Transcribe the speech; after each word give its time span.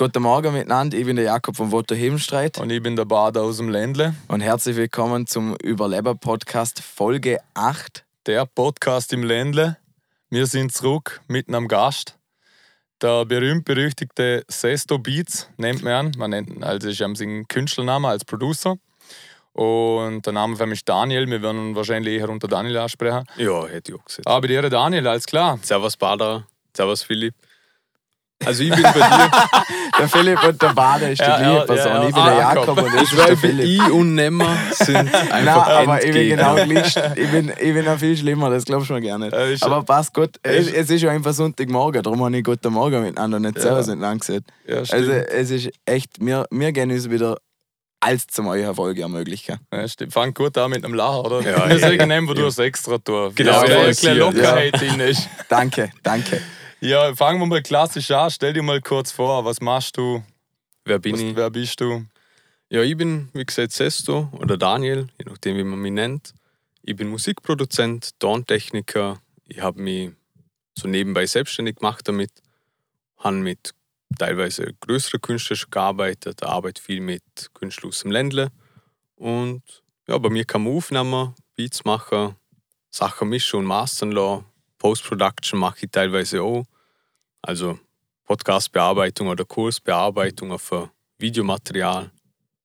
Guten 0.00 0.22
Morgen 0.22 0.54
miteinander, 0.54 0.96
ich 0.96 1.04
bin 1.04 1.16
der 1.16 1.26
Jakob 1.26 1.54
von 1.56 1.72
Voto 1.72 1.94
Hebenstreit 1.94 2.56
Und 2.56 2.70
ich 2.70 2.82
bin 2.82 2.96
der 2.96 3.04
Bader 3.04 3.42
aus 3.42 3.58
dem 3.58 3.68
Ländle. 3.68 4.14
und 4.28 4.40
herzlich 4.40 4.74
willkommen 4.76 5.26
zum 5.26 5.54
Überleber-Podcast 5.56 6.80
Folge 6.80 7.38
8. 7.52 8.06
Der 8.24 8.46
Podcast 8.46 9.12
im 9.12 9.24
Ländle. 9.24 9.76
Wir 10.30 10.46
sind 10.46 10.72
zurück 10.72 11.20
mit 11.28 11.48
einem 11.48 11.68
Gast. 11.68 12.16
Der 13.02 13.26
berühmt-berüchtigte 13.26 14.42
Sesto 14.48 14.98
Beats 14.98 15.50
nennt 15.58 15.82
man 15.82 16.06
ihn. 16.06 16.12
Man 16.16 16.30
nennt 16.30 16.48
ihn, 16.48 16.64
also 16.64 16.88
ist 16.88 17.00
ihm 17.02 17.14
sein 17.14 17.46
Künstlername 17.46 18.08
als 18.08 18.24
Producer. 18.24 18.76
Und 19.52 20.24
der 20.24 20.32
Name 20.32 20.56
von 20.56 20.70
ihm 20.70 20.72
ist 20.72 20.88
Daniel. 20.88 21.28
Wir 21.28 21.42
werden 21.42 21.72
ihn 21.72 21.76
wahrscheinlich 21.76 22.18
eher 22.18 22.30
unter 22.30 22.48
Daniel 22.48 22.78
ansprechen. 22.78 23.26
Ja, 23.36 23.66
hätte 23.66 23.92
ich 23.92 24.00
auch 24.00 24.04
gesagt. 24.06 24.26
Aber 24.26 24.46
dir 24.48 24.62
Daniel, 24.62 25.06
alles 25.06 25.26
klar. 25.26 25.58
Servus 25.60 25.98
Bader, 25.98 26.46
Servus 26.74 27.02
Philipp. 27.02 27.34
Also 28.44 28.62
ich 28.62 28.70
bin 28.70 28.82
bei 28.82 28.92
dir. 28.92 29.30
Der 29.98 30.08
Philipp 30.08 30.42
und 30.44 30.62
der 30.62 30.68
Bade 30.72 31.10
ist 31.10 31.20
die 31.20 31.24
Ja, 31.24 31.36
gleiche 31.36 31.54
ja, 31.58 31.64
Person. 31.64 31.92
ja, 31.92 32.08
ich 32.08 32.14
bin 32.14 32.24
ja. 32.24 32.34
der 32.34 32.48
Ah, 32.48 32.54
Jakob 32.54 32.78
und 32.82 32.86
Ich 33.02 33.10
der 33.10 33.16
glaube, 33.26 33.36
Philipp. 33.36 33.66
ich 33.66 33.92
und 33.92 34.14
Nemmer 34.14 34.56
sind 34.72 34.96
einfach 35.14 35.66
Nein, 35.66 35.88
aber 35.88 36.02
ich 36.04 36.12
bin 36.12 36.28
genau 36.30 36.54
gleich. 36.54 36.96
Ich 37.16 37.30
bin, 37.30 37.48
ich 37.50 37.74
bin 37.74 37.84
noch 37.84 37.98
viel 37.98 38.16
schlimmer, 38.16 38.48
das 38.48 38.64
glaubst 38.64 38.88
du 38.88 38.94
mir 38.94 39.02
gar 39.02 39.18
nicht. 39.18 39.32
Ja, 39.32 39.66
aber 39.66 39.82
passt 39.82 40.14
gut. 40.14 40.30
Es, 40.42 40.68
ist- 40.68 40.74
es 40.74 40.90
ist 40.90 41.02
ja 41.02 41.10
einfach 41.10 41.34
Sonntagmorgen, 41.34 42.02
darum 42.02 42.24
habe 42.24 42.34
ich 42.38 42.42
Guten 42.44 42.72
Morgen 42.72 43.02
miteinander 43.02 43.40
nicht 43.40 43.56
Ja. 43.56 43.62
Servus 43.62 43.88
miteinander 43.88 44.24
gesagt. 44.24 44.46
Ja. 44.66 44.76
Also, 44.78 45.12
es 45.12 45.50
ist 45.50 45.70
echt, 45.84 46.12
wir, 46.20 46.46
wir 46.50 46.72
gehen 46.72 46.90
uns 46.90 47.10
wieder 47.10 47.36
als 48.00 48.26
zum 48.28 48.46
euch 48.46 48.62
Erfolg 48.62 48.96
ermöglichen. 48.98 49.58
Ja, 49.70 49.86
stimmt. 49.86 50.14
Fang 50.14 50.32
gut 50.32 50.56
an 50.56 50.70
mit 50.70 50.82
einem 50.82 50.94
Lachen, 50.94 51.26
oder? 51.26 51.40
Ja, 51.42 51.68
wir 51.68 51.76
ja, 51.76 51.88
ja. 51.90 52.16
ihm, 52.18 52.26
wo 52.26 52.32
du 52.32 52.42
das 52.44 52.58
extra 52.58 52.96
tust. 52.96 53.36
Genau, 53.36 53.64
ja, 53.64 53.68
ja, 53.68 53.74
ein 53.74 53.80
ja, 53.82 53.86
bisschen 53.88 54.16
ja. 54.16 54.24
Lockerheit 54.24 54.80
drin 54.80 55.00
ist. 55.00 55.28
Danke, 55.50 55.90
danke. 56.02 56.40
Ja, 56.82 57.14
fangen 57.14 57.38
wir 57.40 57.46
mal 57.46 57.62
klassisch 57.62 58.10
an. 58.10 58.30
Stell 58.30 58.54
dir 58.54 58.62
mal 58.62 58.80
kurz 58.80 59.12
vor, 59.12 59.44
was 59.44 59.60
machst 59.60 59.98
du? 59.98 60.24
Wer 60.86 60.98
bin 60.98 61.12
Was, 61.12 61.20
ich? 61.20 61.36
wer 61.36 61.50
bist 61.50 61.78
du? 61.82 62.06
Ja, 62.70 62.80
ich 62.82 62.96
bin, 62.96 63.28
wie 63.34 63.44
gesagt, 63.44 63.72
Sesto 63.72 64.30
oder 64.32 64.56
Daniel, 64.56 65.08
je 65.18 65.26
nachdem, 65.26 65.58
wie 65.58 65.64
man 65.64 65.78
mich 65.78 65.92
nennt. 65.92 66.32
Ich 66.82 66.96
bin 66.96 67.08
Musikproduzent, 67.08 68.18
Tontechniker. 68.18 69.20
Ich 69.46 69.60
habe 69.60 69.82
mich 69.82 70.12
so 70.74 70.88
nebenbei 70.88 71.26
selbstständig 71.26 71.76
gemacht 71.76 72.08
damit. 72.08 72.30
Habe 73.18 73.36
mit 73.36 73.74
teilweise 74.18 74.72
größeren 74.80 75.20
Künstlern 75.20 75.58
schon 75.58 75.70
gearbeitet, 75.70 76.42
arbeite 76.42 76.80
viel 76.80 77.02
mit 77.02 77.50
Künstlern 77.52 77.90
aus 77.90 78.00
dem 78.00 78.10
Ländle. 78.10 78.52
Und 79.16 79.62
ja, 80.08 80.16
bei 80.16 80.30
mir 80.30 80.46
kann 80.46 80.64
man 80.64 80.72
aufnehmen, 80.74 81.34
Beats 81.56 81.84
machen, 81.84 82.36
Sachen 82.88 83.28
mischen 83.28 83.58
und 83.58 83.66
mastern 83.66 84.12
lassen. 84.12 84.46
Post-Production 84.78 85.60
mache 85.60 85.84
ich 85.84 85.90
teilweise 85.90 86.42
auch. 86.42 86.64
Also 87.42 87.78
Podcast-Bearbeitung 88.26 89.28
oder 89.28 89.44
Kursbearbeitung 89.44 90.52
auf 90.52 90.70
äh, 90.72 90.86
Videomaterial. 91.18 92.10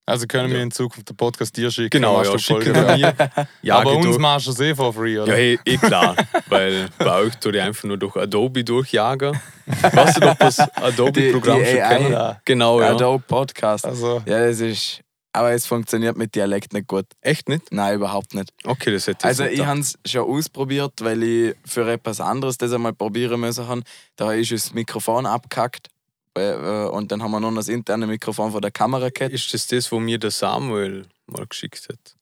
Also 0.08 0.28
können 0.28 0.52
wir 0.54 0.62
in 0.62 0.70
Zukunft 0.70 1.10
den 1.10 1.18
Podcast 1.18 1.58
dir 1.58 1.72
schicken. 1.72 1.90
Genau, 1.90 2.22
ja, 2.22 2.38
schicken 2.38 2.76
wir 2.76 2.96
mir. 2.96 3.16
Ja, 3.64 3.80
Aber 3.80 3.94
uns 3.96 4.20
machst 4.20 4.46
du 4.46 4.52
es 4.52 4.60
eh 4.60 4.76
for 4.76 4.94
free, 4.94 5.18
oder? 5.18 5.36
Ja, 5.36 5.40
eh, 5.40 5.58
eh 5.66 5.78
klar, 5.78 6.16
weil 6.48 6.90
bei 7.00 7.22
euch 7.22 7.36
tue 7.38 7.56
ich 7.56 7.62
einfach 7.62 7.86
nur 7.86 7.98
durch 7.98 8.16
Adobe 8.16 8.64
durchjagen. 8.64 9.40
Weißt 9.66 10.18
du 10.18 10.22
doch, 10.22 10.36
das 10.36 10.60
Adobe-Programm 10.76 11.66
schon 11.66 11.74
kennen? 11.76 12.12
Ja. 12.12 12.40
Genau, 12.46 12.82
ja. 12.82 12.92
Adobe 12.92 13.24
Podcast. 13.28 13.86
Also, 13.86 14.22
Ja, 14.28 14.46
das 14.46 14.60
ist. 14.60 15.02
Aber 15.36 15.52
es 15.52 15.66
funktioniert 15.66 16.18
mit 16.18 16.34
Dialekt 16.36 16.74
nicht 16.74 16.88
gut. 16.88 17.06
Echt 17.22 17.50
nicht? 17.50 17.72
Nein, 17.72 17.96
überhaupt 17.96 18.34
nicht. 18.34 18.54
Okay, 18.64 18.92
das 18.92 19.06
hätte 19.08 19.20
ich 19.20 19.26
Also 19.26 19.44
ich 19.46 19.66
habe 19.66 19.80
es 19.82 19.98
schon 20.06 20.30
ausprobiert, 20.30 20.94
weil 21.02 21.22
ich 21.24 21.56
für 21.66 21.90
etwas 21.92 22.22
anderes 22.22 22.58
das 22.58 22.72
einmal 22.72 22.94
probieren 22.94 23.40
müssen 23.42 23.68
haben. 23.68 23.84
Da 24.16 24.32
ist 24.34 24.52
das 24.52 24.74
Mikrofon 24.74 25.26
abgekackt. 25.26 25.90
äh, 26.38 26.52
äh, 26.52 26.88
Und 26.90 27.12
dann 27.12 27.22
haben 27.22 27.32
wir 27.32 27.40
noch 27.40 27.54
das 27.54 27.68
interne 27.68 28.08
Mikrofon 28.08 28.52
von 28.52 28.62
der 28.62 28.72
Kamera 28.72 29.10
gehabt. 29.10 29.34
Ist 29.34 29.54
das 29.54 29.68
das, 29.68 29.92
wo 29.92 30.00
mir 30.00 30.18
der 30.18 30.32
Samuel 30.32 31.06
mal 31.28 31.46
geschickt 31.48 31.88
hat? 31.90 32.16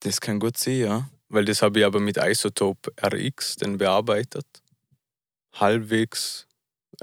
Das 0.00 0.20
kann 0.20 0.38
gut 0.38 0.56
sein, 0.56 0.78
ja. 0.78 1.08
Weil 1.28 1.44
das 1.44 1.62
habe 1.62 1.80
ich 1.80 1.84
aber 1.84 1.98
mit 2.00 2.16
Isotope 2.16 2.92
RX 3.02 3.56
dann 3.56 3.78
bearbeitet. 3.78 4.46
Halbwegs 5.54 6.46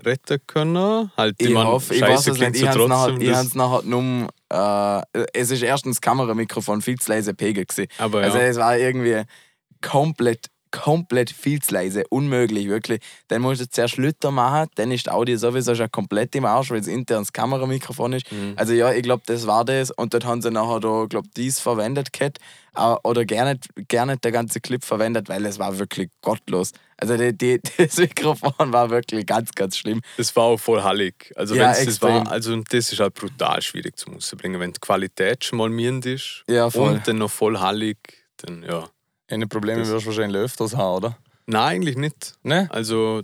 retten 0.04 0.40
können. 0.48 1.12
Halt, 1.18 1.36
Ich 1.40 1.50
meine, 1.50 1.70
hoffe, 1.70 1.94
ich 1.96 2.02
weiß 2.02 2.28
es 2.28 2.38
nicht. 2.40 2.56
so 2.56 2.64
Ich 2.64 2.68
habe 2.68 2.82
es 2.84 2.88
nachher, 2.88 3.18
ich 3.20 3.54
nur. 3.86 4.30
Äh, 4.52 5.26
es 5.34 5.52
ist 5.52 5.62
erstens 5.62 5.98
das 5.98 6.02
Kameramikrofon 6.02 6.82
viel 6.82 6.98
zu 7.00 7.12
leise 7.12 7.34
Pegel 7.34 7.66
gewesen. 7.66 7.88
aber 7.98 8.22
ja. 8.22 8.26
Also 8.28 8.40
es 8.40 8.58
war 8.58 8.78
irgendwie 8.78 9.24
komplett, 9.82 10.48
komplett 10.72 11.30
viel 11.30 11.62
zu 11.62 11.74
leise. 11.74 12.04
Unmöglich, 12.10 12.68
wirklich. 12.68 13.02
Dann 13.28 13.42
musst 13.42 13.62
du 13.62 13.70
zuerst 13.70 13.98
Lütter 13.98 14.32
machen, 14.32 14.70
dann 14.76 14.92
ist 14.92 15.08
das 15.08 15.14
Audio 15.14 15.38
sowieso 15.38 15.76
schon 15.76 15.92
komplett 15.92 16.36
im 16.36 16.46
Arsch, 16.46 16.72
weil 16.72 16.80
es 16.80 16.88
intern 16.88 17.22
das 17.22 17.34
Kameramikrofon 17.34 18.14
ist. 18.14 18.32
Mhm. 18.32 18.54
Also 18.56 18.74
ja, 18.74 18.92
ich 18.92 19.04
glaube, 19.04 19.24
das 19.26 19.48
war 19.48 19.66
das. 19.66 19.92
Und 19.92 20.14
dort 20.14 20.26
haben 20.26 20.42
sie 20.42 20.52
nachher 20.52 20.80
da, 20.80 21.06
glaub, 21.10 21.26
dies 21.36 21.60
verwendet 21.60 22.14
gehabt. 22.14 22.40
Äh, 22.76 22.96
Oder 23.04 23.26
gerne 23.26 23.60
nicht 23.76 24.24
der 24.24 24.32
ganze 24.32 24.62
Clip 24.62 24.84
verwendet, 24.84 25.30
weil 25.30 25.46
es 25.46 25.60
war 25.60 25.80
wirklich 25.80 26.10
gottlos. 26.22 26.72
Also 26.98 27.18
die, 27.18 27.36
die, 27.38 27.62
das 27.78 27.98
Mikrofon 27.98 28.74
war 28.74 28.90
wirklich 28.90 29.26
ganz, 29.26 29.52
ganz 29.52 29.78
schlimm. 29.78 30.02
Das 30.18 30.36
war 30.36 30.44
auch 30.44 30.60
voll 30.60 30.84
hallig. 30.84 31.32
Also, 31.36 31.56
Ja, 31.56 31.74
das 31.74 32.02
war, 32.02 32.30
also 32.32 32.56
das 32.58 32.92
ist 32.92 33.00
halt 33.00 33.14
brutal 33.14 33.62
schwierig 33.62 33.98
zu 33.98 34.38
bringen. 34.38 34.60
Wenn 34.60 34.74
die 34.74 34.80
Qualität 34.80 35.44
schon 35.44 35.58
mal 35.58 35.70
mirend 35.70 36.06
ist 36.06 36.44
Ja, 36.48 36.66
und 36.66 37.08
dann 37.08 37.18
noch 37.18 37.32
voll 37.32 37.60
hallig, 37.60 37.98
dann 38.38 38.64
ja. 38.64 38.90
Eine 39.30 39.48
Probleme 39.48 39.80
Das- 39.80 39.90
wirst 39.90 40.06
du 40.06 40.10
wahrscheinlich 40.10 40.42
öfters 40.42 40.76
haben, 40.76 40.98
oder? 40.98 41.18
Nein, 41.46 41.64
eigentlich 41.82 41.98
nicht. 41.98 42.34
Ne? 42.44 42.68
Also, 42.72 43.24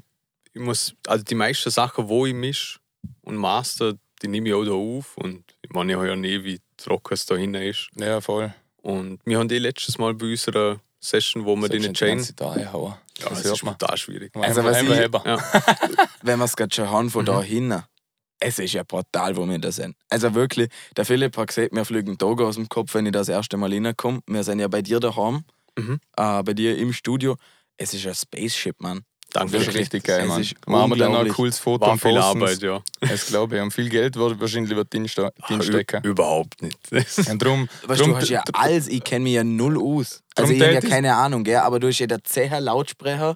ich 0.54 0.62
muss, 0.62 0.96
also 1.08 1.24
die 1.24 1.36
meisten 1.36 1.70
Sachen, 1.70 2.08
wo 2.10 2.26
ich 2.26 2.34
misch 2.34 2.80
und 3.22 3.36
master, 3.36 3.94
die 4.22 4.28
nehme 4.28 4.50
ich 4.50 4.56
auch 4.56 4.64
da 4.66 4.72
auf. 4.72 5.18
Und 5.18 5.44
ich 5.62 5.70
meine, 5.72 5.92
ich 5.92 5.98
habe 5.98 6.08
ja 6.08 6.16
nie, 6.16 6.44
wie 6.44 6.60
trocken 6.78 7.14
es 7.14 7.26
da 7.26 7.36
hinten 7.36 7.62
ist. 7.62 7.90
Ja, 7.96 8.22
voll. 8.22 8.54
Und 8.82 9.20
wir 9.26 9.38
haben 9.40 9.48
die 9.48 9.60
letztes 9.60 9.98
Mal 9.98 10.14
bei 10.16 10.28
unserer 10.32 10.80
Session, 11.00 11.46
wo 11.46 11.56
wir 11.56 11.70
den 11.70 11.94
Chain. 11.94 12.26
da. 12.36 12.58
Ja, 12.58 12.98
das 13.30 13.46
ist 13.46 13.64
man. 13.64 13.76
brutal 13.78 13.98
schwierig. 13.98 14.32
Also, 14.36 14.62
Also, 14.62 14.64
was 14.64 14.88
was 14.88 14.98
ich- 14.98 15.26
Ja. 15.26 15.40
wenn 16.24 16.40
wir 16.40 16.46
es 16.46 16.56
gerade 16.56 16.74
schon 16.74 16.90
haben, 16.90 17.10
von 17.10 17.22
Mhm. 17.24 17.28
da 17.28 17.42
hinten. 17.42 17.84
Es 18.40 18.60
ist 18.60 18.74
ja 18.74 18.84
brutal, 18.84 19.36
wo 19.38 19.46
wir 19.48 19.58
da 19.60 19.72
sind. 19.72 19.96
Also 20.10 20.34
wirklich, 20.36 20.70
der 20.98 21.06
Philipp 21.06 21.38
hat 21.38 21.48
gesagt, 21.48 21.74
wir 21.74 21.86
fliegen 21.86 22.18
Tage 22.18 22.46
aus 22.46 22.56
dem 22.56 22.68
Kopf, 22.68 22.94
wenn 22.94 23.06
ich 23.06 23.14
das 23.14 23.30
erste 23.30 23.56
Mal 23.56 23.72
reinkomme. 23.72 24.20
Wir 24.28 24.44
sind 24.44 24.60
ja 24.60 24.68
bei 24.68 24.82
dir 24.82 25.00
daheim, 25.00 25.46
Mhm. 25.78 26.00
äh, 26.18 26.44
bei 26.44 26.54
dir 26.54 26.78
im 26.78 26.94
Studio. 26.94 27.36
Es 27.78 27.94
ist 27.94 28.06
ein 28.08 28.16
Spaceship, 28.16 28.80
Mann. 28.82 29.02
Danke. 29.34 29.58
Das 29.58 29.68
ist 29.68 29.74
richtig 29.76 30.04
geil, 30.06 30.26
Mann. 30.28 30.46
Machen 30.68 30.92
wir 30.92 30.98
dann 30.98 31.14
ein 31.16 31.28
cooles 31.28 31.60
Foto 31.60 31.82
War 31.86 31.92
und 31.94 32.02
viel. 32.02 32.18
Arbeit, 32.18 32.62
ja. 32.62 32.82
Das 33.02 33.26
glaube 33.28 33.58
ich. 33.58 33.62
Und 33.62 33.72
viel 33.74 33.90
Geld 33.90 34.16
wird 34.16 34.40
wahrscheinlich 34.40 34.74
wird 34.74 34.94
drin 34.94 35.08
ste- 35.10 35.34
drin 35.48 35.62
stecken. 35.62 36.06
Ü- 36.06 36.10
Überhaupt 36.10 36.62
nicht. 36.62 36.78
Und 37.30 37.40
drum, 37.44 37.68
Weißt, 37.86 38.00
drum, 38.00 38.12
du 38.12 38.18
hast 38.18 38.30
ja 38.30 38.44
alles, 38.54 38.88
ich 38.88 39.04
kenne 39.04 39.24
mich 39.24 39.34
ja 39.34 39.44
null 39.44 39.78
aus. 39.78 40.22
Also 40.36 40.54
ich 40.54 40.62
habe 40.62 40.74
ja 40.74 40.80
ich- 40.82 40.90
keine 40.90 41.16
Ahnung, 41.16 41.44
gell? 41.44 41.58
aber 41.58 41.82
du 41.82 41.88
hast 41.90 42.00
ja 42.00 42.08
da 42.08 42.24
10 42.24 42.64
Lautsprecher, 42.64 43.36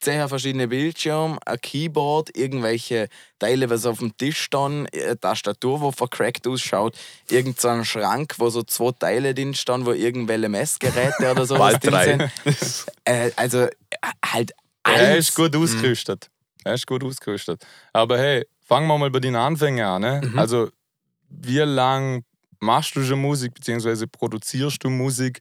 10 0.00 0.28
verschiedene 0.28 0.68
Bildschirme, 0.68 1.38
ein 1.44 1.60
Keyboard, 1.60 2.36
irgendwelche 2.36 3.08
Teile, 3.38 3.68
was 3.70 3.86
auf 3.86 3.98
dem 3.98 4.16
Tisch 4.16 4.40
stehen, 4.42 4.88
eine 4.92 5.18
Tastatur, 5.18 5.80
wo 5.80 5.90
vercrackt 5.92 6.46
ausschaut, 6.46 6.96
irgend 7.30 7.60
so 7.60 7.68
ein 7.68 7.84
Schrank, 7.84 8.34
wo 8.38 8.50
so 8.50 8.62
zwei 8.62 8.92
Teile 8.92 9.34
drin 9.34 9.54
stehen, 9.54 9.86
wo 9.86 9.92
irgendwelche 9.92 10.48
Messgeräte 10.48 11.30
oder 11.30 11.46
so 11.46 11.56
drin 11.56 11.78
drei. 11.80 12.04
sind. 12.04 12.30
Äh, 13.06 13.30
also 13.36 13.64
äh, 13.64 13.70
halt 14.24 14.52
alles. 14.82 15.00
Er 15.00 15.16
ist 15.18 15.34
gut 15.34 15.54
ausgerüstet. 15.54 16.30
Er 16.64 16.74
ist 16.74 16.86
gut 16.86 17.04
ausgerüstet. 17.04 17.62
Aber 17.92 18.18
hey, 18.18 18.46
fangen 18.64 18.86
wir 18.86 18.96
mal 18.96 19.10
bei 19.10 19.20
den 19.20 19.36
Anfängen 19.36 19.84
an. 19.84 20.00
Ne? 20.00 20.20
Mhm. 20.24 20.38
Also, 20.38 20.70
wie 21.28 21.58
lange 21.58 22.22
machst 22.60 22.96
du 22.96 23.02
schon 23.04 23.20
Musik, 23.20 23.54
beziehungsweise 23.54 24.06
produzierst 24.06 24.82
du 24.82 24.90
Musik? 24.90 25.40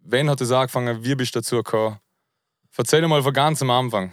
Wann 0.00 0.28
hat 0.30 0.40
es 0.40 0.52
angefangen? 0.52 1.04
Wie 1.04 1.14
bist 1.14 1.34
du 1.34 1.40
dazu 1.40 1.56
gekommen? 1.56 1.98
Erzähl 2.78 3.06
mal 3.08 3.22
von 3.22 3.32
ganz 3.32 3.60
am 3.60 3.70
Anfang. 3.70 4.12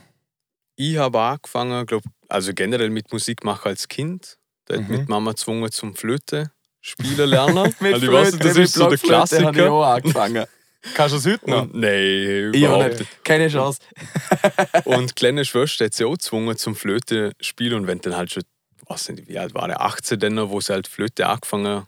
Ich 0.75 0.97
habe 0.97 1.19
angefangen, 1.19 1.85
glaub, 1.85 2.03
also 2.27 2.51
generell 2.53 2.89
mit 2.89 3.11
Musik 3.13 3.43
machen 3.43 3.69
als 3.69 3.87
Kind. 3.87 4.37
Da 4.65 4.75
hat 4.75 4.89
Mhm. 4.89 4.97
mit 4.97 5.09
Mama 5.09 5.31
gezwungen 5.31 5.71
zum 5.71 5.95
Flöte 5.95 6.51
spielen 6.81 7.29
lernen. 7.29 7.73
Mit 7.79 7.93
also 7.93 8.05
ich 8.07 8.11
weiß 8.11 8.37
das 8.37 8.57
ist 8.57 8.73
so 8.73 8.89
der 8.89 8.97
Blockflöte 8.97 9.15
habe 9.17 9.25
ich 9.25 9.53
Klassiker. 9.53 9.71
auch 9.71 9.83
angefangen. 9.83 10.45
Kannst 10.95 11.13
du 11.13 11.17
es 11.17 11.25
heute 11.25 11.49
noch? 11.49 11.61
Und, 11.63 11.75
nein, 11.75 12.51
überhaupt 12.53 12.99
nicht. 12.99 13.23
Keine 13.23 13.47
Chance. 13.47 13.79
Und 14.85 15.15
kleine 15.15 15.43
Schwester 15.45 15.85
hat 15.85 15.93
sie 15.93 16.05
auch 16.05 16.13
gezwungen 16.13 16.57
zum 16.57 16.75
Flöte 16.75 17.31
spielen. 17.39 17.73
Und 17.73 17.87
wenn 17.87 18.01
dann 18.01 18.15
halt 18.15 18.31
schon, 18.31 18.43
was 18.87 19.09
nicht, 19.09 19.27
wie 19.27 19.39
alt 19.39 19.53
war 19.55 19.67
der, 19.67 19.81
18 19.81 20.19
dann, 20.19 20.49
wo 20.49 20.59
sie 20.61 20.73
halt 20.73 20.87
Flöte 20.87 21.25
angefangen 21.27 21.87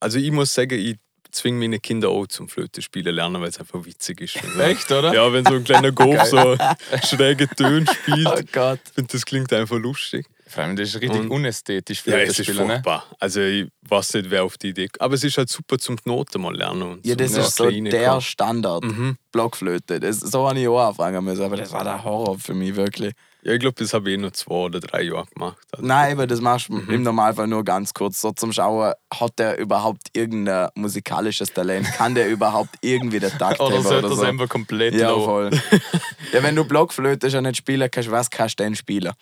Also 0.00 0.18
ich 0.18 0.30
muss 0.32 0.52
sagen, 0.52 0.78
ich 0.78 0.96
zwinge 1.30 1.58
meine 1.58 1.78
Kinder 1.80 2.08
auch 2.08 2.26
zum 2.26 2.48
Flöte 2.48 2.82
spielen 2.82 3.14
lernen, 3.14 3.40
weil 3.40 3.48
es 3.48 3.58
einfach 3.58 3.84
witzig 3.84 4.20
ist. 4.20 4.36
Also, 4.42 4.60
Echt, 4.60 4.90
oder? 4.90 5.14
Ja, 5.14 5.32
wenn 5.32 5.44
so 5.44 5.54
ein 5.54 5.64
kleiner 5.64 5.92
Golf 5.92 6.22
so 6.24 6.56
schräge 7.06 7.48
Töne 7.48 7.86
spielt. 7.92 8.26
Oh 8.26 8.40
Gott. 8.52 8.80
Ich 8.86 8.92
finde, 8.92 9.12
das 9.12 9.24
klingt 9.24 9.52
einfach 9.52 9.78
lustig. 9.78 10.26
Vor 10.46 10.64
allem, 10.64 10.74
das 10.74 10.88
ist 10.88 11.00
richtig 11.00 11.20
Und- 11.20 11.30
unästhetisch 11.30 12.02
für 12.02 12.10
Ja, 12.10 12.26
das 12.26 12.34
Spielen. 12.36 12.66
Ne? 12.66 12.82
Also 13.20 13.40
ich 13.40 13.68
weiß 13.88 14.14
nicht, 14.14 14.30
wer 14.30 14.42
auf 14.42 14.58
die 14.58 14.70
Idee 14.70 14.88
Aber 14.98 15.14
es 15.14 15.22
ist 15.22 15.38
halt 15.38 15.48
super 15.48 15.78
zum 15.78 15.96
die 15.96 16.08
Noten 16.08 16.42
mal 16.42 16.56
lernen. 16.56 16.82
Und 16.82 17.06
Ja, 17.06 17.14
das 17.14 17.30
ist 17.36 17.54
so 17.56 17.70
der 17.70 18.08
kommen. 18.08 18.20
Standard. 18.20 18.82
Mhm. 18.84 19.16
Blockflöte. 19.30 20.00
Das, 20.00 20.18
so 20.18 20.48
habe 20.48 20.58
ich 20.58 20.66
auch 20.66 20.88
anfangen 20.88 21.24
müssen, 21.24 21.44
aber 21.44 21.56
das 21.56 21.70
war 21.70 21.84
der 21.84 22.02
Horror 22.02 22.36
für 22.38 22.54
mich, 22.54 22.74
wirklich. 22.74 23.12
Ja, 23.42 23.54
ich 23.54 23.60
glaube, 23.60 23.74
das 23.78 23.94
habe 23.94 24.10
ich 24.10 24.14
eh 24.16 24.20
nur 24.20 24.32
zwei 24.34 24.54
oder 24.66 24.80
drei 24.80 25.02
Jahre 25.02 25.24
gemacht. 25.32 25.66
Also, 25.72 25.86
Nein, 25.86 26.12
aber 26.12 26.26
das 26.26 26.40
machst 26.42 26.68
du 26.68 26.74
Mhm. 26.74 26.90
im 26.90 27.02
Normalfall 27.02 27.46
nur 27.46 27.64
ganz 27.64 27.94
kurz, 27.94 28.20
so 28.20 28.32
zum 28.32 28.52
Schauen, 28.52 28.92
hat 29.14 29.38
der 29.38 29.58
überhaupt 29.58 30.08
irgendein 30.12 30.68
musikalisches 30.74 31.52
Talent? 31.52 31.90
Kann 31.92 32.14
der 32.14 32.28
überhaupt 32.28 32.76
irgendwie 32.82 33.18
den 33.18 33.30
Takt 33.38 33.58
Oder 33.60 33.80
sollte 33.80 33.98
oder 33.98 34.08
das 34.10 34.18
so? 34.18 34.24
einfach 34.24 34.48
komplett 34.48 34.92
Ja, 34.94 35.10
low? 35.10 35.24
voll. 35.24 35.50
ja, 36.32 36.42
wenn 36.42 36.54
du 36.54 36.64
Blockflöte 36.64 37.30
schon 37.30 37.44
nicht 37.44 37.56
spielen 37.56 37.90
kannst, 37.90 38.10
was 38.10 38.28
kannst 38.28 38.60
du 38.60 38.64
denn 38.64 38.74
spielen? 38.76 39.12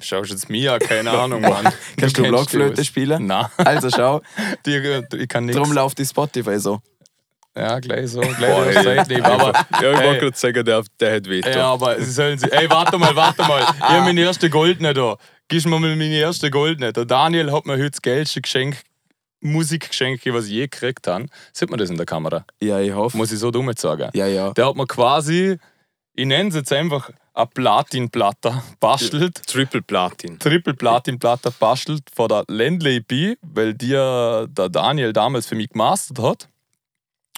Schaust 0.00 0.30
jetzt 0.30 0.48
mir 0.48 0.78
keine 0.78 1.10
Ahnung, 1.10 1.42
Mann. 1.48 1.72
Kannst 1.98 2.16
du 2.18 2.22
die 2.22 2.28
Blockflöte 2.28 2.84
spielen? 2.84 3.26
Nein, 3.26 3.46
Also 3.56 3.90
schau, 3.90 4.20
die, 4.66 5.02
ich 5.16 5.28
kann 5.28 5.46
nichts. 5.46 5.58
drum 5.58 5.72
läuft 5.72 5.98
die 5.98 6.04
Spotify 6.06 6.58
so. 6.58 6.80
Ja, 7.56 7.80
gleich 7.80 8.08
so, 8.08 8.20
gleich 8.20 8.38
Boah, 8.38 8.66
ey. 8.66 8.82
Seite. 8.82 9.24
Aber, 9.24 9.52
ja, 9.82 9.92
ich 9.92 10.02
wollte 10.04 10.20
gerade 10.20 10.36
sagen, 10.36 10.64
der, 10.64 10.84
der 11.00 11.16
hat 11.16 11.28
Veto. 11.28 11.48
ja, 11.48 11.72
aber 11.72 12.00
sie 12.00 12.10
sollen 12.12 12.38
sie. 12.38 12.50
Ey, 12.50 12.70
warte 12.70 12.96
mal, 12.96 13.14
warte 13.16 13.42
mal. 13.42 13.60
Ich 13.62 13.80
habe 13.80 14.02
meine 14.02 14.20
erste 14.20 14.48
Goldene 14.48 14.94
da. 14.94 15.16
Gib 15.48 15.64
mir 15.64 15.80
mal 15.80 15.96
meine 15.96 16.14
erste 16.14 16.48
Goldene. 16.50 16.92
Der 16.92 17.04
Daniel 17.04 17.50
hat 17.50 17.66
mir 17.66 17.72
heute 17.72 17.90
das 17.90 18.02
geilste 18.02 18.40
Geschenk, 18.40 18.76
Musikgeschenk, 19.40 20.20
was 20.26 20.44
ich 20.44 20.52
je 20.52 20.68
gekriegt 20.68 21.08
habe. 21.08 21.26
Sieht 21.52 21.70
man 21.70 21.78
das 21.78 21.90
in 21.90 21.96
der 21.96 22.06
Kamera? 22.06 22.44
Ja, 22.62 22.78
ich 22.78 22.92
hoffe. 22.92 23.16
Muss 23.16 23.32
ich 23.32 23.40
so 23.40 23.50
dumm 23.50 23.68
jetzt 23.68 23.80
sagen. 23.80 24.10
Ja, 24.14 24.26
ja. 24.26 24.52
Der 24.52 24.66
hat 24.66 24.76
mir 24.76 24.86
quasi, 24.86 25.58
ich 26.14 26.26
nenne 26.26 26.50
es 26.50 26.54
jetzt 26.54 26.72
einfach, 26.72 27.10
eine 27.34 27.46
Platinplatte 27.46 28.62
bastelt. 28.78 29.44
Triple 29.46 29.82
Platin. 29.82 30.38
Triple 30.38 30.74
Platinplatte 30.74 31.50
bastelt 31.58 32.02
von 32.14 32.28
der 32.28 32.44
Ländle 32.48 32.96
EP, 32.96 33.38
weil 33.42 33.74
die 33.74 33.88
der 33.88 34.46
Daniel 34.46 35.12
damals 35.12 35.46
für 35.46 35.54
mich 35.54 35.70
gemastert 35.70 36.18
hat. 36.20 36.48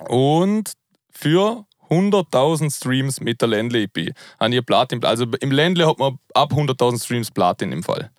Und 0.09 0.73
für 1.11 1.67
100.000 1.91 2.75
Streams 2.75 3.21
mit 3.21 3.41
der 3.41 3.49
Ländle 3.49 3.83
EP. 3.83 4.15
An 4.39 4.53
ihr 4.53 4.63
Platin. 4.63 5.05
Also 5.05 5.27
im 5.41 5.51
Ländle 5.51 5.87
hat 5.87 5.99
man 5.99 6.19
ab 6.35 6.53
100.000 6.53 7.05
Streams 7.05 7.31
Platin 7.31 7.73
im 7.73 7.83
Fall. 7.83 8.11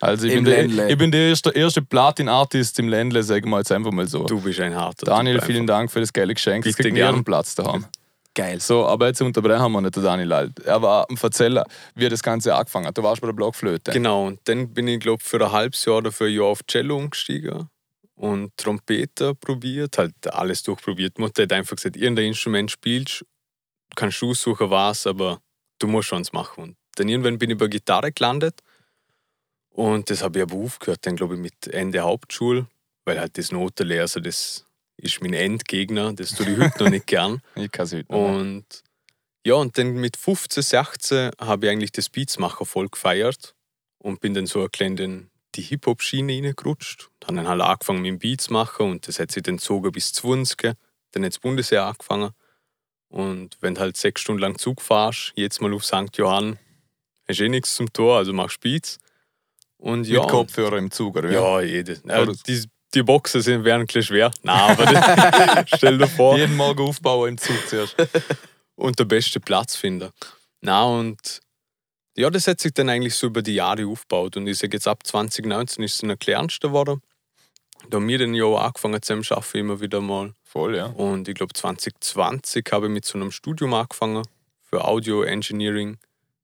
Also 0.00 0.26
ich 0.26 0.34
Im 0.34 0.44
bin, 0.44 0.76
der, 0.76 0.88
ich 0.88 0.98
bin 0.98 1.12
der 1.12 1.28
erste, 1.28 1.50
erste 1.50 1.80
Platin-Artist 1.80 2.78
im 2.80 2.88
Ländle, 2.88 3.22
sagen 3.22 3.48
wir 3.50 3.58
jetzt 3.58 3.70
einfach 3.70 3.92
mal 3.92 4.08
so. 4.08 4.24
Du 4.24 4.40
bist 4.40 4.58
ein 4.58 4.74
harter 4.74 5.06
Daniel, 5.06 5.38
Typ 5.38 5.46
vielen 5.46 5.66
Dank 5.66 5.92
für 5.92 6.00
das 6.00 6.12
geile 6.12 6.34
Geschenk. 6.34 6.64
Kriegt 6.64 6.78
gern. 6.78 6.96
ihren 6.96 7.24
Platz 7.24 7.54
da 7.54 7.64
haben. 7.64 7.86
Geil. 8.34 8.60
So, 8.60 8.84
aber 8.84 9.06
jetzt 9.06 9.22
unterbrechen 9.22 9.70
wir 9.70 9.80
nicht 9.80 9.94
den 9.94 10.02
Daniel 10.02 10.34
halt. 10.34 10.58
Er 10.60 10.82
war 10.82 11.06
am 11.08 11.16
Erzähler, 11.22 11.64
wie 11.94 12.06
er 12.06 12.10
das 12.10 12.22
Ganze 12.22 12.52
angefangen 12.54 12.86
hat. 12.86 12.98
Du 12.98 13.02
warst 13.02 13.20
bei 13.20 13.28
der 13.28 13.34
Blockflöte. 13.34 13.92
Genau, 13.92 14.26
und 14.26 14.40
dann 14.44 14.72
bin 14.74 14.88
ich, 14.88 14.98
glaube 14.98 15.22
für 15.22 15.40
ein 15.40 15.52
halbes 15.52 15.84
Jahr 15.84 15.98
oder 15.98 16.10
für 16.10 16.24
ein 16.24 16.34
Jahr 16.34 16.46
auf 16.46 16.66
Cello 16.66 16.96
umgestiegen 16.96 17.68
und 18.22 18.56
Trompete 18.56 19.34
probiert, 19.34 19.98
halt 19.98 20.14
alles 20.32 20.62
durchprobiert. 20.62 21.16
Die 21.16 21.22
Mutter 21.22 21.42
hat 21.42 21.52
einfach 21.52 21.74
gesagt, 21.74 21.96
irgendein 21.96 22.26
Instrument 22.26 22.70
spielst, 22.70 23.24
kannst 23.96 24.22
du 24.22 24.30
aussuchen, 24.30 24.70
was, 24.70 25.08
aber 25.08 25.40
du 25.80 25.88
musst 25.88 26.08
schon 26.08 26.22
es 26.22 26.32
machen. 26.32 26.62
Und 26.62 26.76
dann 26.94 27.08
irgendwann 27.08 27.38
bin 27.38 27.50
ich 27.50 27.58
bei 27.58 27.66
Gitarre 27.66 28.12
gelandet 28.12 28.60
und 29.70 30.08
das 30.08 30.22
habe 30.22 30.38
ich 30.38 30.42
aber 30.44 30.54
aufgehört, 30.54 31.00
dann 31.02 31.16
glaube 31.16 31.34
ich 31.34 31.40
mit 31.40 31.66
Ende 31.66 32.00
Hauptschule, 32.02 32.68
weil 33.04 33.18
halt 33.18 33.36
das 33.38 33.50
Notenlehrer, 33.50 34.02
also 34.02 34.20
das 34.20 34.66
ist 34.98 35.20
mein 35.20 35.32
Endgegner, 35.34 36.12
das 36.12 36.36
tue 36.36 36.48
ich 36.48 36.58
heute 36.60 36.84
noch 36.84 36.90
nicht 36.90 37.08
gern. 37.08 37.42
Ich 37.56 37.72
kann 37.72 37.86
es 37.86 37.92
heute 37.92 38.12
noch. 38.12 38.36
Und 38.36 38.84
ja, 39.44 39.54
und 39.54 39.76
dann 39.76 39.94
mit 39.94 40.16
15, 40.16 40.62
16 40.62 41.30
habe 41.40 41.66
ich 41.66 41.72
eigentlich 41.72 41.90
das 41.90 42.08
Beatsmacher 42.08 42.66
voll 42.66 42.88
gefeiert 42.88 43.56
und 43.98 44.20
bin 44.20 44.32
dann 44.32 44.46
so 44.46 44.62
ein 44.62 44.70
klein 44.70 44.96
in 44.96 45.31
die 45.54 45.62
Hip-Hop-Schiene 45.62 46.32
reingerutscht. 46.34 47.08
Dann 47.20 47.36
habe 47.38 47.44
ich 47.44 47.48
halt 47.50 47.60
angefangen 47.62 48.02
mit 48.02 48.08
dem 48.10 48.18
Beatsmacher 48.18 48.84
und 48.84 49.06
das 49.08 49.18
hat 49.18 49.30
sich 49.32 49.42
dann 49.42 49.56
gezogen 49.58 49.92
bis 49.92 50.12
20. 50.14 50.74
Dann 51.12 51.24
hat 51.24 51.32
das 51.32 51.38
Bundesheer 51.38 51.84
angefangen. 51.84 52.30
Und 53.08 53.58
wenn 53.60 53.74
du 53.74 53.80
halt 53.82 53.96
sechs 53.96 54.22
Stunden 54.22 54.40
lang 54.40 54.58
Zug 54.58 54.80
fährst, 54.80 55.32
jetzt 55.36 55.60
mal 55.60 55.72
auf 55.74 55.84
St. 55.84 56.16
Johann, 56.16 56.58
hast 57.28 57.40
du 57.40 57.44
eh 57.44 57.48
nichts 57.48 57.74
zum 57.74 57.92
Tor, 57.92 58.16
also 58.16 58.32
machst 58.32 58.60
Beats. 58.60 58.98
Und 59.76 60.06
ja, 60.06 60.20
Mit 60.20 60.30
Kopfhörer 60.30 60.78
im 60.78 60.90
Zug, 60.90 61.16
oder? 61.16 61.30
ja, 61.30 61.60
jede. 61.60 62.00
Ja, 62.06 62.20
Ja, 62.20 62.26
das- 62.26 62.42
die, 62.44 62.64
die 62.94 63.02
Boxen 63.02 63.42
sind, 63.42 63.64
wären 63.64 63.80
ein 63.82 63.86
bisschen 63.86 64.02
schwer. 64.04 64.30
Nein, 64.42 64.58
aber 64.78 64.86
das, 64.86 65.68
stell 65.76 65.98
dir 65.98 66.06
vor 66.08 66.38
Jeden 66.38 66.56
Morgen 66.56 66.82
aufbauen 66.86 67.30
im 67.30 67.38
Zug 67.38 67.56
zuerst. 67.68 67.96
und 68.76 68.98
der 68.98 69.04
beste 69.04 69.40
Platz 69.40 69.76
finden. 69.76 70.10
Na 70.60 70.84
und 70.84 71.40
ja, 72.16 72.30
das 72.30 72.46
hat 72.46 72.60
sich 72.60 72.72
dann 72.72 72.88
eigentlich 72.88 73.14
so 73.14 73.28
über 73.28 73.42
die 73.42 73.54
Jahre 73.54 73.86
aufgebaut 73.86 74.36
und 74.36 74.46
ich 74.46 74.58
sage 74.58 74.76
jetzt 74.76 74.86
ab 74.86 75.06
2019 75.06 75.84
ist 75.84 75.94
es 75.96 76.02
noch 76.02 76.18
kleinster 76.18 76.68
geworden. 76.68 77.02
Da 77.88 77.96
haben 77.96 78.08
wir 78.08 78.18
dann 78.18 78.34
ja 78.34 78.44
auch 78.44 78.60
angefangen 78.60 79.02
zusammen 79.02 79.24
zu 79.24 79.34
arbeiten, 79.34 79.58
immer 79.58 79.80
wieder 79.80 80.00
mal. 80.00 80.34
Voll, 80.44 80.76
ja. 80.76 80.86
Und 80.86 81.28
ich 81.28 81.34
glaube 81.34 81.52
2020 81.52 82.64
habe 82.70 82.86
ich 82.86 82.92
mit 82.92 83.04
so 83.04 83.18
einem 83.18 83.30
Studium 83.32 83.74
angefangen 83.74 84.22
für 84.62 84.84
Audio 84.84 85.22
Engineering. 85.22 85.98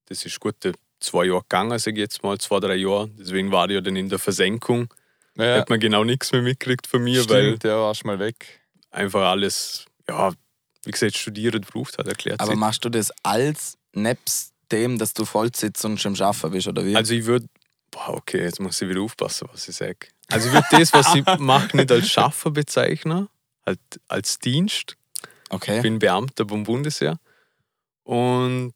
Das 0.07 0.25
ist 0.25 0.41
gut 0.41 0.57
zwei 1.01 1.27
Jahre 1.27 1.43
gegangen, 1.43 1.79
sage 1.79 1.97
ich 1.97 2.01
jetzt 2.01 2.23
mal, 2.23 2.39
zwei, 2.39 2.61
drei 2.61 2.75
Jahre. 2.75 3.09
Deswegen 3.19 3.53
war 3.53 3.69
ich 3.69 3.75
ja 3.75 3.81
dann 3.81 3.97
in 3.97 4.09
der 4.09 4.19
Versenkung. 4.19 4.93
ja. 5.37 5.59
Hat 5.59 5.71
man 5.71 5.79
genau 5.79 6.03
nichts 6.03 6.33
mehr 6.33 6.43
mitgekriegt 6.43 6.87
von 6.87 7.03
mir, 7.05 7.29
weil 7.29 7.49
Stimmt, 7.51 7.65
ja, 7.65 7.77
warst 7.79 8.05
mal 8.05 8.19
weg. 8.19 8.61
einfach 8.91 9.23
alles, 9.23 9.85
ja, 10.09 10.33
wie 10.85 10.91
gesagt, 10.91 11.17
studieren 11.17 11.61
braucht 11.61 11.99
hat 11.99 12.09
erklärt. 12.09 12.41
Aber 12.41 12.53
sich. 12.53 12.59
machst 12.59 12.85
du 12.85 12.89
das 12.89 13.13
als 13.23 13.79
nebst 13.93 14.55
dem, 14.73 14.99
dass 14.99 15.15
du 15.15 15.25
voll 15.25 15.51
sitzt 15.55 15.85
und 15.85 16.01
schon 16.01 16.15
am 16.17 16.23
Arbeiten 16.23 16.53
bist, 16.53 16.69
oder 16.69 16.85
wie? 16.85 16.97
Also 16.97 17.15
ich 17.15 17.25
würde, 17.27 17.47
boah, 17.91 18.11
okay, 18.11 18.43
jetzt 18.43 18.61
muss 18.61 18.81
ich 18.81 18.89
wieder 18.89 19.01
aufpassen, 19.01 19.49
was 19.53 19.69
ich 19.69 19.77
sage. 19.77 20.09
Also 20.29 20.49
ich 20.49 20.55
würde 20.55 20.67
das, 20.71 20.93
was 20.93 21.15
ich 21.15 21.25
mache, 21.39 21.77
nicht 21.77 21.91
als 21.91 22.09
Schaffer 22.11 22.51
bezeichnen, 22.51 23.29
halt 23.65 23.81
als 24.09 24.39
Dienst. 24.39 24.97
Ich 25.23 25.55
okay. 25.55 25.81
bin 25.81 25.99
Beamter 25.99 26.45
beim 26.45 26.65
Bundesheer. 26.65 27.19
Und 28.05 28.75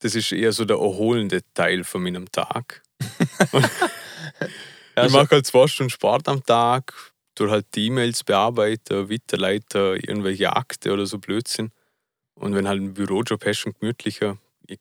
das 0.00 0.14
ist 0.14 0.32
eher 0.32 0.52
so 0.52 0.64
der 0.64 0.76
erholende 0.76 1.42
Teil 1.54 1.84
von 1.84 2.02
meinem 2.02 2.30
Tag. 2.30 2.82
Ich 4.94 5.12
mache 5.12 5.30
halt 5.30 5.46
zwei 5.46 5.66
Stunden 5.66 5.90
Sport 5.90 6.28
am 6.28 6.44
Tag, 6.44 7.12
tue 7.34 7.50
halt 7.50 7.66
die 7.74 7.86
E-Mails 7.86 8.24
bearbeiten, 8.24 9.08
weiterleiten, 9.08 9.96
irgendwelche 9.96 10.54
Akte 10.54 10.92
oder 10.92 11.06
so 11.06 11.18
Blödsinn. 11.18 11.72
Und 12.42 12.56
wenn 12.56 12.66
halt 12.66 12.80
einen 12.80 12.92
Bürojob 12.92 13.46
hast 13.46 13.66
und 13.66 13.78
gemütlicher, 13.78 14.36
ich 14.66 14.80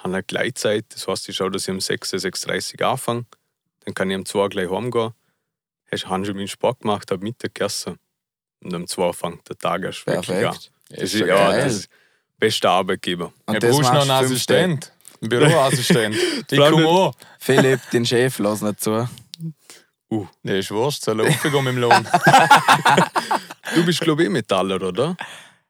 habe 0.00 0.14
halt 0.14 0.26
Gleitzeit, 0.26 0.86
das 0.88 1.06
heißt, 1.06 1.28
ich 1.28 1.36
schaue, 1.36 1.50
dass 1.50 1.68
ich 1.68 1.70
um 1.70 1.78
6, 1.78 2.14
6.30 2.14 2.80
Uhr 2.80 2.88
anfange, 2.88 3.26
dann 3.84 3.92
kann 3.92 4.10
ich 4.10 4.16
um 4.16 4.24
2 4.24 4.48
gleich 4.48 4.70
heimgehen. 4.70 5.12
Hast 5.92 6.06
habe 6.06 6.24
schon 6.24 6.34
meinen 6.34 6.48
Sport 6.48 6.80
gemacht, 6.80 7.10
habe 7.10 7.22
Mittag 7.22 7.54
gegessen 7.54 7.98
und 8.62 8.74
um 8.74 8.86
2 8.86 9.12
fängt 9.12 9.46
der 9.46 9.58
Tag 9.58 9.82
erst 9.82 10.06
wirklich 10.06 10.46
an. 10.46 10.56
Das 10.88 10.98
ist 10.98 11.14
ist, 11.14 11.20
ja 11.20 11.26
ja, 11.26 11.50
geil. 11.50 11.64
das 11.64 11.74
ist 11.74 11.90
bester 12.38 12.70
Arbeitgeber. 12.70 13.34
Und 13.44 13.52
Ja, 13.52 13.60
das 13.60 13.76
brauchst 13.76 13.92
noch 13.92 14.00
einen 14.00 14.08
du 14.08 14.14
Assistent. 14.14 14.92
Einen 15.20 15.28
Büroassistent. 15.28 16.16
ich 16.50 16.58
komme 16.58 16.88
an. 16.88 17.12
Philipp, 17.38 17.80
den 17.90 18.06
Chef, 18.06 18.38
lass 18.38 18.62
nicht 18.62 18.80
zu. 18.80 19.06
Nee, 20.42 20.58
ist 20.58 20.70
wurscht, 20.70 21.02
soll 21.02 21.20
er 21.20 21.28
aufgehen 21.28 21.64
mit 21.64 21.74
dem 21.74 21.78
Lohn. 21.80 22.08
Du 23.74 23.84
bist, 23.84 24.00
glaube 24.00 24.22
ich, 24.22 24.26
eh 24.28 24.30
Metaller, 24.30 24.80
oder? 24.80 25.16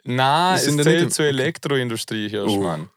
Nein, 0.05 0.57
es 0.57 0.77
zählt 0.77 1.13
zur 1.13 1.25
Elektroindustrie 1.27 2.29
hier, 2.29 2.45
Oh. 2.47 2.61
Mann. 2.63 2.89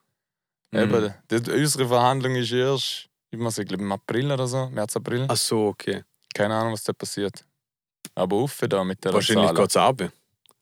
Mhm. 0.72 0.80
Eben, 0.80 1.14
das, 1.30 1.42
unsere 1.48 1.88
Verhandlung 1.88 2.36
ist 2.36 2.52
erst, 2.52 3.08
ich 3.32 3.40
muss 3.40 3.56
sagen, 3.56 3.74
im 3.80 3.92
April 3.92 4.32
oder 4.32 4.48
so, 4.48 4.68
März, 4.70 4.96
April. 4.98 5.26
Ach 5.30 5.38
so, 5.38 5.68
okay. 5.68 6.04
Keine 6.34 6.56
Ahnung, 6.56 6.74
was 6.74 6.84
da 6.84 6.94
passiert. 6.94 7.46
Aber 8.16 8.36
Uffe 8.38 8.68
da 8.68 8.84
mit 8.84 9.04
der 9.04 9.14
Wahrscheinlich 9.14 9.54
geht 9.54 9.70
es 9.70 9.78
ab. 9.78 10.02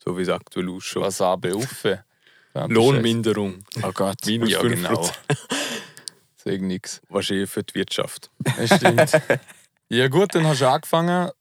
So 0.04 0.18
wie 0.18 0.22
es 0.22 0.30
aktuell 0.30 0.70
ausschaut. 0.70 1.04
Was 1.04 1.20
aber 1.22 1.56
Uffe. 1.56 2.04
Lohnminderung. 2.54 3.64
Oh 3.84 3.92
Gott. 3.92 4.18
Minus 4.26 4.52
Ja, 4.52 4.60
5%. 4.62 4.70
genau. 4.70 5.10
Sag 6.38 6.62
nix. 6.62 7.02
Wahrscheinlich 7.10 7.50
für 7.50 7.64
die 7.64 7.74
Wirtschaft. 7.76 8.30
Das 8.58 8.76
stimmt. 8.78 9.12
ja 9.90 10.08
gut, 10.08 10.36
dann 10.36 10.46
hast 10.48 10.62
du 10.62 10.70
angefangen, 10.70 11.32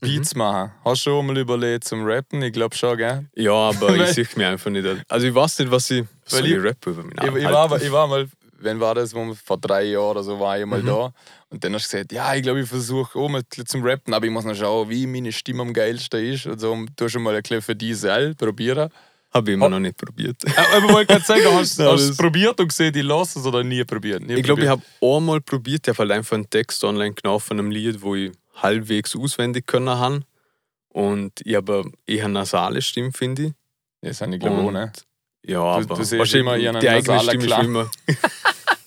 Mhm. 0.00 0.06
Beats 0.06 0.34
machen. 0.34 0.72
Hast 0.84 1.06
du 1.06 1.10
schon 1.10 1.26
mal 1.26 1.36
überlegt 1.38 1.84
zum 1.84 2.04
Rappen? 2.04 2.42
Ich 2.42 2.52
glaube 2.52 2.74
schon, 2.76 2.96
gell? 2.96 3.26
Ja, 3.36 3.52
aber 3.52 3.96
ich 3.96 4.10
sehe 4.10 4.26
mich 4.36 4.46
einfach 4.46 4.70
nicht. 4.70 4.86
als- 4.86 5.00
Also 5.08 5.26
ich 5.26 5.34
weiß 5.34 5.58
nicht, 5.60 5.70
was 5.70 5.90
ich. 5.90 6.04
Was 6.24 6.32
soll 6.38 6.46
ich- 6.46 6.52
ich 6.52 6.62
rappen 6.62 6.92
über 6.92 7.02
mich? 7.04 7.14
Ich, 7.22 7.34
ich, 7.44 7.52
war, 7.52 7.68
mal- 7.68 7.82
ich 7.82 7.92
war 7.92 8.06
mal, 8.06 8.28
wenn 8.58 8.80
war 8.80 8.94
das, 8.94 9.14
wo 9.14 9.34
vor 9.34 9.58
drei 9.58 9.84
Jahren 9.84 10.10
oder 10.10 10.22
so 10.22 10.38
war 10.40 10.58
ich 10.58 10.66
mal 10.66 10.82
Mhm. 10.82 10.86
da. 10.86 11.12
Und 11.50 11.62
dann 11.62 11.74
hast 11.74 11.92
du 11.92 11.96
gesagt, 11.96 12.12
ja, 12.12 12.34
ich 12.34 12.42
glaube, 12.42 12.60
ich 12.60 12.68
versuche 12.68 13.18
auch 13.18 13.28
mal 13.28 13.42
zum 13.48 13.82
Rappen, 13.84 14.12
aber 14.12 14.26
ich 14.26 14.32
muss 14.32 14.44
noch 14.44 14.54
schauen, 14.56 14.88
wie 14.90 15.06
meine 15.06 15.30
Stimme 15.32 15.62
am 15.62 15.72
geilsten 15.72 16.24
ist. 16.24 16.46
Und 16.46 16.60
so, 16.60 16.76
du 16.96 17.04
hast 17.04 17.12
schon 17.12 17.22
mal 17.22 17.34
ein 17.34 17.42
bisschen 17.42 17.62
für 17.62 17.76
dich 17.76 17.96
selbst 17.96 18.38
probieren. 18.38 18.90
Habe 19.32 19.50
ich 19.50 19.54
immer 19.54 19.66
Oh. 19.66 19.68
noch 19.68 19.80
nicht 19.80 19.96
probiert. 19.96 20.36
Äh, 20.44 20.50
Aber 20.76 20.86
ich 20.86 20.92
wollte 20.92 21.12
gerade 21.12 21.24
sagen, 21.24 21.42
hast 21.52 21.78
du 21.78 21.84
es 21.92 22.16
probiert 22.16 22.58
und 22.60 22.68
gesehen, 22.68 22.92
ich 22.96 23.02
lasse 23.02 23.38
es 23.40 23.46
oder 23.46 23.62
nie 23.64 23.82
probiert? 23.84 24.22
Nie 24.22 24.34
Ich 24.34 24.42
glaube, 24.42 24.62
ich 24.62 24.68
habe 24.68 24.82
einmal 25.02 25.40
probiert. 25.40 25.86
Ich 25.86 25.88
habe 25.88 25.98
halt 25.98 26.12
einfach 26.12 26.34
einen 26.36 26.48
Text 26.50 26.82
online 26.84 27.14
genommen 27.14 27.40
von 27.40 27.58
einem 27.58 27.70
Lied, 27.70 28.00
wo 28.02 28.14
ich 28.14 28.30
halbwegs 28.54 29.16
auswendig 29.16 29.66
können 29.66 29.90
habe. 29.90 30.22
Und 30.88 31.40
ich 31.44 31.54
habe 31.56 31.80
eine 31.84 31.92
eher 32.06 32.28
nasale 32.28 32.80
Stimme, 32.82 33.12
finde 33.12 33.42
ich. 33.46 33.52
Das 34.00 34.20
habe 34.20 34.34
ich 34.34 34.40
glaube 34.40 34.56
auch, 34.60 34.64
Und- 34.66 34.74
ne? 34.74 34.92
Ja, 35.46 35.60
aber 35.60 35.84
du 35.84 35.98
wahrscheinlich 35.98 36.34
immer 36.34 36.56
die 36.80 36.88
eigene 36.88 37.20
Stimme 37.20 37.44
Klang. 37.44 37.64
immer. 37.66 37.90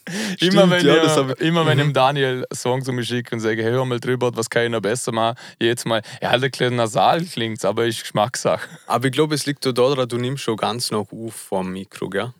Immer 0.40 0.68
Stimmt, 0.68 0.72
wenn, 0.72 0.86
ja, 0.86 0.96
ich, 0.96 1.02
das 1.02 1.18
ich- 1.18 1.46
immer 1.46 1.66
wenn 1.66 1.78
ich 1.80 1.84
Mhm. 1.84 1.90
dem 1.90 1.94
Daniel 1.94 2.46
Songs 2.54 2.86
zu 2.86 2.94
mir 2.94 3.04
schicke 3.04 3.36
und 3.36 3.42
sage, 3.42 3.62
hey, 3.62 3.72
hör 3.72 3.84
mal 3.84 4.00
drüber, 4.00 4.32
was 4.34 4.50
kann 4.50 4.64
ich 4.64 4.70
noch 4.70 4.80
besser 4.80 5.12
machen, 5.12 5.38
jedes 5.60 5.84
Mal, 5.84 6.02
ja, 6.22 6.30
ein 6.30 6.40
bisschen 6.40 6.78
nasal 6.78 7.26
klingt 7.26 7.66
aber 7.66 7.86
ist 7.86 8.00
Geschmackssache. 8.04 8.70
Aber 8.88 9.06
ich 9.06 9.12
glaube, 9.12 9.36
es 9.36 9.46
liegt 9.46 9.68
auch 9.68 9.74
daran, 9.74 10.08
du 10.08 10.16
nimmst 10.18 10.44
schon 10.44 10.56
ganz 10.56 10.92
noch 10.92 11.12
auf 11.12 11.34
vom 11.36 11.74
Mikro, 11.74 12.08
gell? 12.10 12.34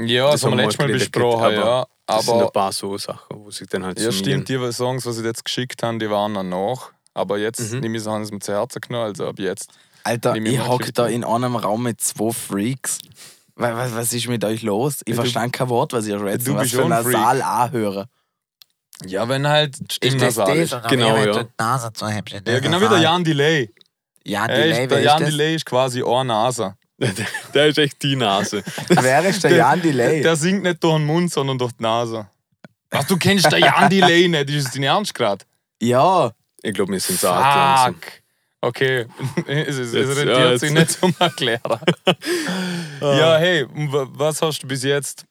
Ja, 0.00 0.30
das, 0.30 0.44
haben 0.44 0.56
wir 0.56 0.62
letztes 0.64 0.78
Mal 0.78 0.92
besprochen, 0.92 1.88
aber 2.08 2.16
ja. 2.16 2.16
Das 2.16 2.26
sind 2.26 2.42
ein 2.42 2.52
paar 2.52 2.72
so 2.72 2.98
Sachen, 2.98 3.36
wo 3.44 3.50
sich 3.50 3.68
dann 3.68 3.84
halt 3.84 4.00
ja, 4.00 4.10
stimmt, 4.10 4.48
die 4.48 4.72
Songs, 4.72 5.06
was 5.06 5.16
sie 5.16 5.24
jetzt 5.24 5.44
geschickt 5.44 5.82
haben, 5.82 5.98
die 5.98 6.10
waren 6.10 6.34
dann 6.34 6.48
nach. 6.48 6.90
Aber 7.14 7.38
jetzt 7.38 7.72
Mhm. 7.72 7.80
nehme 7.80 7.96
ich 7.96 8.02
es 8.02 8.08
haben 8.08 8.24
sie 8.24 8.32
mir 8.32 8.40
zu 8.40 8.52
Herzen 8.52 8.80
genommen, 8.80 9.04
also 9.06 9.26
ab 9.28 9.38
jetzt. 9.38 9.70
Alter, 10.04 10.34
ich 10.36 10.44
ich 10.44 10.58
mal 10.58 10.68
hock 10.68 10.82
Klick. 10.82 10.94
da 10.94 11.06
in 11.06 11.24
einem 11.24 11.56
Raum 11.56 11.82
mit 11.82 12.00
zwei 12.00 12.32
Freaks. 12.32 12.98
Was, 13.56 13.74
was, 13.74 13.94
was 13.94 14.12
ist 14.12 14.28
mit 14.28 14.44
euch 14.44 14.62
los? 14.62 15.00
Ich 15.04 15.16
Ja, 15.16 15.22
du- 15.22 15.28
verstehe 15.30 15.50
kein 15.50 15.68
Wort, 15.68 15.92
was 15.92 16.06
ihr 16.06 16.18
schwätzt. 16.18 16.46
du 16.46 16.54
Was 16.54 16.62
bist 16.62 16.74
für 16.76 16.82
schon 16.82 16.92
Freak. 16.92 17.12
Saal 17.16 17.42
anhören. 17.42 18.06
Ja, 19.04 19.28
wenn 19.28 19.46
halt 19.46 19.78
die 19.80 19.94
Stimme 19.94 20.16
nasal 20.24 20.56
ist. 20.56 20.76
Genau, 20.88 21.16
ja. 21.16 21.44
Nase 21.58 21.92
zu. 21.92 22.06
Ja, 22.06 22.20
genau 22.60 22.80
wie 22.80 22.88
der 22.88 22.98
Jan 23.00 23.22
Delay. 23.24 23.70
Ja, 24.24 24.46
Er 24.46 24.56
Delay, 24.56 24.82
ist, 24.84 24.90
der 24.90 25.00
Jan 25.02 25.16
ist 25.16 25.20
das? 25.22 25.30
Delay 25.30 25.54
ist 25.56 25.66
quasi 25.66 26.02
eine 26.02 26.24
Nase. 26.26 26.74
Der 27.54 27.66
ist 27.68 27.78
echt 27.78 28.02
die 28.02 28.16
Nase. 28.16 28.62
Wer 28.88 29.24
ist 29.24 29.44
der 29.44 29.52
Jan 29.54 29.80
Delay? 29.80 30.22
Der 30.22 30.34
singt 30.36 30.64
nicht 30.64 30.82
durch 30.82 30.96
den 30.96 31.06
Mund, 31.06 31.32
sondern 31.32 31.56
durch 31.58 31.72
die 31.72 31.82
Nase. 31.82 32.28
Was, 32.90 33.06
du 33.06 33.16
kennst 33.16 33.50
den 33.52 33.60
Jan 33.60 33.88
Delay 33.90 34.26
nicht? 34.28 34.50
Ist 34.50 34.66
das 34.66 34.74
dein 34.74 34.82
Ernst 34.84 35.14
gerade? 35.14 35.44
Ja, 35.80 36.32
Ich 36.62 36.74
glaube, 36.74 36.92
wir 36.92 37.00
sind 37.00 37.20
zart 37.20 37.86
langsam. 37.86 38.00
Okay, 38.60 39.06
es, 39.46 39.78
ist, 39.78 39.94
es 39.94 39.94
Jetzt- 39.94 40.16
rentiert 40.16 40.38
ja, 40.38 40.58
sich 40.58 40.72
nicht 40.72 40.90
zum 40.90 41.14
Erklären. 41.20 41.80
ja, 43.00 43.36
hey, 43.38 43.66
was 43.70 44.42
hast 44.42 44.64
du 44.64 44.66
bis 44.66 44.82
jetzt? 44.82 45.24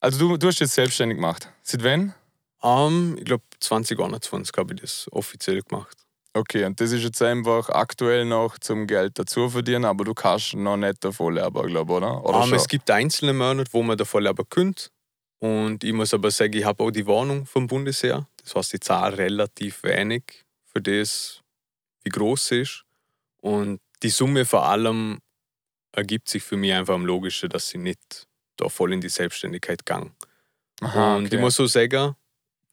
Also, 0.00 0.18
du, 0.18 0.36
du 0.36 0.48
hast 0.48 0.58
jetzt 0.58 0.74
selbstständig 0.74 1.16
gemacht. 1.18 1.48
Seit 1.62 1.84
wann? 1.84 2.12
Ähm, 2.62 3.14
ich 3.18 3.24
glaube, 3.24 3.44
2021 3.60 4.52
habe 4.58 4.74
ich 4.74 4.80
das 4.80 5.06
offiziell 5.12 5.62
gemacht. 5.62 5.96
Okay, 6.36 6.64
und 6.64 6.80
das 6.80 6.90
ist 6.90 7.04
jetzt 7.04 7.22
einfach 7.22 7.68
aktuell 7.68 8.24
noch 8.24 8.58
zum 8.58 8.88
Geld 8.88 9.18
dazu 9.20 9.48
verdienen, 9.48 9.84
aber 9.84 10.04
du 10.04 10.14
kannst 10.14 10.54
noch 10.54 10.76
nicht 10.76 11.04
davon 11.04 11.34
leben, 11.34 11.66
glaube 11.68 11.92
ich, 11.92 11.96
oder? 11.96 12.24
oder 12.24 12.38
Ähm, 12.40 12.48
schon? 12.48 12.54
es 12.54 12.66
gibt 12.66 12.90
einzelne 12.90 13.32
Monate, 13.32 13.72
wo 13.72 13.82
man 13.84 13.96
davon 13.96 14.24
leben 14.24 14.44
könnte. 14.50 14.88
Und 15.38 15.84
ich 15.84 15.92
muss 15.92 16.12
aber 16.12 16.30
sagen, 16.32 16.54
ich 16.54 16.64
habe 16.64 16.82
auch 16.82 16.90
die 16.90 17.06
Warnung 17.06 17.46
vom 17.46 17.68
Bundesheer. 17.68 18.26
Das 18.42 18.56
heißt, 18.56 18.74
ich 18.74 18.80
zahle 18.80 19.16
relativ 19.16 19.82
wenig 19.84 20.44
für 20.64 20.80
das, 20.80 21.40
wie 22.02 22.10
groß 22.10 22.48
sie 22.48 22.60
ist. 22.62 22.84
Und 23.40 23.80
die 24.02 24.10
Summe 24.10 24.44
vor 24.44 24.66
allem 24.66 25.20
ergibt 25.92 26.28
sich 26.28 26.42
für 26.42 26.56
mich 26.56 26.72
einfach 26.72 26.94
am 26.94 27.06
logischen, 27.06 27.48
dass 27.48 27.68
sie 27.68 27.78
nicht 27.78 28.26
da 28.56 28.68
voll 28.68 28.92
in 28.92 29.00
die 29.00 29.08
Selbstständigkeit 29.08 29.86
gang. 29.86 30.12
Aha, 30.80 31.16
Und 31.16 31.26
okay. 31.26 31.36
ich 31.36 31.40
muss 31.40 31.54
so 31.54 31.66
sagen, 31.66 32.16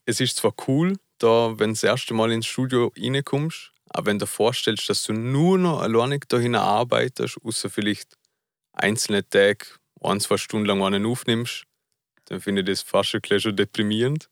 es 0.06 0.20
ist 0.20 0.38
zwar 0.38 0.53
cool, 0.68 0.98
da, 1.24 1.60
wenn 1.60 1.72
das 1.72 1.84
erste 1.84 2.13
Mal 2.13 2.32
ins 2.32 2.48
Studio 2.48 2.92
reinkommst, 2.98 3.72
aber 3.90 4.08
wenn 4.08 4.20
du 4.20 4.25
dir 4.25 4.32
vorstellst, 4.32 4.90
dass 4.90 5.04
du 5.04 5.13
nur 5.13 5.58
noch 5.58 5.82
alleinig 5.82 6.28
dahin 6.28 6.56
arbeitest, 6.56 7.38
außer 7.44 7.70
vielleicht 7.70 8.18
einzelne 8.74 9.28
Tage, 9.28 9.66
ein, 10.01 10.20
zwei 10.20 10.38
Stunden 10.38 10.66
lang 10.66 10.82
einen 10.84 11.06
aufnimmst, 11.06 11.66
dann 12.25 12.40
finde 12.40 12.62
ich 12.62 12.68
das 12.68 12.82
fast 12.82 13.13
ein 13.13 13.22
bisschen 13.22 13.40
schon 13.42 13.56
deprimierend. 13.56 14.30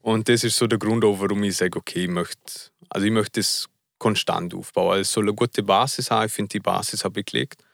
Und 0.00 0.28
das 0.28 0.44
ist 0.44 0.56
so 0.56 0.66
der 0.66 0.78
Grund, 0.78 1.04
auch, 1.04 1.20
warum 1.20 1.42
ich 1.42 1.56
sage, 1.56 1.78
okay, 1.78 2.04
ich 2.04 2.10
möchte, 2.10 2.70
also 2.88 3.06
ich 3.06 3.12
möchte 3.12 3.40
das 3.40 3.68
konstant 3.98 4.54
aufbauen. 4.54 4.92
Also 4.92 5.00
es 5.02 5.12
soll 5.12 5.24
eine 5.24 5.34
gute 5.34 5.62
Basis 5.62 6.10
haben. 6.10 6.26
Ich 6.26 6.32
finde, 6.32 6.50
die 6.50 6.60
Basis 6.60 7.04
habe 7.04 7.20
ich 7.20 7.26
gelegt. 7.26 7.64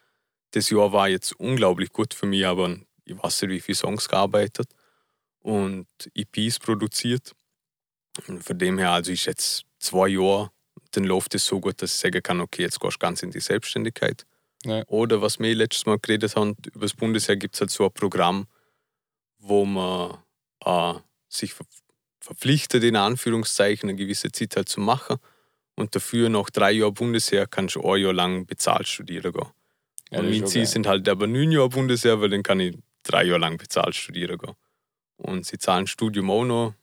Das 0.53 0.71
Jahr 0.71 0.93
war 0.93 1.09
jetzt 1.09 1.39
unglaublich 1.39 1.91
gut 1.91 2.15
für 2.15 2.27
mich, 2.27 2.47
aber 2.47 2.77
ich 3.05 3.23
weiß 3.23 3.43
nicht, 3.43 3.51
wie 3.51 3.61
viele 3.61 3.77
Songs 3.77 4.09
gearbeitet 4.09 4.69
und 5.41 5.87
EPs 6.15 6.59
produziert. 6.59 7.33
Von 8.23 8.59
dem 8.59 8.79
her, 8.79 8.93
also 8.93 9.13
ist 9.13 9.27
jetzt 9.27 9.65
zwei 9.79 10.09
Jahre, 10.09 10.51
dann 10.93 11.05
läuft 11.05 11.35
es 11.35 11.47
so 11.47 11.61
gut, 11.61 11.83
dass 11.83 11.95
ich 11.95 12.01
sagen 12.01 12.23
kann, 12.23 12.41
okay, 12.41 12.63
jetzt 12.63 12.81
gehst 12.81 12.95
du 12.95 12.99
ganz 12.99 13.23
in 13.23 13.31
die 13.31 13.41
Selbstständigkeit. 13.41 14.25
Ja. 14.65 14.85
Oder 14.87 15.21
was 15.21 15.39
wir 15.39 15.55
letztes 15.55 15.87
Mal 15.87 15.99
geredet 15.99 16.37
haben, 16.37 16.57
über 16.73 16.87
das 16.87 16.95
Bundesheer 16.95 17.37
gibt 17.37 17.55
es 17.55 17.61
halt 17.61 17.71
so 17.71 17.85
ein 17.85 17.93
Programm, 17.93 18.47
wo 19.39 19.65
man 19.65 20.19
äh, 20.65 20.95
sich 21.29 21.55
ver 21.55 21.67
verpflichtet, 22.21 22.83
in 22.85 22.97
Anführungszeichen, 22.97 23.91
eine 23.91 23.99
gewisse 23.99 24.33
Zeit 24.33 24.57
halt 24.57 24.69
zu 24.71 24.81
machen. 24.81 25.19
Und 25.77 25.95
dafür 25.95 26.31
nach 26.31 26.49
drei 26.49 26.73
Jahren 26.73 26.95
Bundesheer 26.95 27.47
kannst 27.47 27.75
du 27.75 27.83
ein 27.83 28.01
Jahr 28.01 28.15
lang 28.15 28.47
bezahlt 28.47 28.89
studieren 28.89 29.31
gehen. 29.31 29.49
Ja, 30.11 30.21
und 30.21 30.31
mein 30.31 30.47
Ziel 30.47 30.63
geil. 30.63 30.71
sind 30.71 30.87
halt 30.87 31.07
aber 31.07 31.27
neun 31.27 31.53
Jahre 31.53 31.69
Bundesheer, 31.69 32.23
weil 32.23 32.31
dann 32.31 32.43
kann 32.43 32.61
ich 32.61 32.79
drei 33.03 33.25
Jahre 33.25 33.41
lang 33.41 33.59
bezahlt 33.59 33.95
studieren 33.95 34.39
gehen. 34.39 34.55
Und 35.19 35.45
sie 35.45 35.59
zahlen 35.59 35.87
Studium 35.87 36.31
auch 36.31 36.45
noch. 36.45 36.75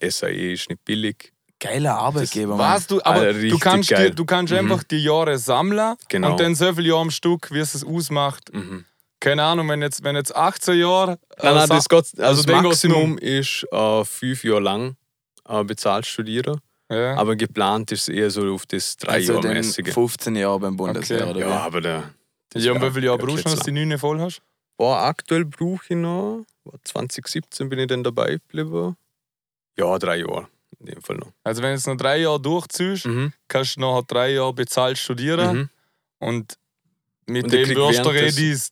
SAE 0.00 0.52
ist 0.52 0.68
nicht 0.68 0.84
billig. 0.84 1.32
geiler 1.60 1.94
Arbeitgeber, 1.96 2.56
Mann. 2.56 2.74
Was 2.74 2.86
du, 2.86 3.00
aber 3.02 3.20
Alter, 3.20 3.40
du 3.40 3.58
kannst, 3.58 3.90
die, 3.90 4.10
du 4.10 4.24
kannst 4.26 4.52
Mhm. 4.52 4.58
einfach 4.58 4.82
die 4.84 5.02
Jahre 5.02 5.38
sammeln 5.38 5.96
Genau. 6.08 6.32
und 6.32 6.40
dann 6.40 6.54
so 6.54 6.72
viele 6.74 6.88
Jahre 6.88 7.00
am 7.00 7.10
Stück, 7.10 7.50
wie 7.52 7.58
es 7.60 7.74
es 7.74 7.82
ausmacht. 7.84 8.52
Mhm. 8.52 8.84
Keine 9.20 9.42
Ahnung, 9.44 9.68
wenn 9.70 9.80
jetzt, 9.80 10.04
wenn 10.04 10.14
jetzt 10.16 10.36
18 10.36 10.78
Jahre. 10.78 11.12
äh, 11.38 11.44
Nein, 11.46 11.54
nein, 11.54 11.68
das, 11.70 11.88
geht, 11.88 11.98
also 12.18 12.22
also 12.22 12.42
das 12.42 12.62
Maximum 12.62 13.16
ist 13.16 13.66
äh, 13.72 14.04
fünf 14.04 14.44
Jahre 14.44 14.60
lang 14.60 14.96
äh, 15.48 15.64
bezahlt 15.64 16.04
studieren. 16.04 16.60
ja. 16.90 17.14
Aber 17.16 17.34
geplant 17.34 17.90
ist 17.92 18.02
es 18.02 18.08
eher 18.10 18.30
so 18.30 18.52
auf 18.52 18.66
das 18.66 18.98
drei 18.98 19.14
also 19.14 19.32
Jahre 19.34 19.54
mäßige. 19.54 19.90
15 19.94 20.36
Jahre 20.36 20.60
beim 20.60 20.76
Bundesheer, 20.76 21.22
Okay. 21.22 21.30
oder 21.30 21.40
Ja, 21.40 21.60
aber 21.60 21.80
der. 21.80 22.10
ja, 22.56 22.72
und 22.72 22.82
wie 22.82 22.90
viele 22.90 23.06
Jahre 23.06 23.18
brauchst 23.18 23.46
du, 23.46 23.50
dass 23.50 23.60
du 23.60 23.72
die 23.72 23.86
9 23.86 23.98
voll 23.98 24.20
hast? 24.20 24.42
Boah, 24.76 24.98
aktuell 25.04 25.46
brauche 25.46 25.80
ich 25.88 25.96
noch. 25.96 26.44
2017 26.84 27.70
bin 27.70 27.78
ich 27.78 27.86
dann 27.86 28.02
dabei 28.04 28.32
geblieben. 28.34 28.96
Ja, 29.76 29.98
drei 29.98 30.18
Jahre. 30.18 30.48
In 30.80 30.86
dem 30.86 31.02
Fall 31.02 31.16
noch. 31.16 31.32
Also, 31.44 31.62
wenn 31.62 31.70
du 31.70 31.74
jetzt 31.76 31.86
noch 31.86 31.96
drei 31.96 32.18
Jahre 32.18 32.40
durchziehst, 32.40 33.06
Mhm. 33.06 33.32
kannst 33.48 33.76
du 33.76 33.80
nachher 33.80 34.02
drei 34.06 34.32
Jahre 34.32 34.52
bezahlt 34.52 34.98
studieren 34.98 35.56
Mhm. 35.56 35.68
und 36.18 36.58
mit 37.26 37.44
Und 37.44 37.52
dem 37.54 37.68
wirst 37.70 38.04
du 38.04 38.10
eh 38.10 38.30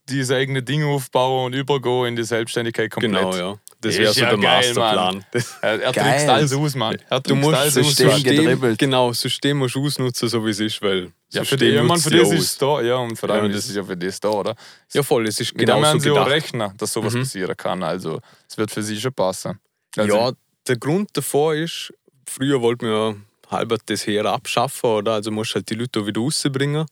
dieses 0.09 0.31
eigene 0.31 0.63
Ding 0.63 0.85
aufbauen 0.85 1.47
und 1.47 1.53
übergehen 1.55 2.07
in 2.09 2.17
die 2.17 2.23
Selbstständigkeit 2.25 2.91
komplett. 2.91 3.13
Genau, 3.15 3.35
ja. 3.35 3.59
Das 3.81 3.97
wäre 3.99 4.13
so 4.13 4.21
ja 4.21 4.29
der 4.29 4.39
geil, 4.39 4.75
Masterplan. 4.75 5.25
Er, 5.63 5.83
er 5.83 5.93
Geil. 5.93 6.05
trickst 6.13 6.29
alles 6.29 6.53
aus, 6.53 6.75
Mann. 6.77 6.97
Er 7.09 7.21
du 7.21 7.35
musst 7.35 7.57
alles 7.59 7.75
das 7.75 7.85
aus. 7.87 7.97
System. 7.97 8.11
System, 8.51 8.77
genau, 8.77 9.09
das 9.09 9.21
System 9.23 9.57
musst 9.59 9.75
du 9.75 9.85
ausnutzen, 9.87 10.29
so 10.29 10.45
wie 10.47 10.51
es 10.51 10.61
ist, 10.61 10.81
weil 10.83 11.11
Ja, 11.33 11.41
für 11.43 11.57
System 11.57 11.59
die, 11.59 11.75
ja, 11.75 11.83
für 11.97 12.11
das 12.11 12.31
ist 12.31 12.41
es 12.45 12.59
da, 12.59 12.81
ja, 12.83 12.97
und 12.97 13.17
vor 13.19 13.31
allem 13.31 13.47
Ja, 13.47 13.53
das 13.57 13.67
ist 13.69 13.75
ja 13.75 13.83
für 13.83 13.97
das 13.97 14.21
da, 14.21 14.29
oder? 14.29 14.55
Ja, 14.93 15.03
voll, 15.03 15.27
es 15.27 15.41
ist 15.41 15.55
genau 15.55 15.81
werden 15.83 15.99
so 15.99 16.05
sie 16.05 16.11
auch 16.11 16.15
gedacht. 16.27 16.31
rechnen, 16.31 16.73
dass 16.77 16.93
sowas 16.93 17.15
Mhm. 17.15 17.21
passieren 17.21 17.57
kann. 17.57 17.83
Also, 17.83 18.21
es 18.49 18.57
wird 18.59 18.71
für 18.71 18.83
sie 18.85 19.01
schon 19.01 19.15
passen. 19.15 19.59
Also, 19.97 20.15
Ja, 20.17 20.33
der 20.67 20.77
Grund 20.77 21.11
davor 21.15 21.55
ist, 21.55 21.93
früher 22.29 22.61
wollten 22.61 22.87
wir 22.87 22.93
ja 22.93 23.17
halber 23.51 23.79
das 23.85 24.07
Heer 24.07 24.27
abschaffen, 24.27 24.91
oder? 24.91 25.15
Also 25.15 25.31
musst 25.31 25.53
du 25.53 25.57
halt 25.57 25.71
die 25.71 25.75
Leute 25.75 26.07
wieder 26.07 26.21
rausbringen. 26.21 26.87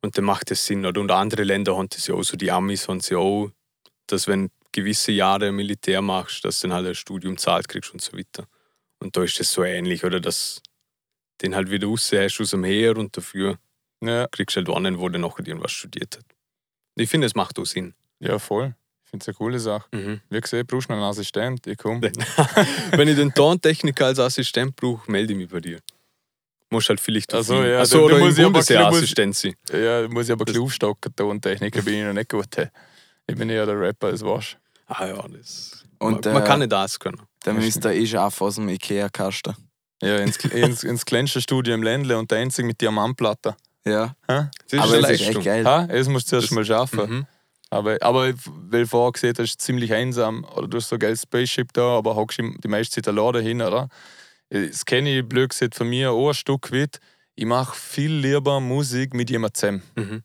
Und 0.00 0.18
dann 0.18 0.24
macht 0.24 0.50
das 0.50 0.64
Sinn, 0.66 0.84
oder? 0.84 1.00
Und 1.00 1.10
andere 1.10 1.44
Länder 1.44 1.76
haben 1.76 1.88
das 1.88 2.06
ja 2.06 2.14
auch, 2.14 2.22
so 2.22 2.36
die 2.36 2.50
Amis 2.50 2.88
haben 2.88 2.98
es 2.98 3.08
ja 3.08 3.18
auch, 3.18 3.50
dass 4.06 4.28
wenn 4.28 4.50
gewisse 4.72 5.12
Jahre 5.12 5.50
Militär 5.50 6.02
machst, 6.02 6.44
dass 6.44 6.60
du 6.60 6.68
dann 6.68 6.76
halt 6.76 6.88
ein 6.88 6.94
Studium 6.94 7.38
zahlt 7.38 7.68
kriegst 7.68 7.92
und 7.92 8.02
so 8.02 8.16
weiter. 8.16 8.46
Und 8.98 9.16
da 9.16 9.22
ist 9.22 9.40
das 9.40 9.50
so 9.50 9.64
ähnlich, 9.64 10.04
oder? 10.04 10.20
Dass 10.20 10.60
du 10.64 11.46
den 11.46 11.54
halt 11.54 11.70
wieder 11.70 11.86
raus 11.88 12.10
hast 12.12 12.40
aus 12.40 12.50
dem 12.50 12.64
Heer 12.64 12.96
und 12.96 13.16
dafür 13.16 13.58
ja, 14.02 14.26
kriegst 14.28 14.56
du 14.56 14.60
halt 14.60 14.76
einen, 14.76 14.98
wo 14.98 15.08
dann 15.08 15.22
nachher 15.22 15.46
irgendwas 15.46 15.72
studiert 15.72 16.18
hat. 16.18 16.24
Ich 16.96 17.08
finde, 17.08 17.26
es 17.26 17.34
macht 17.34 17.58
auch 17.58 17.64
Sinn. 17.64 17.94
ja, 18.20 18.38
voll. 18.38 18.74
Finde 19.14 19.22
es 19.22 19.28
eine 19.28 19.34
coole 19.36 19.60
Sache. 19.60 19.84
Mhm. 19.92 20.20
Wie 20.28 20.40
gesagt, 20.40 20.66
brauchst 20.66 20.88
du 20.88 20.92
noch 20.92 21.00
einen 21.00 21.08
Assistent? 21.08 21.64
Ich 21.68 21.78
komme. 21.78 22.00
Wenn 22.90 23.06
ich 23.06 23.14
den 23.14 23.32
Tontechniker 23.32 24.06
als 24.06 24.18
Assistent 24.18 24.74
brauche, 24.74 25.08
melde 25.08 25.34
ich 25.34 25.38
mich 25.38 25.48
bei 25.48 25.60
dir. 25.60 25.78
Musst 26.68 26.88
halt 26.88 27.00
vielleicht 27.00 27.32
Ach 27.32 27.44
so, 27.44 27.54
auf 27.54 27.64
ihn- 27.64 27.70
ja, 27.70 27.80
Ach 27.82 27.86
so, 27.86 27.98
dann- 28.08 28.16
oder 28.16 28.18
muss 28.18 28.32
ich 28.36 28.40
aber- 28.44 28.50
Bundesheerassistent 28.54 29.36
sein. 29.36 29.54
Ja, 29.72 30.08
muss 30.08 30.24
ich 30.26 30.32
aber 30.32 30.42
ein 30.42 30.46
Das- 30.46 30.54
bisschen 30.54 30.62
aufstocken. 30.64 31.14
Tontechniker 31.14 31.82
bin 31.82 31.94
ich 31.94 32.04
noch 32.04 32.12
nicht 32.12 32.28
gut. 32.28 32.48
hey. 32.56 32.66
Ich 33.28 33.36
bin 33.36 33.48
eher 33.50 33.66
der 33.66 33.78
Rapper 33.80 34.08
als 34.08 34.24
Wasch. 34.24 34.58
Ah 34.88 35.06
ja, 35.06 35.24
das. 35.28 35.84
Und, 36.00 36.24
man, 36.24 36.34
man 36.34 36.42
äh, 36.42 36.46
kann 36.46 36.58
nicht 36.58 36.72
alles 36.72 36.98
können. 36.98 37.22
Der 37.46 37.54
müsste 37.54 37.94
eh 37.94 38.04
schaffen 38.06 38.44
aus 38.48 38.56
dem 38.56 38.68
Ikea-Kasten. 38.68 39.54
Ja, 40.02 40.16
ins, 40.16 40.38
ins, 40.38 40.82
ins 40.82 41.04
kleinste 41.04 41.40
Studio 41.40 41.72
im 41.72 41.84
Ländle 41.84 42.18
und 42.18 42.32
der 42.32 42.38
einzige 42.38 42.66
mit 42.66 42.80
Diamantplatte. 42.80 43.54
Ja, 43.86 44.16
Ha? 44.28 44.50
Das 44.70 44.80
aber 44.80 44.94
eine 44.94 45.06
es 45.06 45.10
ist 45.20 45.20
Leistung. 45.26 45.36
echt 45.36 45.44
geil. 45.44 45.64
Ha? 45.64 45.86
Das 45.86 46.08
musst 46.08 46.26
du 46.26 46.30
zuerst 46.30 46.46
Das- 46.48 46.50
mal 46.52 46.64
schaffen. 46.64 47.10
Mhm. 47.10 47.26
Aber, 47.74 47.96
aber 48.00 48.32
weil 48.70 48.82
du 48.82 48.86
vorher 48.86 49.12
gesehen 49.12 49.34
hast, 49.36 49.44
ist 49.44 49.60
ziemlich 49.60 49.92
einsam. 49.92 50.44
Oder 50.56 50.68
du 50.68 50.76
hast 50.76 50.88
so 50.88 50.96
ein 50.96 51.00
geiles 51.00 51.22
Spaceship 51.22 51.72
da, 51.72 51.98
aber 51.98 52.14
hockst 52.14 52.38
die 52.38 52.68
meiste 52.68 53.02
Zeit 53.02 53.08
alleine 53.08 53.40
hin, 53.40 53.60
oder? 53.60 53.88
Das 54.50 54.84
kenne 54.84 55.18
ich 55.18 55.28
blöd 55.28 55.50
gesagt 55.50 55.74
von 55.74 55.88
mir 55.88 56.12
auch 56.12 56.28
ein 56.28 56.34
Stück 56.34 56.70
weit. 56.70 56.98
Ich 57.34 57.46
mache 57.46 57.74
viel 57.76 58.12
lieber 58.12 58.60
Musik 58.60 59.12
mit 59.12 59.28
jemandem 59.28 59.54
zusammen. 59.54 59.82
Mhm. 59.96 60.22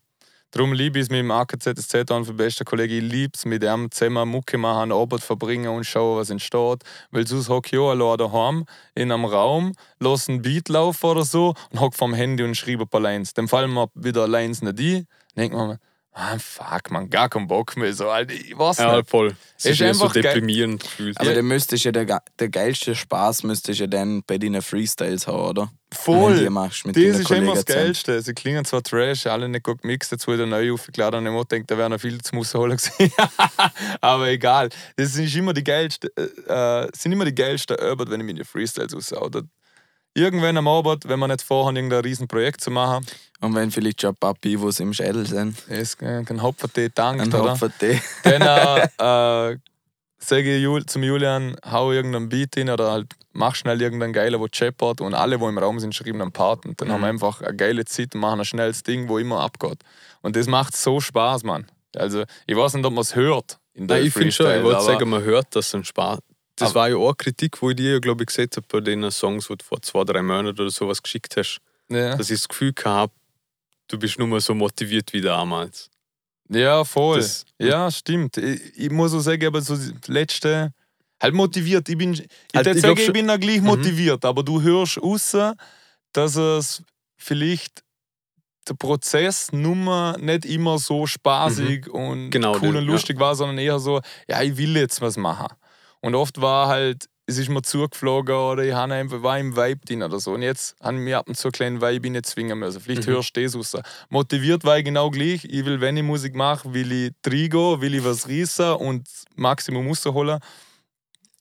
Darum 0.52 0.72
liebe 0.72 0.98
ich 0.98 1.04
es 1.04 1.10
mit 1.10 1.20
dem 1.20 1.30
AKZSZ 1.30 2.10
an 2.10 2.24
für 2.24 2.34
bester 2.34 2.64
Kollege. 2.64 2.98
Ich 2.98 3.02
liebe 3.02 3.32
es 3.34 3.44
mit 3.44 3.62
ihm 3.62 3.90
zusammen 3.90 4.28
Mucke 4.28 4.58
machen, 4.58 4.90
Arbeit 4.90 5.20
verbringen 5.20 5.68
und 5.68 5.84
schauen, 5.84 6.18
was 6.18 6.30
entsteht. 6.30 6.82
Weil 7.10 7.26
sonst 7.26 7.48
hocke 7.48 7.70
ich 7.72 7.78
auch 7.78 7.90
allein 7.90 8.18
daheim 8.18 8.64
in 8.94 9.12
einem 9.12 9.24
Raum, 9.24 9.72
lasse 9.98 10.32
einen 10.32 10.42
Beat 10.42 10.68
laufen 10.68 11.06
oder 11.06 11.24
so 11.24 11.54
und 11.70 11.80
hocke 11.80 11.96
vom 11.96 12.14
Handy 12.14 12.42
und 12.42 12.56
schreibe 12.56 12.82
ein 12.82 12.88
paar 12.88 13.00
Lines. 13.00 13.32
Dann 13.34 13.48
fallen 13.48 13.72
mir 13.72 13.88
wieder 13.94 14.26
Lines 14.26 14.62
nicht 14.62 14.78
ein. 14.78 15.06
Denkt 15.36 15.56
man, 15.56 15.78
ah, 16.12 16.38
fuck, 16.38 16.90
man, 16.90 17.08
gar 17.10 17.28
keinen 17.28 17.46
Bock 17.46 17.76
mehr. 17.76 17.92
So, 17.92 18.06
ich 18.28 18.58
weiß 18.58 18.78
Ja, 18.78 18.96
nicht. 18.96 19.10
voll. 19.10 19.36
Es 19.56 19.64
Ist 19.66 19.72
ist 19.72 19.78
so 19.78 20.04
einfach 20.04 20.14
geil. 20.14 20.22
deprimierend 20.22 20.82
gefühlt. 20.82 21.18
Aber 21.20 21.28
Ja. 21.30 21.34
dann 21.36 21.46
müsstest 21.46 21.84
ja 21.84 21.92
der, 21.92 22.22
der 22.38 22.48
geilste 22.48 22.94
Spaß 22.94 23.42
müsstest 23.44 23.80
ja 23.80 23.86
dann 23.86 24.22
bei 24.26 24.38
deinen 24.38 24.62
Freestyles 24.62 25.26
haben, 25.26 25.38
oder? 25.42 25.70
Voll. 25.92 26.36
Wenn 26.36 26.44
du 26.44 26.50
machst 26.50 26.86
mit 26.86 26.96
Das 26.96 27.02
ist 27.02 27.30
immer 27.30 27.54
das 27.54 27.64
zusammen. 27.64 27.84
Geilste. 27.86 28.22
Sie 28.22 28.32
klingen 28.34 28.64
zwar 28.64 28.82
trash, 28.82 29.26
alle 29.26 29.48
nicht 29.48 29.64
gut 29.64 29.82
gemixt, 29.82 30.12
dazu 30.12 30.36
der 30.36 30.46
neu 30.46 30.72
aufgeladen 30.72 31.26
und 31.26 31.36
ich 31.40 31.44
denke, 31.48 31.66
da 31.66 31.76
wäre 31.78 31.90
noch 31.90 32.00
viel 32.00 32.20
zu 32.20 32.34
Musse 32.36 32.58
holen. 32.58 32.78
Aber 34.00 34.28
egal. 34.28 34.68
Das 34.96 35.12
sind 35.14 35.34
immer 35.34 35.52
die 35.52 35.64
geilsten, 35.64 36.10
äh, 36.16 36.82
äh, 36.84 36.88
sind 36.96 37.12
immer 37.12 37.24
die 37.24 37.34
geilsten 37.34 37.76
wenn 37.76 38.20
ich 38.20 38.26
meine 38.26 38.44
Freestyles. 38.44 39.12
Oder 39.12 39.42
irgendwann 40.14 40.56
am 40.56 40.68
Abend, 40.68 41.08
wenn 41.08 41.18
wir 41.18 41.28
nicht 41.28 41.42
vorhaben, 41.42 41.76
irgendein 41.76 42.00
Riesenprojekt 42.00 42.60
zu 42.60 42.70
machen, 42.70 43.06
Und 43.40 43.54
wenn 43.54 43.70
vielleicht 43.70 44.00
schon 44.02 44.10
ein 44.10 44.16
paar 44.16 44.34
Pivos 44.34 44.80
im 44.80 44.92
Schädel 44.92 45.26
sind, 45.26 45.58
ist 45.68 46.02
äh, 46.02 46.22
kein 46.24 46.42
Hopfertee 46.42 46.90
dankt, 46.94 47.22
ein 47.22 47.28
oder? 47.40 47.52
Hopfertee. 47.52 48.00
Dann 48.24 48.42
äh, 48.42 49.56
sage 50.18 50.56
ich 50.56 50.62
Jul 50.62 50.84
zum 50.86 51.02
Julian, 51.02 51.56
hau 51.70 51.92
irgendeinen 51.92 52.28
Beat 52.28 52.54
hin 52.54 52.68
oder 52.70 52.90
halt 52.90 53.06
mach 53.32 53.54
schnell 53.54 53.80
irgendeinen 53.80 54.12
geiler, 54.12 54.40
wo 54.40 54.48
chappert 54.48 55.00
und 55.00 55.14
alle, 55.14 55.40
wo 55.40 55.48
im 55.48 55.56
Raum 55.56 55.78
sind, 55.80 55.94
schreiben 55.94 56.20
einen 56.20 56.32
Part. 56.32 56.66
Und 56.66 56.80
dann 56.80 56.88
Mhm. 56.88 56.92
haben 56.92 57.00
wir 57.02 57.08
einfach 57.08 57.40
eine 57.40 57.56
geile 57.56 57.84
Zeit 57.84 58.14
und 58.14 58.20
machen 58.20 58.40
ein 58.40 58.44
schnelles 58.44 58.82
Ding, 58.82 59.08
wo 59.08 59.18
immer 59.18 59.40
abgeht. 59.40 59.78
Und 60.20 60.36
das 60.36 60.46
macht 60.46 60.76
so 60.76 61.00
Spaß, 61.00 61.44
Mann. 61.44 61.66
Also, 61.96 62.24
ich 62.46 62.56
weiß 62.56 62.74
nicht, 62.74 62.84
ob 62.84 62.92
man 62.92 63.02
es 63.02 63.14
hört. 63.14 63.58
In 63.72 63.86
Nein, 63.86 63.98
den 64.00 64.06
ich 64.08 64.12
finde 64.12 64.32
schon, 64.32 64.50
ich 64.54 64.62
wollte 64.62 64.82
sagen, 64.82 65.08
man 65.08 65.22
hört 65.22 65.46
das 65.56 65.74
ein 65.74 65.84
Spaß. 65.84 66.18
Das 66.60 66.70
Aber- 66.70 66.80
war 66.80 66.88
ja 66.90 66.96
auch 66.96 67.06
eine 67.08 67.14
Kritik, 67.16 67.60
wo 67.62 67.70
ich 67.70 67.76
dir, 67.76 68.00
glaube 68.00 68.22
ich, 68.22 68.28
gesagt 68.28 68.56
habe 68.56 68.66
bei 68.70 68.80
den 68.80 69.10
Songs, 69.10 69.48
die 69.48 69.56
du 69.56 69.64
vor 69.64 69.80
zwei, 69.82 70.04
drei 70.04 70.22
Monaten 70.22 70.60
oder 70.60 70.70
sowas 70.70 71.02
geschickt 71.02 71.36
hast, 71.36 71.58
Ja, 71.88 72.16
dass 72.16 72.30
ich 72.30 72.38
das 72.40 72.48
Gefühl 72.48 72.74
habe, 72.84 73.12
du 73.88 73.98
bist 73.98 74.18
nur 74.18 74.28
mal 74.28 74.40
so 74.40 74.54
motiviert 74.54 75.12
wie 75.12 75.20
damals. 75.20 75.90
ja 76.48 76.84
voll. 76.84 77.18
Das- 77.18 77.44
ja, 77.58 77.90
stimmt. 77.90 78.36
Ich, 78.36 78.76
ich 78.78 78.90
muss 78.90 79.14
auch 79.14 79.20
sagen, 79.20 79.46
aber 79.46 79.60
so 79.62 79.74
das 79.76 79.92
letzte. 80.06 80.72
Halt 81.22 81.34
motiviert. 81.34 81.86
Ich 81.88 81.98
bin, 81.98 82.14
ich, 82.14 82.26
Halt, 82.54 82.66
ich 82.68 82.80
sagen, 82.80 82.98
ich 82.98 83.12
bin 83.12 83.26
da 83.28 83.36
gleich 83.36 83.60
Mhm. 83.60 83.66
motiviert, 83.66 84.24
aber 84.24 84.42
du 84.42 84.60
hörst 84.62 84.98
raus, 85.02 85.36
dass 86.12 86.34
es 86.36 86.82
vielleicht 87.16 87.82
der 88.68 88.74
Prozess 88.74 89.52
nummer 89.52 90.16
nicht 90.18 90.44
immer 90.46 90.78
so 90.78 91.06
spaßig 91.06 91.88
und 91.88 92.30
Genau, 92.30 92.56
cool 92.62 92.76
und 92.76 92.84
lustig 92.86 93.18
war, 93.18 93.34
sondern 93.34 93.58
eher 93.58 93.78
so, 93.78 94.00
ja, 94.28 94.42
ich 94.42 94.56
will 94.56 94.76
jetzt 94.76 95.00
was 95.00 95.16
machen. 95.16 95.48
Und 96.00 96.14
oft 96.14 96.40
war 96.40 96.68
halt, 96.68 97.08
es 97.26 97.38
ist 97.38 97.48
mir 97.48 97.62
zugeflogen 97.62 98.34
oder 98.34 98.64
ich 98.64 98.72
habe 98.74 98.94
einfach, 98.94 99.22
war 99.22 99.38
im 99.38 99.54
Vibe 99.56 99.84
drin 99.86 100.02
oder 100.02 100.18
so. 100.18 100.32
Und 100.32 100.42
jetzt 100.42 100.74
habe 100.82 100.94
ich 100.96 101.00
mir 101.00 101.18
ab 101.18 101.28
und 101.28 101.36
zu 101.36 101.48
einen 101.48 101.52
kleinen 101.52 101.80
Vibe 101.80 102.10
nicht 102.10 102.26
zwingen 102.26 102.58
müssen. 102.58 102.80
Vielleicht 102.80 103.06
Mhm. 103.06 103.12
hörst 103.12 103.36
du 103.36 103.42
das 103.42 103.54
raus. 103.54 103.76
Motiviert 104.08 104.64
war 104.64 104.78
ich 104.78 104.84
genau 104.84 105.10
gleich. 105.10 105.44
Ich 105.44 105.64
will, 105.64 105.80
wenn 105.80 105.96
ich 105.96 106.02
Musik 106.02 106.34
mache, 106.34 106.72
will 106.74 106.90
ich 106.90 107.12
reingehen, 107.24 107.80
will 107.80 107.94
ich 107.94 108.04
was 108.04 108.28
reissen 108.28 108.72
und 108.72 109.08
Maximum 109.36 109.86
rausholen. 109.86 110.40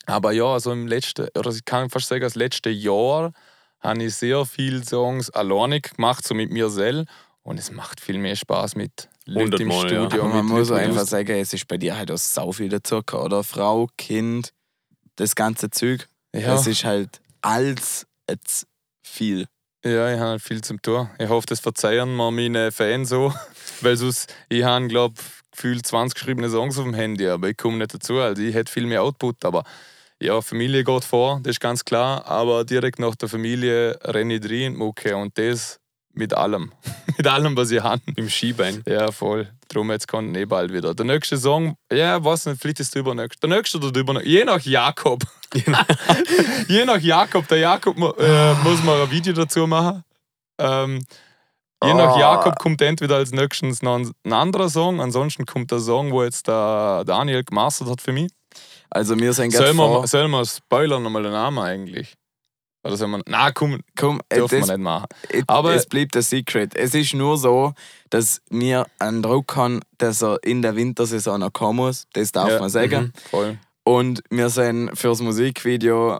Aber 0.05 0.31
ja, 0.31 0.45
also 0.45 0.71
im 0.71 0.87
letzten, 0.87 1.27
oder 1.37 1.51
ich 1.51 1.65
kann 1.65 1.89
fast 1.89 2.07
sagen, 2.07 2.21
das 2.21 2.35
letzte 2.35 2.69
Jahr 2.69 3.31
habe 3.79 4.03
ich 4.03 4.15
sehr 4.15 4.45
viele 4.45 4.83
Songs 4.83 5.29
alleinig 5.29 5.95
gemacht, 5.95 6.27
so 6.27 6.33
mit 6.33 6.51
mir 6.51 6.69
selbst. 6.69 7.05
Und 7.43 7.59
es 7.59 7.71
macht 7.71 7.99
viel 7.99 8.17
mehr 8.17 8.35
Spaß 8.35 8.75
mit 8.75 9.09
Leuten 9.29 9.61
im 9.61 9.71
ja. 9.71 9.79
Studio. 9.79 10.03
Aber 10.05 10.23
man 10.27 10.45
mit 10.45 10.55
muss 10.55 10.71
einfach 10.71 11.05
sagen, 11.05 11.31
es 11.31 11.53
ist 11.53 11.67
bei 11.67 11.77
dir 11.77 11.97
halt 11.97 12.11
auch 12.11 12.17
sau 12.17 12.51
viel 12.51 12.69
dazu 12.69 13.01
oder? 13.13 13.43
Frau, 13.43 13.87
Kind, 13.97 14.53
das 15.15 15.35
ganze 15.35 15.69
Zeug. 15.69 16.07
Ja, 16.35 16.55
Es 16.55 16.67
ist 16.67 16.83
halt 16.83 17.21
alles 17.41 18.05
jetzt 18.29 18.67
viel. 19.03 19.47
ja, 19.83 20.13
ich 20.13 20.19
habe 20.19 20.39
viel 20.39 20.61
zum 20.61 20.81
tun. 20.81 21.09
Ich 21.17 21.29
hoffe, 21.29 21.47
das 21.47 21.59
verzeihen 21.59 22.15
mir 22.15 22.31
meine 22.31 22.71
Fans 22.71 23.09
so. 23.09 23.33
Weil 23.81 23.97
sonst, 23.97 24.33
ich 24.49 24.63
habe, 24.63 24.87
glaube 24.87 25.15
gefühlt 25.51 25.85
20 25.85 26.15
geschriebene 26.15 26.49
Songs 26.49 26.77
auf 26.77 26.85
dem 26.85 26.93
Handy, 26.93 27.27
aber 27.27 27.49
ich 27.49 27.57
komme 27.57 27.77
nicht 27.77 27.93
dazu. 27.93 28.19
Also 28.19 28.41
ich 28.41 28.53
hätte 28.53 28.71
viel 28.71 28.85
mehr 28.85 29.03
Output, 29.03 29.43
aber 29.43 29.63
ja, 30.21 30.41
Familie 30.41 30.83
geht 30.83 31.03
vor, 31.03 31.39
das 31.43 31.51
ist 31.51 31.59
ganz 31.59 31.83
klar. 31.83 32.25
Aber 32.25 32.63
direkt 32.65 32.99
nach 32.99 33.15
der 33.15 33.29
Familie 33.29 33.97
renne 34.03 34.35
ich 34.35 34.43
rein 34.43 34.51
in 34.51 34.73
die 34.73 34.77
Mucke 34.77 35.15
und 35.15 35.37
das 35.37 35.78
mit 36.13 36.33
allem. 36.33 36.71
mit 37.17 37.27
allem, 37.27 37.55
was 37.55 37.71
ich 37.71 37.81
habe. 37.81 38.01
Im 38.15 38.29
Skibein. 38.29 38.83
Ja, 38.87 39.11
voll. 39.11 39.49
Drum 39.69 39.91
jetzt 39.91 40.07
kommt 40.07 40.35
eh 40.35 40.45
bald 40.45 40.73
wieder. 40.73 40.93
Der 40.95 41.05
nächste 41.05 41.37
Song, 41.37 41.75
ja, 41.91 42.23
weiß 42.23 42.47
nicht, 42.47 42.61
vielleicht 42.61 42.79
ist 42.79 42.95
der 42.95 43.01
übernächste. 43.01 43.47
Der 43.47 43.57
nächste 43.57 43.77
oder 43.77 43.91
der 43.91 44.01
übernächste. 44.01 44.29
Je 44.29 44.43
nach 44.45 44.61
Jakob. 44.61 45.23
Je 46.67 46.85
nach 46.85 46.99
Jakob. 46.99 47.47
Der 47.47 47.57
Jakob 47.57 47.97
äh, 47.97 48.53
muss 48.63 48.83
mal 48.83 49.01
ein 49.01 49.09
Video 49.11 49.33
dazu 49.33 49.65
machen. 49.65 50.03
Ähm, 50.59 51.03
je 51.83 51.93
nach 51.93 52.15
Oh. 52.15 52.19
Jakob 52.19 52.59
kommt 52.59 52.81
entweder 52.81 53.15
als 53.15 53.31
nächstes 53.31 53.81
noch 53.81 53.95
ein, 53.97 54.33
anderer 54.33 54.69
Song, 54.69 55.01
ansonsten 55.01 55.45
kommt 55.45 55.71
der 55.71 55.79
Song, 55.79 56.11
wo 56.11 56.23
jetzt 56.23 56.47
der 56.47 57.03
Daniel 57.05 57.43
gemastert 57.43 57.89
hat 57.89 58.01
für 58.01 58.11
mich. 58.11 58.31
Also 58.89 59.17
wir 59.17 59.33
sind 59.33 59.51
gerade 59.51 59.73
Sollen 59.73 59.77
wir, 59.77 60.07
sollen 60.07 60.31
wir 60.31 60.45
spoilern 60.45 61.03
nochmal 61.03 61.23
den 61.23 61.31
Namen 61.31 61.59
eigentlich? 61.59 62.15
Oder 62.83 62.95
soll 62.95 63.09
man. 63.09 63.21
Na 63.27 63.51
komm, 63.51 63.81
Komm, 63.97 64.21
äh, 64.29 64.35
dürfen 64.35 64.59
wir 64.59 64.65
nicht 64.67 64.77
machen. 64.77 65.05
äh, 65.29 65.43
Aber- 65.47 65.73
es 65.75 65.85
bleibt 65.85 66.15
ein 66.15 66.21
Secret. 66.21 66.75
Es 66.75 66.93
ist 66.95 67.13
nur 67.13 67.37
so, 67.37 67.73
dass 68.09 68.41
wir 68.49 68.85
einen 68.99 69.21
Druck 69.21 69.55
haben, 69.55 69.81
dass 69.97 70.21
er 70.23 70.39
in 70.43 70.61
der 70.61 70.75
Wintersaison 70.77 71.39
noch 71.41 71.51
kommen 71.51 71.77
muss. 71.77 72.07
Das 72.13 72.31
darf 72.31 72.49
Ja, 72.49 72.59
man 72.59 72.69
sagen. 72.69 73.05
Mhm, 73.05 73.29
voll. 73.29 73.57
Und 73.83 74.23
wir 74.29 74.49
sind 74.49 74.95
fürs 74.97 75.19
Musikvideo 75.21 76.19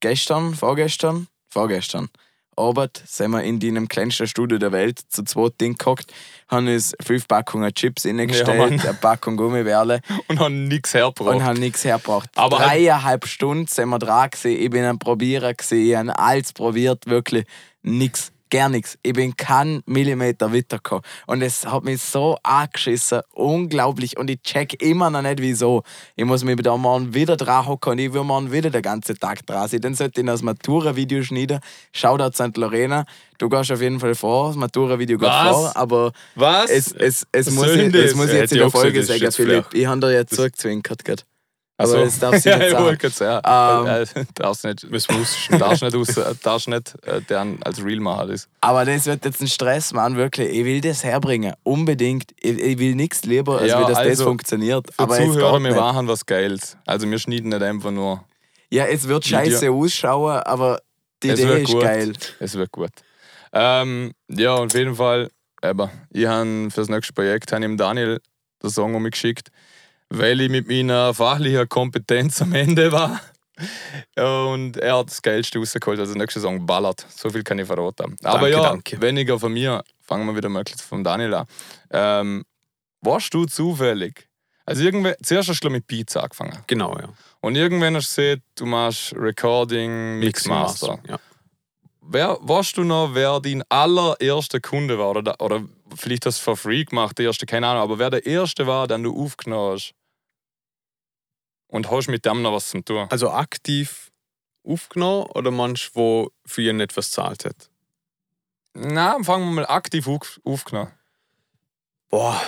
gestern, 0.00 0.54
vorgestern, 0.54 1.28
vorgestern, 1.48 2.08
Abend 2.56 3.02
sind 3.06 3.30
wir 3.32 3.42
in 3.42 3.60
deinem 3.60 3.88
kleinsten 3.88 4.26
Studio 4.26 4.58
der 4.58 4.72
Welt 4.72 5.00
zu 5.08 5.24
zweit 5.24 5.60
Ding 5.60 5.76
gehockt, 5.76 6.12
haben 6.48 6.68
uns 6.68 6.94
fünf 7.02 7.26
Packungen 7.28 7.72
Chips 7.74 8.04
reingestellt, 8.06 8.58
Mann. 8.58 8.80
eine 8.80 8.94
Packung 8.94 9.36
Gummibärle 9.36 10.00
Und 10.28 10.38
haben 10.40 10.68
nichts 10.68 10.94
hergebracht. 10.94 11.34
und 11.36 11.44
haben 11.44 11.58
nichts 11.60 11.84
hergebracht. 11.84 12.30
Aber 12.36 12.58
halt- 12.58 12.70
Dreieinhalb 12.70 13.26
Stunden 13.26 13.66
sind 13.66 13.88
wir 13.88 13.98
dran 13.98 14.30
gewesen. 14.30 14.60
Ich 14.62 14.70
bin 14.70 14.84
ein 14.84 14.98
Probierer 14.98 15.54
gewesen. 15.54 15.78
Ich 15.88 15.94
habe 15.96 16.18
alles 16.18 16.52
probiert, 16.52 17.06
wirklich 17.06 17.44
nichts. 17.82 18.30
Gar 18.50 18.68
nichts. 18.68 18.96
Ich 19.02 19.14
bin 19.14 19.36
keinen 19.36 19.82
Millimeter 19.86 20.52
weitergekommen. 20.52 21.02
Und 21.26 21.42
es 21.42 21.66
hat 21.66 21.82
mich 21.84 22.00
so 22.02 22.36
angeschissen. 22.42 23.22
Unglaublich. 23.32 24.16
Und 24.16 24.30
ich 24.30 24.42
check 24.42 24.80
immer 24.82 25.10
noch 25.10 25.22
nicht, 25.22 25.40
wieso. 25.40 25.82
Ich 26.14 26.24
muss 26.24 26.44
mich 26.44 26.56
da 26.62 26.76
morgen 26.76 27.14
wieder 27.14 27.36
dran 27.36 27.66
hocken 27.66 27.92
und 27.92 27.98
ich 27.98 28.12
will 28.12 28.22
morgen 28.22 28.52
wieder 28.52 28.70
den 28.70 28.82
ganzen 28.82 29.18
Tag 29.18 29.44
dran 29.46 29.68
sein. 29.68 29.80
Dann 29.80 29.94
sollte 29.94 30.20
ich 30.20 30.26
das 30.26 30.42
Matura-Video 30.42 31.22
schneiden. 31.22 31.60
Shoutout 31.92 32.32
St. 32.34 32.56
Lorena. 32.56 33.06
Du 33.38 33.48
gehst 33.48 33.72
auf 33.72 33.80
jeden 33.80 33.98
Fall 33.98 34.14
vor. 34.14 34.48
Das 34.48 34.56
Matura-Video 34.56 35.18
geht 35.18 35.28
Was? 35.28 35.48
vor. 35.56 35.76
Aber 35.76 36.12
Was? 36.36 36.70
es, 36.70 36.92
es, 36.92 37.26
es, 37.32 37.50
muss, 37.50 37.66
ich, 37.74 37.92
es 37.94 38.14
muss 38.14 38.28
ich 38.28 38.34
jetzt 38.34 38.52
in 38.52 38.58
der 38.58 38.70
Folge 38.70 39.02
sagen, 39.02 39.32
Philipp. 39.32 39.66
Ich 39.72 39.86
habe 39.86 40.00
dir 40.00 40.12
jetzt 40.12 40.38
Das- 40.38 41.24
Ach 41.76 41.86
Aber 41.86 42.04
das 42.04 42.20
darf 42.20 42.36
sie 42.36 42.50
ja, 42.50 42.56
nicht 42.56 42.66
ich 42.66 42.72
sagen. 42.72 42.84
wollte 42.84 42.98
gerade 43.10 43.14
sagen. 43.42 43.88
Ähm, 43.88 44.22
äh, 44.22 44.24
darfst 44.34 44.64
nicht, 44.64 44.84
ausschneiden. 45.10 45.58
darfst 45.58 45.82
nicht, 45.82 45.96
aus, 45.96 46.40
darfst 46.42 46.68
nicht 46.68 46.94
äh, 47.04 47.20
deren 47.22 47.60
als 47.64 47.84
Real 47.84 47.98
machen. 48.00 48.28
Das. 48.28 48.48
Aber 48.60 48.84
das 48.84 49.06
wird 49.06 49.24
jetzt 49.24 49.40
ein 49.40 49.48
Stress, 49.48 49.92
Mann, 49.92 50.16
wirklich. 50.16 50.50
Ich 50.56 50.64
will 50.64 50.80
das 50.80 51.02
herbringen. 51.02 51.54
Unbedingt. 51.64 52.30
Ich, 52.40 52.58
ich 52.58 52.78
will 52.78 52.94
nichts 52.94 53.24
lieber, 53.24 53.58
als 53.58 53.70
Ja, 53.72 53.80
wie 53.80 53.86
das, 53.86 53.98
das 53.98 54.06
also, 54.06 54.24
funktioniert. 54.24 54.86
Für 54.94 55.00
Aber 55.00 55.16
Zuhörer, 55.16 55.58
wir 55.60 55.70
nicht. 55.70 55.76
machen 55.76 56.06
was 56.06 56.24
Geiles. 56.24 56.76
Also 56.86 57.10
wir 57.10 57.18
schneiden 57.18 57.48
nicht 57.48 57.62
einfach 57.62 57.90
nur. 57.90 58.24
Ja, 58.70 58.86
es 58.86 59.08
wird 59.08 59.24
scheiße 59.26 59.70
ausschauen, 59.70 60.38
aber 60.44 60.80
die 61.24 61.30
Es 61.30 61.40
Idee 61.40 61.62
ist 61.62 61.72
gut. 61.72 61.82
geil. 61.82 62.12
Es 62.38 62.54
wird 62.54 62.70
gut. 62.70 62.90
Ähm, 63.52 64.12
ja, 64.28 64.54
auf 64.54 64.74
jeden 64.74 64.94
Fall. 64.94 65.28
Aber 65.60 65.90
ich 66.10 66.26
habe 66.26 66.68
für 66.70 66.80
das 66.80 66.88
nächste 66.88 67.12
Projekt 67.12 67.50
ich 67.52 67.58
dem 67.58 67.76
Daniel 67.76 68.20
den 68.62 68.70
Song 68.70 68.94
umgeschickt, 68.94 69.48
weil 70.18 70.40
ich 70.40 70.50
mit 70.50 70.68
meiner 70.68 71.14
fachlichen 71.14 71.68
Kompetenz 71.68 72.42
am 72.42 72.52
Ende 72.52 72.92
war. 72.92 73.20
Und 74.16 74.76
er 74.78 74.98
hat 74.98 75.08
das 75.10 75.22
Geilste 75.22 75.58
rausgeholt, 75.58 76.00
also 76.00 76.14
nächste 76.14 76.40
Song 76.40 76.66
ballert. 76.66 77.06
So 77.08 77.30
viel 77.30 77.44
kann 77.44 77.58
ich 77.58 77.66
verraten. 77.66 78.16
Aber 78.22 78.40
Danke, 78.40 78.50
ja, 78.50 78.62
danke. 78.62 79.00
weniger 79.00 79.38
von 79.38 79.52
mir. 79.52 79.82
Fangen 80.02 80.26
wir 80.26 80.36
wieder 80.36 80.48
mal 80.48 80.64
vom 80.88 81.04
Daniel 81.04 81.34
an. 81.34 81.46
Ähm, 81.90 82.44
warst 83.00 83.32
du 83.32 83.46
zufällig? 83.46 84.28
Also 84.66 84.82
irgendwann, 84.82 85.14
zuerst 85.22 85.50
hast 85.50 85.62
du 85.62 85.70
mit 85.70 85.86
Pizza 85.86 86.22
angefangen. 86.22 86.58
Genau, 86.66 86.96
ja. 86.98 87.08
Und 87.40 87.56
irgendwann 87.56 87.94
hast 87.96 88.16
du 88.16 88.22
gesehen, 88.22 88.42
du 88.56 88.66
machst 88.66 89.14
Recording, 89.14 90.18
Mixmaster. 90.18 90.98
Ja. 91.06 91.18
Wer, 92.00 92.38
weißt 92.40 92.76
du 92.76 92.84
noch, 92.84 93.14
wer 93.14 93.40
dein 93.40 93.62
allererster 93.68 94.60
Kunde 94.60 94.98
war? 94.98 95.10
Oder, 95.10 95.40
oder 95.40 95.62
vielleicht 95.94 96.26
hast 96.26 96.38
du 96.40 96.44
for 96.44 96.56
free 96.56 96.84
gemacht, 96.84 97.18
der 97.18 97.26
erste, 97.26 97.46
keine 97.46 97.66
Ahnung, 97.68 97.82
aber 97.82 97.98
wer 97.98 98.10
der 98.10 98.26
erste 98.26 98.66
war, 98.66 98.86
den 98.86 99.02
du 99.02 99.22
aufgenommen 99.22 99.74
hast? 99.74 99.94
Und 101.74 101.90
hast 101.90 102.06
mit 102.06 102.24
dem 102.24 102.40
noch 102.40 102.52
was 102.52 102.70
zu 102.70 102.80
tun? 102.82 103.08
Also 103.10 103.30
aktiv 103.30 104.12
aufgenommen 104.62 105.26
oder 105.34 105.50
manch, 105.50 105.90
wo 105.94 106.30
für 106.46 106.62
ihn 106.62 106.78
etwas 106.78 107.10
zahlt 107.10 107.44
hat? 107.44 107.68
Na, 108.74 109.20
fangen 109.24 109.46
wir 109.46 109.52
mal 109.62 109.66
aktiv 109.66 110.06
auf, 110.06 110.40
aufgenommen. 110.44 110.92
Boah, 112.10 112.40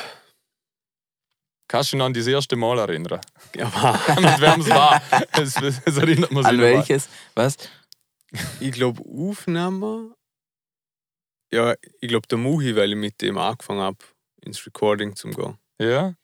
Kannst 1.66 1.90
du 1.90 1.96
dich 1.96 1.98
noch 1.98 2.06
an 2.06 2.14
das 2.14 2.28
erste 2.28 2.54
Mal 2.54 2.78
erinnern? 2.78 3.20
ja, 3.56 3.66
mit 4.20 4.40
wem 4.40 4.60
es 4.60 4.70
war? 4.70 5.02
Es, 5.32 5.56
es 5.84 5.96
erinnert 5.96 6.30
man 6.30 6.44
sich 6.44 6.50
An 6.50 6.56
noch 6.58 6.62
mal. 6.62 6.72
welches? 6.74 7.08
Was? 7.34 7.56
ich 8.60 8.70
glaube 8.70 9.02
Aufnahme. 9.02 10.14
Ja, 11.52 11.74
ich 12.00 12.08
glaube 12.08 12.28
der 12.28 12.38
Muhi, 12.38 12.76
weil 12.76 12.90
ich 12.90 12.96
mit 12.96 13.20
dem 13.20 13.38
angefangen 13.38 13.80
habe 13.80 13.98
ins 14.42 14.64
Recording 14.64 15.16
zu 15.16 15.30
gehen. 15.30 15.58
Ja? 15.80 16.14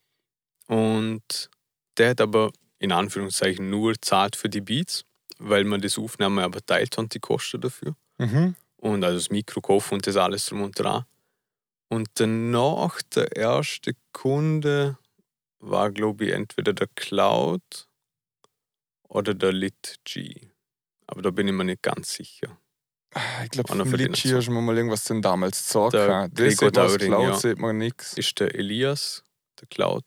Und 0.68 1.50
der 1.98 2.10
hat 2.10 2.20
aber 2.20 2.52
in 2.82 2.90
Anführungszeichen 2.90 3.70
nur 3.70 3.94
zahlt 4.00 4.34
für 4.34 4.48
die 4.48 4.60
Beats, 4.60 5.04
weil 5.38 5.62
man 5.64 5.80
das 5.80 5.98
Aufnahme 5.98 6.42
aber 6.42 6.60
teilt 6.66 6.98
und 6.98 7.14
die 7.14 7.20
Kosten 7.20 7.60
dafür. 7.60 7.94
Mhm. 8.18 8.56
Und 8.76 9.04
also 9.04 9.18
das 9.18 9.30
Mikro 9.30 9.60
kaufen 9.60 9.94
und 9.94 10.06
das 10.06 10.16
alles 10.16 10.46
drum 10.46 10.62
und 10.62 10.78
dran. 10.78 11.04
Und 11.88 12.08
danach, 12.14 13.00
der 13.14 13.36
erste 13.36 13.92
Kunde 14.12 14.98
war, 15.60 15.92
glaube 15.92 16.24
ich, 16.24 16.32
entweder 16.32 16.72
der 16.72 16.88
Cloud 16.96 17.88
oder 19.08 19.34
der 19.34 19.52
Lit 19.52 20.00
G. 20.04 20.34
Aber 21.06 21.22
da 21.22 21.30
bin 21.30 21.46
ich 21.46 21.54
mir 21.54 21.64
nicht 21.64 21.82
ganz 21.82 22.14
sicher. 22.14 22.58
Ich 23.44 23.50
glaube, 23.50 23.68
von 23.68 23.92
Litchi 23.92 24.30
hast 24.30 24.48
du 24.48 24.52
mir 24.52 24.62
mal 24.62 24.76
irgendwas 24.76 25.04
denn 25.04 25.22
damals 25.22 25.66
gesagt. 25.66 25.92
Der. 25.92 26.28
Das 26.28 26.56
Gregor 26.56 26.88
sieht 26.88 27.02
man 27.02 27.10
Cloud, 27.10 27.28
ja. 27.28 27.36
sieht 27.36 27.58
man 27.58 27.78
nichts. 27.78 28.14
Ist 28.14 28.40
der 28.40 28.54
Elias, 28.54 29.22
der 29.60 29.68
Cloud. 29.68 30.04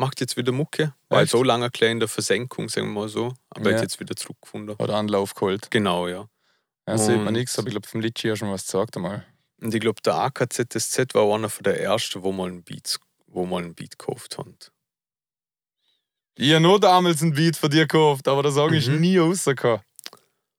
Macht 0.00 0.20
jetzt 0.20 0.36
wieder 0.36 0.52
Mucke. 0.52 0.94
War 1.08 1.22
Echt? 1.22 1.32
so 1.32 1.42
lange 1.42 1.70
klein 1.70 1.92
in 1.92 2.00
der 2.00 2.08
Versenkung, 2.08 2.68
sagen 2.68 2.86
wir 2.88 3.00
mal 3.02 3.08
so. 3.08 3.34
Aber 3.50 3.70
Ja. 3.70 3.76
hat 3.76 3.82
jetzt 3.82 3.98
wieder 3.98 4.14
zurückgefunden. 4.14 4.76
Oder 4.78 4.94
Anlauf 4.94 5.34
geholt. 5.34 5.70
Genau, 5.70 6.06
ja. 6.06 6.28
Ja, 6.86 6.96
sieht 6.96 7.16
man 7.16 7.28
Und- 7.28 7.32
nichts, 7.34 7.58
aber 7.58 7.66
ich 7.68 7.72
glaube, 7.74 7.88
vom 7.88 8.00
Litchi 8.00 8.32
du 8.32 8.44
mir 8.46 8.52
was 8.52 8.64
gesagt 8.66 8.96
einmal. 8.96 9.26
Und 9.60 9.74
ich 9.74 9.80
glaube, 9.80 10.00
der 10.02 10.14
AKZSZ 10.14 11.14
war 11.14 11.34
einer 11.34 11.48
von 11.50 11.64
der 11.64 11.80
ersten, 11.82 12.22
wo 12.22 12.30
mal 12.32 12.48
einen 12.48 12.62
Beat, 12.62 12.98
wo 13.26 13.44
mal 13.44 13.62
einen 13.62 13.74
Beat 13.74 13.98
gekauft 13.98 14.38
hat. 14.38 14.70
Ich 16.36 16.50
habe 16.52 16.60
nur 16.60 16.78
damals 16.78 17.20
ein 17.22 17.34
Beat 17.34 17.56
von 17.56 17.68
dir 17.68 17.86
gekauft, 17.88 18.28
aber 18.28 18.44
das 18.44 18.54
sage 18.54 18.76
ich 18.76 18.86
Mhm. 18.86 19.00
nie 19.00 19.18
rausgekommen. 19.18 19.80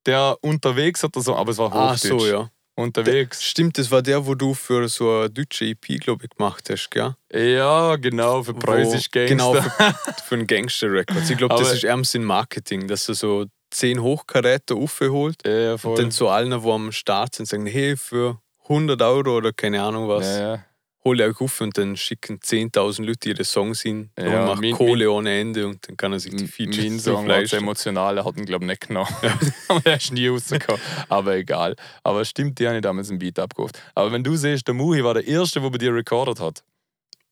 Der 0.06 0.38
unterwegs 0.42 1.02
hat 1.04 1.16
er 1.16 1.22
so, 1.22 1.36
aber 1.36 1.52
es 1.52 1.58
war 1.58 1.72
Ah, 1.74 1.94
Hochdeutsch. 1.94 2.02
so, 2.22 2.28
ja. 2.28 2.52
Unterwegs. 2.80 3.44
Stimmt, 3.44 3.78
das 3.78 3.92
war 3.92 4.02
der, 4.02 4.26
wo 4.26 4.36
du 4.36 4.54
für 4.54 4.88
so 4.88 5.20
eine 5.20 5.30
deutsche 5.30 5.66
EP, 5.66 6.00
glaube 6.00 6.26
ich, 6.26 6.30
gemacht 6.30 6.70
hast, 6.70 6.90
gell? 6.90 7.16
Ja, 7.32 7.96
genau, 7.98 8.44
für 8.44 8.54
Preußisch 8.54 9.12
Gangster. 9.12 9.36
Genau, 9.36 9.54
für, 9.54 9.70
für 10.26 10.36
einen 10.36 10.48
Gangster-Records. 10.48 11.30
Ich 11.30 11.38
glaube, 11.38 11.56
das 11.56 11.74
ist 11.74 11.84
ärmst 11.84 12.16
in 12.16 12.24
Marketing, 12.24 12.88
dass 12.88 13.08
er 13.10 13.16
so 13.16 13.46
zehn 13.72 14.02
Hochkaräte 14.02 14.76
aufholt 14.76 15.46
Ja, 15.46 15.76
und 15.76 16.00
dann 16.00 16.12
zu 16.12 16.28
allen, 16.28 16.50
die 16.50 16.70
am 16.70 16.92
Start 16.92 17.36
sind, 17.36 17.46
sagen, 17.46 17.66
hey, 17.66 17.96
für 17.98 18.40
100 18.64 19.02
Euro 19.02 19.38
oder 19.38 19.52
keine 19.54 19.82
Ahnung 19.82 20.08
was, 20.08 20.26
ja. 20.26 20.64
Hole 21.06 21.26
euch 21.26 21.40
auf 21.42 21.62
und 21.62 21.78
dann 21.78 21.96
schicken 21.96 22.40
10.000 22.40 23.04
Leute 23.06 23.30
ihre 23.30 23.44
Songs 23.46 23.82
hin. 23.82 24.10
Ja, 24.18 24.26
Ja, 24.28 24.46
macht 24.46 24.62
mein- 24.62 24.74
Kohle 24.74 25.10
ohne 25.12 25.40
Ende 25.40 25.66
und 25.68 25.88
dann 25.88 25.96
kann 25.98 26.12
er 26.14 26.20
sich 26.20 26.36
die 26.36 26.48
Features 26.48 26.78
Mein 26.86 27.00
Song 27.00 27.28
war 27.28 27.44
zu 27.46 27.56
emotional, 27.56 28.18
er 28.18 28.26
hat 28.26 28.38
ihn, 28.38 28.46
glaube 28.46 28.66
ich, 28.66 28.70
nicht 28.70 28.88
genommen. 28.88 29.08
aber 29.70 29.82
er 29.86 29.98
ist 29.98 30.12
nie 30.12 30.28
rausgekommen. 30.28 30.82
Aber 31.08 31.36
egal. 31.36 31.76
Aber 32.04 32.26
stimmt, 32.26 32.60
die 32.60 32.68
habe 32.68 32.78
ich 32.78 32.82
damals 32.84 33.10
einen 33.10 33.20
Beat 33.20 33.40
abgekauft. 33.40 33.82
Aber 33.96 34.12
wenn 34.12 34.24
du 34.24 34.36
siehst, 34.36 34.68
der 34.68 34.74
Muhi 34.76 35.04
war 35.04 35.14
der 35.14 35.26
Erste, 35.28 35.62
der 35.62 35.70
bei 35.70 35.78
dir 35.78 35.94
recorded 35.94 36.40
hat. 36.40 36.64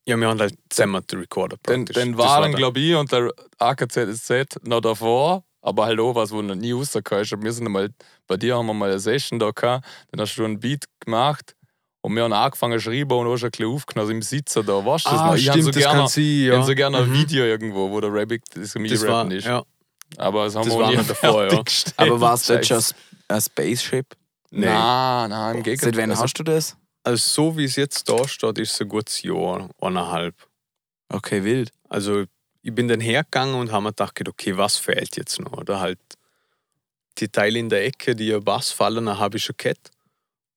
Ja, 0.05 0.15
wir 0.15 0.27
haben 0.29 0.39
halt 0.39 0.55
zusammen 0.69 1.05
den 1.11 1.19
Recorder 1.19 1.57
Dann, 1.63 1.83
praktisch. 1.83 2.17
waren, 2.17 2.51
der- 2.51 2.57
glaube 2.57 2.79
ich, 2.79 2.95
und 2.95 3.11
der 3.11 3.29
AKZSZ 3.59 4.59
noch 4.63 4.79
davor. 4.81 5.43
Aber 5.61 5.85
halt 5.85 5.99
auch 5.99 6.15
was, 6.15 6.31
wo 6.31 6.41
noch 6.41 6.55
nie 6.55 6.71
rausgekommen 6.71 7.23
ist. 7.25 7.43
Wir 7.43 7.51
sind 7.51 7.65
einmal, 7.65 7.89
bei 8.25 8.37
dir 8.37 8.55
haben 8.55 8.67
wir 8.67 8.73
mal 8.73 8.89
eine 8.89 8.99
Session 8.99 9.37
da 9.37 9.51
gehabt, 9.51 9.85
dann 10.11 10.21
hast 10.21 10.37
du 10.37 10.45
einen 10.45 10.61
Beat 10.61 10.85
gemacht 11.01 11.55
und 12.07 12.15
wir 12.15 12.23
haben 12.23 12.33
angefangen 12.33 12.79
zu 12.79 12.85
schreiben 12.85 13.11
und 13.11 13.27
auch 13.27 13.37
schon 13.37 13.47
ein 13.47 13.51
bisschen 13.51 13.67
aufgenommen, 13.73 14.03
also 14.03 14.11
im 14.13 14.21
Sitzen 14.21 14.65
da. 14.65 14.85
Weißt 14.85 15.05
du 15.05 15.09
das 15.11 15.19
Ah, 15.19 15.25
noch? 15.27 15.35
Ich 15.35 15.41
stimmt, 15.41 15.53
habe 15.53 15.61
so 15.63 15.71
das 15.71 15.77
gerne, 15.83 15.99
kann 15.99 16.07
sein, 16.07 16.23
ich 16.23 16.39
ja. 16.47 16.63
so 16.63 16.75
gerne 16.75 16.97
ein 16.97 17.09
Mhm. 17.09 17.13
Video 17.13 17.45
irgendwo, 17.45 17.91
wo 17.91 18.01
der 18.01 18.13
Rabbit 18.13 18.43
das 18.53 18.63
Das 18.63 18.75
war, 18.75 18.81
Mini-Rappen 18.81 19.31
ist. 19.31 19.45
ja. 19.45 19.63
Aber 20.17 20.45
das 20.45 20.55
haben 20.55 20.65
Das 20.65 20.73
wir 20.73 20.79
war 20.79 20.87
auch 20.87 20.91
nie 20.91 20.97
noch 20.97 21.07
davor, 21.07 21.51
ja. 21.51 21.61
Aber 21.97 22.21
war 22.21 22.33
es 22.33 22.45
das 22.45 22.65
Scheiße. 22.67 22.73
just 22.73 22.95
ein 23.27 23.41
Spaceship? 23.41 24.05
Nee. 24.51 24.65
Nein, 24.67 25.29
nein, 25.29 25.55
im 25.57 25.63
Gegenteil. 25.63 25.93
Seit 25.93 26.01
wann 26.01 26.09
Also, 26.11 26.23
hast 26.23 26.33
du 26.39 26.43
das? 26.43 26.77
Also 27.03 27.17
so 27.51 27.57
wie 27.57 27.65
es 27.65 27.75
jetzt 27.75 28.07
da 28.09 28.27
steht, 28.27 28.57
ist 28.57 28.71
es 28.73 28.81
ein 28.81 28.87
gutes 28.89 29.21
Jahr, 29.21 29.69
eineinhalb. 29.81 30.35
Okay, 31.09 31.43
wild. 31.43 31.71
Also 31.89 32.23
ich 32.61 32.73
bin 32.73 32.87
dann 32.87 32.99
hergegangen 33.01 33.55
und 33.55 33.71
habe 33.71 33.83
mir 33.83 33.89
gedacht, 33.89 34.19
okay, 34.27 34.57
was 34.57 34.77
fehlt 34.77 35.15
jetzt 35.17 35.39
noch? 35.39 35.53
Oder 35.53 35.79
halt 35.79 35.99
die 37.17 37.29
Teile 37.29 37.59
in 37.59 37.69
der 37.69 37.85
Ecke, 37.85 38.15
die 38.15 38.33
ein 38.33 38.43
Bass 38.43 38.71
fallen, 38.71 39.17
habe 39.19 39.37
ich 39.37 39.43
schon 39.45 39.55
gehabt. 39.57 39.89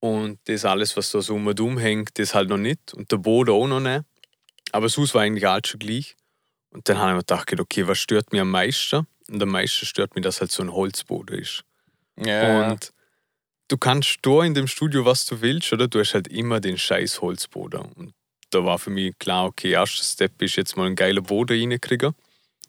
Und 0.01 0.39
das 0.45 0.65
alles, 0.65 0.97
was 0.97 1.11
da 1.11 1.21
so 1.21 1.35
um 1.35 1.47
und 1.47 1.61
um 1.61 1.79
hängt, 1.79 2.19
das 2.19 2.35
halt 2.35 2.49
noch 2.49 2.57
nicht. 2.57 2.95
Und 2.95 3.13
der 3.13 3.19
Boden 3.19 3.51
auch 3.51 3.67
noch 3.67 3.81
nicht. 3.81 4.05
Aber 4.73 4.89
sonst 4.89 5.15
war 5.15 5.23
eigentlich 5.23 5.47
alles 5.47 5.69
schon 5.69 5.79
gleich. 5.79 6.17
Und 6.71 6.89
dann 6.89 6.99
habe 6.99 7.11
ich 7.11 7.15
mir 7.17 7.21
gedacht, 7.21 7.61
okay, 7.61 7.87
was 7.87 7.99
stört 7.99 8.33
mich 8.33 8.41
am 8.41 8.51
meisten? 8.51 9.07
Und 9.29 9.43
am 9.43 9.49
meisten 9.51 9.87
stört 9.87 10.15
mich, 10.15 10.25
dass 10.25 10.41
halt 10.41 10.51
so 10.51 10.63
ein 10.63 10.73
Holzboden 10.73 11.39
ist. 11.39 11.65
Ja, 12.17 12.71
Und 12.71 12.93
du 13.69 13.77
kannst 13.77 14.19
da 14.23 14.43
in 14.43 14.55
dem 14.55 14.67
Studio, 14.67 15.05
was 15.05 15.27
du 15.27 15.41
willst, 15.41 15.73
oder? 15.73 15.89
Du 15.89 16.01
hast 16.01 16.15
halt 16.15 16.29
immer 16.29 16.61
den 16.61 16.79
scheiß 16.79 17.21
Holzboden. 17.21 17.81
Und 17.81 18.15
da 18.51 18.65
war 18.65 18.79
für 18.79 18.91
mich 18.91 19.19
klar, 19.19 19.47
okay, 19.47 19.73
erster 19.73 20.05
Step 20.05 20.41
ist 20.43 20.57
jetzt 20.57 20.77
mal 20.77 20.87
einen 20.87 20.97
geilen 20.97 21.23
Boden 21.23 21.59
reinkriegen. 21.59 22.15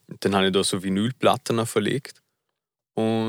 Und 0.08 0.26
dann 0.26 0.36
habe 0.36 0.48
ich 0.48 0.54
da 0.54 0.64
so 0.64 0.84
Vinylplatten 0.84 1.66
verlegt. 1.66 2.22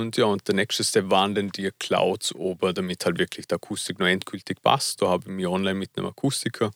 Und 0.03 0.17
ja, 0.17 0.25
und 0.27 0.47
der 0.49 0.55
nächste 0.55 0.85
Step 0.85 1.11
waren 1.11 1.35
dann 1.35 1.51
die 1.51 1.71
Clouds 1.79 2.35
oben, 2.35 2.75
damit 2.75 3.05
halt 3.05 3.19
wirklich 3.19 3.47
die 3.47 3.55
Akustik 3.55 3.99
noch 3.99 4.07
endgültig 4.07 4.63
passt. 4.63 5.01
Da 5.03 5.09
habe 5.09 5.25
ich 5.27 5.33
mich 5.35 5.47
online 5.47 5.75
mit 5.79 5.91
einem 5.97 6.07
Akustiker 6.09 6.71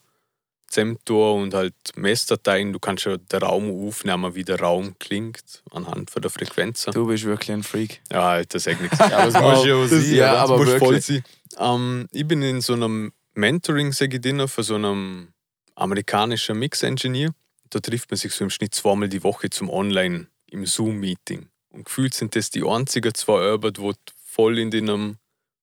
zusammengetan 0.68 1.42
und 1.42 1.54
halt 1.54 1.74
Messdateien. 1.96 2.72
Du 2.72 2.78
kannst 2.78 3.04
ja 3.04 3.16
den 3.16 3.42
Raum 3.42 3.86
aufnehmen, 3.88 4.34
wie 4.34 4.44
der 4.44 4.60
Raum 4.60 4.96
klingt, 4.98 5.62
anhand 5.70 6.10
von 6.10 6.22
der 6.22 6.30
Frequenzen. 6.30 6.92
Du 6.92 7.06
bist 7.06 7.24
wirklich 7.24 7.52
ein 7.52 7.62
Freak. 7.62 8.00
Ja, 8.10 8.42
das 8.44 8.64
sagt 8.64 8.80
nichts. 8.82 8.98
ja, 8.98 9.18
aber 9.18 9.30
das 9.30 9.42
muss 9.42 9.64
ja 9.66 9.74
auch 9.74 9.82
Das- 9.88 9.90
sein. 9.90 10.14
ja, 10.14 10.34
aber 10.36 10.58
muss 10.58 10.74
voll 10.74 11.00
sein. 11.00 11.24
Ähm, 11.58 12.08
ich 12.12 12.26
bin 12.26 12.42
in 12.42 12.60
so 12.60 12.72
einem 12.74 13.12
Mentoring, 13.34 13.92
sage 13.92 14.16
ich 14.16 14.22
dir 14.22 14.48
von 14.48 14.64
so 14.64 14.74
einem 14.74 15.28
amerikanischen 15.74 16.58
Mix-Engineer. 16.58 17.30
Da 17.70 17.80
trifft 17.80 18.10
man 18.10 18.16
sich 18.18 18.32
so 18.32 18.44
im 18.44 18.50
Schnitt 18.50 18.74
zweimal 18.74 19.08
die 19.08 19.22
Woche 19.22 19.50
zum 19.50 19.68
Online 19.70 20.26
im 20.50 20.64
Zoom-Meeting. 20.66 21.48
Und 21.76 21.84
gefühlt 21.84 22.14
sind 22.14 22.34
das 22.34 22.50
die 22.50 22.64
einzigen 22.66 23.14
zwei 23.14 23.40
Arbeit, 23.52 23.78
wo 23.78 23.92
du 23.92 23.98
voll 24.24 24.58
in 24.58 24.74
einem 24.74 25.18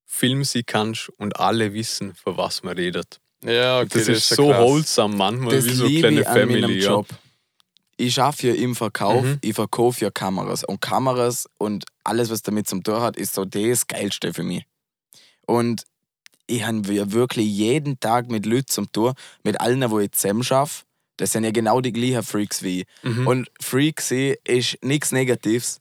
Film 0.06 0.44
sein 0.44 0.64
kannst 0.66 1.10
und 1.18 1.40
alle 1.40 1.74
wissen, 1.74 2.14
von 2.14 2.38
was 2.38 2.62
man 2.64 2.76
redet. 2.78 3.20
Ja, 3.44 3.80
okay, 3.80 3.90
das, 4.00 4.08
ist 4.08 4.30
ja 4.30 4.36
so 4.38 4.50
krass. 4.50 4.62
wholesome 4.62 5.16
manchmal, 5.18 5.56
Das 5.56 5.66
wie 5.66 5.74
so 5.74 5.84
eine 5.86 5.90
liebe 5.94 6.02
kleine 6.08 6.22
ich 6.22 6.28
an 6.28 6.34
meinem 6.36 6.50
Family. 6.62 6.80
Ja. 6.82 6.90
Job. 6.92 7.08
Ich 7.98 8.20
arbeite 8.20 8.48
ja 8.50 8.54
im 8.56 8.76
Verkauf, 8.76 9.24
Mhm. 9.24 9.40
ich 9.42 9.54
verkaufe 9.54 10.06
ja 10.06 10.12
Kameras. 10.12 10.64
Und 10.64 10.82
Kameras 10.82 11.48
und 11.58 11.86
alles, 12.04 12.30
was 12.30 12.42
damit 12.42 12.68
zum 12.68 12.84
tun 12.84 13.02
hat, 13.02 13.18
ist 13.18 13.34
so 13.34 13.44
das 13.46 13.88
Geilste 13.88 14.34
für 14.34 14.44
mich. 14.44 14.66
Und 15.46 15.84
ich 16.48 16.64
habe 16.66 16.94
ja 16.94 17.12
wirklich 17.12 17.48
jeden 17.48 18.00
Tag 18.00 18.30
mit 18.30 18.46
Leuten 18.46 18.68
zum 18.68 18.92
Tour, 18.92 19.14
mit 19.44 19.60
allen, 19.60 19.90
wo 19.90 20.00
ich 20.00 20.12
zusammen 20.12 20.46
arbeite. 20.50 20.84
Das 21.18 21.32
sind 21.32 21.44
ja 21.44 21.52
genau 21.52 21.82
die 21.82 21.94
gleichen 21.94 22.24
Freaks 22.24 22.64
wie 22.64 22.82
ich. 22.82 22.88
Mhm. 23.04 23.28
Und 23.28 23.52
Freak 23.60 24.02
sein 24.02 24.36
ist 24.44 24.78
nichts 24.84 25.12
Negatives, 25.12 25.80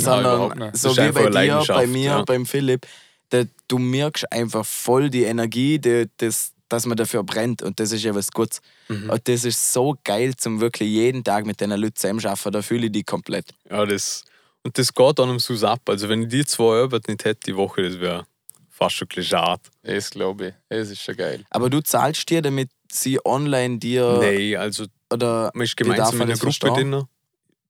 sondern 0.00 0.58
nicht. 0.58 0.76
so 0.76 0.96
wie 0.96 1.12
bei 1.12 1.28
dir, 1.30 1.62
bei 1.66 1.86
mir, 1.86 2.10
ja. 2.10 2.22
beim 2.22 2.46
Philipp, 2.46 2.86
da, 3.30 3.42
du 3.68 3.78
merkst 3.78 4.30
einfach 4.32 4.64
voll 4.64 5.10
die 5.10 5.24
Energie, 5.24 5.78
die, 5.78 6.08
das, 6.16 6.52
dass 6.68 6.86
man 6.86 6.96
dafür 6.96 7.22
brennt 7.22 7.62
und 7.62 7.80
das 7.80 7.92
ist 7.92 8.04
ja 8.04 8.14
was 8.14 8.30
Gutes. 8.30 8.60
Mhm. 8.88 9.10
Und 9.10 9.28
das 9.28 9.44
ist 9.44 9.72
so 9.72 9.96
geil, 10.04 10.34
zum 10.36 10.60
wirklich 10.60 10.88
jeden 10.88 11.24
Tag 11.24 11.46
mit 11.46 11.60
den 11.60 11.70
Leuten 11.70 11.96
zusammenarbeiten, 11.96 12.52
da 12.52 12.62
fühle 12.62 12.86
ich 12.86 12.92
die 12.92 13.04
komplett. 13.04 13.54
Ja, 13.70 13.84
das, 13.84 14.24
und 14.62 14.76
das 14.78 14.92
geht 14.92 15.18
dann 15.18 15.30
am 15.30 15.38
Sus 15.38 15.64
ab. 15.64 15.80
Also, 15.86 16.08
wenn 16.08 16.22
ich 16.22 16.28
die 16.28 16.44
zwei 16.44 16.82
Arbeit 16.82 17.08
nicht 17.08 17.24
hätte 17.24 17.40
die 17.46 17.56
Woche, 17.56 17.82
das 17.82 18.00
wäre 18.00 18.26
fast 18.70 18.96
schon 18.96 19.06
ein 19.06 19.08
bisschen 19.08 19.24
schade. 19.24 19.62
Das 19.82 20.10
glaube 20.10 20.48
ich. 20.48 20.54
Das 20.68 20.90
ist 20.90 21.02
schon 21.02 21.16
geil. 21.16 21.44
Aber 21.50 21.70
du 21.70 21.82
zahlst 21.82 22.28
dir, 22.28 22.42
damit 22.42 22.70
sie 22.90 23.18
online 23.24 23.78
dir 23.78 24.18
Nee, 24.20 24.56
also 24.56 24.86
oder 25.12 25.50
man 25.54 25.64
ist 25.64 25.76
gemeinsam 25.76 26.16
in 26.16 26.22
einer 26.22 26.30
das 26.32 26.40
Gruppe 26.40 26.54
verstehen? 26.54 26.92
drin. 26.92 27.04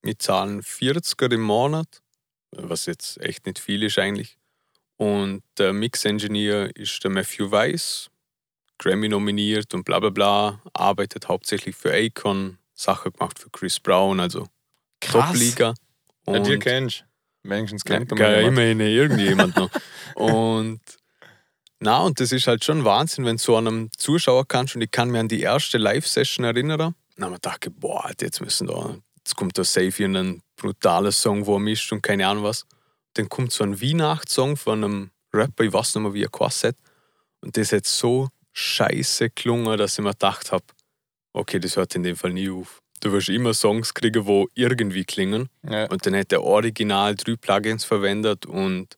Wir 0.03 0.19
zahlen 0.19 0.63
40er 0.63 1.33
im 1.33 1.43
Monat, 1.43 2.03
was 2.53 2.87
jetzt 2.87 3.21
echt 3.21 3.47
nicht 3.47 3.59
viel 3.59 3.83
ist 3.83 3.99
eigentlich. 3.99 4.37
Und 4.97 5.43
der 5.59 5.73
Mix-Engineer 5.73 6.75
ist 6.75 7.03
der 7.05 7.11
Matthew 7.11 7.51
Weiss, 7.51 8.11
Grammy 8.79 9.09
nominiert 9.09 9.75
und 9.75 9.85
bla 9.85 10.01
bla 10.01 10.11
bla, 10.11 10.63
arbeitet 10.73 11.29
hauptsächlich 11.29 11.77
für 11.77 11.93
Akon, 11.93 12.59
Sachen 12.75 13.13
gemacht 13.13 13.39
für 13.39 13.51
Chris 13.51 13.79
Brown, 13.81 14.21
also. 14.21 14.49
Top-Liga. 15.01 15.75
Ja, 16.27 16.33
Und- 16.33 16.61
kennst. 16.61 17.05
Wenigstens 17.45 17.83
ja, 17.87 17.97
kennt 17.97 18.11
man 18.11 18.19
ja, 18.19 18.41
immerhin 18.41 18.81
irgendjemand 18.81 19.57
noch. 19.57 19.71
Und 20.15 20.81
na, 21.81 22.01
und 22.01 22.19
das 22.19 22.33
ist 22.33 22.47
halt 22.49 22.65
schon 22.65 22.85
Wahnsinn, 22.85 23.25
wenn 23.25 23.37
du 23.37 23.43
so 23.43 23.57
einem 23.57 23.91
Zuschauer 23.97 24.47
kannst. 24.47 24.75
Und 24.75 24.83
ich 24.83 24.91
kann 24.91 25.11
mich 25.11 25.21
an 25.21 25.29
die 25.29 25.41
erste 25.41 25.79
Live-Session 25.79 26.45
erinnern. 26.45 26.79
Dann 26.79 27.25
haben 27.25 27.33
wir 27.33 27.37
gedacht, 27.37 27.67
boah, 27.79 28.11
jetzt 28.21 28.41
müssen 28.41 28.67
da, 28.67 28.97
jetzt 29.17 29.37
kommt 29.37 29.57
da 29.57 29.65
safe 29.65 30.05
ein 30.05 30.43
brutaler 30.59 31.13
Song, 31.13 31.47
wo 31.47 31.57
er 31.57 31.61
mischt 31.61 31.93
und 31.93 32.03
keine 32.03 32.27
Ahnung 32.27 32.45
was. 32.45 32.67
Dann 33.15 33.29
kommt 33.29 33.53
so 33.53 33.65
ein 33.65 33.81
Weihnachtssong 33.81 34.57
von 34.57 34.85
einem 34.85 35.11
Rapper, 35.33 35.65
ich 35.65 35.73
weiß 35.73 35.95
nicht 35.95 36.03
mehr, 36.03 36.15
wie 36.15 36.25
er 36.25 36.31
hat. 36.31 36.77
Und 37.41 37.57
das 37.57 37.73
hat 37.73 37.87
so 37.87 38.29
scheiße 38.53 39.31
gelungen, 39.31 39.79
dass 39.79 39.99
ich 39.99 40.05
mir 40.05 40.11
gedacht 40.11 40.53
habe, 40.53 40.65
okay, 41.33 41.59
das 41.59 41.77
hört 41.77 41.95
in 41.95 42.03
dem 42.03 42.17
Fall 42.17 42.33
nie 42.33 42.51
auf. 42.51 42.81
Du 43.01 43.13
wirst 43.13 43.29
immer 43.29 43.55
Songs 43.55 43.95
kriegen, 43.95 44.27
wo 44.27 44.49
irgendwie 44.55 45.05
klingen. 45.05 45.49
Ja. 45.69 45.87
Und 45.87 46.05
dann 46.05 46.17
hat 46.17 46.33
er 46.33 46.43
original 46.43 47.15
drei 47.15 47.37
Plugins 47.37 47.85
verwendet 47.85 48.45
und 48.45 48.97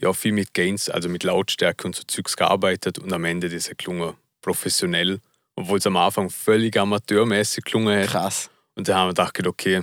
ja, 0.00 0.12
viel 0.12 0.32
mit 0.32 0.54
Gains, 0.54 0.88
also 0.88 1.08
mit 1.08 1.22
Lautstärke 1.22 1.86
und 1.86 1.94
so 1.94 2.02
Zeugs 2.04 2.36
gearbeitet 2.36 2.98
und 2.98 3.12
am 3.12 3.24
Ende 3.24 3.46
ist 3.46 3.68
er 3.68 3.74
gelungen 3.76 4.14
professionell. 4.40 5.20
obwohl 5.56 5.78
es 5.78 5.86
am 5.86 5.96
Anfang 5.96 6.30
völlig 6.30 6.76
amateurmäßig 6.76 7.64
gelungen 7.64 8.00
hat. 8.00 8.08
Krass. 8.08 8.50
Und 8.74 8.88
da 8.88 8.98
haben 8.98 9.08
wir 9.08 9.14
gedacht, 9.14 9.46
okay, 9.46 9.82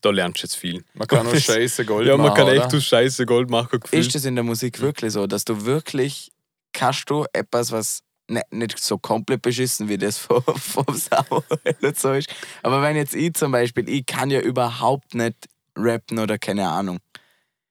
da 0.00 0.10
lernst 0.10 0.42
du 0.42 0.46
jetzt 0.46 0.56
viel. 0.56 0.84
Man 0.94 1.06
kann 1.08 1.26
auch 1.26 1.34
scheiße 1.36 1.84
Gold 1.84 2.06
ja, 2.06 2.16
man 2.16 2.26
machen, 2.28 2.36
kann 2.36 2.48
echt 2.48 2.66
oder? 2.66 2.76
aus 2.76 2.84
Scheiße 2.84 3.26
Gold 3.26 3.50
machen. 3.50 3.80
gefühlt. 3.80 4.06
Ist 4.06 4.14
es 4.14 4.24
in 4.24 4.34
der 4.34 4.44
Musik 4.44 4.80
wirklich 4.80 5.12
so, 5.12 5.26
dass 5.26 5.44
du 5.44 5.64
wirklich 5.64 6.30
kannst 6.72 7.08
du 7.10 7.24
etwas, 7.32 7.72
was 7.72 8.00
ne, 8.28 8.42
nicht 8.50 8.78
so 8.78 8.98
komplett 8.98 9.42
beschissen 9.42 9.88
wie 9.88 9.98
das 9.98 10.18
vom, 10.18 10.42
vom 10.44 10.84
Sauer 10.94 11.42
nicht 11.80 11.98
so 12.00 12.12
ist. 12.12 12.28
Aber 12.62 12.82
wenn 12.82 12.96
jetzt 12.96 13.14
ich 13.14 13.34
zum 13.34 13.52
Beispiel, 13.52 13.88
ich 13.88 14.06
kann 14.06 14.30
ja 14.30 14.40
überhaupt 14.40 15.14
nicht 15.14 15.36
rappen 15.76 16.18
oder 16.18 16.38
keine 16.38 16.68
Ahnung. 16.68 16.98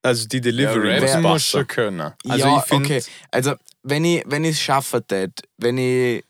Also 0.03 0.27
die 0.27 0.37
Ja, 0.37 0.41
Delivery 0.43 0.97
rappen 0.99 1.21
muss 1.21 1.31
musst 1.31 1.51
passen. 1.51 1.59
du 1.59 1.65
können. 1.65 2.01
Also 2.27 2.47
ja, 2.47 2.57
ich 2.59 2.63
find- 2.65 2.85
okay. 2.85 3.03
Also 3.31 3.55
wenn 3.83 4.03
ich 4.05 4.23
wenn 4.25 4.43
ich 4.43 4.51
es 4.51 4.61
schaffen 4.61 5.05
tät, 5.07 5.31
wenn 5.57 5.77
ich 5.77 6.23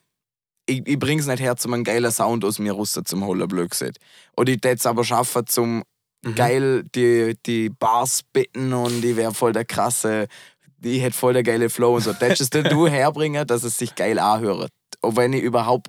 ich, 0.67 0.85
ich 0.87 0.99
bring's 0.99 1.25
nicht 1.25 1.39
her, 1.39 1.55
zum 1.55 1.73
einen 1.73 1.83
geiler 1.83 2.11
Sound 2.11 2.45
aus 2.45 2.59
mir 2.59 2.73
raus 2.73 2.99
zum 3.03 3.25
holen, 3.25 3.47
blöd 3.47 3.71
gesagt. 3.71 3.97
Und 4.35 4.49
ich 4.49 4.61
tät 4.61 4.79
es 4.79 4.85
aber 4.85 5.03
schaffen, 5.03 5.47
zum 5.47 5.83
Mhm. 6.23 6.35
geil 6.35 6.83
die, 6.95 7.37
die 7.45 7.69
Bars 7.69 8.23
bitten 8.33 8.73
und 8.73 9.05
ich 9.05 9.15
wäre 9.15 9.33
voll 9.35 9.53
der 9.53 9.65
krasse, 9.65 10.27
ich 10.81 11.01
hätte 11.01 11.15
voll 11.15 11.33
der 11.33 11.43
geile 11.43 11.69
Flow 11.69 11.95
und 11.95 12.01
so. 12.01 12.13
Das 12.13 12.41
ist 12.41 12.53
du 12.53 12.87
herbringen, 12.87 13.45
dass 13.45 13.63
es 13.63 13.77
sich 13.77 13.93
geil 13.95 14.17
anhört. 14.19 14.71
Auch 15.01 15.15
wenn 15.15 15.33
ich 15.33 15.43
überhaupt 15.43 15.87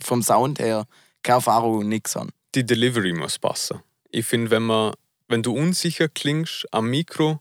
vom 0.00 0.22
Sound 0.22 0.58
her 0.58 0.84
keine 1.22 1.36
Erfahrung 1.36 1.88
nix 1.88 2.16
habe. 2.16 2.30
Die 2.54 2.66
Delivery 2.66 3.12
muss 3.12 3.38
passen. 3.38 3.80
Ich 4.10 4.26
finde, 4.26 4.50
wenn 4.50 4.64
man, 4.64 4.94
wenn 5.28 5.42
du 5.42 5.52
unsicher 5.52 6.08
klingst 6.08 6.66
am 6.72 6.90
Mikro, 6.90 7.40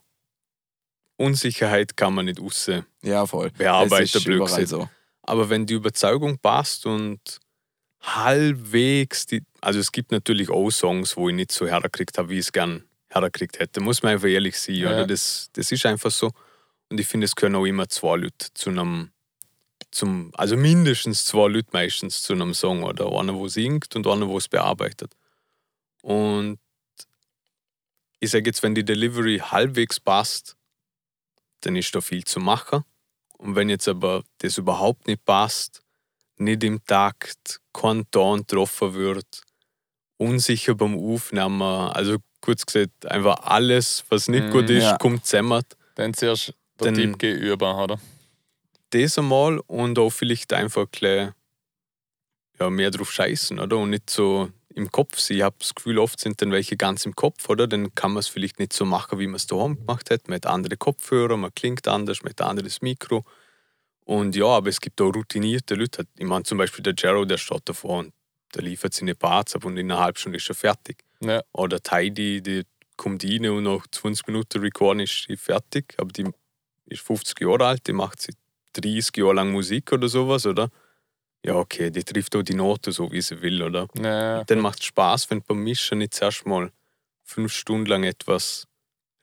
Unsicherheit 1.17 1.95
kann 1.95 2.13
man 2.13 2.25
nicht 2.25 2.41
raus. 2.41 2.69
Ja, 3.01 3.25
voll. 3.25 3.49
Bearbeiter, 3.51 4.01
Das 4.01 4.15
ist 4.15 4.25
blöd 4.25 4.67
so. 4.67 4.89
Aber 5.27 5.49
wenn 5.49 5.65
die 5.65 5.73
Überzeugung 5.73 6.37
passt 6.37 6.85
und 6.85 7.19
halbwegs, 8.01 9.25
die, 9.25 9.43
also 9.59 9.79
es 9.79 9.91
gibt 9.91 10.11
natürlich 10.11 10.49
auch 10.49 10.69
Songs, 10.69 11.17
wo 11.17 11.29
ich 11.29 11.35
nicht 11.35 11.51
so 11.51 11.65
hergekriegt 11.65 12.17
habe, 12.17 12.29
wie 12.29 12.35
ich 12.35 12.45
es 12.45 12.51
gern 12.51 12.83
hergekriegt 13.09 13.59
hätte. 13.59 13.81
Muss 13.81 14.03
man 14.03 14.13
einfach 14.13 14.27
ehrlich 14.27 14.59
sein. 14.59 14.75
Ja. 14.75 14.89
Oder? 14.89 15.07
Das, 15.07 15.49
das 15.53 15.71
ist 15.71 15.85
einfach 15.85 16.11
so. 16.11 16.31
Und 16.89 16.99
ich 16.99 17.07
finde, 17.07 17.25
es 17.25 17.35
können 17.35 17.55
auch 17.55 17.65
immer 17.65 17.89
zwei 17.89 18.17
Leute 18.17 18.53
zu 18.53 18.69
einem, 18.69 19.11
zum, 19.89 20.31
also 20.35 20.55
mindestens 20.55 21.25
zwei 21.25 21.47
Leute 21.47 21.69
meistens 21.71 22.21
zu 22.21 22.33
einem 22.33 22.53
Song. 22.53 22.83
Oder 22.83 23.11
einer, 23.11 23.33
wo 23.33 23.47
singt 23.47 23.95
und 23.95 24.05
einer, 24.05 24.27
wo 24.27 24.37
es 24.37 24.47
bearbeitet. 24.47 25.13
Und 26.03 26.59
ich 28.19 28.29
sage 28.29 28.45
jetzt, 28.45 28.61
wenn 28.61 28.75
die 28.75 28.85
Delivery 28.85 29.39
halbwegs 29.39 29.99
passt, 29.99 30.55
dann 31.61 31.75
ist 31.75 31.95
da 31.95 32.01
viel 32.01 32.23
zu 32.23 32.39
machen. 32.39 32.83
Und 33.37 33.55
wenn 33.55 33.69
jetzt 33.69 33.87
aber 33.87 34.23
das 34.39 34.57
überhaupt 34.57 35.07
nicht 35.07 35.23
passt, 35.25 35.81
nicht 36.37 36.63
im 36.63 36.83
Takt, 36.85 37.59
kein 37.73 38.09
Ton 38.11 38.39
getroffen 38.39 38.93
wird, 38.93 39.41
unsicher 40.17 40.75
beim 40.75 40.97
Aufnehmen, 40.97 41.61
also 41.61 42.17
kurz 42.41 42.65
gesagt, 42.65 43.05
einfach 43.05 43.37
alles, 43.43 44.03
was 44.09 44.27
nicht 44.27 44.45
Mhm, 44.47 44.51
gut 44.51 44.69
ist, 44.69 44.83
ja. 44.83 44.97
kommt 44.97 45.25
zusammen. 45.25 45.63
Dann 45.95 46.13
zuerst 46.13 46.53
der 46.79 46.85
Dann- 46.91 46.95
Tipp 46.95 47.19
gegenüber, 47.19 47.83
oder? 47.83 47.99
Das 48.91 49.17
einmal 49.17 49.59
und 49.67 49.97
auch 49.99 50.09
vielleicht 50.11 50.53
einfach 50.53 50.83
ein 50.83 50.87
bisschen, 50.91 51.33
ja, 52.59 52.69
mehr 52.69 52.91
drauf 52.91 53.11
scheißen, 53.11 53.59
oder? 53.59 53.77
Und 53.77 53.89
nicht 53.89 54.09
so 54.09 54.49
im 54.75 54.91
Kopf. 54.91 55.29
Ich 55.29 55.41
habe 55.41 55.55
das 55.57 55.73
Gefühl, 55.73 55.97
oft 55.97 56.19
sind 56.19 56.41
dann 56.41 56.51
welche 56.51 56.75
ganz 56.75 57.05
im 57.05 57.15
Kopf, 57.15 57.49
oder? 57.49 57.65
Dann 57.65 57.95
kann 57.95 58.11
man 58.11 58.19
es 58.19 58.27
vielleicht 58.27 58.59
nicht 58.59 58.73
so 58.73 58.85
machen, 58.85 59.19
wie 59.19 59.27
man 59.27 59.37
es 59.37 59.47
daheim 59.47 59.77
gemacht 59.77 60.11
hat. 60.11 60.27
Man 60.27 60.35
hat 60.35 60.45
andere 60.45 60.75
Kopfhörer, 60.75 61.37
man 61.37 61.55
klingt 61.55 61.87
anders, 61.87 62.21
man 62.23 62.31
hat 62.31 62.41
ein 62.41 62.47
anderes 62.47 62.81
Mikro. 62.81 63.23
Und 64.03 64.35
ja, 64.35 64.45
aber 64.45 64.69
es 64.69 64.81
gibt 64.81 64.99
auch 65.01 65.15
routinierte 65.15 65.75
Leute. 65.75 66.05
Ich 66.17 66.25
meine, 66.25 66.43
zum 66.43 66.57
Beispiel 66.57 66.83
der 66.83 66.93
Jero, 66.97 67.25
der 67.25 67.37
steht 67.37 67.61
davor 67.65 67.99
und 67.99 68.13
der 68.53 68.63
liefert 68.63 68.93
seine 68.93 69.15
Parts 69.15 69.55
ab 69.55 69.65
und 69.65 69.77
in 69.77 69.91
einer 69.91 70.01
halben 70.01 70.17
Stunde 70.17 70.37
ist 70.37 70.49
er 70.49 70.55
fertig. 70.55 71.03
Ja. 71.21 71.41
Oder 71.53 71.79
Heidi, 71.89 72.41
die 72.41 72.63
kommt 72.97 73.23
rein 73.23 73.47
und 73.47 73.63
nach 73.63 73.87
20 73.89 74.27
Minuten 74.27 74.59
recorden 74.59 74.99
ist 74.99 75.25
sie 75.27 75.37
fertig. 75.37 75.95
Aber 75.97 76.11
die 76.11 76.29
ist 76.85 77.01
50 77.01 77.39
Jahre 77.41 77.65
alt, 77.65 77.87
die 77.87 77.93
macht 77.93 78.21
seit 78.21 78.35
30 78.73 79.15
Jahre 79.17 79.35
lang 79.35 79.51
Musik 79.51 79.91
oder 79.93 80.09
sowas, 80.09 80.45
oder? 80.45 80.69
Ja, 81.45 81.55
okay, 81.55 81.91
die 81.91 82.03
trifft 82.03 82.35
auch 82.35 82.41
die 82.41 82.55
Noten 82.55 82.91
so, 82.91 83.11
wie 83.11 83.21
sie 83.21 83.41
will, 83.41 83.61
oder? 83.61 83.87
Ja. 84.01 84.43
Dann 84.45 84.59
macht 84.59 84.79
es 84.79 84.85
Spaß, 84.85 85.29
wenn 85.29 85.39
du 85.39 85.45
beim 85.47 85.59
Mischen 85.63 85.99
nicht 85.99 86.15
zuerst 86.15 86.45
mal 86.45 86.71
fünf 87.23 87.53
Stunden 87.53 87.85
lang 87.85 88.03
etwas 88.03 88.65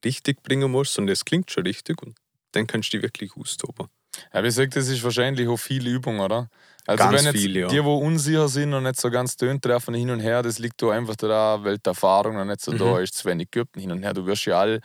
richtig 0.04 0.42
bringen 0.42 0.70
musst, 0.70 0.94
sondern 0.94 1.12
es 1.12 1.24
klingt 1.24 1.50
schon 1.50 1.64
richtig 1.64 2.00
und 2.02 2.16
dann 2.52 2.66
kannst 2.66 2.92
du 2.92 2.98
dich 2.98 3.02
wirklich 3.02 3.36
austoben. 3.36 3.88
Ja, 4.32 4.40
wie 4.42 4.46
gesagt, 4.46 4.76
das 4.76 4.88
ist 4.88 5.02
wahrscheinlich 5.02 5.48
auch 5.48 5.56
viel 5.56 5.86
Übung, 5.86 6.20
oder? 6.20 6.48
Also 6.86 7.02
Ganz 7.04 7.18
wenn 7.18 7.24
jetzt 7.32 7.40
viel, 7.40 7.56
ja. 7.56 7.68
die, 7.68 7.74
die 7.76 7.80
unsicher 7.80 8.48
sind 8.48 8.74
und 8.74 8.82
nicht 8.82 9.00
so 9.00 9.10
ganz 9.10 9.36
tönt 9.36 9.62
treffen 9.64 9.94
hin 9.94 10.10
und 10.10 10.20
her, 10.20 10.42
das 10.42 10.58
liegt 10.58 10.82
da 10.82 10.90
einfach 10.90 11.16
daran, 11.16 11.64
weil 11.64 11.78
die 11.78 11.88
Erfahrung 11.88 12.36
noch 12.36 12.44
nicht 12.44 12.60
so 12.60 12.72
da 12.72 12.84
Mhm. 12.96 13.02
ist, 13.02 13.14
zu 13.14 13.24
wenig 13.28 13.50
geübt 13.50 13.76
hin 13.76 13.90
und 13.90 14.02
her. 14.02 14.12
Du 14.12 14.26
wirst 14.26 14.44
ja 14.44 14.60
all, 14.60 14.80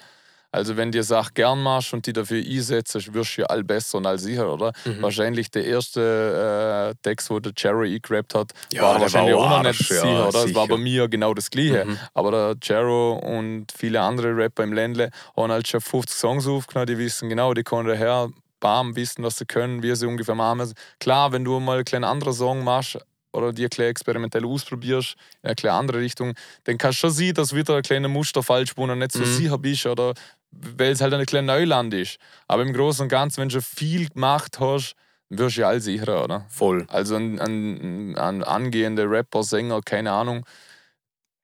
also 0.51 0.77
wenn 0.77 0.91
dir 0.91 1.03
Sachen 1.03 1.33
gern 1.33 1.61
machst 1.61 1.93
und 1.93 2.05
die 2.05 2.13
dafür 2.13 2.41
einsetzt, 2.43 3.13
wirst 3.13 3.37
du 3.37 3.41
ja 3.41 3.47
all 3.47 3.63
besser 3.63 3.97
und 3.97 4.05
all 4.05 4.17
sicher, 4.17 4.51
oder? 4.51 4.71
Mhm. 4.85 5.01
Wahrscheinlich 5.01 5.51
der 5.51 5.65
erste 5.65 6.91
äh, 6.93 6.95
Text, 7.03 7.29
wo 7.29 7.39
der 7.39 7.53
Jerry 7.57 7.95
eingerappt 7.95 8.33
hat, 8.35 8.51
Ja, 8.73 8.81
war 8.83 9.01
wahrscheinlich 9.01 9.35
war 9.35 9.41
auch 9.43 9.63
noch 9.63 9.63
nicht 9.71 9.79
ja, 9.89 10.01
sicher, 10.01 10.27
oder? 10.27 10.43
Das 10.45 10.55
war 10.55 10.67
bei 10.67 10.77
mir 10.77 11.07
genau 11.07 11.33
das 11.33 11.49
Gleiche. 11.49 11.85
Mhm. 11.85 11.99
Aber 12.13 12.31
der 12.31 12.55
Jero 12.63 13.13
und 13.17 13.67
viele 13.77 14.01
andere 14.01 14.35
Rapper 14.35 14.63
im 14.63 14.73
Ländle 14.73 15.09
haben 15.35 15.51
halt 15.51 15.67
schon 15.67 15.81
50 15.81 16.17
Songs 16.17 16.47
aufgenommen, 16.47 16.87
die 16.87 16.97
wissen 16.97 17.29
genau, 17.29 17.53
die 17.53 17.63
kommen 17.63 17.87
daher, 17.87 18.29
bam, 18.59 18.95
wissen, 18.95 19.23
was 19.23 19.37
sie 19.37 19.45
können, 19.45 19.83
wie 19.83 19.95
sie 19.95 20.07
ungefähr 20.07 20.33
machen. 20.35 20.73
Klar, 20.99 21.31
wenn 21.31 21.43
du 21.43 21.59
mal 21.59 21.75
einen 21.75 21.85
kleinen 21.85 22.05
anderen 22.05 22.33
Song 22.33 22.63
machst 22.63 22.97
oder 23.33 23.53
dir 23.53 23.69
klein 23.69 23.89
experimentell 23.89 24.45
ausprobierst, 24.45 25.15
in 25.43 25.49
eine 25.51 25.71
andere 25.73 25.99
Richtung, 25.99 26.33
dann 26.63 26.79
kannst 26.79 26.97
du 26.97 27.01
schon 27.01 27.11
sehen, 27.11 27.33
dass 27.35 27.53
wieder 27.53 27.75
ein 27.75 27.83
kleiner 27.83 28.07
Muster 28.07 28.41
falsch 28.41 28.71
ist 28.71 28.77
und 28.79 28.97
nicht 28.97 29.11
so 29.11 29.19
Mhm. 29.19 29.25
sicher 29.25 29.57
bist 29.59 29.85
oder 29.85 30.13
weil 30.51 30.91
es 30.91 31.01
halt 31.01 31.13
ein 31.13 31.25
kleines 31.25 31.47
Neuland 31.47 31.93
ist. 31.93 32.17
Aber 32.47 32.63
im 32.63 32.73
Großen 32.73 33.03
und 33.03 33.09
Ganzen, 33.09 33.41
wenn 33.41 33.49
du 33.49 33.53
schon 33.53 33.61
viel 33.61 34.09
gemacht 34.09 34.59
hast, 34.59 34.95
wirst 35.29 35.57
du 35.57 35.61
ja 35.61 35.67
all 35.69 35.81
sicherer, 35.81 36.23
oder? 36.23 36.45
Voll. 36.49 36.85
Also 36.89 37.15
ein, 37.15 37.39
ein, 37.39 38.17
ein 38.17 38.43
angehender 38.43 39.09
Rapper, 39.09 39.43
Sänger, 39.43 39.81
keine 39.83 40.11
Ahnung. 40.11 40.45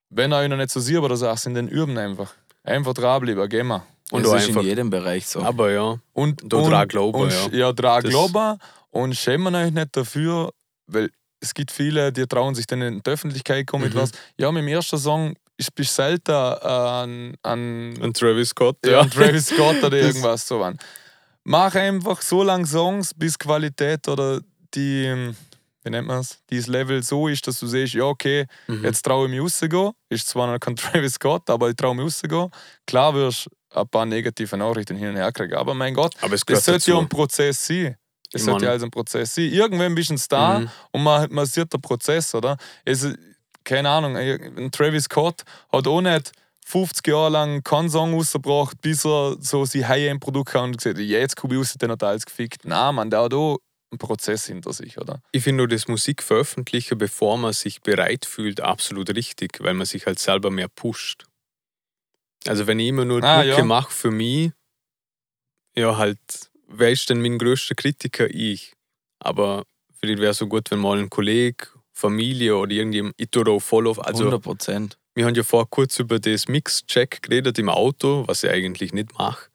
Wenn 0.10 0.32
er 0.32 0.48
noch 0.48 0.58
nicht 0.58 0.70
so 0.70 0.80
sieht, 0.80 0.98
oder 1.00 1.18
so, 1.18 1.34
sind 1.36 1.56
dann 1.56 1.68
üben 1.68 1.98
einfach. 1.98 2.34
Einfach 2.63 2.94
dranbleiben, 2.94 3.50
gehen 3.50 3.68
wir. 3.68 3.86
Und 4.12 4.26
das 4.26 4.34
ist 4.44 4.50
einfach, 4.50 4.62
in 4.62 4.68
jedem 4.68 4.89
Bereich 4.89 5.26
so. 5.28 5.42
aber 5.42 5.72
ja, 5.72 5.98
Und, 6.13 6.42
Da 6.46 6.58
und, 6.58 6.70
dran 6.72 6.88
glauben, 6.88 7.22
und, 7.22 7.32
ja. 7.52 7.58
Ja, 7.68 7.74
dran 7.74 8.04
glauben. 8.04 8.60
Und 8.92 9.16
schämen 9.16 9.56
euch 9.56 9.72
nicht 9.72 9.98
dafür, 9.98 10.52
weil 10.88 11.10
es 11.39 11.54
gibt 11.54 11.72
viele, 11.72 12.13
die 12.13 12.26
trauen 12.28 12.54
sich 12.54 12.68
dann 12.68 12.82
in 12.84 13.02
die 13.02 13.10
Öffentlichkeit 13.10 13.66
kommen 13.66 13.86
mit 13.86 13.96
Mhm. 13.96 14.00
was. 14.00 14.12
Ja, 14.38 14.52
mit 14.52 14.62
dem 14.62 14.68
ersten 14.68 14.98
Song 15.00 15.36
bist 15.58 15.72
du 15.76 15.84
selten 15.84 16.32
an, 16.32 17.36
an, 17.44 17.98
und 18.02 18.18
Travis 18.18 18.50
Scott, 18.50 18.78
ja, 18.86 19.02
an 19.02 19.10
Travis 19.12 19.48
Scott 19.48 19.84
oder 19.84 19.98
irgendwas 19.98 20.48
so 20.48 20.63
an. 20.63 20.78
Mach 21.44 21.76
einfach 21.76 22.22
so 22.22 22.42
lange 22.44 22.66
Songs, 22.66 23.13
bis 23.13 23.38
Qualität 23.38 24.08
oder 24.08 24.39
die, 24.74 25.34
wie 25.84 25.89
nennt 25.89 26.08
man 26.08 26.20
es, 26.22 26.39
dieses 26.50 26.68
Level 26.68 27.04
so 27.04 27.28
ist, 27.28 27.46
dass 27.48 27.60
du 27.60 27.68
siehst, 27.68 27.94
ja, 27.94 28.06
okay, 28.06 28.46
Mhm. 28.68 28.84
jetzt 28.86 29.04
traue 29.04 29.26
ich 29.26 29.32
mich 29.32 29.42
rauszugehen. 29.42 29.92
Ist 30.10 30.28
zwar 30.30 30.48
noch 30.52 30.60
kein 30.60 30.76
Travis 30.78 31.13
Scott, 31.16 31.50
aber 31.50 31.70
ich 31.70 31.76
traue 31.76 31.96
mich 31.96 32.06
rauszugehen. 32.06 32.50
Klar 32.88 33.13
wirst 33.13 33.48
du 33.48 33.80
ein 33.80 33.88
paar 33.89 34.06
negative 34.06 34.56
Nachrichten 34.58 34.96
hin 34.96 35.10
und 35.10 35.16
her 35.18 35.32
kriegen, 35.32 35.54
aber 35.56 35.74
mein 35.74 35.94
Gott, 35.94 36.13
Aber 36.22 36.34
es 36.36 36.44
das 36.46 36.66
sollte 36.66 36.92
ja 36.92 36.98
ein 37.00 37.10
Prozess 37.10 37.66
sein. 37.68 37.96
Ich 38.36 38.44
sollte 38.44 38.66
ja 38.66 38.72
also 38.72 38.86
ein 38.88 38.92
Prozess 38.92 39.36
sein. 39.36 39.46
Irgendwann 39.52 39.94
bist 39.94 40.10
du 40.10 40.16
ein 40.16 40.18
Star 40.18 40.60
Mhm. 40.62 40.70
und 40.92 41.04
man, 41.04 41.32
man 41.32 41.46
sieht 41.46 41.72
den 41.72 41.82
Prozess, 41.82 42.34
oder? 42.34 42.58
Es, 42.86 43.08
keine 43.63 43.89
Ahnung, 43.89 44.15
ein 44.17 44.71
Travis 44.71 45.06
Scott 45.06 45.43
hat 45.71 45.88
auch 45.88 46.02
nicht 46.02 46.32
50 46.65 47.08
Jahre 47.08 47.30
lang 47.30 47.63
keinen 47.63 47.89
Song 47.89 48.13
rausgebracht, 48.13 48.82
bis 48.82 49.06
er 49.06 49.36
so 49.39 49.65
sein 49.65 49.88
High-End-Produkt 49.88 50.54
hat 50.54 50.63
und 50.63 50.78
gesagt 50.78 50.97
hat, 50.97 51.04
jetzt 51.04 51.36
komme 51.36 51.54
ich 51.56 51.60
raus, 51.60 51.76
dann 51.78 51.91
hat 51.91 52.02
er 52.02 52.10
alles 52.10 52.26
gefickt. 52.26 52.65
Nein, 52.65 52.95
man, 52.95 53.10
der 53.10 53.21
hat 53.23 53.34
auch 53.34 53.60
einen 53.91 53.99
Prozess 53.99 54.45
hinter 54.47 54.71
sich, 54.73 54.97
oder? 54.97 55.21
Ich 55.34 55.43
finde 55.43 55.58
nur 55.58 55.67
das 55.67 55.88
Musik 55.88 56.23
veröffentlichen, 56.23 56.97
bevor 56.97 57.38
man 57.38 57.54
sich 57.54 57.82
bereit 57.82 58.26
fühlt, 58.26 58.62
absolut 58.62 59.13
richtig, 59.15 59.60
weil 59.62 59.73
man 59.73 59.86
sich 59.86 60.06
halt 60.06 60.19
selber 60.19 60.49
mehr 60.49 60.67
pusht. 60.69 61.26
Also 62.47 62.65
wenn 62.67 62.80
ich 62.80 62.88
immer 62.89 63.06
nur 63.06 63.23
Ah, 63.23 63.38
Mucke 63.43 63.58
ja. 63.58 63.63
mache 63.63 63.91
für 63.91 64.12
mich, 64.12 64.52
ja 65.76 65.97
halt, 65.97 66.19
wer 66.67 66.91
ist 66.91 67.10
denn 67.10 67.21
mein 67.21 67.38
größter 67.38 67.76
Kritiker? 67.76 68.30
Ich. 68.30 68.73
Aber 69.19 69.63
vielleicht 69.99 70.19
wäre 70.19 70.32
es 70.32 70.38
so 70.38 70.47
gut, 70.47 70.69
wenn 70.71 70.80
mal 70.80 70.97
ein 70.99 71.10
Kollege, 71.10 71.67
Familie 71.94 72.58
oder 72.58 72.72
irgendjemand, 72.72 73.16
ich 73.18 73.30
tue 73.30 73.44
da 73.44 73.52
auch 73.52 73.62
voll 73.62 73.88
auf, 73.88 74.06
also 74.06 74.24
100 74.24 74.42
Prozent. 74.42 74.98
wir 75.16 75.26
haben 75.26 75.36
ja 75.36 75.44
vorher 75.44 75.68
kurz 75.70 76.00
über 76.00 76.20
das 76.20 76.48
Mix-Check 76.48 77.22
geredet 77.22 77.60
im 77.60 77.70
Auto, 77.70 78.24
was 78.28 78.44
ich 78.44 78.50
eigentlich 78.50 78.94
nicht 78.94 79.18
mache. 79.18 79.50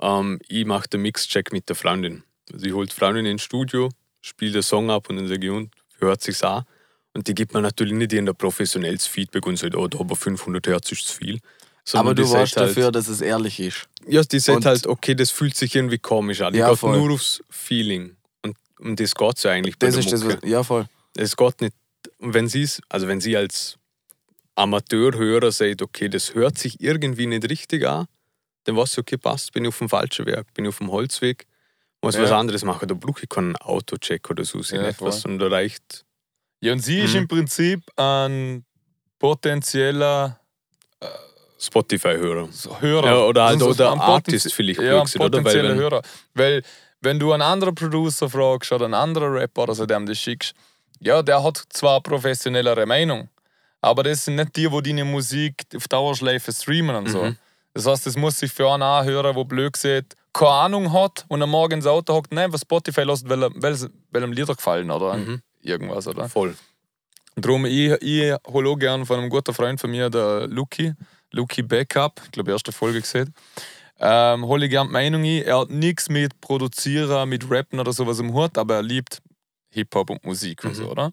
Ähm, 0.00 0.38
ich 0.48 0.64
mache 0.64 0.88
den 0.88 1.02
Mix-Check 1.02 1.52
mit 1.52 1.68
der 1.68 1.76
Freundin. 1.76 2.22
Also 2.52 2.66
ich 2.66 2.72
hole 2.72 2.86
die 2.86 2.94
Freundin 2.94 3.26
ins 3.26 3.42
Studio, 3.42 3.90
spiele 4.20 4.52
den 4.52 4.62
Song 4.62 4.90
ab 4.90 5.10
und 5.10 5.16
dann 5.16 5.28
sage 5.28 5.46
ich, 5.46 5.52
und, 5.52 5.70
hört 5.98 6.22
sich's 6.22 6.42
an? 6.42 6.64
Und 7.14 7.28
die 7.28 7.34
gibt 7.34 7.52
mir 7.52 7.60
natürlich 7.60 7.94
nicht 7.94 8.12
in 8.12 8.26
der 8.26 8.32
professionelles 8.32 9.06
Feedback 9.06 9.46
und 9.46 9.56
sagt, 9.56 9.74
oh, 9.76 9.86
da 9.86 9.98
aber 9.98 10.16
500 10.16 10.66
Hertz 10.66 10.92
ist 10.92 11.06
zu 11.06 11.14
viel. 11.16 11.38
Sondern 11.84 12.06
Aber 12.08 12.14
du 12.14 12.30
warst 12.30 12.56
halt, 12.56 12.70
dafür, 12.70 12.92
dass 12.92 13.08
es 13.08 13.20
ehrlich 13.20 13.58
ist. 13.58 13.88
Ja, 14.06 14.22
die 14.22 14.38
sagt 14.38 14.64
halt, 14.64 14.86
okay, 14.86 15.14
das 15.14 15.30
fühlt 15.30 15.56
sich 15.56 15.74
irgendwie 15.74 15.98
komisch 15.98 16.40
an. 16.40 16.54
Ja, 16.54 16.72
ich 16.72 16.80
gehe 16.80 16.96
nur 16.96 17.12
aufs 17.12 17.42
Feeling. 17.50 18.16
Und, 18.42 18.56
um 18.78 18.94
das 18.94 19.14
geht 19.14 19.36
es 19.36 19.42
ja 19.42 19.50
eigentlich 19.50 19.78
bei 19.78 19.88
Das 19.88 19.96
ist 19.96 20.12
das, 20.12 20.22
Mucke. 20.22 20.38
was, 20.42 20.48
ja 20.48 20.62
voll. 20.62 20.86
Es 21.16 21.36
geht 21.36 21.60
nicht, 21.60 21.74
und 22.18 22.34
wenn 22.34 22.48
sie 22.48 22.68
also 22.88 23.08
wenn 23.08 23.20
sie 23.20 23.36
als 23.36 23.78
Amateurhörer 24.54 25.50
sagt, 25.52 25.82
okay, 25.82 26.08
das 26.08 26.34
hört 26.34 26.58
sich 26.58 26.80
irgendwie 26.80 27.26
nicht 27.26 27.48
richtig 27.48 27.86
an, 27.86 28.06
dann 28.64 28.76
weiß 28.76 28.92
sie, 28.94 29.00
okay, 29.00 29.16
passt, 29.16 29.52
bin 29.52 29.64
ich 29.64 29.68
auf 29.68 29.78
dem 29.78 29.88
falschen 29.88 30.26
Weg, 30.26 30.52
bin 30.54 30.64
ich 30.64 30.68
auf 30.70 30.78
dem 30.78 30.90
Holzweg, 30.90 31.46
muss 32.02 32.16
Ja. 32.16 32.22
was 32.22 32.30
anderes 32.32 32.64
machen. 32.64 32.86
Da 32.88 32.94
brauche 32.94 33.22
ich 33.22 33.28
keinen 33.28 33.56
Autocheck 33.56 34.28
oder 34.30 34.44
so, 34.44 34.60
Ja, 34.60 34.82
nicht 34.86 35.00
was, 35.00 35.22
voll. 35.22 35.32
und 35.32 35.38
da 35.38 35.48
reicht 35.48 36.04
Ja, 36.60 36.72
und 36.72 36.78
sie 36.80 37.00
ist 37.00 37.12
Mhm. 37.14 37.20
im 37.22 37.28
Prinzip 37.28 37.80
ein 37.96 38.64
potenzieller 39.18 40.38
Spotify-Hörer. 41.58 42.48
Hörer. 42.80 43.06
Ja, 43.06 43.16
oder 43.24 43.44
halt- 43.44 43.52
Also 43.62 43.70
oder 43.70 43.92
ein 43.92 44.00
Artist 44.00 44.52
vielleicht 44.52 44.80
Ja, 44.80 45.00
ein 45.02 45.08
potenzieller 45.08 45.70
wenn- 45.70 45.78
Hörer. 45.78 46.02
Weil, 46.34 46.62
wenn 47.00 47.18
du 47.18 47.32
einen 47.32 47.42
anderen 47.42 47.74
Producer 47.74 48.28
fragst 48.28 48.70
oder 48.72 48.84
einen 48.86 48.94
anderen 48.94 49.32
Rapper 49.32 49.62
oder 49.64 49.74
so, 49.74 49.86
dem 49.86 50.06
das 50.06 50.18
schickst, 50.18 50.54
ja, 51.02 51.22
der 51.22 51.42
hat 51.42 51.62
zwar 51.70 52.00
professionellere 52.00 52.86
Meinung, 52.86 53.28
aber 53.80 54.02
das 54.02 54.24
sind 54.24 54.36
nicht 54.36 54.56
die, 54.56 54.68
die 54.68 54.82
deine 54.82 55.04
Musik 55.04 55.64
auf 55.76 55.88
Dauerschleife 55.88 56.52
streamen 56.52 56.94
und 56.96 57.08
so. 57.08 57.24
Mhm. 57.24 57.36
Das 57.74 57.86
heißt, 57.86 58.06
das 58.06 58.16
muss 58.16 58.38
sich 58.38 58.52
für 58.52 58.70
einen 58.70 58.82
anhören, 58.82 59.34
der 59.34 59.44
blöd 59.44 59.76
sieht, 59.76 60.14
keine 60.32 60.50
Ahnung 60.50 60.92
hat 60.92 61.24
und 61.28 61.42
am 61.42 61.50
Morgen 61.50 61.74
ins 61.74 61.86
Auto 61.86 62.14
hockt, 62.14 62.32
nein, 62.32 62.52
was 62.52 62.62
Spotify 62.62 63.02
lässt, 63.02 63.28
weil, 63.28 63.40
weil, 63.40 63.90
weil 64.10 64.22
ihm 64.22 64.32
Lieder 64.32 64.54
gefallen 64.54 64.90
oder 64.90 65.14
Mhm. 65.14 65.42
irgendwas, 65.62 66.06
oder? 66.06 66.28
Voll. 66.28 66.54
Darum, 67.36 67.64
ich, 67.64 67.90
ich 68.02 68.34
hole 68.46 68.68
auch 68.68 68.76
gerne 68.76 69.06
von 69.06 69.18
einem 69.18 69.30
guten 69.30 69.54
Freund 69.54 69.80
von 69.80 69.90
mir, 69.90 70.10
der 70.10 70.46
Luki, 70.48 70.92
Luki 71.30 71.62
Backup, 71.62 72.20
ich 72.26 72.30
glaube, 72.32 72.50
erste 72.52 72.72
Folge 72.72 73.00
gesehen. 73.00 73.34
Ähm, 73.98 74.44
hole 74.46 74.64
ich 74.66 74.70
gerne 74.70 74.88
die 74.88 74.92
Meinung 74.92 75.22
ein. 75.22 75.42
Er 75.44 75.60
hat 75.60 75.70
nichts 75.70 76.08
mit 76.10 76.38
Produzieren, 76.42 77.28
mit 77.28 77.50
Rappen 77.50 77.78
oder 77.80 77.92
sowas 77.92 78.18
im 78.18 78.34
Hut, 78.34 78.58
aber 78.58 78.76
er 78.76 78.82
liebt 78.82 79.22
Hip-Hop 79.72 80.10
und 80.10 80.24
Musik 80.24 80.64
und 80.64 80.70
Mhm. 80.70 80.74
so, 80.74 80.90
oder? 80.90 81.12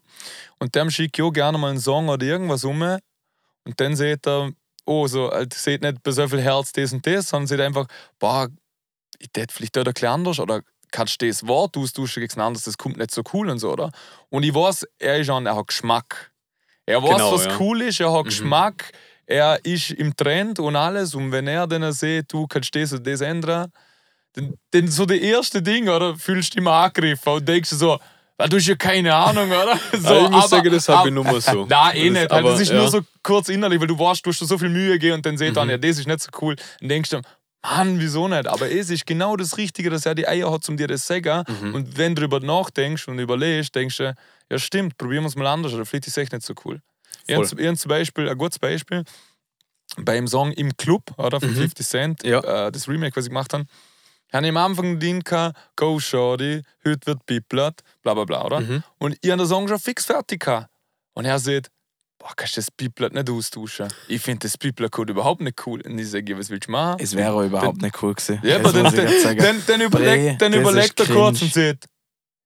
Und 0.58 0.74
dem 0.74 0.90
schicke 0.90 1.22
ich 1.22 1.26
auch 1.28 1.32
gerne 1.32 1.58
mal 1.58 1.70
einen 1.70 1.80
Song 1.80 2.08
oder 2.08 2.24
irgendwas 2.24 2.64
um. 2.64 2.80
Und 2.82 3.78
dann 3.80 3.96
sieht 3.96 4.26
er, 4.26 4.50
oh, 4.86 5.06
so, 5.06 5.30
halt, 5.30 5.52
sieht 5.54 5.82
nicht 5.82 6.02
bei 6.02 6.10
so 6.12 6.26
viel 6.28 6.40
Herz 6.40 6.72
das 6.72 6.92
und 6.92 7.06
das, 7.06 7.28
sondern 7.28 7.46
sieht 7.46 7.60
einfach, 7.60 7.86
boah, 8.18 8.48
ich 9.18 9.28
tät 9.32 9.52
vielleicht 9.52 9.76
dort 9.76 9.88
ein 9.88 9.94
bisschen 9.94 10.08
anders 10.08 10.38
oder 10.40 10.62
kannst 10.90 11.20
du 11.22 11.28
das 11.28 11.46
Wort 11.46 11.76
austauschen 11.76 12.20
gegen 12.22 12.32
ein 12.40 12.46
anderes, 12.46 12.64
das 12.64 12.76
kommt 12.78 12.96
nicht 12.96 13.10
so 13.12 13.22
cool 13.32 13.48
und 13.50 13.58
so, 13.58 13.70
oder? 13.72 13.90
Und 14.30 14.42
ich 14.42 14.54
weiß, 14.54 14.86
er 14.98 15.18
ist 15.18 15.30
an, 15.30 15.46
er 15.46 15.56
hat 15.56 15.68
Geschmack. 15.68 16.32
Er 16.86 17.02
weiß, 17.02 17.10
Genau, 17.10 17.32
was 17.32 17.44
ja. 17.44 17.60
cool 17.60 17.82
ist, 17.82 18.00
er 18.00 18.12
hat 18.12 18.24
Mhm. 18.24 18.28
Geschmack, 18.30 18.92
er 19.26 19.64
ist 19.64 19.90
im 19.90 20.16
Trend 20.16 20.58
und 20.58 20.74
alles. 20.74 21.14
Und 21.14 21.30
wenn 21.30 21.46
er 21.46 21.66
dann 21.68 21.92
sieht, 21.92 22.32
du 22.32 22.46
kannst 22.48 22.74
das 22.74 22.92
und 22.92 23.06
das 23.06 23.20
ändern, 23.20 23.70
dann, 24.32 24.54
dann 24.72 24.88
so 24.88 25.06
das 25.06 25.18
erste 25.18 25.62
Ding, 25.62 25.88
oder? 25.88 26.16
Fühlst 26.16 26.50
du 26.50 26.54
dich 26.54 26.58
immer 26.58 26.72
angegriffen 26.72 27.32
und 27.34 27.46
denkst 27.46 27.70
du 27.70 27.76
so, 27.76 27.98
weil 28.40 28.48
du 28.48 28.56
hast 28.56 28.66
ja 28.66 28.74
keine 28.74 29.14
Ahnung, 29.14 29.48
oder? 29.50 29.78
So, 30.00 30.08
Aber 30.08 30.20
ich 30.24 30.30
muss 30.30 30.50
sagen, 30.50 30.72
das 30.72 30.88
habe 30.88 31.08
ich 31.08 31.14
nur 31.14 31.24
mal 31.24 31.40
so. 31.40 31.66
Nein, 31.68 31.96
eh 31.96 32.10
nicht. 32.10 32.30
Weil 32.30 32.38
aber, 32.40 32.50
das 32.52 32.60
ist 32.60 32.70
ja. 32.70 32.76
nur 32.78 32.88
so 32.88 33.00
kurz 33.22 33.48
innerlich, 33.48 33.80
weil 33.80 33.86
du 33.86 33.98
weißt, 33.98 34.24
du 34.24 34.30
hast 34.30 34.38
so 34.40 34.58
viel 34.58 34.68
Mühe 34.70 34.92
gegeben 34.94 35.14
und 35.16 35.26
dann 35.26 35.36
seht 35.38 35.50
Mhm. 35.50 35.54
dann, 35.54 35.70
ja, 35.70 35.78
das 35.78 35.98
ist 35.98 36.06
nicht 36.06 36.20
so 36.20 36.30
cool. 36.40 36.56
Dann 36.80 36.88
denkst 36.88 37.10
du, 37.10 37.20
Mann, 37.62 38.00
wieso 38.00 38.26
nicht? 38.26 38.46
Aber 38.46 38.70
es 38.70 38.88
ist 38.88 39.06
genau 39.06 39.36
das 39.36 39.58
Richtige, 39.58 39.90
dass 39.90 40.06
er 40.06 40.14
die 40.14 40.26
Eier 40.26 40.50
hat, 40.50 40.66
um 40.68 40.76
dir 40.78 40.86
das 40.86 41.02
zu 41.06 41.12
sagen. 41.12 41.44
Mhm. 41.60 41.74
Und 41.74 41.98
wenn 41.98 42.14
du 42.14 42.22
darüber 42.26 42.40
nachdenkst 42.40 43.06
und 43.08 43.18
überlegst, 43.18 43.74
denkst 43.74 43.98
du, 43.98 44.14
ja 44.50 44.58
stimmt, 44.58 44.96
probieren 44.96 45.24
wir 45.24 45.28
es 45.28 45.36
mal 45.36 45.46
anders, 45.46 45.74
oder 45.74 45.84
vielleicht 45.84 46.06
ist 46.06 46.14
es 46.14 46.22
echt 46.22 46.32
nicht 46.32 46.44
so 46.46 46.54
cool. 46.64 46.80
Ich 47.26 47.34
Voll. 47.34 47.46
habe 47.46 47.76
zum 47.76 47.88
Beispiel, 47.90 48.28
ein 48.30 48.38
gutes 48.38 48.58
Beispiel, 48.58 49.04
beim 49.98 50.26
Song 50.26 50.52
Im 50.52 50.76
Club, 50.76 51.02
oder, 51.18 51.38
von 51.40 51.50
Mhm. 51.50 51.56
50 51.56 51.86
Cent, 51.86 52.22
Ja. 52.24 52.40
äh, 52.68 52.72
das 52.72 52.88
Remake, 52.88 53.14
was 53.16 53.24
ich 53.24 53.30
gemacht 53.30 53.52
habe, 54.32 54.38
habe 54.38 54.46
ich 54.46 54.50
am 54.50 54.56
Anfang 54.56 54.98
den 54.98 55.20
gehabt, 55.20 55.56
Go 55.76 55.98
Shorty, 56.00 56.62
heute 56.86 57.06
wird 57.06 57.26
biplert, 57.26 57.80
bla 58.02 58.14
bla 58.14 58.24
bla, 58.24 58.44
oder? 58.44 58.60
Mhm. 58.60 58.82
Und 58.98 59.16
ich 59.20 59.30
habe 59.30 59.42
den 59.42 59.48
Song 59.48 59.68
schon 59.68 59.78
fix 59.78 60.04
fertig 60.04 60.40
gehabt. 60.44 60.68
Und 61.14 61.24
er 61.24 61.38
sagt, 61.38 61.70
boah, 62.18 62.30
kannst 62.36 62.56
du 62.56 62.60
das 62.60 62.70
Biblet 62.70 63.12
nicht 63.14 63.28
austauschen? 63.30 63.88
Ich 64.08 64.20
finde 64.22 64.46
das 64.46 64.56
Biblet-Code 64.58 65.12
überhaupt 65.12 65.40
nicht 65.40 65.66
cool. 65.66 65.80
Und 65.82 65.98
ich 65.98 66.10
sage, 66.10 66.38
was 66.38 66.50
willst 66.50 66.68
du 66.68 66.72
machen? 66.72 66.98
Es 67.02 67.16
wäre 67.16 67.32
auch 67.32 67.42
überhaupt 67.42 67.82
nicht 67.82 68.02
cool 68.02 68.14
gewesen. 68.14 68.40
Ja, 68.42 68.56
aber 68.56 68.72
dann, 68.72 68.86
ich 68.86 69.22
dann, 69.22 69.36
dann, 69.36 69.62
dann 69.66 69.80
überlegt, 69.80 70.40
dann 70.42 70.52
überlegt 70.52 71.00
er 71.00 71.06
kurz 71.06 71.42
und 71.42 71.52
sagt, 71.52 71.86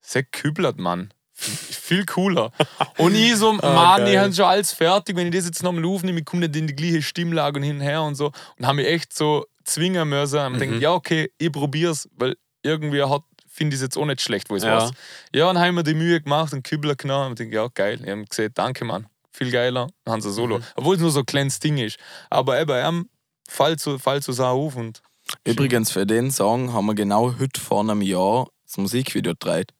sag 0.00 0.32
Küblert, 0.32 0.78
Mann. 0.78 1.12
Viel 1.36 2.06
cooler. 2.06 2.52
Und 2.96 3.14
ich 3.16 3.34
so, 3.36 3.50
Ah, 3.60 3.74
Mann, 3.74 4.06
ich 4.06 4.12
geil. 4.14 4.20
habe 4.22 4.32
schon 4.32 4.44
alles 4.44 4.72
fertig. 4.72 5.16
Wenn 5.16 5.26
ich 5.26 5.34
das 5.34 5.46
jetzt 5.46 5.62
nochmal 5.64 5.84
aufnehme, 5.84 6.20
ich 6.20 6.24
komme 6.24 6.46
nicht 6.46 6.54
in 6.56 6.68
die 6.68 6.76
gleiche 6.76 7.02
Stimmlage 7.02 7.58
und 7.58 7.64
hin 7.64 7.76
und 7.76 7.82
her 7.82 8.02
und 8.02 8.14
so. 8.14 8.30
Und 8.56 8.66
habe 8.66 8.76
mich 8.76 8.86
echt 8.86 9.12
so 9.12 9.44
zwingen 9.64 10.08
müssen. 10.08 10.38
Und 10.40 10.52
Mhm. 10.54 10.58
denke, 10.58 10.78
ja, 10.78 10.92
okay, 10.92 11.30
ich 11.38 11.50
probier's, 11.52 12.08
weil 12.16 12.36
irgendwie 12.62 13.02
hat 13.02 13.22
finde 13.48 13.74
ich 13.74 13.78
es 13.80 13.82
jetzt 13.82 13.96
auch 13.96 14.04
nicht 14.04 14.20
schlecht, 14.20 14.50
wo 14.50 14.56
es 14.56 14.64
Ja. 14.64 14.78
weiß. 14.82 14.90
Ja, 15.32 15.48
und 15.48 15.58
haben 15.58 15.76
wir 15.76 15.84
die 15.84 15.94
Mühe 15.94 16.20
gemacht 16.20 16.52
und 16.52 16.64
Kübler 16.64 16.96
genommen 16.96 17.30
und 17.30 17.38
denke, 17.38 17.54
ja, 17.54 17.68
geil. 17.72 18.00
Ich 18.02 18.10
habe 18.10 18.24
gesagt, 18.24 18.58
danke, 18.58 18.84
Mann. 18.84 19.06
Viel 19.32 19.50
geiler. 19.52 19.86
Dann 20.04 20.12
haben 20.14 20.20
sie 20.22 20.32
Solo. 20.32 20.58
Mhm. 20.58 20.64
Obwohl 20.74 20.96
es 20.96 21.00
nur 21.00 21.10
so 21.12 21.20
ein 21.20 21.26
kleines 21.26 21.60
Ding 21.60 21.78
ist. 21.78 21.96
Aber 22.30 22.60
eben, 22.60 22.70
er 22.72 23.04
fällt 23.48 23.78
so, 23.78 23.96
fällt 23.98 24.24
so 24.24 24.32
Sau 24.32 24.66
auf 24.66 24.74
und 24.76 25.02
Übrigens, 25.44 25.90
für 25.92 26.04
den 26.04 26.30
Song 26.32 26.72
haben 26.72 26.86
wir 26.86 26.94
genau 26.94 27.34
heute 27.38 27.60
vor 27.60 27.80
einem 27.80 28.02
Jahr 28.02 28.48
das 28.66 28.76
Musikvideo 28.76 29.32
gedreht. 29.32 29.72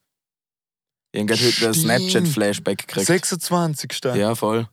Ich 1.11 1.21
habe 1.21 1.33
heute 1.35 1.67
ein. 1.67 1.73
Snapchat-Flashback 1.73 2.77
gekriegt. 2.79 3.05
26. 3.07 4.15
Ja, 4.15 4.35
voll. 4.35 4.67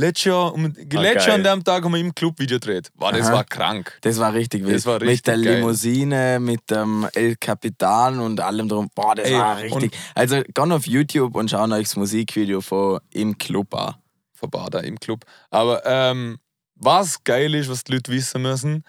Letztes 0.00 0.24
Jahr, 0.24 0.54
um, 0.54 0.64
letztes 0.64 1.26
Jahr 1.26 1.34
an 1.34 1.44
dem 1.44 1.62
Tag 1.62 1.84
haben 1.84 1.92
wir 1.92 2.00
im 2.00 2.14
Club 2.14 2.38
Video 2.38 2.56
gedreht. 2.56 2.90
Wow, 2.94 3.12
das 3.12 3.26
Aha. 3.26 3.34
war 3.34 3.44
krank. 3.44 3.98
Das 4.00 4.18
war 4.18 4.32
richtig 4.32 4.64
wild. 4.64 4.76
Das 4.76 4.86
war 4.86 4.94
mit 4.94 5.08
richtig 5.08 5.24
der 5.24 5.34
geil. 5.34 5.56
Limousine, 5.56 6.40
mit 6.40 6.70
dem 6.70 7.06
El 7.12 7.36
Capitan 7.36 8.18
und 8.18 8.40
allem 8.40 8.66
drum. 8.66 8.88
Boah, 8.94 9.14
das 9.14 9.28
Ey, 9.28 9.34
war 9.34 9.58
richtig. 9.58 9.92
Also, 10.14 10.36
geht 10.36 10.58
auf 10.58 10.86
YouTube 10.86 11.36
und 11.36 11.50
schaut 11.50 11.70
euch 11.72 11.84
das 11.84 11.96
Musikvideo 11.96 12.62
von 12.62 13.00
Im 13.10 13.36
Club 13.36 13.74
an. 13.74 13.96
Verbader 14.32 14.82
im 14.84 14.98
Club. 14.98 15.26
Aber 15.50 15.84
ähm, 15.84 16.38
was 16.76 17.22
geil 17.22 17.54
ist, 17.54 17.68
was 17.68 17.84
die 17.84 17.92
Leute 17.92 18.10
wissen 18.10 18.40
müssen, 18.40 18.84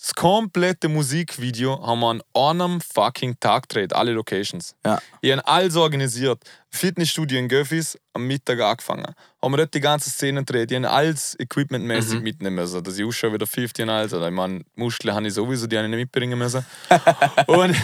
das 0.00 0.14
komplette 0.14 0.88
Musikvideo 0.88 1.84
haben 1.84 2.00
wir 2.00 2.10
an 2.10 2.22
einem 2.34 2.80
fucking 2.80 3.40
Tag 3.40 3.68
gedreht, 3.68 3.92
alle 3.92 4.12
Locations. 4.12 4.76
Ja. 4.86 5.00
Ich 5.20 5.32
habe 5.32 5.44
alles 5.46 5.74
organisiert. 5.74 6.38
Fitnessstudio 6.70 7.36
in 7.38 7.48
Göffis 7.48 7.98
am 8.12 8.26
Mittag 8.28 8.60
angefangen. 8.60 9.12
Haben 9.42 9.52
wir 9.52 9.56
dort 9.56 9.74
die 9.74 9.80
ganze 9.80 10.10
Szene 10.10 10.40
gedreht. 10.44 10.70
Ich 10.70 10.76
habe 10.76 10.88
alles 10.90 11.34
equipmentmäßig 11.40 12.18
Mhm. 12.18 12.22
mitnehmen 12.22 12.56
müssen. 12.56 12.84
Dass 12.84 12.96
ich 12.96 13.04
ausschaue 13.04 13.32
wie 13.32 13.38
der 13.38 13.48
50 13.48 13.82
und 13.84 13.90
alles. 13.90 14.14
Oder 14.14 14.28
ich 14.28 14.34
meine, 14.34 14.62
Muskeln 14.76 15.14
habe 15.14 15.26
ich 15.26 15.34
sowieso, 15.34 15.66
die 15.66 15.76
habe 15.76 15.86
ich 15.86 15.90
nicht 15.90 16.00
mitbringen 16.00 16.38
müssen. 16.38 16.64
und 17.48 17.74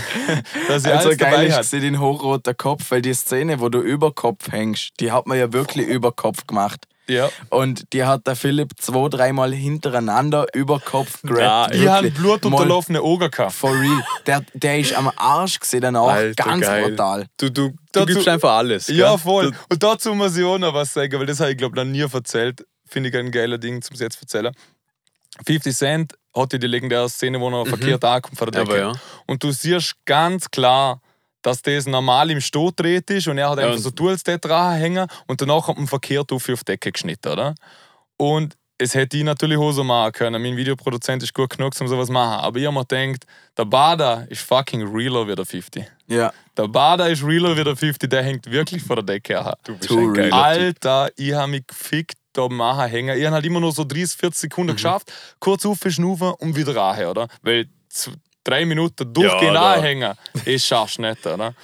dass 0.69 0.85
ich 0.85 0.93
Also 0.93 1.09
alles 1.09 1.19
geil 1.19 1.47
ist 1.49 1.53
hatte. 1.55 1.63
gesehen, 1.65 1.81
den 1.83 2.01
hochroter 2.01 2.55
Kopf, 2.55 2.91
weil 2.93 3.03
die 3.03 3.15
Szene, 3.15 3.59
wo 3.59 3.69
du 3.71 3.81
über 3.81 4.13
Kopf 4.13 4.53
hängst, 4.53 4.93
die 5.01 5.11
hat 5.11 5.27
man 5.27 5.37
ja 5.39 5.53
wirklich 5.53 5.89
über 5.89 6.13
Kopf 6.13 6.47
gemacht. 6.47 6.87
Ja. 7.07 7.29
Und 7.51 7.93
die 7.93 8.05
hat 8.05 8.27
der 8.27 8.35
Philipp 8.37 8.73
zwei, 8.81 9.09
dreimal 9.09 9.53
hintereinander 9.53 10.47
über 10.55 10.81
Kopf 10.81 11.21
gerappt. 11.23 11.75
Ich 11.75 11.87
habe 11.87 12.05
Wirklich. 12.05 12.19
Mal 12.19 12.23
blutunterlaufene 12.23 13.01
Augen 13.03 13.31
gehabt. 13.31 13.53
For 13.53 13.71
real. 13.73 14.03
Der, 14.27 14.43
der 14.55 14.79
ist 14.79 14.95
am 14.95 15.11
Arsch 15.17 15.61
gesehen 15.61 15.83
danach. 15.83 16.07
Alter, 16.15 16.45
ganz 16.45 16.63
geil. 16.67 16.89
brutal. 16.89 17.27
Du, 17.37 17.51
du, 17.51 17.69
du 17.71 17.75
Dazu- 17.93 18.07
gibst 18.07 18.29
einfach 18.29 18.53
alles. 18.57 18.89
Ja, 18.89 19.11
gell? 19.11 19.19
voll. 19.19 19.51
Du, 19.51 19.57
Und 19.69 19.83
dazu 19.83 20.15
muss 20.15 20.37
ich 20.37 20.45
auch 20.45 20.59
noch 20.59 20.73
was 20.73 20.95
sagen, 20.95 21.19
weil 21.19 21.27
das 21.27 21.41
habe 21.41 21.51
ich, 21.53 21.59
glaube 21.59 21.77
noch 21.77 21.85
nie 21.85 22.01
erzählt. 22.01 22.65
Finde 22.87 23.09
ich 23.11 23.17
ein 23.17 23.31
geiler 23.31 23.59
Ding 23.59 23.83
zum 23.83 23.97
jetzt 23.97 24.21
erzählen. 24.21 24.55
50 25.47 25.77
Cent 25.77 26.13
hat 26.35 26.53
ja 26.53 26.59
die 26.59 26.67
legendäre 26.67 27.09
Szene, 27.09 27.41
wo 27.41 27.49
er 27.51 27.67
verkehrt 27.67 28.05
ankommt 28.05 28.39
von 28.39 28.51
der 28.51 28.63
aber 28.63 28.73
Decke. 28.75 28.87
ja. 28.87 28.93
Und 29.27 29.43
du 29.43 29.51
siehst 29.51 29.95
ganz 30.05 30.51
klar, 30.51 31.01
dass 31.45 31.63
das 31.63 31.87
normal 31.87 32.31
im 32.31 32.41
Stot 32.41 32.75
dreht 32.81 33.09
ist 33.11 33.29
und 33.29 33.39
er 33.39 33.51
hat 33.51 33.59
Ja, 33.59 33.65
einfach 33.65 33.77
und- 33.77 33.83
so 33.83 33.91
Tools 33.91 34.25
dort 34.25 34.45
hängen 34.49 35.07
und 35.29 35.41
danach 35.41 35.69
hat 35.69 35.77
man 35.77 35.87
verkehrt 35.87 36.33
auf 36.33 36.49
auf 36.49 36.61
die 36.61 36.73
Decke 36.73 36.91
geschnitten, 36.91 37.29
oder? 37.33 37.55
Und 38.17 38.57
es 38.79 38.95
hätte 38.95 39.17
ich 39.17 39.23
natürlich 39.25 39.57
auch 39.57 39.71
so 39.71 39.85
machen 39.85 40.11
können. 40.13 40.43
Mein 40.43 40.57
Videoproduzent 40.57 41.23
ist 41.23 41.33
gut 41.33 41.51
genug, 41.57 41.73
um 41.81 41.87
sowas 41.87 42.09
zu 42.09 42.13
machen. 42.13 42.41
Aber 42.45 42.59
ich 42.59 42.67
habe 42.67 42.75
mir 42.75 42.85
gedacht, 42.85 43.25
der 43.57 43.65
Bader 43.67 44.27
ist 44.29 44.43
fucking 44.43 44.83
realer 44.93 45.29
wie 45.29 45.35
der 45.37 45.45
50. 45.47 45.85
Ja. 46.09 46.33
Der 46.57 46.67
Bader 46.67 47.09
ist 47.09 47.23
realer 47.25 47.57
wie 47.57 47.63
der 47.63 47.77
50, 47.77 48.11
der 48.11 48.23
hängt 48.25 48.51
wirklich 48.51 48.83
vor 48.83 48.97
der 48.97 49.05
Decke 49.05 49.35
her. 49.43 49.57
Du 49.65 49.77
bist 49.77 49.89
Too 49.89 49.99
ein 50.09 50.15
geiler 50.15 50.29
Typ. 50.31 50.35
Alter, 50.35 51.11
ich 51.17 51.33
habe 51.35 51.49
mich 51.53 51.67
gefickt 51.69 52.17
da 52.33 52.49
machen 52.49 52.89
hängen. 52.91 53.17
Ich 53.17 53.25
habe 53.25 53.37
halt 53.37 53.47
immer 53.47 53.61
nur 53.61 53.71
so 53.71 53.85
30, 53.85 54.19
40 54.19 54.41
Sekunden 54.41 54.73
Mhm. 54.73 54.77
geschafft, 54.77 55.13
kurz 55.39 55.65
aufschnaufen 55.65 56.33
und 56.41 56.57
wieder 56.57 56.75
rein, 56.75 57.07
oder? 57.07 57.29
Weil 57.43 57.67
drei 58.45 58.65
Minuten 58.65 59.13
durchgehend 59.13 59.57
da- 59.57 59.75
anhängen, 59.75 60.13
ist 60.45 60.67
schaffst 60.67 60.99
nicht, 60.99 61.27
oder? 61.27 61.55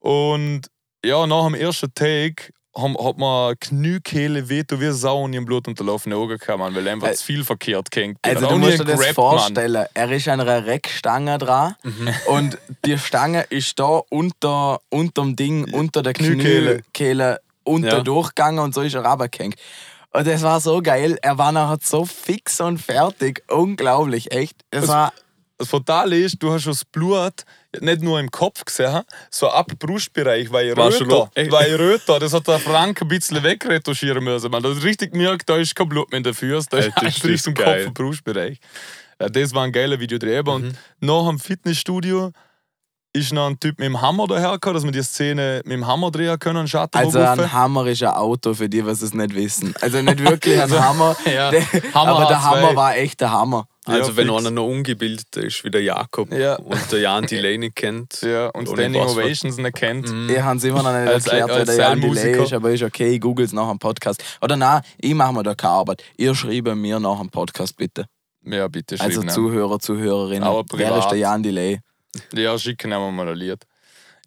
Und 0.00 0.62
ja, 1.04 1.26
nach 1.26 1.44
dem 1.44 1.54
ersten 1.54 1.92
Take 1.94 2.50
haben, 2.76 2.96
hat 3.02 3.16
man 3.16 3.54
Kniekehle 3.58 4.48
weh, 4.50 4.62
wie 4.70 4.90
Sau 4.92 5.22
und 5.22 5.32
im 5.32 5.46
Blut 5.46 5.66
unterlaufene 5.66 6.14
Augen 6.16 6.36
gehabt, 6.36 6.58
Mann, 6.58 6.74
weil 6.74 6.86
einfach 6.88 7.10
zu 7.12 7.24
viel 7.24 7.42
verkehrt 7.42 7.90
ging. 7.90 8.16
Also 8.22 8.46
du 8.48 8.58
musst 8.58 8.80
dir 8.80 8.84
das 8.84 9.06
vorstellen, 9.12 9.86
er 9.94 10.12
ist 10.12 10.28
an 10.28 10.40
einer 10.40 10.66
Reckstange 10.66 11.38
dran 11.38 11.74
Mhm. 11.82 12.10
und 12.26 12.58
die 12.84 12.98
Stange 12.98 13.42
ist 13.48 13.78
da 13.78 14.02
unter, 14.10 14.80
dem 14.92 15.36
Ding, 15.36 15.72
unter 15.72 16.02
der 16.02 16.12
Kniekehle. 16.12 16.82
Kniekehle 16.92 17.40
unter 17.64 17.96
Ja. 17.98 18.02
durchgegangen 18.02 18.60
und 18.62 18.74
so 18.74 18.82
ist 18.82 18.94
er 18.94 19.04
runtergehängt. 19.06 19.56
Und 20.12 20.26
das 20.26 20.42
war 20.42 20.60
so 20.60 20.82
geil, 20.82 21.18
er 21.22 21.38
war 21.38 21.52
nachher 21.52 21.78
so 21.82 22.04
fix 22.04 22.60
und 22.60 22.78
fertig, 22.78 23.42
unglaublich, 23.50 24.32
echt. 24.32 24.56
Es 24.70 24.86
war 24.88 25.12
das 25.58 25.68
Fatale 25.68 26.18
ist, 26.18 26.42
du 26.42 26.52
hast 26.52 26.62
schon 26.62 26.72
das 26.72 26.84
Blut 26.84 27.44
nicht 27.80 28.02
nur 28.02 28.20
im 28.20 28.30
Kopf 28.30 28.64
gesehen, 28.64 29.02
so 29.30 29.48
ab 29.48 29.70
Brustbereich, 29.78 30.50
weil 30.52 30.76
War 30.76 30.92
schon 30.92 31.10
Röter, 31.10 31.30
Ey. 31.34 31.50
weil 31.50 31.74
Röter, 31.76 32.18
das 32.18 32.32
hat 32.32 32.46
der 32.48 32.58
Frank 32.58 33.00
ein 33.02 33.08
bisschen 33.08 33.42
wegretuschieren 33.42 34.22
müssen. 34.22 34.50
Man 34.50 34.62
hat 34.64 34.82
richtig 34.82 35.12
gemerkt, 35.12 35.48
da 35.48 35.56
ist 35.56 35.74
kein 35.74 35.88
Blut 35.88 36.10
mehr 36.10 36.18
in 36.18 36.24
der 36.24 36.34
Füße, 36.34 36.68
da 36.70 36.78
ist 36.78 36.86
Alter, 36.96 37.06
ist 37.06 37.16
echt 37.16 37.24
Richtung 37.24 37.54
das 37.54 37.64
Kopf 37.64 37.86
und 37.86 37.94
Brustbereich. 37.94 38.58
Ja, 39.20 39.28
das 39.28 39.54
war 39.54 39.64
ein 39.64 39.72
geiler 39.72 39.98
Videodreh. 39.98 40.40
Und 40.40 40.74
nach 41.00 41.26
dem 41.28 41.38
Fitnessstudio 41.38 42.32
ist 43.14 43.32
noch 43.32 43.46
ein 43.46 43.58
Typ 43.58 43.78
mit 43.78 43.86
dem 43.86 44.00
Hammer 44.02 44.26
dahergekommen, 44.26 44.74
dass 44.74 44.84
wir 44.84 44.92
die 44.92 45.02
Szene 45.02 45.62
mit 45.64 45.72
dem 45.72 45.86
Hammer 45.86 46.10
drehen 46.10 46.38
können, 46.38 46.68
Also 46.92 47.18
ein 47.18 47.52
Hammer 47.52 47.86
ist 47.86 48.02
ein 48.02 48.10
Auto, 48.10 48.52
für 48.52 48.68
die, 48.68 48.84
was 48.84 49.00
es 49.00 49.14
nicht 49.14 49.34
wissen. 49.34 49.74
Also 49.80 50.02
nicht 50.02 50.22
wirklich 50.22 50.60
ein 50.60 50.70
Hammer, 50.84 51.16
Ja. 51.24 51.50
der, 51.50 51.62
Hammer 51.94 52.10
aber 52.16 52.26
der 52.26 52.38
H2. 52.38 52.42
Hammer 52.42 52.76
war 52.76 52.96
echt 52.96 53.20
der 53.22 53.30
Hammer. 53.32 53.66
Also 53.86 54.10
Ja, 54.10 54.16
wenn 54.16 54.26
fix. 54.28 54.38
einer 54.38 54.50
noch 54.50 54.66
ungebildet 54.66 55.36
ist, 55.36 55.64
wie 55.64 55.70
der 55.70 55.82
Jakob 55.82 56.32
Ja. 56.32 56.56
und 56.56 56.90
der 56.92 57.00
Jan 57.00 57.24
Delaney 57.26 57.70
kennt. 57.74 58.20
Ja, 58.22 58.48
und 58.48 58.68
Standing 58.68 59.00
Ovations 59.02 59.56
nicht 59.58 59.74
kennt. 59.76 60.10
Mhm. 60.12 60.28
Ich 60.28 60.40
habe 60.40 60.56
es 60.58 60.64
immer 60.64 60.82
noch 60.82 60.92
nicht 60.92 61.08
Als- 61.08 61.26
erklärt, 61.26 61.48
wer 61.50 61.56
als 61.56 61.66
der 61.66 61.76
Jan 61.76 62.00
Delay 62.00 62.42
ist, 62.42 62.52
aber 62.52 62.70
ist 62.72 62.82
okay, 62.82 63.08
ich 63.14 63.20
google 63.20 63.44
es 63.46 63.52
nach 63.52 63.68
dem 63.68 63.78
Podcast. 63.78 64.22
Oder 64.42 64.56
nein, 64.56 64.82
ich 64.98 65.14
mache 65.14 65.32
mir 65.32 65.42
da 65.42 65.54
keine 65.54 65.72
Arbeit. 65.74 66.02
Ihr 66.16 66.34
schreibt 66.34 66.74
mir 66.74 66.98
nach 67.00 67.18
dem 67.20 67.30
Podcast 67.30 67.76
bitte. 67.76 68.06
Ja, 68.44 68.68
bitte 68.68 68.96
Also. 69.00 69.22
Zuhörer, 69.22 69.78
Zuhörerinnen. 69.80 70.44
Aber 70.44 70.64
wer 70.74 70.96
ist 70.98 71.08
der 71.08 71.18
Jan 71.18 71.42
Delay? 71.42 71.80
Ja, 72.32 72.58
schicken 72.58 72.92
haben 72.94 73.02
wir 73.02 73.10
mal 73.12 73.28
ein 73.28 73.36
Lied. 73.36 73.58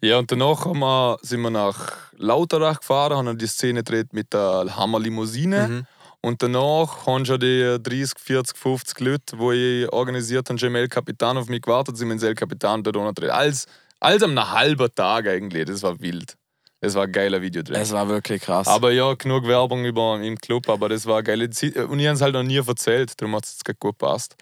Ja, 0.02 0.18
und 0.18 0.30
danach 0.32 0.64
haben 0.64 0.78
wir, 0.78 1.18
sind 1.22 1.40
wir 1.42 1.50
nach 1.50 1.92
Lauterach 2.16 2.80
gefahren, 2.80 3.26
haben 3.28 3.36
die 3.38 3.46
Szene 3.46 3.80
gedreht 3.82 4.12
mit 4.12 4.32
der 4.32 4.74
Hammer-Limousine. 4.76 5.68
Mhm. 5.68 5.86
Und 6.22 6.42
danach 6.42 7.06
haben 7.06 7.24
schon 7.24 7.40
die 7.40 7.78
30, 7.82 8.18
40, 8.18 8.56
50 8.56 9.00
Leute, 9.00 9.38
wo 9.38 9.52
ich 9.52 9.90
organisiert 9.90 10.48
habe, 10.48 10.58
schon 10.58 10.68
im 10.68 10.76
El 10.76 10.88
Capitan 10.88 11.38
auf 11.38 11.48
mich 11.48 11.62
gewartet, 11.62 11.96
sind 11.96 12.10
ins 12.10 12.22
El 12.22 12.34
Capitan 12.34 12.82
dort 12.82 12.96
unten 12.96 13.14
gedreht. 13.14 13.30
Alles, 13.30 13.66
alles 14.00 14.22
am 14.22 14.30
einem 14.30 14.50
halben 14.50 14.94
Tag 14.94 15.26
eigentlich. 15.26 15.64
Das 15.64 15.82
war 15.82 15.98
wild. 16.00 16.36
Das 16.80 16.94
war 16.94 17.04
ein 17.04 17.12
geiler 17.12 17.42
Videodreh. 17.42 17.74
Es 17.78 17.92
war 17.92 18.08
wirklich 18.08 18.42
krass. 18.42 18.66
Aber 18.66 18.90
ja, 18.90 19.12
genug 19.14 19.46
Werbung 19.46 19.84
über 19.84 20.20
im 20.20 20.36
Club, 20.36 20.68
aber 20.68 20.88
das 20.88 21.04
war 21.06 21.16
eine 21.18 21.24
geile 21.24 21.50
Zeit. 21.50 21.76
Und 21.76 21.98
ich 21.98 22.06
habe 22.06 22.16
es 22.16 22.22
halt 22.22 22.34
noch 22.34 22.42
nie 22.42 22.56
erzählt, 22.56 23.20
darum 23.20 23.36
hat 23.36 23.44
es 23.44 23.52
jetzt 23.52 23.64
gerade 23.64 23.78
gut 23.78 23.98
gepasst. 23.98 24.36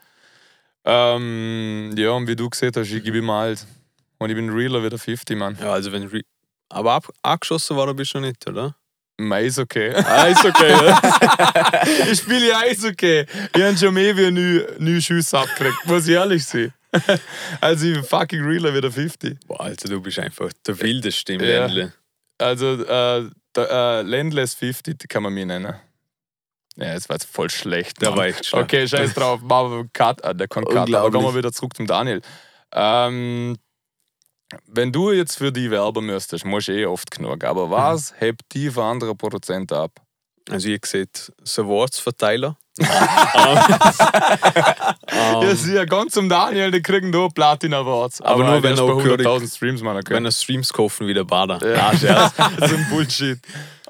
Ähm, 0.85 1.93
ja, 1.97 2.11
und 2.11 2.29
wie 2.29 2.37
du 2.37 2.49
gesehen 2.49 2.73
hast, 2.75 2.91
ich 2.91 3.03
gebe 3.03 3.19
immer 3.19 3.35
alt. 3.35 3.67
Und 4.19 4.31
ich 4.31 4.37
bin 4.37 4.51
realer 4.51 4.83
wie 4.83 4.89
der 4.89 4.99
50, 4.99 5.37
Mann. 5.37 5.59
Ja, 5.61 5.73
also 5.73 5.93
wenn 5.93 6.05
Re 6.09 6.23
aber 6.71 6.93
ab 6.93 7.09
angeschossen 7.23 7.77
war 7.77 7.89
er 7.89 7.95
bist 7.95 8.15
du 8.15 8.21
nicht, 8.21 8.47
oder? 8.47 8.75
Mei 9.21 9.47
ist 9.47 9.59
okay. 9.59 9.93
Ah, 9.95 10.27
ist 10.27 10.45
okay, 10.45 10.71
ja. 10.71 11.83
ich 12.13 12.19
spiele 12.21 12.49
ja 12.49 12.59
Eishockey. 12.61 13.27
Ich 13.55 13.63
habe 13.63 13.77
schon 13.77 13.93
mehr 13.93 14.17
wie 14.17 14.31
neun, 14.31 15.03
Schüsse 15.03 15.39
abgekriegt, 15.39 15.85
muss 15.87 16.07
ich 16.07 16.15
ehrlich 16.15 16.45
sein. 16.45 16.73
also 17.61 17.87
ich 17.87 17.95
bin 17.95 18.05
fucking 18.05 18.45
realer 18.45 18.73
wie 18.75 18.81
der 18.81 18.93
50. 18.93 19.39
Boah, 19.47 19.61
Alter, 19.63 19.89
du 19.89 20.01
bist 20.01 20.19
einfach 20.21 20.51
der 20.67 20.81
wildeste 20.81 21.33
im 21.33 21.41
Ja. 21.41 21.67
Ländle. 21.67 21.93
Also 22.39 22.75
äh, 22.85 23.29
der 23.57 23.71
äh, 23.71 24.03
Landless 24.03 24.55
50 24.55 25.09
kann 25.09 25.25
man 25.25 25.35
mich 25.35 25.47
nennen. 25.47 25.75
Ja, 26.77 26.95
das 26.95 27.09
war 27.09 27.17
jetzt 27.17 27.29
voll 27.29 27.51
schlecht. 27.51 28.01
Der 28.01 28.11
Mann. 28.11 28.19
war 28.19 28.27
echt 28.27 28.47
schlecht. 28.47 28.65
Okay, 28.65 28.87
scheiß 28.87 29.15
drauf. 29.15 29.41
Machen 29.43 29.71
wir 29.73 29.79
einen 29.81 29.93
Cut. 29.93 30.25
Ah, 30.25 30.33
der 30.33 30.47
kann 30.47 30.65
Cut. 30.65 30.95
Aber 30.95 31.11
kommen 31.11 31.27
wir 31.27 31.35
wieder 31.35 31.51
zurück 31.53 31.75
zum 31.77 31.89
Daniel. 31.89 32.23
Ähm, 32.73 33.57
wenn 34.67 34.93
du 34.93 35.13
jetzt 35.13 35.37
für 35.39 35.53
die 35.53 35.71
werben 35.71 36.07
müsstest, 36.07 36.45
musst 36.45 36.69
du 36.69 36.73
eh 36.73 36.87
oft 36.87 37.11
genug. 37.11 37.45
Aber 37.45 37.71
was 37.71 38.15
hebt 38.19 38.43
die 38.53 38.71
für 38.71 38.83
andere 38.85 39.15
Produzenten 39.15 39.75
ab? 39.75 39.93
Also 40.51 40.69
ihr 40.69 40.79
seht, 40.85 41.33
das 41.41 41.59
Awards-Verteiler. 41.59 42.57
Ja, 42.81 43.69
ähm, 45.43 45.57
sie 45.57 45.75
ja 45.75 45.85
ganz 45.85 46.13
zum 46.15 46.29
Daniel, 46.29 46.71
die 46.71 46.83
kriegen 46.83 47.11
da 47.13 47.29
Platina 47.29 47.79
Awards. 47.81 48.21
Aber 48.21 48.43
nur, 48.45 48.53
halt 48.53 48.63
wenn 48.63 48.77
er 48.79 48.87
bei 48.87 48.93
auch 48.93 49.03
gehörig- 49.03 49.27
100.000 49.27 49.57
Streams 49.57 49.83
machen 49.83 49.97
wenn 49.97 50.05
können. 50.05 50.27
er 50.27 50.33
Streams 50.33 50.73
kaufen 50.73 51.07
wie 51.07 51.15
der 51.15 51.25
Bader. 51.25 51.59
Ja, 51.69 51.97
Scherz. 51.97 52.33
so 52.69 52.77
ein 52.77 52.87
Bullshit. 52.91 53.39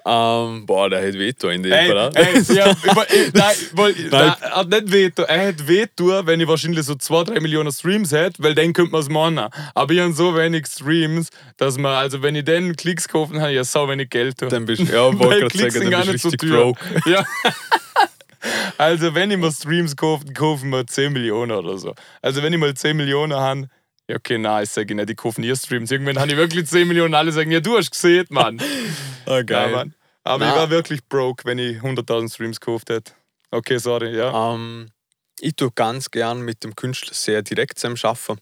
Ähm, 0.06 0.66
boah, 0.66 0.88
der 0.90 1.06
hat 1.06 1.14
Veto 1.14 1.48
in 1.48 1.62
dem 1.62 1.72
Ey, 1.72 1.88
Fall. 1.90 2.10
ey, 2.14 2.42
ja, 2.54 2.70
ich- 2.70 2.84
nein, 3.34 3.54
weil, 3.72 3.92
Nein. 3.92 4.08
nein. 4.10 4.30
Hat 4.52 4.68
nicht 4.68 4.92
Veto. 4.92 5.22
Er 5.22 5.48
hat 5.48 5.66
Veto, 5.68 6.26
wenn 6.26 6.40
ich 6.40 6.48
wahrscheinlich 6.48 6.84
so 6.86 6.94
2, 6.94 7.24
3 7.24 7.40
Millionen 7.40 7.72
Streams 7.72 8.12
hätte, 8.12 8.42
weil 8.42 8.54
dann 8.54 8.72
könnte 8.72 8.92
man 8.92 9.00
es 9.00 9.08
machen. 9.08 9.38
Aber 9.74 9.92
ich 9.92 10.00
habe 10.00 10.12
so 10.12 10.34
wenig 10.36 10.66
Streams, 10.66 11.28
dass 11.56 11.76
man, 11.78 11.94
also 11.96 12.22
wenn 12.22 12.34
ich 12.36 12.44
den 12.44 12.76
Klicks 12.76 13.08
kaufen 13.08 13.40
habe, 13.40 13.50
ich 13.50 13.56
ja 13.56 13.64
so 13.64 13.88
wenig 13.88 14.10
Geld. 14.10 14.36
Dann 14.40 14.64
bist 14.66 14.82
du, 14.82 14.84
ja, 14.92 15.04
wollte 15.18 15.40
gerade 15.40 15.46
Klicks 15.48 15.74
sagen, 15.74 15.90
dann 15.90 16.06
bist 16.06 16.22
so 16.22 16.30
du 16.30 16.32
richtig 16.34 16.50
teuer. 16.50 16.72
broke. 16.72 16.78
Ja. 17.10 17.24
Also 18.78 19.14
wenn 19.14 19.30
ich 19.32 19.36
mir 19.38 19.50
Streams 19.50 19.96
kaufe, 19.96 20.24
kaufen 20.32 20.70
wir 20.70 20.86
10 20.86 21.12
Millionen 21.12 21.50
oder 21.52 21.76
so. 21.76 21.94
Also 22.22 22.42
wenn 22.42 22.52
ich 22.52 22.58
mal 22.58 22.72
10 22.72 22.96
Millionen 22.96 23.34
habe, 23.34 23.68
ja 24.08 24.16
okay, 24.16 24.38
nein, 24.38 24.62
ich 24.62 24.70
sage 24.70 24.94
nicht, 24.94 25.08
die 25.08 25.14
kaufen 25.16 25.42
ihr 25.42 25.56
Streams. 25.56 25.90
Irgendwann 25.90 26.18
habe 26.20 26.30
ich 26.30 26.36
wirklich 26.36 26.66
10 26.66 26.86
Millionen, 26.86 27.14
alle 27.14 27.32
sagen, 27.32 27.50
ja 27.50 27.58
du 27.60 27.76
hast 27.76 27.90
gesehen, 27.90 28.26
Mann. 28.30 28.60
Ah, 29.28 29.36
Ja, 29.36 29.42
geil. 29.42 29.72
Mann. 29.72 29.94
Aber 30.24 30.44
Na. 30.44 30.50
ich 30.50 30.56
war 30.56 30.70
wirklich 30.70 31.06
broke, 31.06 31.44
wenn 31.44 31.58
ich 31.58 31.78
100.000 31.78 32.32
Streams 32.32 32.60
gekauft 32.60 32.90
hätte. 32.90 33.12
Okay, 33.50 33.78
sorry, 33.78 34.16
ja. 34.16 34.54
Ähm, 34.54 34.90
ich 35.40 35.54
tue 35.54 35.70
ganz 35.72 36.10
gern 36.10 36.40
mit 36.40 36.64
dem 36.64 36.74
Künstler 36.74 37.14
sehr 37.14 37.42
direkt 37.42 37.78
zusammen 37.78 37.98
arbeiten. 38.02 38.40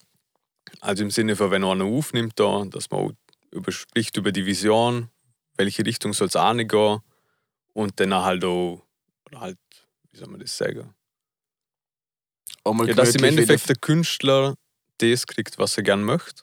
Also 0.80 1.04
im 1.04 1.10
Sinne 1.10 1.36
von, 1.36 1.50
wenn 1.50 1.64
einer 1.64 1.84
aufnimmt, 1.84 2.34
da, 2.36 2.64
dass 2.66 2.90
man 2.90 3.00
auch 3.00 3.12
über, 3.50 3.70
spricht 3.72 4.16
über 4.16 4.32
die 4.32 4.46
Vision, 4.46 5.10
welche 5.56 5.84
Richtung 5.84 6.12
soll 6.12 6.28
es 6.28 6.34
gehen 6.34 7.00
und 7.72 8.00
dann 8.00 8.14
halt 8.14 8.44
auch, 8.44 8.82
oder 9.26 9.40
halt, 9.40 9.58
wie 10.10 10.18
soll 10.18 10.28
man 10.28 10.40
das 10.40 10.56
sagen? 10.56 10.94
Ja, 12.64 12.94
dass 12.94 13.14
im 13.14 13.24
Endeffekt 13.24 13.68
der 13.68 13.76
Künstler 13.76 14.56
das 14.98 15.26
kriegt, 15.26 15.58
was 15.58 15.76
er 15.76 15.84
gern 15.84 16.02
möchte 16.02 16.42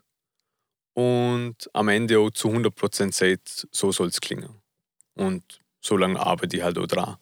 und 0.93 1.55
am 1.73 1.87
Ende 1.89 2.19
auch 2.19 2.31
zu 2.31 2.49
100% 2.49 3.11
sagt, 3.13 3.67
so 3.71 3.91
soll 3.91 4.07
es 4.07 4.21
klingen. 4.21 4.61
Und 5.15 5.43
so 5.81 5.97
lange 5.97 6.19
arbeite 6.19 6.57
ich 6.57 6.63
halt 6.63 6.77
auch 6.77 6.87
dran. 6.87 7.17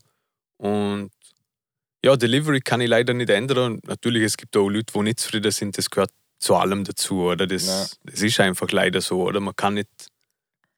Und 0.57 1.11
ja, 2.03 2.15
Delivery 2.15 2.61
kann 2.61 2.81
ich 2.81 2.89
leider 2.89 3.13
nicht 3.13 3.29
ändern. 3.29 3.79
Natürlich, 3.85 4.23
es 4.23 4.37
gibt 4.37 4.55
auch 4.57 4.69
Leute, 4.69 4.93
die 4.93 4.99
nicht 5.01 5.19
zufrieden 5.19 5.51
sind, 5.51 5.77
das 5.77 5.89
gehört 5.89 6.11
zu 6.39 6.55
allem 6.55 6.83
dazu, 6.83 7.21
oder? 7.23 7.45
Das, 7.47 7.65
Ja. 7.67 7.85
das 8.03 8.21
ist 8.21 8.39
einfach 8.39 8.71
leider 8.71 9.01
so, 9.01 9.21
oder? 9.23 9.39
Man 9.39 9.55
kann 9.55 9.75
nicht. 9.75 9.89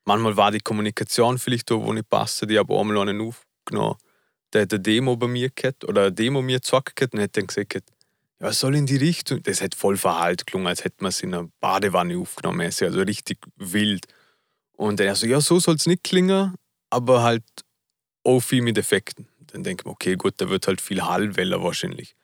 Manchmal 0.06 0.36
war 0.36 0.52
die 0.52 0.60
Kommunikation 0.60 1.38
vielleicht 1.40 1.72
da, 1.72 1.76
wo 1.76 1.94
nicht 1.94 2.10
passte. 2.10 2.46
Ich 2.50 2.58
habe 2.58 2.78
einmal 2.78 2.98
einen 3.08 3.22
aufgenommen, 3.22 3.96
der 4.52 4.64
hat 4.64 4.74
eine 4.74 4.82
Demo 4.82 5.16
bei 5.16 5.28
mir 5.28 5.50
gehabt, 5.50 5.86
oder 5.86 6.02
eine 6.04 6.12
Demo 6.12 6.42
mir 6.42 6.60
gehabt 6.60 7.14
und 7.14 7.22
hat 7.22 7.38
dann 7.38 7.48
gesagt, 7.48 7.84
ja, 8.44 8.50
was 8.50 8.60
soll 8.60 8.76
in 8.76 8.86
die 8.86 8.98
Richtung? 8.98 9.42
Das 9.44 9.62
hat 9.62 9.74
voll 9.74 9.98
verhallt 9.98 10.46
gelungen, 10.46 10.68
als 10.68 10.84
hätte 10.84 10.98
man 11.00 11.10
es 11.10 11.22
in 11.22 11.34
einer 11.34 11.50
Badewanne 11.62 12.18
aufgenommen, 12.18 12.62
also 12.62 12.86
richtig 13.02 13.40
wild. 13.56 14.06
Und 14.74 15.00
dann 15.00 15.08
er 15.08 15.16
so, 15.16 15.26
ja, 15.26 15.40
so 15.40 15.60
soll 15.60 15.76
es 15.76 15.86
nicht 15.86 16.04
klingen, 16.04 16.56
aber 16.90 17.24
halt 17.24 17.44
auch 18.24 18.42
viel 18.42 18.62
mit 18.62 18.78
Effekten. 18.78 19.28
Dann 19.48 19.64
denke 19.64 19.82
ich 19.82 19.86
mir, 19.86 19.92
okay, 19.92 20.16
gut, 20.16 20.34
da 20.38 20.50
wird 20.50 20.68
halt 20.68 20.82
viel 20.82 21.04
Hallwelle 21.04 21.64
wahrscheinlich. 21.64 22.16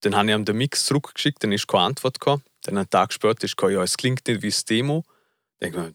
Dann 0.00 0.16
habe 0.16 0.30
ich 0.30 0.34
ihm 0.34 0.44
den 0.44 0.56
Mix 0.56 0.86
zurückgeschickt, 0.86 1.42
dann 1.44 1.52
ist 1.52 1.68
keine 1.68 1.84
Antwort 1.84 2.20
gekommen. 2.20 2.42
Dann 2.62 2.78
einen 2.78 2.88
Tag 2.88 3.12
später 3.12 3.44
ist 3.44 3.56
gekommen, 3.56 3.74
ja, 3.74 3.82
es 3.82 3.96
klingt 3.96 4.26
nicht 4.26 4.42
wie 4.42 4.48
das 4.48 4.64
Demo. 4.64 5.04
Dann 5.58 5.72
denke 5.72 5.78
ich 5.78 5.94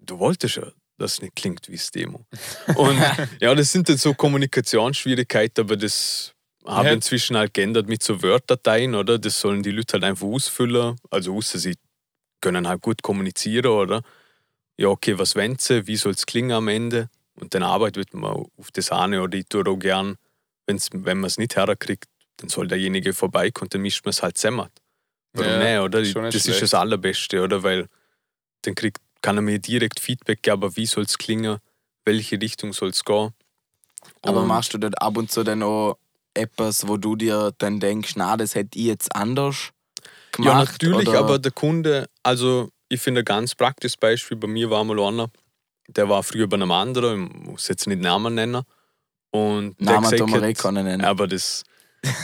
du 0.00 0.18
wolltest 0.18 0.56
ja, 0.56 0.70
dass 0.98 1.14
es 1.14 1.22
nicht 1.22 1.34
klingt 1.34 1.66
wie 1.68 1.76
das 1.76 1.90
Demo. 1.90 2.26
Und 2.74 2.98
ja, 3.40 3.54
das 3.54 3.72
sind 3.72 3.88
dann 3.88 3.96
so 3.96 4.12
Kommunikationsschwierigkeiten, 4.12 5.64
aber 5.64 5.76
das 5.76 6.31
habe 6.66 6.84
Ja. 6.86 6.90
ich 6.92 6.96
inzwischen 6.96 7.36
halt 7.36 7.54
geändert 7.54 7.88
mit 7.88 8.02
so 8.02 8.22
Word-Dateien, 8.22 8.94
oder? 8.94 9.18
Das 9.18 9.40
sollen 9.40 9.62
die 9.62 9.70
Leute 9.70 9.94
halt 9.94 10.04
einfach 10.04 10.26
ausfüllen. 10.26 10.96
Also 11.10 11.34
außer 11.36 11.58
sie 11.58 11.74
können 12.40 12.68
halt 12.68 12.82
gut 12.82 13.02
kommunizieren, 13.02 13.66
oder? 13.66 14.02
Ja, 14.76 14.88
okay, 14.88 15.18
was 15.18 15.36
wollen 15.36 15.58
sie? 15.58 15.86
Wie 15.86 15.96
soll 15.96 16.12
es 16.12 16.26
klingen 16.26 16.52
am 16.52 16.68
Ende? 16.68 17.08
Und 17.34 17.54
dann 17.54 17.62
arbeitet 17.62 18.14
man 18.14 18.30
auf 18.32 18.70
das 18.72 18.90
eine 18.92 19.22
oder 19.22 19.38
ich 19.38 19.46
tue 19.48 19.64
auch 19.66 19.76
gern, 19.76 20.16
wenn's, 20.66 20.88
wenn 20.92 21.18
man 21.18 21.28
es 21.28 21.38
nicht 21.38 21.56
herkriegt, 21.56 22.06
dann 22.38 22.48
soll 22.48 22.68
derjenige 22.68 23.12
vorbeikommen, 23.12 23.68
dann 23.70 23.82
mischt 23.82 24.04
man 24.04 24.10
es 24.10 24.22
halt 24.22 24.38
zusammen. 24.38 24.68
Warum 25.34 25.50
Ja, 25.52 25.58
nicht, 25.58 25.78
oder? 25.80 26.00
nicht 26.00 26.16
das 26.16 26.34
ist 26.34 26.42
schlecht. 26.44 26.62
das 26.62 26.74
Allerbeste, 26.74 27.42
oder? 27.42 27.62
Weil 27.62 27.86
dann 28.62 28.74
kriegt, 28.74 28.98
kann 29.22 29.36
er 29.36 29.42
mir 29.42 29.58
direkt 29.58 30.00
Feedback 30.00 30.42
geben, 30.42 30.54
aber 30.54 30.76
wie 30.76 30.86
soll 30.86 31.04
es 31.04 31.16
klingen, 31.18 31.58
welche 32.04 32.40
Richtung 32.40 32.72
soll 32.72 32.90
es 32.90 33.04
gehen. 33.04 33.32
Aber 34.22 34.40
Und- 34.42 34.48
machst 34.48 34.74
du 34.74 34.78
dort 34.78 35.00
ab 35.00 35.16
und 35.16 35.30
zu 35.30 35.42
dann 35.44 35.62
auch 35.62 35.96
etwas, 36.34 36.86
wo 36.88 36.96
du 36.96 37.16
dir 37.16 37.52
dann 37.58 37.80
denkst, 37.80 38.12
na, 38.16 38.36
das 38.36 38.54
hätte 38.54 38.78
ich 38.78 38.86
jetzt 38.86 39.14
anders 39.14 39.70
gemacht? 40.32 40.52
Ja, 40.52 40.58
natürlich, 40.64 41.08
oder? 41.08 41.18
aber 41.18 41.38
der 41.38 41.52
Kunde, 41.52 42.08
also 42.22 42.70
ich 42.88 43.00
finde 43.00 43.20
ein 43.22 43.24
ganz 43.24 43.54
praktisches 43.54 43.96
Beispiel, 43.96 44.36
bei 44.36 44.48
mir 44.48 44.70
war 44.70 44.84
mal 44.84 44.98
einer, 45.00 45.30
der 45.88 46.08
war 46.08 46.22
früher 46.22 46.46
bei 46.46 46.56
einem 46.56 46.70
anderen, 46.70 47.26
ich 47.26 47.46
muss 47.46 47.68
jetzt 47.68 47.86
nicht 47.86 48.00
Namen 48.00 48.34
nennen. 48.34 48.62
Und 49.30 49.78
der 49.80 49.94
Namen 49.94 50.02
gesagt 50.02 50.18
tun 50.20 50.30
wir 50.32 50.42
hat- 50.42 50.48
eh 50.50 50.54
keinen 50.54 50.84
nennen. 50.84 51.04
Aber 51.04 51.26
das. 51.26 51.64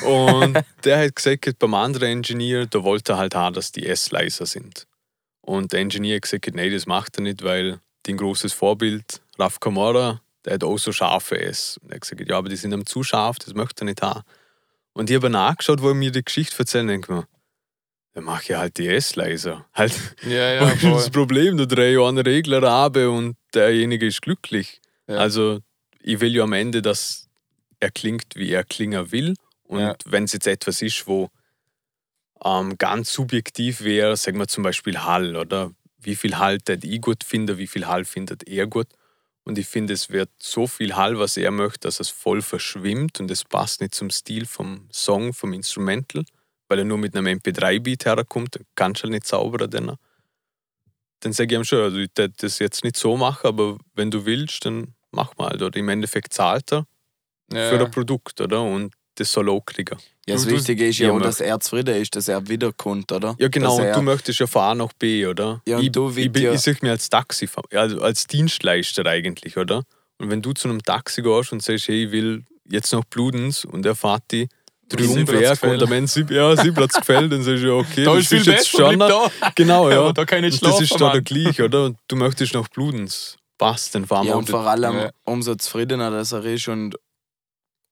Und 0.05 0.59
der 0.85 1.05
hat 1.05 1.17
gesagt, 1.17 1.59
beim 1.59 1.75
anderen 1.75 2.09
Engineer, 2.09 2.67
da 2.67 2.83
wollte 2.83 3.13
er 3.13 3.19
halt 3.19 3.35
haben, 3.35 3.55
dass 3.55 3.73
die 3.73 3.87
S 3.87 4.11
leiser 4.11 4.45
sind. 4.47 4.87
Und 5.41 5.73
der 5.73 5.81
Engineer 5.81 6.17
hat 6.17 6.23
gesagt, 6.23 6.55
nee, 6.55 6.69
das 6.69 6.87
macht 6.87 7.17
er 7.17 7.23
nicht, 7.23 7.43
weil 7.43 7.81
dein 8.03 8.17
großes 8.19 8.53
Vorbild, 8.53 9.23
Raf 9.39 9.59
Kamara, 9.61 10.21
der 10.49 10.55
hat 10.55 10.65
auch 10.65 10.79
so 10.79 10.93
scharfe 10.93 11.39
S. 11.39 11.77
Und 11.83 11.91
er 11.91 11.97
hat 11.97 12.01
gesagt, 12.01 12.27
ja, 12.27 12.39
aber 12.39 12.49
die 12.49 12.57
sind 12.57 12.73
ihm 12.73 12.87
zu 12.87 13.03
scharf, 13.03 13.39
das 13.39 13.53
möchte 13.55 13.83
er 13.83 13.85
nicht 13.85 14.01
haben. 14.01 14.23
Und 14.95 15.11
ich 15.11 15.17
habe 15.17 15.29
nachgeschaut, 15.29 15.83
wo 15.83 15.89
er 15.89 15.95
mir 15.95 16.11
die 16.11 16.25
Geschichte 16.25 16.59
erzählt, 16.59 16.83
und 16.85 16.89
denke 16.89 17.13
mir, 17.13 17.29
dann 18.15 18.25
mache 18.25 18.43
ich 18.53 18.59
halt 18.59 18.79
die 18.79 18.89
S-Leiser. 18.89 19.67
Halt, 19.75 19.93
Ja, 20.27 20.53
ja, 20.55 20.75
das. 20.83 21.11
Problem? 21.11 21.59
Du 21.59 21.67
drehst 21.67 22.01
einen 22.01 22.19
Regler 22.19 22.63
ab 22.63 22.97
und 22.97 23.37
derjenige 23.53 24.07
ist 24.07 24.23
glücklich. 24.23 24.81
Ja. 25.07 25.17
Also, 25.17 25.61
ich 26.01 26.21
will 26.21 26.35
ja 26.35 26.45
am 26.45 26.55
Ende, 26.55 26.81
dass 26.81 27.29
er 27.79 27.91
klingt, 27.91 28.35
wie 28.35 28.51
er 28.51 28.65
klingen 28.65 29.13
will. 29.13 29.35
Und 29.65 29.81
Ja. 29.81 29.95
wenn 30.07 30.25
es 30.25 30.33
jetzt 30.33 30.47
etwas 30.47 30.81
ist, 30.81 31.07
wo 31.07 31.29
ähm, 32.43 32.79
ganz 32.79 33.13
subjektiv 33.13 33.83
wäre, 33.83 34.17
sagen 34.17 34.39
wir 34.39 34.49
zum 34.49 34.63
Beispiel 34.65 34.99
Hall, 35.01 35.37
oder? 35.37 35.73
Wie 36.01 36.17
viel 36.17 36.39
Hall 36.39 36.59
der 36.59 36.79
ich 36.83 37.01
gut 37.01 37.23
finde, 37.25 37.59
wie 37.59 37.67
viel 37.67 37.87
Hall 37.87 38.05
findet 38.05 38.49
er 38.49 38.67
gut. 38.67 38.87
Und 39.49 39.57
ich 39.57 39.67
finde, 39.67 39.95
es 39.95 40.11
wird 40.11 40.29
so 40.39 40.67
viel 40.67 40.95
Hall, 40.95 41.19
was 41.19 41.39
er 41.39 41.51
möchte, 41.51 41.89
dass 41.89 42.01
es 42.01 42.11
voll 42.11 42.43
verschwimmt 42.43 43.19
und 43.19 43.31
es 43.31 43.45
passt 43.45 43.81
nicht 43.81 43.95
zum 43.95 44.11
Stil 44.11 44.45
vom 44.45 44.87
Song, 44.93 45.33
vom 45.33 45.55
Instrumental, 45.55 46.23
weil 46.69 46.81
er 46.81 46.85
nur 46.85 46.99
mit 46.99 47.17
einem 47.17 47.39
MP3-Beat 47.39 48.05
herkommt, 48.05 48.57
dann 48.57 48.65
kannst 48.75 49.01
du 49.01 49.05
halt 49.05 49.13
nicht 49.13 49.27
sauberer 49.27 49.67
denn. 49.67 49.93
Dann 51.21 51.33
sage 51.33 51.55
ich 51.55 51.59
ihm 51.59 51.65
schon, 51.65 51.79
also 51.79 51.97
ich 51.97 52.11
werde 52.15 52.35
das 52.37 52.59
jetzt 52.59 52.85
nicht 52.85 52.99
so 52.99 53.17
machen, 53.17 53.47
aber 53.47 53.79
wenn 53.95 54.11
du 54.11 54.27
willst, 54.27 54.67
dann 54.67 54.95
mach 55.13 55.35
mal. 55.39 55.55
Oder 55.63 55.79
im 55.79 55.89
Endeffekt 55.89 56.35
zahlt 56.35 56.71
er 56.71 56.85
Ja, 57.51 57.71
für 57.71 57.83
ein 57.83 57.91
Produkt, 57.91 58.43
oder? 58.43 58.63
Und 58.63 58.93
das 59.19 59.33
soll 59.33 59.49
auch 59.51 59.65
kriegen. 59.65 59.97
Ja, 60.27 60.35
das 60.35 60.45
Du- 60.45 60.51
Wichtige 60.51 60.87
ist 60.87 60.99
ja 60.99 61.09
Ja, 61.09 61.13
auch, 61.15 61.21
dass 61.21 61.41
er 61.41 61.59
zufrieden 61.61 61.97
ist, 61.97 62.15
dass 62.15 62.29
er 62.29 62.47
wiederkommt, 62.49 63.11
oder? 63.13 63.35
Ja, 63.39 63.49
genau, 63.49 63.71
Dass 63.71 63.79
und 63.79 63.85
er, 63.87 63.95
du 63.95 64.03
möchtest 64.03 64.39
ja 64.41 64.47
von 64.47 64.63
A 64.63 64.75
nach 64.75 64.93
B, 64.99 65.27
oder? 65.27 65.63
Ja, 65.67 65.79
und 65.79 65.85
ich, 65.85 65.93
du 65.93 66.11
ich, 66.15 66.31
bin- 66.31 66.43
ja- 66.43 66.53
ich 66.53 66.61
sehe 66.61 66.77
mich 66.81 66.91
als 66.91 67.09
Taxi, 67.09 67.49
also 67.73 68.01
als 68.03 68.27
Dienstleister 68.27 69.07
eigentlich, 69.07 69.57
oder? 69.57 69.83
Und 70.19 70.31
wenn 70.31 70.43
du 70.43 70.53
zu 70.53 70.69
einem 70.69 70.83
Taxi 70.83 71.23
gehst 71.23 71.53
und 71.53 71.63
sagst, 71.63 71.89
hey, 71.89 72.05
ich 72.07 72.13
will 72.13 72.45
jetzt 72.69 72.93
nach 72.93 73.05
Bludens 73.05 73.65
und 73.65 73.87
er 73.87 73.95
fährt 73.95 74.23
die 74.31 74.49
drei 74.91 75.03
Sieblatzgefäll. 75.05 75.71
Umwerk 75.71 75.83
und 75.83 75.83
am 75.87 75.93
Ende 75.93 76.09
sieb, 76.09 76.31
ja, 76.31 76.57
Sieblatzgefäll, 76.57 77.29
dann 77.29 77.43
sagst 77.43 77.63
du, 77.63 77.67
ja, 77.69 77.73
okay, 77.75 78.05
Da 78.05 78.13
das 78.15 78.21
ist 78.23 78.29
viel 78.29 78.53
jetzt 78.53 78.69
Standard. 78.69 79.11
da. 79.41 79.51
Genau, 79.55 79.89
ja. 79.91 80.01
aber 80.01 80.13
da 80.13 80.25
kann 80.25 80.45
ich 80.45 80.53
nicht 80.53 80.63
und 80.63 80.69
das 80.71 80.77
schlafen, 80.89 80.95
ist 80.95 81.01
da 81.01 81.13
der 81.13 81.23
gleich, 81.23 81.61
oder? 81.63 81.85
Und 81.87 81.99
du 82.09 82.17
möchtest 82.17 82.53
nach 82.55 82.69
Bludens. 82.69 83.37
Passt, 83.59 83.95
dann 83.95 84.07
fahren 84.07 84.25
ja, 84.27 84.33
wir 84.35 84.39
und 84.39 84.49
vor 84.49 84.61
allem 84.67 84.95
Ja. 84.97 85.11
umso 85.25 85.55
zufriedener 85.57 86.11
dass 86.13 86.31
er 86.33 86.45
ist 86.45 86.69
und 86.69 86.95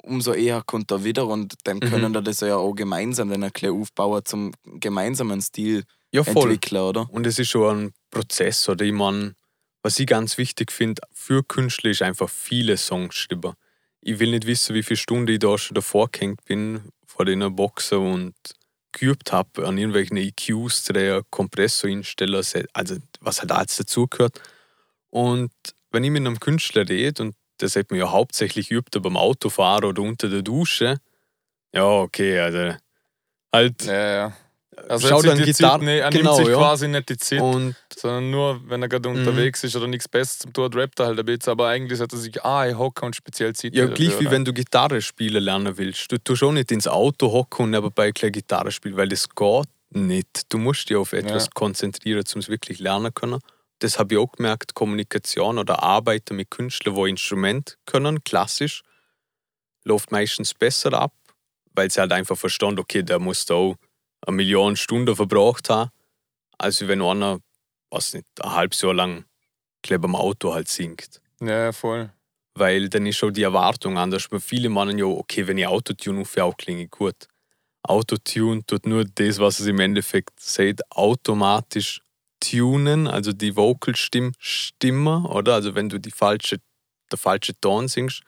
umso 0.06 0.32
eher 0.32 0.62
kommt 0.64 0.90
er 0.90 1.04
wieder 1.04 1.26
und 1.26 1.54
dann 1.64 1.76
Mhm. 1.78 1.80
können 1.80 2.12
wir 2.14 2.22
das 2.22 2.40
ja 2.40 2.56
auch 2.56 2.74
gemeinsam 2.74 3.30
dann 3.30 3.42
bisschen 3.42 3.72
aufbauen 3.72 4.24
zum 4.24 4.52
gemeinsamen 4.64 5.40
Stil 5.42 5.84
ja, 6.12 6.24
voll. 6.24 6.50
entwickeln, 6.52 6.80
oder? 6.82 7.08
Und 7.10 7.26
es 7.26 7.38
ist 7.38 7.50
schon 7.50 7.86
ein 7.86 7.92
Prozess, 8.10 8.68
oder? 8.68 8.84
Ich 8.84 8.92
meine, 8.92 9.34
was 9.82 9.98
ich 9.98 10.06
ganz 10.06 10.38
wichtig 10.38 10.72
finde, 10.72 11.02
für 11.12 11.42
Künstler 11.44 11.90
ist 11.90 12.02
einfach 12.02 12.28
viele 12.30 12.76
Songs 12.76 13.14
schreiben. 13.14 13.52
Ich 14.00 14.18
will 14.18 14.30
nicht 14.30 14.46
wissen, 14.46 14.74
wie 14.74 14.82
viele 14.82 14.96
Stunden 14.96 15.28
ich 15.32 15.38
da 15.40 15.58
schon 15.58 15.74
davor 15.74 16.08
gehängt 16.10 16.44
bin, 16.44 16.80
vor 17.06 17.24
den 17.24 17.54
Boxen 17.54 17.98
und 17.98 18.34
geübt 18.92 19.32
habe 19.32 19.66
an 19.66 19.76
irgendwelchen 19.78 20.16
EQs, 20.16 20.84
Dreher, 20.84 21.22
Kompressoreinsteller, 21.30 22.42
also 22.72 22.96
was 23.20 23.40
halt 23.40 23.52
alles 23.52 23.76
dazugehört. 23.76 24.40
Und 25.10 25.52
wenn 25.90 26.04
ich 26.04 26.10
mit 26.10 26.20
einem 26.26 26.40
Künstler 26.40 26.88
rede, 26.88 27.22
und 27.22 27.34
das 27.58 27.76
hat 27.76 27.90
man 27.90 27.98
ja 28.00 28.10
hauptsächlich 28.10 28.70
übt 28.70 28.98
beim 29.00 29.16
Autofahren 29.16 29.84
oder 29.84 30.02
unter 30.02 30.28
der 30.28 30.42
Dusche, 30.42 30.98
ja, 31.74 31.84
okay, 31.84 32.38
also 32.40 32.74
halt. 33.52 33.84
Ja, 33.84 34.14
ja. 34.16 34.32
Also 34.88 35.08
Schau 35.08 35.20
er, 35.22 35.34
dann 35.34 35.38
Gitarre- 35.42 35.82
nee, 35.82 35.98
er 36.00 36.10
genau, 36.10 36.34
nimmt 36.36 36.46
sich 36.46 36.54
ja. 36.54 36.58
quasi 36.60 36.86
nicht 36.86 37.08
die 37.08 37.16
Zeit, 37.16 37.40
Und 37.40 37.74
sondern 37.96 38.30
nur, 38.30 38.60
wenn 38.68 38.82
er 38.82 38.88
gerade 38.88 39.08
Mhm. 39.08 39.16
unterwegs 39.16 39.64
ist 39.64 39.74
oder 39.74 39.86
nichts 39.86 40.06
Besseres 40.06 40.40
zum 40.40 40.52
tun, 40.52 40.64
hat, 40.66 40.76
rappt 40.76 41.00
er 41.00 41.06
halt 41.06 41.18
ein 41.18 41.24
bisschen. 41.24 41.50
Aber 41.52 41.68
eigentlich 41.68 41.98
hat 41.98 42.12
er 42.12 42.18
sich, 42.18 42.44
ah, 42.44 42.68
ich 42.68 42.76
hocke 42.76 43.06
und 43.06 43.16
speziell 43.16 43.54
Zeit 43.54 43.74
Ja, 43.74 43.84
dafür, 43.86 43.94
gleich 43.96 44.20
wie 44.20 44.26
oder? 44.26 44.30
wenn 44.32 44.44
du 44.44 44.52
Gitarre 44.52 45.00
spielen 45.00 45.42
lernen 45.42 45.78
willst. 45.78 46.12
Du 46.12 46.18
tust 46.18 46.42
auch 46.42 46.52
nicht 46.52 46.70
ins 46.72 46.86
Auto 46.86 47.32
hocken 47.32 47.64
und 47.64 47.70
nebenbei 47.70 48.10
gleich 48.10 48.32
Gitarre 48.32 48.70
spielen, 48.70 48.96
weil 48.98 49.08
das 49.08 49.28
geht 49.30 49.64
nicht. 49.90 50.52
Du 50.52 50.58
musst 50.58 50.90
dich 50.90 50.96
auf 50.96 51.14
etwas 51.14 51.44
Ja. 51.44 51.50
konzentrieren, 51.54 52.24
um 52.34 52.40
es 52.40 52.48
wirklich 52.50 52.78
lernen 52.78 53.14
können. 53.14 53.40
Das 53.80 53.98
habe 53.98 54.14
ich 54.14 54.20
auch 54.20 54.32
gemerkt, 54.32 54.74
Kommunikation 54.74 55.58
oder 55.58 55.82
Arbeiten 55.82 56.36
mit 56.36 56.50
Künstlern, 56.50 56.94
die 56.94 57.10
Instrument 57.10 57.76
können, 57.84 58.24
klassisch, 58.24 58.82
läuft 59.84 60.10
meistens 60.12 60.54
besser 60.54 60.92
ab, 60.94 61.12
weil 61.74 61.90
sie 61.90 62.00
halt 62.00 62.12
einfach 62.12 62.36
verstanden, 62.38 62.80
okay, 62.80 63.02
der 63.02 63.18
muss 63.18 63.44
da 63.44 63.54
auch 63.54 63.76
eine 64.26 64.36
Million 64.36 64.76
Stunden 64.76 65.14
verbraucht 65.14 65.68
haben, 65.70 65.90
als 66.58 66.86
wenn 66.88 67.02
einer, 67.02 67.38
was 67.90 68.14
nicht, 68.14 68.26
ein 68.40 68.52
halbes 68.52 68.80
Jahr 68.80 68.94
lang 68.94 69.24
gleich 69.82 70.00
beim 70.00 70.16
Auto 70.16 70.54
halt 70.54 70.68
singt 70.68 71.20
Ja, 71.40 71.70
voll. 71.72 72.10
weil 72.54 72.88
dann 72.88 73.06
ist 73.06 73.16
schon 73.18 73.34
die 73.34 73.42
Erwartung 73.42 73.98
anders. 73.98 74.26
Weil 74.30 74.40
viele 74.40 74.68
meinen 74.70 74.98
ja, 74.98 75.04
okay, 75.04 75.46
wenn 75.46 75.58
ich 75.58 75.66
Autotune 75.66 76.20
rufe, 76.20 76.42
auch 76.42 76.56
klinge 76.56 76.84
ich 76.84 76.90
gut. 76.90 77.28
Autotune 77.82 78.64
tut 78.66 78.86
nur 78.86 79.04
das, 79.04 79.38
was 79.38 79.60
es 79.60 79.66
im 79.66 79.78
Endeffekt 79.78 80.40
sagt, 80.40 80.80
automatisch 80.90 82.00
tunen, 82.40 83.06
also 83.06 83.32
die 83.32 83.56
Vocalstimme 83.56 85.28
oder? 85.28 85.54
Also 85.54 85.74
wenn 85.74 85.88
du 85.88 85.98
die 85.98 86.10
falsche, 86.10 86.58
der 87.10 87.18
falsche 87.18 87.58
Ton 87.60 87.88
singst, 87.88 88.22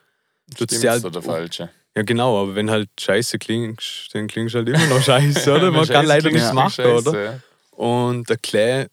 Stimmt's 0.53 0.81
dir 0.81 0.91
halt, 0.91 1.05
oder 1.05 1.21
falsche? 1.23 1.71
Ja 1.97 2.03
genau, 2.03 2.43
aber 2.43 2.55
wenn 2.55 2.71
halt 2.71 2.89
scheiße 2.99 3.39
klingst, 3.39 4.15
dann 4.15 4.29
klingst 4.29 4.55
du 4.55 4.59
halt 4.59 4.69
immer 4.69 4.87
noch 4.87 5.03
scheiße, 5.03 5.53
oder? 5.53 5.71
Man 5.73 5.87
kann 5.87 6.07
leider 6.07 6.31
nichts 6.31 6.53
machen, 6.53 6.85
oder? 6.87 7.43
Und 7.71 8.31
ein 8.31 8.43
kleines 8.43 8.89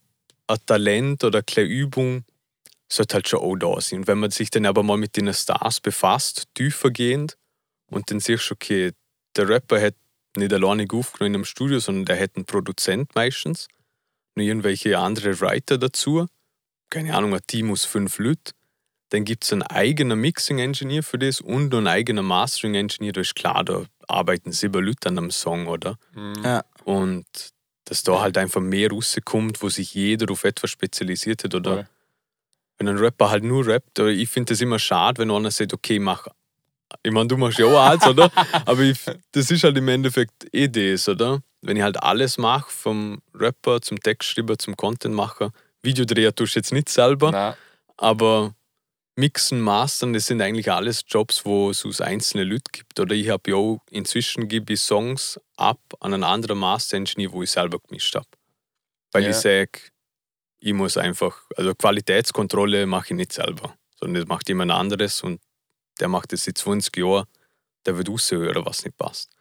ein 0.48 0.58
Talent 0.66 1.24
oder 1.24 1.40
eine 1.40 1.44
kleine 1.44 1.70
Übung 1.70 2.24
sollte 2.92 3.16
halt 3.16 3.28
schon 3.28 3.40
auch 3.40 3.56
da 3.56 3.82
sein. 3.82 4.00
Und 4.00 4.08
wenn 4.08 4.20
man 4.20 4.32
sich 4.32 4.50
dann 4.50 4.66
aber 4.66 4.84
mal 4.84 4.98
mit 4.98 5.18
den 5.18 5.34
Stars 5.34 5.80
befasst, 5.80 6.46
tiefergehend, 6.54 7.38
und 7.88 8.10
dann 8.10 8.20
siehst 8.20 8.50
du, 8.50 8.54
okay, 8.54 8.92
der 9.36 9.50
Rapper 9.50 9.82
hat 9.82 9.96
nicht 10.38 10.54
alleine 10.54 10.86
aufgenommen 10.92 11.34
in 11.34 11.36
einem 11.36 11.46
Studio, 11.46 11.80
sondern 11.80 12.06
der 12.06 12.20
hat 12.20 12.36
einen 12.36 12.46
Produzent 12.46 13.14
meistens, 13.16 13.68
irgendwelche 14.44 14.98
andere 15.00 15.40
Writer 15.42 15.78
dazu, 15.78 16.28
keine 16.90 17.16
Ahnung, 17.16 17.34
ein 17.34 17.42
Team 17.48 17.72
aus 17.72 17.86
fünf 17.86 18.20
Leuten. 18.20 18.54
Dann 19.10 19.24
gibt 19.24 19.44
es 19.44 19.54
einen 19.54 19.62
eigenen 19.62 20.20
Mixing-Engineer 20.20 21.04
für 21.04 21.20
das 21.20 21.40
und 21.40 21.74
einen 21.74 21.88
eigenen 21.88 22.26
Mastering-Engineer. 22.26 23.14
Da 23.14 23.22
ist 23.22 23.36
klar, 23.36 23.64
da 23.64 23.86
arbeiten 24.08 24.52
sieben 24.52 24.84
Leute 24.84 25.10
an 25.10 25.18
einem 25.18 25.32
Song, 25.32 25.68
oder? 25.68 25.98
Mhm. 26.14 26.44
Ja. 26.44 26.64
Und 26.84 27.26
dass 27.86 28.04
da 28.04 28.20
halt 28.20 28.38
einfach 28.38 28.62
mehr 28.62 28.90
rauskommt, 28.90 29.62
wo 29.62 29.70
sich 29.70 29.94
jeder 29.94 30.32
auf 30.32 30.44
etwas 30.44 30.72
spezialisiert 30.72 31.44
hat. 31.44 31.54
Oder 31.54 31.74
Voll. 31.74 31.88
wenn 32.80 32.88
ein 32.90 32.98
Rapper 32.98 33.30
halt 33.30 33.44
nur 33.44 33.66
rappt, 33.68 34.00
oder 34.00 34.10
ich 34.10 34.28
finde 34.28 34.54
das 34.54 34.62
immer 34.62 34.80
schade, 34.80 35.20
wenn 35.20 35.32
einer 35.32 35.52
sagt, 35.52 35.74
okay, 35.74 36.00
mach. 36.00 36.28
Ich 37.04 37.12
meine, 37.12 37.28
du 37.28 37.38
machst 37.38 37.60
ja 37.60 37.66
auch 37.68 37.80
alles, 37.80 38.06
oder? 38.08 38.32
Aber 38.66 38.82
ich, 38.82 39.00
das 39.32 39.52
ist 39.52 39.64
halt 39.64 39.78
im 39.78 39.88
Endeffekt 39.88 40.48
eh 40.52 40.68
das, 40.68 41.08
oder? 41.08 41.42
Wenn 41.66 41.78
ich 41.78 41.84
halt 41.84 42.02
alles 42.02 42.38
mache, 42.38 42.72
vom 42.72 43.22
Rapper 43.34 43.82
zum 43.82 44.00
Textschreiber 44.00 44.58
zum 44.58 44.78
Contentmacher, 44.78 45.52
Videodreher 45.82 46.34
tust 46.34 46.56
du 46.56 46.60
jetzt 46.60 46.72
nicht 46.72 46.90
selber, 46.90 47.32
Nein. 47.32 47.56
aber 47.98 48.56
Mixen, 49.18 49.62
Mastern, 49.62 50.14
das 50.14 50.28
sind 50.28 50.42
eigentlich 50.42 50.72
alles 50.72 51.04
Jobs, 51.08 51.46
wo 51.46 51.70
es 51.70 51.86
aus 51.86 52.02
einzelnen 52.02 52.50
Leuten 52.50 52.70
gibt. 52.72 53.00
Oder 53.00 53.16
ich 53.16 53.30
habe 53.30 53.50
ja 53.50 53.56
auch, 53.56 53.80
inzwischen 53.90 54.48
gebe 54.50 54.74
ich 54.74 54.82
Songs 54.82 55.40
ab 55.56 55.80
an 56.02 56.14
einen 56.14 56.24
anderen 56.24 56.58
Master-Engineer, 56.60 57.32
wo 57.32 57.42
ich 57.42 57.52
selber 57.52 57.80
gemischt 57.80 58.16
habe. 58.16 58.28
Weil 59.14 59.24
Ja. 59.24 59.30
ich 59.30 59.38
sage, 59.38 59.80
ich 60.60 60.74
muss 60.74 60.98
einfach, 60.98 61.44
also 61.56 61.74
Qualitätskontrolle 61.74 62.86
mache 62.86 63.14
ich 63.14 63.18
nicht 63.18 63.32
selber, 63.32 63.76
sondern 63.96 64.24
das 64.24 64.28
macht 64.28 64.50
jemand 64.50 64.72
anderes 64.72 65.22
und 65.22 65.40
der 66.00 66.10
macht 66.10 66.34
das 66.34 66.44
seit 66.44 66.58
20 66.58 66.98
Jahren, 66.98 67.26
der 67.86 67.98
wird 67.98 68.10
raushören, 68.10 68.66
was 68.66 68.84
nicht 68.84 68.98
passt. 68.98 69.35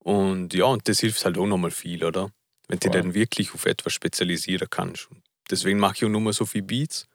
Und 0.00 0.54
ja, 0.54 0.64
und 0.64 0.88
das 0.88 1.00
hilft 1.00 1.24
halt 1.24 1.38
auch 1.38 1.46
nochmal 1.46 1.70
viel, 1.70 2.04
oder? 2.04 2.30
Wenn 2.68 2.78
du 2.78 2.90
dann 2.90 3.14
wirklich 3.14 3.52
auf 3.54 3.66
etwas 3.66 3.92
spezialisieren 3.92 4.68
kannst. 4.70 5.08
Deswegen 5.50 5.78
mache 5.78 5.94
ich 5.96 6.04
auch 6.04 6.08
nur 6.08 6.20
mal 6.20 6.32
so 6.32 6.46
viele 6.46 6.64
Beats, 6.64 7.08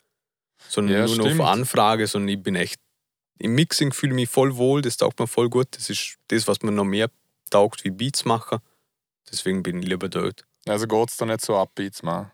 sondern 0.68 0.96
Ja, 0.98 1.06
nur 1.06 1.16
noch 1.16 1.26
stimmt. 1.26 1.42
auf 1.42 1.48
Anfrage, 1.48 2.08
sondern 2.08 2.30
ich 2.30 2.44
bin 2.44 2.56
echt 2.56 2.80
im 3.40 3.56
Mixing 3.56 3.92
fühle 3.92 4.12
ich 4.14 4.16
mich 4.16 4.30
voll 4.30 4.56
wohl, 4.56 4.82
das 4.82 4.98
taugt 4.98 5.20
mir 5.20 5.28
voll 5.28 5.50
gut. 5.50 5.68
Das 5.72 5.90
ist 5.90 6.18
das, 6.30 6.48
was 6.48 6.62
mir 6.62 6.72
noch 6.72 6.86
mehr 6.86 7.10
taugt 7.50 7.84
wie 7.84 7.92
Beats 7.92 8.26
machen. 8.26 8.60
Deswegen 9.30 9.64
bin 9.64 9.80
ich 9.80 9.90
lieber 9.90 10.08
dort. 10.08 10.46
Also 10.68 10.88
geht 10.88 11.10
es 11.10 11.18
da 11.18 11.26
nicht 11.26 11.42
so 11.42 11.58
ab, 11.58 11.72
Beats 11.76 12.02
machen. 12.02 12.32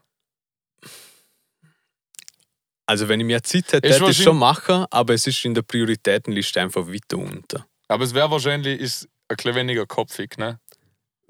Also 2.86 3.08
wenn 3.08 3.20
ich 3.20 3.26
mehr 3.26 3.44
Zeit 3.44 3.72
hätte, 3.74 3.90
hätte 3.90 4.04
ich 4.06 4.20
es 4.20 4.24
schon 4.24 4.38
machen, 4.38 4.86
aber 4.92 5.14
es 5.14 5.26
ist 5.26 5.44
in 5.46 5.54
der 5.54 5.62
Prioritätenliste 5.62 6.62
einfach 6.62 6.88
weiter 6.88 7.18
unter. 7.18 7.66
Aber 7.88 8.04
es 8.04 8.14
wäre 8.14 8.30
wahrscheinlich 8.30 8.80
ist 8.80 9.08
ein 9.32 9.36
bisschen 9.38 9.56
weniger 9.56 9.86
kopfig, 9.86 10.38
ne? 10.38 10.60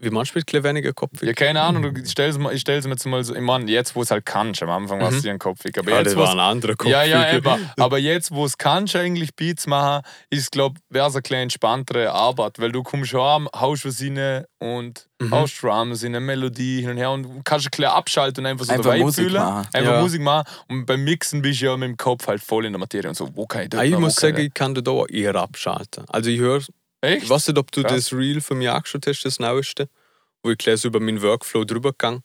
Wie 0.04 0.10
meinst 0.10 0.34
du 0.34 0.40
mit 0.40 0.52
ein 0.56 0.64
weniger 0.64 0.94
Kopf? 0.94 1.22
Ja, 1.22 1.32
keine 1.34 1.62
Ahnung, 1.62 1.94
du 1.94 2.02
ich 2.02 2.10
stell's 2.10 2.36
mir 2.40 2.52
jetzt 2.94 3.06
mal 3.06 3.24
so, 3.24 3.36
ich 3.36 3.42
meine, 3.42 3.70
jetzt, 3.70 3.96
wo 3.96 4.02
es 4.02 4.10
halt 4.10 4.26
kannst, 4.26 4.64
am 4.64 4.72
Anfang 4.72 5.00
war 5.00 5.10
es 5.10 5.18
Mhm. 5.18 5.22
dir 5.22 5.30
ein 5.34 5.38
kopfig, 5.38 5.78
aber 5.78 5.92
ja, 5.92 5.98
jetzt, 5.98 6.08
das 6.08 6.16
war 6.16 6.24
es 6.26 6.32
ein 6.32 6.40
anderer 6.40 6.76
Kopf. 6.76 6.90
Ja, 6.90 7.04
ja, 7.04 7.32
eben. 7.38 7.46
Aber 7.78 8.00
jetzt, 8.00 8.32
wo 8.32 8.44
es 8.46 8.58
kannst, 8.58 8.96
eigentlich 8.96 9.36
Beats 9.36 9.68
machen, 9.68 10.04
ist, 10.32 10.54
glaube 10.54 10.80
wäre 10.90 11.08
es 11.08 11.14
eine 11.14 11.22
kleine 11.22 11.44
entspanntere 11.44 12.12
Arbeit, 12.12 12.58
weil 12.58 12.72
du 12.72 12.82
kommst 12.82 13.14
heim, 13.14 13.48
haust 13.56 13.86
was 13.86 14.02
rein 14.02 14.46
und 14.58 15.08
Mhm. 15.22 15.30
haust 15.36 15.62
Drums 15.62 16.02
in 16.02 16.16
eine 16.16 16.26
Melodie 16.26 16.82
hin 16.82 16.90
und 16.90 16.98
her 16.98 17.12
und 17.12 17.44
kannst 17.46 17.68
ein 17.68 17.70
bisschen 17.70 17.86
abschalten 17.92 18.44
und 18.44 18.50
einfach 18.50 18.66
so 18.66 18.72
Einfach 18.74 18.86
dabei 18.86 19.00
Musik 19.02 19.26
fühlen. 19.30 19.44
machen. 19.44 19.68
Einfach 19.72 19.92
Ja. 19.94 20.02
Musik 20.02 20.22
machen. 20.22 20.48
Und 20.68 20.86
beim 20.88 21.04
Mixen 21.04 21.44
bist 21.44 21.62
du 21.62 21.66
ja 21.68 21.78
mit 21.78 21.90
dem 21.90 21.98
Kopf 21.98 22.26
halt 22.26 22.42
voll 22.42 22.66
in 22.66 22.74
der 22.74 22.80
Materie 22.80 23.08
und 23.08 23.14
so, 23.16 23.30
wo 23.36 23.46
kann 23.46 23.62
ich 23.64 23.70
das 23.70 23.80
Ah, 23.82 23.84
ich 23.84 23.96
muss 24.00 24.16
sagen, 24.16 24.40
ich 24.40 24.52
kann 24.52 24.74
da 24.74 24.90
auch 24.90 25.08
eher 25.08 25.36
abschalten. 25.36 26.06
Also 26.10 26.32
ich 26.32 26.40
höre? 26.40 26.62
Echt? 27.02 27.24
ich 27.24 27.30
weiß 27.30 27.48
nicht, 27.48 27.58
ob 27.58 27.72
du 27.72 27.82
Krass. 27.82 27.92
das 28.10 28.14
Reel 28.14 28.42
von 28.42 28.58
mir 28.58 28.74
angeschaut 28.74 29.08
hast, 29.08 29.24
das 29.24 29.40
neueste. 29.40 29.90
wo 30.44 30.50
ich 30.52 30.58
gleich 30.58 30.82
so 30.82 30.88
über 30.88 31.00
meinen 31.00 31.22
Workflow 31.22 31.66
drüber 31.66 31.92
gegangen. 31.92 32.22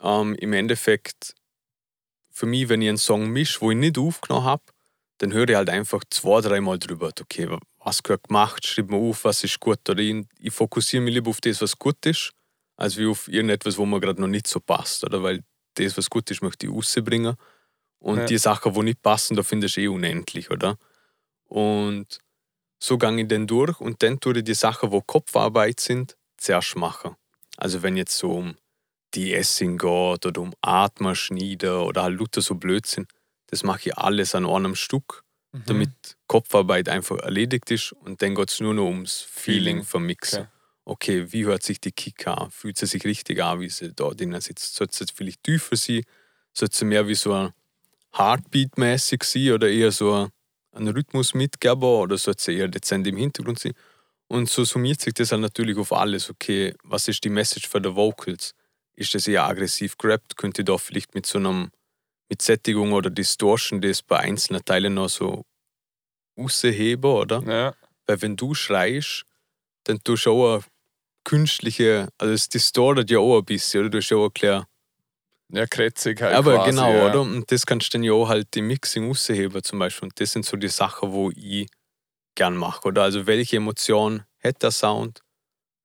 Ähm, 0.00 0.34
Im 0.34 0.52
Endeffekt, 0.52 1.34
für 2.30 2.46
mich, 2.46 2.68
wenn 2.68 2.82
ich 2.82 2.88
einen 2.88 2.98
Song 2.98 3.28
mische, 3.30 3.60
wo 3.60 3.70
ich 3.70 3.76
nicht 3.76 3.98
aufgenommen 3.98 4.44
habe, 4.44 4.62
dann 5.18 5.32
höre 5.32 5.48
ich 5.48 5.56
halt 5.56 5.70
einfach 5.70 6.02
zwei, 6.10 6.40
dreimal 6.40 6.78
drüber. 6.78 7.10
Okay, 7.20 7.48
was 7.78 8.02
gehört 8.02 8.24
gemacht, 8.24 8.66
schreibe 8.66 8.92
mir 8.94 8.98
auf, 8.98 9.24
was 9.24 9.44
ist 9.44 9.60
gut. 9.60 9.88
Oder 9.88 10.00
ich, 10.00 10.24
ich 10.40 10.52
fokussiere 10.52 11.02
mich 11.02 11.14
lieber 11.14 11.30
auf 11.30 11.40
das, 11.40 11.60
was 11.62 11.78
gut 11.78 12.04
ist, 12.04 12.32
als 12.76 12.96
wie 12.96 13.06
auf 13.06 13.28
irgendetwas, 13.28 13.78
wo 13.78 13.86
mir 13.86 14.00
gerade 14.00 14.20
noch 14.20 14.28
nicht 14.28 14.46
so 14.48 14.60
passt. 14.60 15.04
Oder 15.04 15.22
weil 15.22 15.42
das, 15.74 15.96
was 15.96 16.10
gut 16.10 16.30
ist, 16.30 16.42
möchte 16.42 16.66
ich 16.66 16.72
rausbringen. 16.72 17.36
Und 18.00 18.18
Ja. 18.18 18.24
die 18.26 18.38
Sachen, 18.38 18.74
die 18.74 18.82
nicht 18.82 19.02
passen, 19.02 19.36
da 19.36 19.42
findest 19.42 19.76
du 19.76 19.82
eh 19.82 19.88
unendlich, 19.88 20.50
oder? 20.50 20.76
Und 21.44 22.18
so 22.78 22.98
gehe 22.98 23.20
ich 23.20 23.28
dann 23.28 23.46
durch 23.46 23.80
und 23.80 24.02
dann 24.02 24.20
tue 24.20 24.38
ich 24.38 24.44
die 24.44 24.54
Sachen, 24.54 24.90
die 24.90 25.00
Kopfarbeit 25.06 25.80
sind, 25.80 26.16
zuerst 26.36 26.76
machen. 26.76 27.16
Also 27.56 27.82
wenn 27.82 27.96
jetzt 27.96 28.16
so 28.16 28.32
um 28.32 28.56
die 29.14 29.34
Essing 29.34 29.78
geht 29.78 30.26
oder 30.26 30.40
um 30.40 30.52
Atmen 30.60 31.14
schneiden 31.14 31.70
oder 31.80 32.02
halt 32.02 32.18
lauter 32.18 32.42
so 32.42 32.54
Blödsinn, 32.56 33.06
das 33.48 33.62
mache 33.64 33.88
ich 33.90 33.98
alles 33.98 34.34
an 34.34 34.46
einem 34.46 34.74
Stück, 34.74 35.22
Mhm. 35.52 35.62
damit 35.66 35.90
Kopfarbeit 36.26 36.88
einfach 36.88 37.18
erledigt 37.18 37.70
ist 37.70 37.92
und 37.92 38.20
dann 38.20 38.34
geht 38.34 38.50
es 38.50 38.60
nur 38.60 38.74
noch 38.74 38.84
ums 38.86 39.22
Feeling 39.22 39.82
Feeling. 39.82 39.84
vom 39.84 40.04
Mixen. 40.06 40.42
Okay. 40.42 40.48
Okay, 40.88 41.32
wie 41.32 41.44
hört 41.46 41.62
sich 41.64 41.80
die 41.80 41.92
Kick 41.92 42.26
an? 42.28 42.50
Fühlt 42.50 42.78
sie 42.78 42.86
sich 42.86 43.04
richtig 43.04 43.42
an, 43.42 43.60
wie 43.60 43.68
sie 43.70 43.92
da 43.92 44.10
drinnen 44.10 44.40
sitzt? 44.40 44.74
Sollte 44.76 44.94
sie 44.94 45.04
jetzt 45.04 45.16
vielleicht 45.16 45.42
tiefer 45.42 45.76
sein? 45.76 46.02
Sollte 46.52 46.76
sie 46.76 46.84
mehr 46.84 47.08
wie 47.08 47.14
so 47.16 47.32
ein 47.32 47.52
Heartbeat-mäßig 48.16 49.22
sein 49.24 49.52
oder 49.52 49.68
eher 49.68 49.92
so 49.92 50.12
ein 50.12 50.30
einen 50.76 50.94
Rhythmus 50.94 51.34
mitgeben 51.34 51.82
oder 51.82 52.18
sollte 52.18 52.44
sie 52.44 52.56
eher 52.56 52.68
dezent 52.68 53.06
im 53.06 53.16
Hintergrund 53.16 53.58
sein? 53.58 53.72
Und 54.28 54.48
so 54.48 54.64
summiert 54.64 55.00
sich 55.00 55.14
das 55.14 55.28
dann 55.28 55.40
natürlich 55.40 55.76
auf 55.76 55.92
alles. 55.92 56.30
Okay, 56.30 56.74
was 56.82 57.08
ist 57.08 57.22
die 57.24 57.28
Message 57.28 57.68
für 57.68 57.80
die 57.80 57.94
Vocals? 57.94 58.52
Ist 58.94 59.14
das 59.14 59.28
eher 59.28 59.44
aggressiv 59.44 59.96
gerappt? 59.98 60.36
Könnte 60.36 60.64
da 60.64 60.78
vielleicht 60.78 61.14
mit 61.14 61.26
so 61.26 61.38
einem, 61.38 61.70
mit 62.28 62.42
Sättigung 62.42 62.92
oder 62.92 63.10
Distortion 63.10 63.80
das 63.80 64.02
bei 64.02 64.18
einzelnen 64.18 64.64
Teilen 64.64 64.94
noch 64.94 65.08
so 65.08 65.44
rausheben, 66.38 67.10
oder? 67.10 67.42
Ja. 67.46 67.74
Weil 68.06 68.22
wenn 68.22 68.36
du 68.36 68.54
schreist, 68.54 69.24
dann 69.84 70.02
tust 70.02 70.26
du 70.26 70.32
auch 70.32 70.54
eine 70.54 70.64
künstliche, 71.24 72.08
also 72.18 72.32
es 72.32 72.48
distortet 72.48 73.10
ja 73.10 73.18
auch 73.18 73.38
ein 73.38 73.44
bisschen, 73.44 73.80
oder? 73.80 73.90
Du 73.90 73.98
hast 73.98 74.10
ja 74.10 74.16
auch 74.16 74.30
klar. 74.30 74.66
Ja, 75.52 75.66
kretzig 75.66 76.20
halt. 76.22 76.34
Aber 76.34 76.56
quasi, 76.56 76.70
genau, 76.70 76.92
ja. 76.92 77.08
oder? 77.08 77.20
Und 77.20 77.50
das 77.52 77.66
kannst 77.66 77.92
du 77.92 77.98
dann 77.98 78.02
ja 78.02 78.12
auch 78.12 78.28
halt 78.28 78.54
im 78.56 78.66
Mixing 78.66 79.06
rausheben 79.06 79.62
zum 79.62 79.78
Beispiel. 79.78 80.08
Und 80.08 80.20
das 80.20 80.32
sind 80.32 80.44
so 80.44 80.56
die 80.56 80.68
Sachen, 80.68 81.12
wo 81.12 81.30
ich 81.30 81.68
gern 82.34 82.56
mache, 82.56 82.88
oder? 82.88 83.02
Also 83.02 83.26
welche 83.26 83.56
Emotion 83.56 84.24
hat 84.42 84.62
der 84.62 84.70
Sound? 84.70 85.20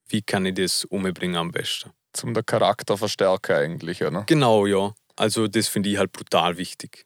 Wie 0.07 0.22
kann 0.22 0.45
ich 0.45 0.55
das 0.55 0.86
umbringen 0.86 1.38
am 1.38 1.51
besten? 1.51 1.91
Zum 2.14 2.34
der 2.34 2.43
Charakter 2.43 2.97
verstärken 2.97 3.55
eigentlich, 3.55 4.03
oder? 4.03 4.24
Genau, 4.24 4.66
ja. 4.66 4.93
Also 5.16 5.47
das 5.47 5.68
finde 5.68 5.89
ich 5.89 5.97
halt 5.97 6.12
brutal 6.12 6.57
wichtig. 6.57 7.05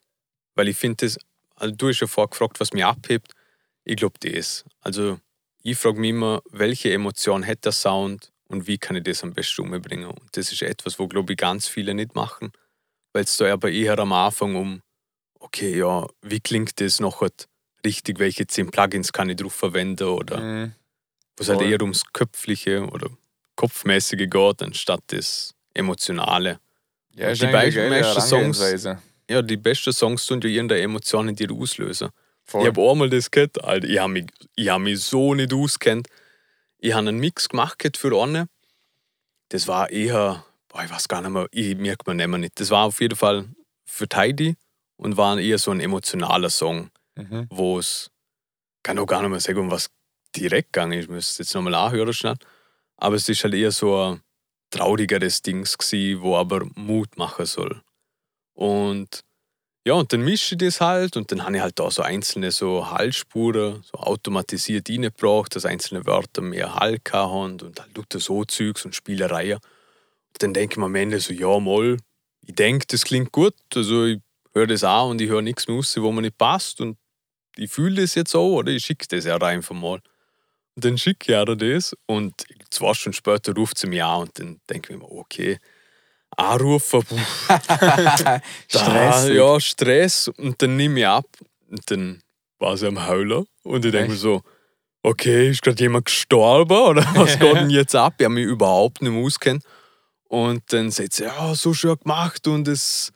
Weil 0.55 0.69
ich 0.69 0.77
finde 0.77 1.05
das, 1.05 1.17
also 1.55 1.75
du 1.75 1.89
hast 1.89 1.99
ja 1.99 2.07
vorher 2.07 2.29
gefragt, 2.29 2.59
was 2.59 2.73
mich 2.73 2.85
abhebt. 2.85 3.33
Ich 3.83 3.97
glaube 3.97 4.17
das. 4.19 4.63
Also 4.81 5.19
ich 5.61 5.77
frage 5.77 5.99
mich 5.99 6.11
immer, 6.11 6.41
welche 6.49 6.91
Emotion 6.91 7.45
hat 7.45 7.65
der 7.65 7.71
Sound 7.71 8.31
und 8.47 8.67
wie 8.67 8.77
kann 8.77 8.95
ich 8.95 9.03
das 9.03 9.23
am 9.23 9.33
besten 9.33 9.61
umbringen. 9.61 10.07
Und 10.09 10.37
das 10.37 10.51
ist 10.51 10.61
etwas, 10.61 10.99
wo 10.99 11.07
glaube 11.07 11.33
ich 11.33 11.37
ganz 11.37 11.67
viele 11.67 11.93
nicht 11.93 12.15
machen. 12.15 12.51
Weil 13.13 13.23
es 13.23 13.37
da 13.37 13.51
aber 13.51 13.71
eher 13.71 13.97
am 13.99 14.11
Anfang 14.13 14.55
um, 14.55 14.81
okay, 15.39 15.77
ja, 15.77 16.05
wie 16.21 16.39
klingt 16.39 16.79
das 16.81 16.99
noch 16.99 17.21
richtig, 17.85 18.19
welche 18.19 18.45
zehn 18.47 18.69
Plugins 18.71 19.13
kann 19.13 19.29
ich 19.29 19.37
drauf 19.37 19.53
verwenden 19.53 20.07
oder 20.07 20.37
Mhm. 20.39 20.71
wo 21.37 21.41
es 21.43 21.49
halt 21.49 21.61
eher 21.61 21.81
ums 21.81 22.03
Köpfliche 22.13 22.85
oder 22.87 23.09
Kopfmäßige 23.55 24.27
geht, 24.29 24.61
anstatt 24.63 25.01
das 25.07 25.53
Emotionale. 25.73 26.59
Ja, 27.13 27.31
Die 27.33 27.45
meisten 27.47 28.21
Songs-. 28.21 28.85
Ja, 29.29 29.41
die 29.41 29.57
besten 29.57 29.93
Songs 29.93 30.25
tun 30.25 30.41
ja 30.41 30.49
irgendeine 30.49 30.81
Emotion 30.81 31.29
in 31.29 31.35
dir 31.35 31.51
auslösen. 31.51 32.09
Voll. 32.43 32.61
Ich 32.61 32.67
habe 32.67 32.91
einmal 32.91 33.09
das 33.09 33.31
gehört, 33.31 33.63
Alter, 33.63 33.87
ich 33.87 33.97
habe 33.97 34.13
mich, 34.13 34.25
ich 34.55 34.69
hab 34.69 34.81
mich 34.81 34.99
so 34.99 35.33
nicht 35.33 35.51
auskennt. 35.53 36.07
Ich 36.79 36.93
habe 36.93 37.07
einen 37.07 37.19
Mix 37.19 37.49
gemacht 37.49 37.97
für 37.97 38.21
eine. 38.21 38.47
Das 39.49 39.67
war 39.67 39.89
eher, 39.89 40.43
boah, 40.67 40.83
ich 40.83 40.91
weiß 40.91 41.07
gar 41.07 41.21
nicht 41.21 41.31
mehr, 41.31 41.47
ich 41.51 41.75
merke 41.77 42.09
mir 42.09 42.15
nicht 42.15 42.27
mehr 42.27 42.39
nicht. 42.39 42.59
Das 42.59 42.69
war 42.71 42.85
auf 42.85 42.99
jeden 43.01 43.15
Fall 43.15 43.47
für 43.85 44.07
Tidy 44.07 44.55
und 44.97 45.17
war 45.17 45.37
eher 45.37 45.57
so 45.57 45.71
ein 45.71 45.79
emotionaler 45.79 46.49
Song, 46.49 46.89
Mhm. 47.17 47.47
wo 47.49 47.79
es, 47.79 48.11
kann 48.83 48.99
auch 48.99 49.05
gar 49.05 49.21
nicht 49.21 49.31
mehr 49.31 49.39
sagen, 49.39 49.59
um 49.59 49.71
was 49.71 49.89
direkt 50.35 50.73
gegangen 50.73 50.99
ist. 50.99 51.05
Ich 51.05 51.09
müsste 51.09 51.43
jetzt 51.43 51.55
nochmal 51.55 51.75
anhören 51.75 52.13
schnell. 52.13 52.35
Aber 52.97 53.15
es 53.15 53.29
ist 53.29 53.43
halt 53.43 53.53
eher 53.53 53.71
so 53.71 53.97
ein 54.01 54.21
traurigeres 54.69 55.41
Dings 55.41 55.77
gsi, 55.77 56.17
wo 56.19 56.35
aber 56.35 56.65
Mut 56.75 57.17
machen 57.17 57.45
soll. 57.45 57.81
Und 58.53 59.21
ja, 59.87 59.93
und 59.93 60.11
dann 60.11 60.21
mische 60.21 60.55
ich 60.55 60.59
das 60.59 60.81
halt 60.81 61.15
und 61.15 61.31
dann 61.31 61.43
habe 61.43 61.57
ich 61.57 61.61
halt 61.61 61.77
da 61.77 61.91
so 61.91 62.01
einzelne 62.01 62.51
so 62.51 62.89
Hallspuren, 62.89 63.83
so 63.83 63.99
automatisiert 63.99 64.89
reingebracht, 64.89 65.55
dass 65.55 65.65
einzelne 65.65 66.05
Wörter 66.07 66.41
mehr 66.41 66.73
Hall 66.73 66.97
haben 67.11 67.61
und 67.61 67.79
halt 67.79 67.95
lauter 67.95 68.19
so 68.19 68.43
Zeugs 68.45 68.83
und 68.83 68.95
Spielereien. 68.95 69.59
Und 69.59 70.43
dann 70.43 70.53
denke 70.55 70.73
ich 70.73 70.77
mir 70.77 70.85
am 70.85 70.95
Ende 70.95 71.19
so, 71.19 71.33
ja 71.33 71.59
mal, 71.59 71.97
ich 72.41 72.55
denke, 72.55 72.87
das 72.87 73.03
klingt 73.03 73.31
gut, 73.31 73.53
also 73.75 74.05
ich 74.05 74.21
höre 74.53 74.65
das 74.65 74.83
an 74.83 75.11
und 75.11 75.21
ich 75.21 75.29
höre 75.29 75.43
nichts 75.43 75.67
mehr 75.67 75.77
raus, 75.77 75.95
wo 75.97 76.11
mir 76.11 76.23
nicht 76.23 76.37
passt 76.37 76.81
und 76.81 76.97
ich 77.55 77.71
fühle 77.71 78.01
das 78.01 78.15
jetzt 78.15 78.35
auch, 78.35 78.57
oder 78.57 78.71
ich 78.71 78.83
schicke 78.83 79.05
das 79.07 79.25
ja 79.25 79.37
einfach 79.37 79.75
mal. 79.75 80.01
Und 80.75 80.83
dann 80.83 80.97
schicke 80.97 81.31
ich 81.31 81.37
ihr 81.37 81.55
das 81.55 81.95
und 82.07 82.43
zwei 82.71 82.93
Stunden 82.95 83.15
später 83.15 83.53
ruft 83.53 83.77
sie 83.77 83.87
mich 83.87 84.03
an 84.03 84.21
und 84.21 84.39
dann 84.39 84.59
denke 84.67 84.93
ich 84.93 84.99
mir, 84.99 85.11
okay, 85.11 85.59
anrufen, 86.37 87.03
da, 87.47 88.41
Stressig. 88.67 89.35
ja, 89.35 89.59
Stress. 89.59 90.27
Und 90.37 90.61
dann 90.61 90.75
nehme 90.75 90.99
ich 90.99 91.07
ab 91.07 91.25
und 91.69 91.91
dann 91.91 92.21
war 92.59 92.77
sie 92.77 92.87
am 92.87 93.07
Heulen 93.07 93.45
und 93.63 93.85
ich 93.85 93.91
denke 93.91 94.11
mir 94.11 94.17
so, 94.17 94.41
okay, 95.03 95.49
ist 95.49 95.61
gerade 95.61 95.81
jemand 95.81 96.05
gestorben 96.05 96.77
oder 96.77 97.05
was 97.15 97.37
geht 97.37 97.55
denn 97.55 97.69
jetzt 97.69 97.95
ab? 97.95 98.15
Ich 98.17 98.25
habe 98.25 98.33
mich 98.33 98.45
überhaupt 98.45 99.01
nicht 99.01 99.11
mehr 99.11 99.23
auskennt. 99.23 99.63
Und 100.27 100.63
dann 100.73 100.89
sagt 100.91 101.13
sie, 101.13 101.23
ja, 101.23 101.53
so 101.53 101.73
schön 101.73 101.95
gemacht 101.99 102.47
und 102.47 102.67
es, 102.67 103.11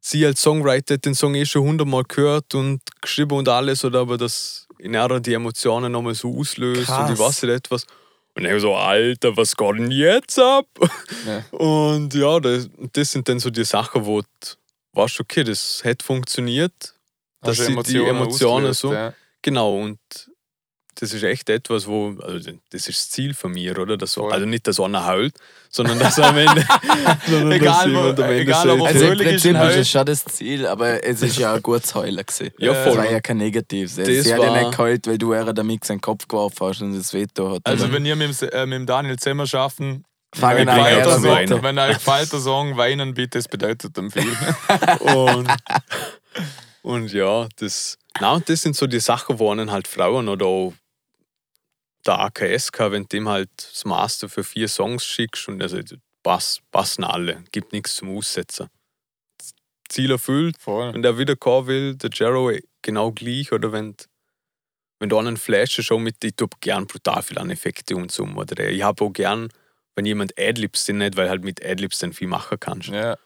sie 0.00 0.24
als 0.24 0.40
Songwriter 0.40 0.94
hat 0.94 1.04
den 1.04 1.14
Song 1.14 1.34
eh 1.34 1.44
schon 1.44 1.62
hundertmal 1.62 2.04
gehört 2.04 2.54
und 2.54 2.80
geschrieben 3.00 3.36
und 3.36 3.48
alles, 3.48 3.84
oder 3.84 4.00
aber 4.00 4.16
das 4.16 4.66
in 4.78 4.94
ihrer 4.94 5.20
die 5.20 5.34
Emotionen 5.34 5.92
nochmal 5.92 6.14
so 6.14 6.38
auslöst 6.38 6.88
und 6.88 7.10
ich 7.10 7.16
Krass. 7.16 7.18
weiß 7.18 7.42
nicht 7.42 7.52
etwas. 7.52 7.86
Und 8.36 8.44
ich 8.44 8.60
so, 8.60 8.74
Alter, 8.74 9.34
was 9.36 9.56
geht 9.56 9.78
denn 9.78 9.90
jetzt 9.90 10.38
ab? 10.38 10.66
Ja. 11.26 11.58
Und 11.58 12.12
ja, 12.12 12.38
das, 12.38 12.68
das 12.92 13.10
sind 13.10 13.26
dann 13.28 13.38
so 13.38 13.48
die 13.48 13.64
Sachen, 13.64 14.04
wo 14.04 14.20
du 14.20 14.26
weißt, 14.92 15.20
okay, 15.20 15.42
das 15.42 15.82
hat 15.84 16.02
funktioniert. 16.02 16.94
Dass 17.40 17.56
du 17.56 17.64
sie 17.64 17.92
die 17.94 18.04
Emotionen 18.04 18.66
ausgelöst, 18.66 18.80
so. 18.80 18.92
Ja. 18.92 19.14
Genau, 19.40 19.78
und 19.80 19.98
das 20.98 21.12
ist 21.12 21.22
echt 21.22 21.48
etwas, 21.50 21.86
wo, 21.86 22.14
also 22.22 22.50
das 22.70 22.88
ist 22.88 22.98
das 22.98 23.10
Ziel 23.10 23.34
von 23.34 23.52
mir, 23.52 23.78
oder? 23.78 23.96
Dass, 23.96 24.14
Voll. 24.14 24.32
also 24.32 24.46
nicht, 24.46 24.66
dass 24.66 24.80
einer 24.80 25.06
heult, 25.06 25.34
sondern 25.70 25.98
dass 25.98 26.18
am 26.18 26.36
Ende, 26.36 26.64
sondern 27.28 27.52
Egal, 27.52 27.92
dass 27.92 27.94
wo- 27.94 27.98
am 28.08 28.30
Ende 28.30 28.36
egal, 28.40 28.66
sagt, 28.66 28.80
ob 28.80 28.86
Also 28.86 28.98
im 29.00 29.06
Fröhlich 29.06 29.26
ist 29.34 29.42
Prinzip 29.42 29.62
ist 29.70 29.76
es 29.76 29.90
schon 29.90 30.06
das 30.06 30.24
Ziel, 30.24 30.66
aber 30.66 31.04
es 31.04 31.22
ist 31.22 31.38
ja 31.38 31.54
ein 31.54 31.62
gutes 31.62 31.94
Heulen 31.94 32.24
gewesen. 32.24 32.50
Ja, 32.58 32.72
Es 32.72 32.88
voll. 32.88 32.98
war 32.98 33.10
ja 33.10 33.20
kein 33.20 33.36
Negatives. 33.36 33.96
Das 33.96 34.06
Sie 34.06 34.34
hat 34.34 34.42
ja 34.42 34.58
nicht 34.58 34.72
geheult, 34.76 35.06
weil 35.06 35.18
du 35.18 35.32
ihr 35.34 35.62
Mix 35.64 35.90
in 35.90 35.96
den 35.96 36.00
Kopf 36.00 36.26
geworfen 36.26 36.66
hast 36.66 36.80
und 36.82 36.96
das 36.96 37.12
Veto 37.12 37.52
hat. 37.54 37.60
Also, 37.64 37.92
wenn 37.92 38.04
ihr 38.06 38.16
mit, 38.16 38.40
äh, 38.42 38.66
mit 38.66 38.88
Daniel 38.88 39.18
zusammen 39.18 39.46
schaffen, 39.46 40.04
Fangen 40.34 40.62
ich 40.62 40.68
an, 40.68 40.78
er 40.80 41.02
das 41.04 41.22
Veto. 41.22 41.32
Weinen. 41.34 41.62
wenn 41.62 41.78
euch 41.78 41.94
gefällt 41.94 42.32
der 42.32 42.40
Song, 42.40 42.76
weinen 42.76 43.14
bitte, 43.14 43.38
es 43.38 43.48
bedeutet 43.48 43.96
dem 43.96 44.10
viel. 44.10 44.26
und, 45.00 45.48
und 46.82 47.12
ja, 47.12 47.48
das, 47.56 47.96
na, 48.20 48.32
und 48.34 48.48
das 48.48 48.62
sind 48.62 48.76
so 48.76 48.86
die 48.86 49.00
Sachen, 49.00 49.38
wo 49.38 49.50
einen 49.50 49.70
halt 49.70 49.88
Frauen 49.88 50.28
oder 50.28 50.46
auch 50.46 50.74
der 52.06 52.18
AKSK, 52.20 52.90
wenn 52.90 53.02
du 53.02 53.08
dem 53.08 53.28
halt 53.28 53.50
das 53.56 53.84
Master 53.84 54.28
für 54.28 54.44
vier 54.44 54.68
Songs 54.68 55.04
schickst 55.04 55.48
und 55.48 55.62
also 55.62 55.78
pass, 56.22 56.60
passen 56.70 57.04
alle, 57.04 57.44
gibt 57.52 57.72
nichts 57.72 57.96
zum 57.96 58.16
Aussetzen. 58.16 58.68
Ziel 59.88 60.10
erfüllt, 60.10 60.56
Voll. 60.58 60.92
wenn 60.92 61.02
der 61.02 61.18
wieder 61.18 61.36
kommen 61.36 61.68
will, 61.68 61.94
der 61.96 62.10
Jero 62.12 62.50
genau 62.82 63.12
gleich 63.12 63.52
oder 63.52 63.72
wenn 63.72 63.94
wenn 64.98 65.08
du 65.08 65.18
einen 65.18 65.36
Flash 65.36 65.80
schon 65.82 66.02
mit, 66.02 66.24
ich 66.24 66.36
tue 66.36 66.48
gern 66.60 66.86
brutal 66.86 67.22
viel 67.22 67.38
an 67.38 67.50
Effekte 67.50 67.96
und 67.96 68.10
so. 68.10 68.24
Oder 68.24 68.70
ich 68.70 68.82
habe 68.82 69.04
auch 69.04 69.12
gern, 69.12 69.48
wenn 69.94 70.06
jemand 70.06 70.38
Adlibs 70.38 70.84
den 70.84 70.98
nicht, 70.98 71.16
weil 71.16 71.28
halt 71.28 71.44
mit 71.44 71.64
Adlibs 71.64 71.98
dann 71.98 72.12
viel 72.12 72.28
machen 72.28 72.58
kannst. 72.58 72.88
Ja. 72.88 73.16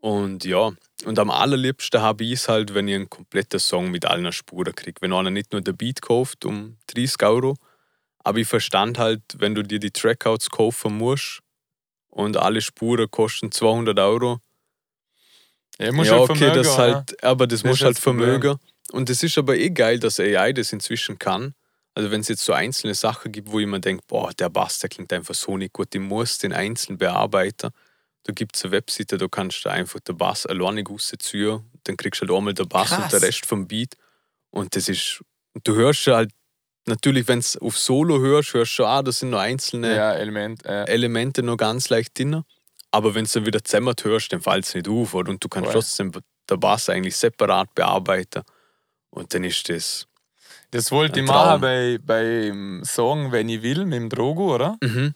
Und 0.00 0.44
ja, 0.44 0.72
und 1.04 1.18
am 1.18 1.30
allerliebsten 1.30 2.00
habe 2.00 2.24
ich 2.24 2.32
es 2.32 2.48
halt, 2.48 2.74
wenn 2.74 2.86
ich 2.86 2.94
einen 2.94 3.10
kompletten 3.10 3.58
Song 3.58 3.90
mit 3.90 4.04
allen 4.04 4.30
Spuren 4.32 4.74
kriege. 4.74 5.00
Wenn 5.00 5.12
einer 5.12 5.30
nicht 5.30 5.52
nur 5.52 5.62
den 5.62 5.76
Beat 5.76 6.00
kauft 6.00 6.44
um 6.44 6.76
30 6.88 7.22
Euro, 7.24 7.56
aber 8.26 8.38
ich 8.38 8.48
verstand 8.48 8.98
halt, 8.98 9.22
wenn 9.38 9.54
du 9.54 9.62
dir 9.62 9.78
die 9.78 9.92
Trackouts 9.92 10.50
kaufen 10.50 10.98
musst 10.98 11.42
und 12.08 12.36
alle 12.36 12.60
Spuren 12.60 13.08
kosten 13.08 13.52
200 13.52 13.96
Euro, 14.00 14.40
Ja, 15.78 15.92
muss 15.92 16.08
ja, 16.08 16.14
halt 16.14 16.22
okay, 16.30 16.38
vermögen, 16.38 16.56
das 16.56 16.74
oder? 16.74 16.76
halt, 16.76 17.22
aber 17.24 17.46
das, 17.46 17.60
Das 17.60 17.70
muss 17.70 17.80
halt 17.82 17.96
das 17.96 18.02
vermögen. 18.02 18.58
Und 18.90 19.10
es 19.10 19.22
ist 19.22 19.38
aber 19.38 19.56
eh 19.56 19.70
geil, 19.70 20.00
dass 20.00 20.18
AI 20.18 20.52
das 20.52 20.72
inzwischen 20.72 21.20
kann. 21.20 21.54
Also 21.94 22.10
wenn 22.10 22.20
es 22.20 22.26
jetzt 22.26 22.44
so 22.44 22.52
einzelne 22.52 22.94
Sachen 22.94 23.30
gibt, 23.30 23.52
wo 23.52 23.60
jemand 23.60 23.84
denkt, 23.84 24.08
boah, 24.08 24.32
der 24.32 24.48
Bass, 24.48 24.80
der 24.80 24.90
klingt 24.90 25.12
einfach 25.12 25.34
so 25.34 25.56
nicht 25.56 25.72
gut, 25.72 25.94
ich 25.94 26.00
muss 26.00 26.38
den 26.38 26.52
einzeln 26.52 26.98
bearbeiten. 26.98 27.70
Da 28.24 28.32
gibt 28.32 28.56
es 28.56 28.64
eine 28.64 28.72
Webseite, 28.72 29.18
da 29.18 29.28
kannst 29.28 29.64
du 29.64 29.68
einfach 29.68 30.00
den 30.00 30.16
Bass 30.16 30.46
alleine 30.46 30.82
rausziehen, 30.84 31.60
dann 31.84 31.96
kriegst 31.96 32.20
du 32.22 32.26
halt 32.26 32.36
einmal 32.36 32.54
den 32.54 32.68
Bass 32.68 32.88
Krass. 32.88 33.04
und 33.04 33.12
den 33.12 33.20
Rest 33.20 33.46
vom 33.46 33.68
Beat. 33.68 33.94
Und 34.50 34.74
das 34.74 34.88
ist, 34.88 35.22
und 35.54 35.66
du 35.68 35.76
hörst 35.76 36.04
halt, 36.08 36.32
natürlich, 36.86 37.28
wenn 37.28 37.40
du 37.40 37.66
auf 37.66 37.78
Solo 37.78 38.18
hörst, 38.20 38.54
hörst 38.54 38.72
du 38.72 38.76
schon, 38.76 38.86
ah, 38.86 39.02
das 39.02 39.20
sind 39.20 39.30
nur 39.30 39.40
einzelne 39.40 39.94
Ja, 39.94 40.12
Element. 40.14 40.64
Äh. 40.64 40.84
Elemente 40.84 41.42
noch 41.42 41.56
ganz 41.56 41.88
leicht 41.88 42.18
drin. 42.18 42.42
Aber 42.90 43.14
wenn 43.14 43.24
du 43.24 43.30
dann 43.32 43.46
wieder 43.46 43.62
zusammen 43.62 43.94
hörst, 44.02 44.32
dann 44.32 44.40
fällt 44.40 44.64
es 44.64 44.74
nicht 44.74 44.88
auf. 44.88 45.14
Oder? 45.14 45.30
Und 45.30 45.42
du 45.44 45.48
kannst 45.48 45.66
Voll. 45.66 45.80
trotzdem 45.80 46.12
den 46.48 46.60
Bass 46.60 46.88
eigentlich 46.88 47.16
separat 47.16 47.74
bearbeiten. 47.74 48.42
Und 49.10 49.34
dann 49.34 49.44
ist 49.44 49.68
das. 49.68 50.06
Das 50.70 50.90
wollte 50.92 51.20
ich 51.20 51.26
machen 51.26 51.60
bei, 51.60 51.98
beim 52.02 52.82
Song 52.84 53.32
Wenn 53.32 53.48
ich 53.48 53.62
will 53.62 53.84
mit 53.84 53.98
dem 53.98 54.08
Drogo, 54.08 54.54
oder? 54.54 54.76
Mhm. 54.82 55.14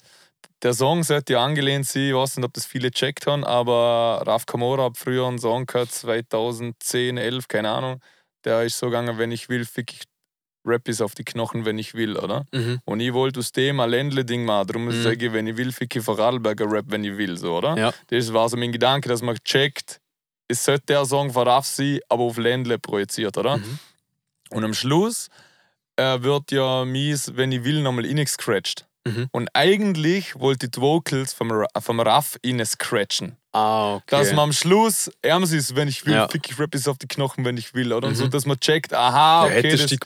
Der 0.63 0.75
Song 0.75 1.03
sollte 1.03 1.35
ja 1.35 1.45
angelehnt 1.45 1.87
sein, 1.87 2.09
ich 2.09 2.15
weiß 2.15 2.37
nicht, 2.37 2.45
ob 2.47 2.53
das 2.53 2.67
viele 2.67 2.91
checkt 2.91 3.27
haben, 3.27 3.45
aber 3.45 4.23
Raf 4.27 4.45
Kamora 4.45 4.85
hat 4.85 4.99
früher 4.99 5.27
einen 5.27 5.39
Song 5.39 5.65
gehört, 5.65 5.91
2010, 5.91 7.17
11, 7.17 7.49
keine 7.49 7.71
Ahnung. 7.71 8.01
Der 8.45 8.63
ist 8.63 8.79
so 8.79 8.87
gegangen, 8.87 9.17
wenn 9.17 9.33
ich 9.33 9.49
will, 9.49 9.65
fick 9.65 9.93
ich 9.93 10.03
Rap 10.65 10.89
ist 10.89 11.01
auf 11.01 11.15
die 11.15 11.25
Knochen, 11.25 11.65
wenn 11.65 11.79
ich 11.79 11.95
will, 11.95 12.17
oder? 12.17 12.45
Mhm. 12.53 12.81
Und 12.85 13.01
ich 13.01 13.13
wollte 13.15 13.41
aus 13.41 13.53
dem 13.53 13.81
ein 13.81 13.89
Ländle-Ding 13.91 14.45
machen. 14.45 14.67
Darum 14.67 14.85
Mhm. 14.87 15.03
sage 15.03 15.27
ich, 15.27 15.33
wenn 15.33 15.47
ich 15.47 15.57
will, 15.57 15.73
fick 15.73 15.97
ich 15.97 16.03
Vorarlberger 16.05 16.71
Rap, 16.71 16.87
wenn 16.89 17.03
ich 17.05 17.17
will, 17.17 17.37
so, 17.37 17.57
oder? 17.57 17.77
Ja. 17.79 17.93
Das 18.09 18.33
war 18.33 18.49
so 18.49 18.57
mein 18.57 18.73
Gedanke, 18.73 19.09
dass 19.09 19.23
man 19.23 19.37
checkt, 19.45 20.01
es 20.49 20.65
sollte 20.65 20.85
der 20.89 21.05
Song 21.07 21.33
von 21.33 21.47
Raf 21.49 21.65
sein, 21.65 22.01
aber 22.09 22.25
auf 22.25 22.37
Ländle 22.37 22.79
projiziert, 22.79 23.39
oder? 23.39 23.57
Mhm. 23.59 23.79
Und 24.51 24.65
am 24.65 24.75
Schluss 24.75 25.29
äh, 25.97 26.21
wird 26.23 26.51
ja 26.53 26.85
mies, 26.85 27.33
wenn 27.37 27.53
ich 27.53 27.65
will, 27.65 27.83
nochmal 27.83 28.05
ingescratcht. 28.05 28.87
Mhm. 29.07 29.29
Und 29.33 29.49
eigentlich 29.55 30.39
wollte 30.39 30.69
die 30.69 30.81
Vocals 30.81 31.33
vom, 31.33 31.65
vom 31.81 32.01
Raff 32.01 32.37
innen 32.43 32.67
scratchen. 32.67 33.37
Ah, 33.53 33.95
okay. 33.95 34.05
Dass 34.09 34.29
man 34.33 34.41
am 34.45 34.53
Schluss 34.53 35.11
ärmst 35.23 35.53
ist, 35.55 35.75
wenn 35.75 35.89
ich 35.89 36.05
will, 36.07 36.15
Ja. 36.15 36.29
fick 36.29 36.49
ich 36.51 36.59
Rap 36.59 36.75
ist 36.75 36.87
auf 36.89 36.99
die 36.99 37.09
Knochen, 37.09 37.45
wenn 37.45 37.57
ich 37.57 37.73
will. 37.75 37.93
Oder? 37.93 38.09
Und 38.09 38.15
so, 38.15 38.27
Mhm. 38.27 38.31
dass 38.31 38.47
man 38.47 38.61
checkt, 38.61 38.93
aha, 38.95 39.47
ja, 39.47 39.51
okay, 39.51 39.55
hättest 39.63 39.73
du 39.73 39.79
das 39.79 39.91
die 39.91 39.97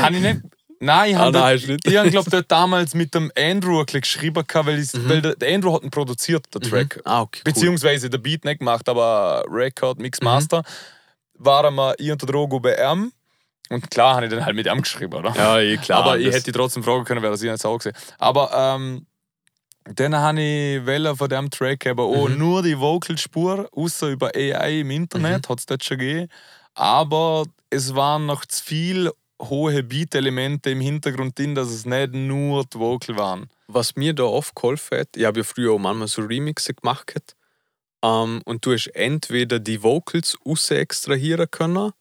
habe 0.00 0.14
ich 0.16 0.20
nicht. 0.22 0.40
Nein, 0.78 1.10
ich 1.10 1.16
Ah, 1.16 1.20
habe 1.20 1.32
nein, 1.32 1.42
ah, 1.42 1.54
hast 1.54 1.66
du 1.66 1.72
nicht. 1.72 1.86
ich 1.86 1.96
hab, 1.96 2.06
glaub, 2.10 2.24
dort 2.30 2.50
damals 2.50 2.94
mit 2.94 3.14
dem 3.14 3.30
Andrew 3.36 3.80
ein 3.80 3.86
geschrieben, 3.86 4.44
weil, 4.52 4.78
ich, 4.78 4.92
Mhm. 4.94 5.08
weil 5.08 5.22
der, 5.22 5.36
der 5.36 5.54
Andrew 5.54 5.72
hat 5.74 5.82
ihn 5.82 5.90
produziert, 5.90 6.44
der 6.54 6.60
Track. 6.62 7.00
Ah, 7.04 7.22
okay. 7.22 7.40
Cool. 7.46 7.52
Beziehungsweise 7.52 8.10
der 8.10 8.18
Beat 8.18 8.44
nicht 8.44 8.58
gemacht, 8.58 8.88
aber 8.88 9.44
Record, 9.50 9.98
Mix, 10.00 10.20
Mhm. 10.20 10.24
Master. 10.24 10.62
Waren 11.38 11.74
wir 11.74 11.94
ich 11.98 12.10
und 12.10 12.20
der 12.22 12.28
Drogo 12.28 12.60
bei 12.60 12.74
ihm. 12.76 13.12
Und 13.70 13.90
klar 13.90 14.14
habe 14.16 14.26
ich 14.26 14.30
dann 14.32 14.44
halt 14.44 14.54
mit 14.56 14.66
ihm 14.66 14.80
geschrieben, 14.82 15.14
oder? 15.14 15.32
Ja, 15.34 15.58
eh 15.58 15.76
klar. 15.76 16.04
aber 16.04 16.18
ich 16.18 16.32
hätte 16.32 16.52
trotzdem 16.52 16.82
fragen 16.84 17.04
können, 17.04 17.22
wer 17.22 17.30
das 17.30 17.42
ich 17.42 17.50
nicht 17.50 17.64
auch 17.64 17.78
gesehen. 17.78 17.94
Aber 18.18 18.50
ähm, 18.54 19.06
dann 19.94 20.14
habe 20.16 20.40
ich 20.40 20.86
Welle 20.86 21.14
von 21.16 21.28
dem 21.28 21.50
Track 21.50 21.86
eben 21.86 21.98
auch 22.00 22.28
Mhm. 22.28 22.38
nur 22.38 22.62
die 22.62 22.78
Vocalspur, 22.78 23.68
außer 23.72 24.08
über 24.08 24.30
AI 24.34 24.80
im 24.80 24.90
Internet, 24.90 25.48
hat 25.48 25.58
es 25.60 25.66
dort 25.66 25.84
schon 25.84 25.98
gegeben. 25.98 26.28
Aber 26.74 27.44
es 27.70 27.94
waren 27.94 28.26
noch 28.26 28.44
zu 28.46 28.62
viele 28.64 29.12
hohe 29.42 29.82
Beat-Elemente 29.82 30.70
im 30.70 30.80
Hintergrund 30.80 31.38
drin, 31.38 31.54
dass 31.54 31.68
es 31.68 31.84
nicht 31.86 32.12
nur 32.14 32.64
die 32.64 32.78
Vocal 32.78 33.16
waren. 33.16 33.48
was 33.68 33.96
mir 33.96 34.14
da 34.14 34.22
oft 34.22 34.54
geholfen 34.54 35.00
hat, 35.00 35.08
ich 35.16 35.24
habe 35.24 35.40
ja 35.40 35.44
früher 35.44 35.72
auch 35.72 35.78
manchmal 35.78 36.08
so 36.08 36.22
Remixe 36.22 36.72
gemacht, 36.74 37.34
ähm, 38.02 38.40
und 38.44 38.64
du 38.64 38.72
hast 38.72 38.86
entweder 38.94 39.58
die 39.58 39.82
Vocals 39.82 40.36
raus 40.46 40.70
extrahieren 40.70 41.50
können 41.50 41.92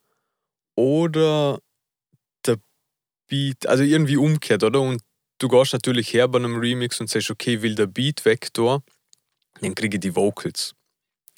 oder 0.75 1.59
der 2.45 2.57
Beat, 3.27 3.65
also 3.67 3.83
irgendwie 3.83 4.17
umgekehrt, 4.17 4.63
oder? 4.63 4.81
Und 4.81 5.01
du 5.39 5.47
gehst 5.47 5.73
natürlich 5.73 6.13
her 6.13 6.27
bei 6.27 6.37
einem 6.39 6.57
Remix 6.57 6.99
und 6.99 7.09
sagst, 7.09 7.31
okay, 7.31 7.61
will 7.61 7.75
der 7.75 7.87
Beat 7.87 8.25
weg 8.25 8.53
da, 8.53 8.79
dann 9.61 9.75
kriege 9.75 9.97
ich 9.97 10.01
die 10.01 10.15
Vocals. 10.15 10.73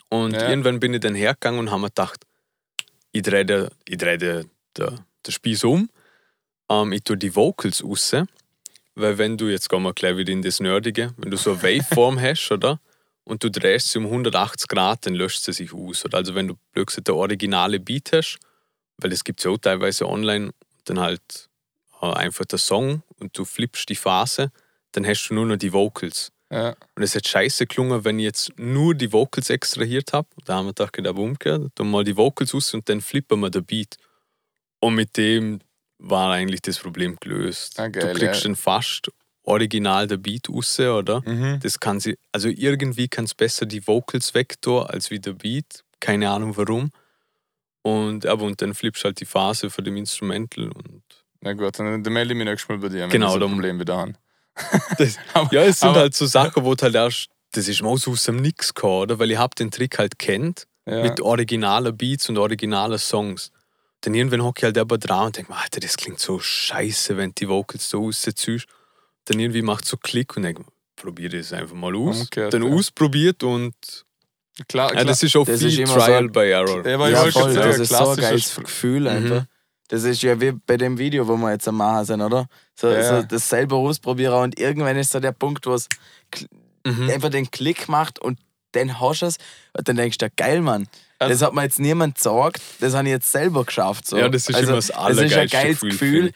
Und 0.09 0.33
Ja. 0.33 0.49
irgendwann 0.49 0.79
bin 0.79 0.93
ich 0.93 1.01
dann 1.01 1.15
hergegangen 1.15 1.59
und 1.59 1.71
habe 1.71 1.81
mir 1.81 1.87
gedacht, 1.87 2.23
ich 3.11 3.21
drehe 3.21 3.45
den, 3.45 3.69
ich 3.87 3.97
drehe 3.97 4.17
den, 4.17 4.49
den, 4.77 4.99
den 5.25 5.31
Spieß 5.31 5.63
um, 5.65 5.89
ähm, 6.69 6.91
ich 6.91 7.03
tue 7.03 7.17
die 7.17 7.35
Vocals 7.35 7.83
raus, 7.83 8.15
weil 8.95 9.17
wenn 9.17 9.37
du, 9.37 9.47
jetzt 9.47 9.69
gehen 9.69 9.83
wir 9.83 9.93
gleich 9.93 10.17
wieder 10.17 10.33
in 10.33 10.41
das 10.41 10.59
Nerdige, 10.59 11.13
wenn 11.17 11.31
du 11.31 11.37
so 11.37 11.51
eine 11.51 11.63
Waveform 11.63 12.19
hast, 12.19 12.51
oder? 12.51 12.79
Und 13.23 13.43
du 13.43 13.51
drehst 13.51 13.91
sie 13.91 13.99
um 13.99 14.05
180 14.05 14.67
Grad, 14.69 15.05
dann 15.05 15.13
löscht 15.13 15.43
sie 15.43 15.51
sich 15.51 15.73
aus. 15.73 16.05
Oder? 16.05 16.17
Also 16.19 16.33
wenn 16.33 16.47
du 16.47 16.57
gesagt, 16.73 17.07
der 17.09 17.15
originale 17.15 17.79
Beat 17.79 18.11
hast, 18.13 18.39
weil 18.97 19.09
das 19.09 19.23
gibt 19.23 19.39
es 19.39 19.45
ja 19.45 19.51
auch 19.51 19.57
teilweise 19.57 20.07
online, 20.07 20.51
dann 20.85 20.99
halt 20.99 21.49
äh, 22.01 22.11
einfach 22.11 22.45
der 22.45 22.59
Song 22.59 23.03
und 23.19 23.37
du 23.37 23.45
flippst 23.45 23.89
die 23.89 23.95
Phase, 23.95 24.51
dann 24.91 25.05
hast 25.05 25.27
du 25.27 25.33
nur 25.33 25.45
noch 25.45 25.57
die 25.57 25.73
Vocals. 25.73 26.31
Ja. 26.49 26.75
Und 26.95 27.03
es 27.03 27.13
hat 27.13 27.27
scheiße 27.27 27.67
gelungen, 27.67 28.05
wenn 28.05 28.19
ich 28.19 28.25
jetzt 28.25 28.53
nur 28.57 28.95
die 28.95 29.11
Vocals 29.11 29.49
extrahiert 29.49 30.13
habe. 30.13 30.29
Da 30.45 30.55
haben 30.55 30.67
wir 30.67 30.73
gedacht, 30.73 30.97
aber 31.05 31.21
umgekehrt, 31.21 31.71
dann 31.75 31.91
mal 31.91 32.03
die 32.03 32.15
Vocals 32.15 32.55
aus 32.55 32.73
und 32.73 32.87
dann 32.87 33.01
flippen 33.01 33.39
wir 33.41 33.49
den 33.49 33.65
Beat. 33.65 33.97
Und 34.79 34.95
mit 34.95 35.17
dem 35.17 35.59
war 35.97 36.31
eigentlich 36.31 36.61
das 36.61 36.79
Problem 36.79 37.17
gelöst. 37.19 37.79
Ah, 37.79 37.89
geil, 37.89 38.13
du 38.13 38.19
kriegst 38.19 38.43
ja. 38.43 38.49
dann 38.49 38.55
fast 38.55 39.11
original 39.43 40.07
der 40.07 40.17
Beat 40.17 40.49
raus, 40.49 40.79
oder? 40.79 41.21
Mhm. 41.25 41.59
Das 41.61 41.79
kann 41.79 41.99
sie, 41.99 42.17
also 42.31 42.49
irgendwie 42.49 43.07
kann 43.07 43.25
es 43.25 43.33
besser 43.33 43.65
die 43.65 43.85
Vocals 43.85 44.33
weg 44.33 44.61
tun, 44.61 44.83
als 44.83 45.09
wie 45.09 45.19
der 45.19 45.33
Beat. 45.33 45.83
Keine 45.99 46.29
Ahnung 46.29 46.55
warum. 46.55 46.91
Und, 47.95 48.25
aber 48.25 48.43
und 48.43 48.61
dann 48.61 48.73
flippst 48.73 49.03
du 49.03 49.05
halt 49.05 49.19
die 49.19 49.25
Phase 49.25 49.69
von 49.69 49.83
dem 49.83 49.95
Instrumental 49.97 50.69
und 50.69 51.01
Na 51.41 51.53
gut, 51.53 51.77
dann, 51.79 52.03
dann 52.03 52.13
melde 52.13 52.33
ich 52.33 52.37
mich 52.37 52.45
nächstes 52.45 52.69
Mal 52.69 52.77
bei 52.79 52.89
dir, 52.89 53.01
wenn 53.03 53.09
Genau, 53.09 53.33
ich 53.35 53.39
dann- 53.39 53.51
Problem 53.51 53.79
wieder. 53.79 54.09
Das- 54.97 55.17
aber, 55.33 55.53
Ja, 55.53 55.61
es 55.63 55.79
sind 55.79 55.89
aber- 55.89 55.99
halt 56.01 56.15
so 56.15 56.25
Sachen, 56.25 56.63
wo 56.65 56.73
du 56.75 56.83
halt 56.83 56.95
erst, 56.95 57.27
das 57.51 57.67
ist 57.67 57.81
mal 57.81 57.95
so 57.97 58.11
aus 58.11 58.23
dem 58.23 58.37
Nix 58.37 58.73
gekommen, 58.73 59.01
oder? 59.03 59.19
Weil 59.19 59.31
ich 59.31 59.37
hab 59.37 59.55
den 59.55 59.71
Trick 59.71 59.97
halt 59.99 60.17
kennt, 60.19 60.67
ja. 60.85 61.03
mit 61.03 61.21
originalen 61.21 61.95
Beats 61.95 62.27
und 62.29 62.37
originalen 62.37 62.97
Songs. 62.99 63.51
Dann 64.01 64.13
irgendwann 64.13 64.43
hocke 64.43 64.59
ich 64.59 64.63
halt 64.65 64.77
aber 64.77 64.97
dran 64.97 65.27
und 65.27 65.37
denke 65.37 65.51
mir, 65.51 65.57
Alter, 65.59 65.79
das 65.79 65.97
klingt 65.97 66.19
so 66.19 66.39
scheiße, 66.39 67.17
wenn 67.17 67.33
die 67.35 67.47
Vocals 67.47 67.89
so 67.89 68.03
rausziehst. 68.03 68.67
Dann 69.25 69.39
irgendwie 69.39 69.61
macht 69.61 69.85
so 69.85 69.97
Klick 69.97 70.37
und 70.37 70.43
denke, 70.43 70.63
probiere 70.95 71.37
das 71.37 71.51
einfach 71.53 71.75
mal 71.75 71.95
aus. 71.95 72.17
Umgekehrt, 72.17 72.53
dann 72.53 72.63
ja. 72.63 72.73
ausprobiert 72.73 73.43
und 73.43 73.73
klar, 74.67 74.87
ja, 74.87 74.91
klar. 74.93 75.05
das 75.05 75.23
ist 75.23 75.35
auch 75.35 75.45
Das 75.45 75.59
viel 75.59 75.67
ist 75.69 75.77
immer 75.79 75.97
Trial 76.03 76.23
so- 76.23 76.29
by 76.31 76.39
Error. 76.49 76.85
Ja, 76.87 77.07
Ja, 77.09 77.31
voll, 77.31 77.53
das 77.53 77.79
ist 77.79 77.89
so 77.89 78.09
ein 78.09 78.17
geiles 78.17 78.55
Gefühl 78.55 79.01
Mhm. 79.01 79.07
einfach. 79.07 79.45
Das 79.89 80.03
ist 80.03 80.21
ja 80.21 80.39
wie 80.41 80.51
bei 80.51 80.75
dem 80.77 80.97
Video, 80.97 81.27
wo 81.27 81.37
wir 81.37 81.51
jetzt 81.51 81.67
am 81.67 81.77
Machen 81.77 82.03
sind, 82.05 82.21
oder? 82.21 82.47
So, 82.75 82.89
Ja, 82.89 82.93
ja. 82.99 83.21
so 83.21 83.27
das 83.27 83.47
selber 83.47 83.77
ausprobieren 83.77 84.33
und 84.41 84.59
irgendwann 84.59 84.97
ist 84.97 85.11
so 85.11 85.19
der 85.19 85.31
Punkt, 85.31 85.65
wo 85.65 85.73
es 85.73 85.87
Mhm. 86.85 87.09
einfach 87.09 87.29
den 87.29 87.49
Klick 87.51 87.87
macht 87.89 88.19
und 88.19 88.39
dann 88.73 88.99
hast 88.99 89.21
du 89.21 89.25
es 89.27 89.37
und 89.77 89.87
dann 89.87 89.95
denkst 89.95 90.17
du, 90.17 90.25
ja, 90.25 90.31
geil, 90.35 90.61
Mann. 90.61 90.87
Also- 91.19 91.33
das 91.33 91.41
hat 91.41 91.53
mir 91.53 91.63
jetzt 91.63 91.79
niemand 91.79 92.15
gesagt, 92.15 92.61
das 92.79 92.93
habe 92.93 93.07
ich 93.07 93.11
jetzt 93.11 93.31
selber 93.31 93.63
geschafft. 93.65 94.07
So. 94.07 94.17
Ja, 94.17 94.29
das 94.29 94.47
ist 94.49 94.55
also, 94.55 94.67
immer 94.67 94.75
das 94.75 94.87
Das 94.87 94.95
ist 94.95 94.99
ein 94.99 95.05
allergeilste 95.05 95.57
geiles 95.57 95.79
Gefühl, 95.79 95.91
Gefühl, 95.91 96.31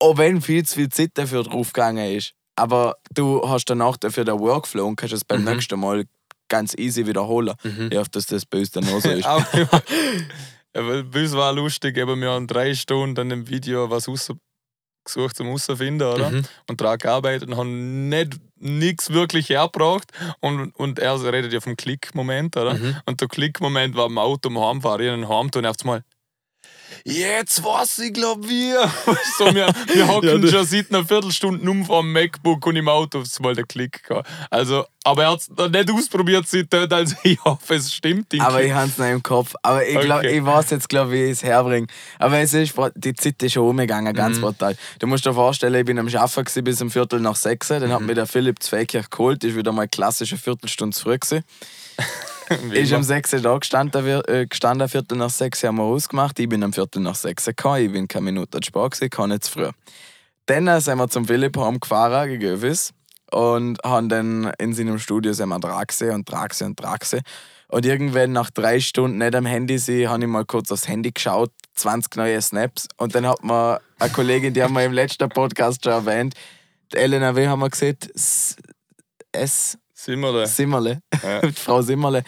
auch 0.00 0.16
wenn 0.18 0.40
viel 0.40 0.64
zu 0.64 0.76
viel 0.76 0.88
Zeit 0.88 1.10
dafür 1.14 1.42
draufgegangen 1.44 2.16
ist. 2.16 2.32
Aber 2.56 2.96
du 3.14 3.46
hast 3.48 3.66
danach 3.66 3.96
dafür 3.98 4.24
den 4.24 4.38
Workflow 4.38 4.86
und 4.86 4.96
kannst 4.96 5.14
es 5.14 5.24
beim 5.24 5.42
Mhm. 5.44 5.50
nächsten 5.52 5.78
Mal 5.78 6.04
ganz 6.50 6.74
easy 6.74 7.06
wiederholen. 7.06 7.54
Mhm. 7.62 7.88
Ich 7.90 7.96
hoffe, 7.96 8.10
dass 8.10 8.26
das 8.26 8.44
bei 8.44 8.58
uns 8.58 8.70
dann 8.72 8.84
auch 8.88 9.00
so 9.00 9.08
ist. 9.08 9.24
Aber, 9.24 9.46
weil 10.74 11.04
bei 11.04 11.22
uns 11.22 11.32
war 11.32 11.54
lustig, 11.54 11.96
eben 11.96 12.20
wir 12.20 12.30
haben 12.30 12.46
drei 12.46 12.74
Stunden 12.74 13.18
an 13.18 13.30
dem 13.30 13.48
Video 13.48 13.88
was 13.88 14.06
raus, 14.06 14.30
gesucht 15.04 15.36
zum 15.36 15.48
Rausfinden, 15.48 16.06
oder? 16.06 16.30
Mhm. 16.30 16.44
Und 16.68 16.80
daran 16.80 16.98
gearbeitet 16.98 17.48
und 17.48 17.56
haben 17.56 18.10
nicht 18.10 18.38
nichts 18.60 19.10
wirklich 19.10 19.48
hergebracht. 19.48 20.12
Und, 20.40 20.72
und 20.76 20.98
er 20.98 21.20
redet 21.32 21.52
ja 21.52 21.60
vom 21.60 21.76
Klick-Moment, 21.76 22.56
oder? 22.58 22.74
Mhm. 22.74 22.96
Und 23.06 23.20
der 23.20 23.28
Klick-Moment 23.28 23.96
war 23.96 24.06
im 24.06 24.18
Auto 24.18 24.50
am 24.50 24.58
Heimfahren, 24.60 25.22
ich 25.22 25.28
heim 25.28 25.50
und 25.54 25.66
auf 25.66 25.76
einmal 25.80 26.04
Jetzt 27.04 27.62
was 27.64 27.98
ich 27.98 28.12
glaub 28.12 28.46
wir. 28.48 28.90
so, 29.38 29.46
wir, 29.54 29.68
wir 29.92 30.08
hocken 30.08 30.28
Ja, 30.28 30.38
das- 30.38 30.50
schon 30.50 30.66
seit 30.66 30.90
einer 30.92 31.04
Viertelstunde 31.06 31.70
um 31.70 31.84
vom 31.84 32.12
MacBook 32.12 32.66
und 32.66 32.76
im 32.76 32.88
Auto 32.88 33.20
ist 33.20 33.40
mal 33.40 33.54
der 33.54 33.64
Klick 33.64 34.02
gehabt. 34.04 34.28
Also, 34.50 34.84
aber 35.04 35.22
er 35.24 35.30
hat 35.32 35.40
es 35.40 35.48
nicht 35.48 35.90
ausprobiert 35.90 36.46
seitdem, 36.46 36.92
also 36.92 37.14
ich 37.22 37.42
hoffe, 37.44 37.74
es 37.74 37.92
stimmt. 37.92 38.26
Aber 38.40 38.62
ich 38.62 38.72
habe 38.72 38.88
es 38.88 38.98
noch 38.98 39.06
im 39.06 39.22
Kopf. 39.22 39.54
Aber 39.62 39.86
ich, 39.86 39.98
glaub, 40.00 40.18
Okay. 40.18 40.38
ich 40.38 40.44
weiß 40.44 40.70
jetzt, 40.70 40.88
glaube 40.88 41.14
ich, 41.16 41.20
wie 41.20 41.24
ich 41.26 41.30
es 41.32 41.42
herbringe. 41.42 41.86
Aber 42.18 42.38
es 42.38 42.52
ist, 42.52 42.74
die 42.96 43.14
Zeit 43.14 43.42
ist 43.42 43.52
schon 43.54 43.68
umgegangen, 43.68 44.12
ganz 44.14 44.36
Mhm. 44.38 44.42
brutal. 44.42 44.76
Du 44.98 45.06
musst 45.06 45.24
dir 45.24 45.32
vorstellen, 45.32 45.74
ich 45.74 45.84
bin 45.86 45.98
am 45.98 46.08
Arbeiten 46.08 46.64
bis 46.64 46.82
um 46.82 46.90
Viertel 46.90 47.20
nach 47.20 47.36
sechs. 47.36 47.68
Dann 47.68 47.84
Mhm. 47.88 47.92
hat 47.92 48.00
mir 48.02 48.14
der 48.14 48.26
Philipp 48.26 48.62
Zweikirch 48.62 49.08
geholt. 49.10 49.42
Ist 49.44 49.56
wieder 49.56 49.72
mal 49.72 49.88
klassische 49.88 50.36
Viertelstunde 50.36 50.96
früh 50.98 51.18
Ist 52.72 52.92
um 52.92 53.02
sechs 53.02 53.30
da 53.30 53.58
gestanden, 53.58 54.04
äh, 54.26 54.46
gestanden, 54.46 54.88
Viertel 54.88 55.18
nach 55.18 55.30
sechs 55.30 55.62
haben 55.62 55.76
wir 55.76 55.84
ausgemacht. 55.84 56.38
Ich 56.38 56.48
bin 56.48 56.62
am 56.64 56.72
Viertel 56.72 57.00
nach 57.00 57.14
sechs 57.14 57.44
gekommen. 57.44 57.84
Ich 57.84 57.92
bin 57.92 58.08
keine 58.08 58.24
Minute 58.24 58.60
zu 58.60 58.66
spät 58.66 58.90
gewesen, 58.90 59.10
kann 59.10 59.30
nicht 59.30 59.44
zu 59.44 59.52
früh. 59.52 59.70
Dann 60.46 60.66
äh, 60.66 60.80
sind 60.80 60.98
wir 60.98 61.08
zum 61.08 61.26
Philipp 61.26 61.56
heimgefahren, 61.56 62.28
gegen 62.28 62.44
Övis. 62.44 62.92
und 63.30 63.78
haben 63.84 64.08
dann 64.08 64.52
in 64.58 64.72
seinem 64.74 64.98
Studio 64.98 65.32
sind 65.32 65.48
wir 65.48 65.60
gesehen 65.86 66.14
und 66.14 66.26
gesehen 66.26 66.74
und 66.76 67.00
gesehen. 67.00 67.22
Und 67.68 67.86
irgendwann 67.86 68.32
nach 68.32 68.50
drei 68.50 68.80
Stunden 68.80 69.18
nicht 69.18 69.34
am 69.36 69.46
Handy 69.46 69.78
sein, 69.78 70.08
habe 70.08 70.24
ich 70.24 70.28
mal 70.28 70.44
kurz 70.44 70.72
aufs 70.72 70.88
Handy 70.88 71.12
geschaut, 71.12 71.52
20 71.76 72.16
neue 72.16 72.42
Snaps. 72.42 72.88
Und 72.96 73.14
dann 73.14 73.26
hat 73.26 73.44
mir 73.44 73.80
eine 74.00 74.10
Kollegin, 74.10 74.52
die 74.54 74.62
haben 74.62 74.74
wir 74.74 74.84
im 74.84 74.92
letzten 74.92 75.28
Podcast 75.28 75.84
schon 75.84 75.92
erwähnt, 75.92 76.34
die 76.92 76.96
Elena 76.96 77.36
W. 77.36 77.46
haben 77.46 77.60
wir 77.60 77.70
gesehen, 77.70 77.96
S. 79.32 79.78
Simmerle. 80.04 80.46
Simmerle, 80.46 81.02
Ja. 81.22 81.40
die 81.42 81.52
Frau 81.52 81.82
Simmerle, 81.82 82.22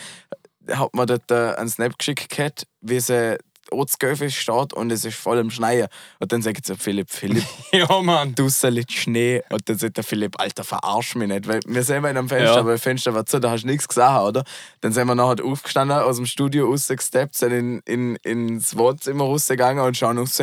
hat 0.70 0.94
mir 0.94 1.06
dort 1.06 1.30
äh, 1.30 1.54
einen 1.56 1.68
Snap 1.68 1.98
geschickt, 1.98 2.28
gehabt, 2.28 2.66
wie 2.80 3.00
sie 3.00 3.38
Ortsgöfe 3.70 4.30
steht 4.30 4.74
und 4.74 4.92
es 4.92 5.04
ist 5.06 5.16
voll 5.16 5.38
im 5.38 5.50
Schneien. 5.50 5.88
Und 6.18 6.30
dann 6.30 6.42
sagt 6.42 6.66
sie, 6.66 6.76
Philipp, 6.76 7.08
Philipp, 7.10 7.44
ja, 7.72 8.02
Mann. 8.02 8.34
draussen 8.34 8.74
liegt 8.74 8.92
Schnee. 8.92 9.40
Und 9.48 9.66
dann 9.66 9.78
sagt 9.78 9.96
der 9.96 10.04
Philipp, 10.04 10.38
Alter, 10.38 10.62
verarsch 10.62 11.14
mich 11.14 11.28
nicht. 11.28 11.48
Weil 11.48 11.60
wir 11.66 11.82
sehen 11.82 11.98
in 12.04 12.04
einem 12.06 12.28
Fenster, 12.28 12.54
Ja. 12.54 12.60
aber 12.60 12.72
das 12.72 12.82
Fenster 12.82 13.14
war 13.14 13.24
zu, 13.24 13.38
da 13.40 13.50
hast 13.50 13.62
du 13.62 13.68
nichts 13.68 13.88
gesehen, 13.88 14.14
oder? 14.18 14.44
Dann 14.82 14.92
sind 14.92 15.06
wir 15.06 15.14
nachher 15.14 15.42
aufgestanden, 15.42 15.96
aus 15.96 16.16
dem 16.16 16.26
Studio 16.26 16.66
rausgesteppt, 16.66 17.34
sind 17.34 17.52
in, 17.52 17.80
in, 17.86 18.16
ins 18.16 18.76
Wohnzimmer 18.76 19.24
rausgegangen 19.24 19.82
und 19.82 19.96
schauen 19.96 20.18
raus. 20.18 20.42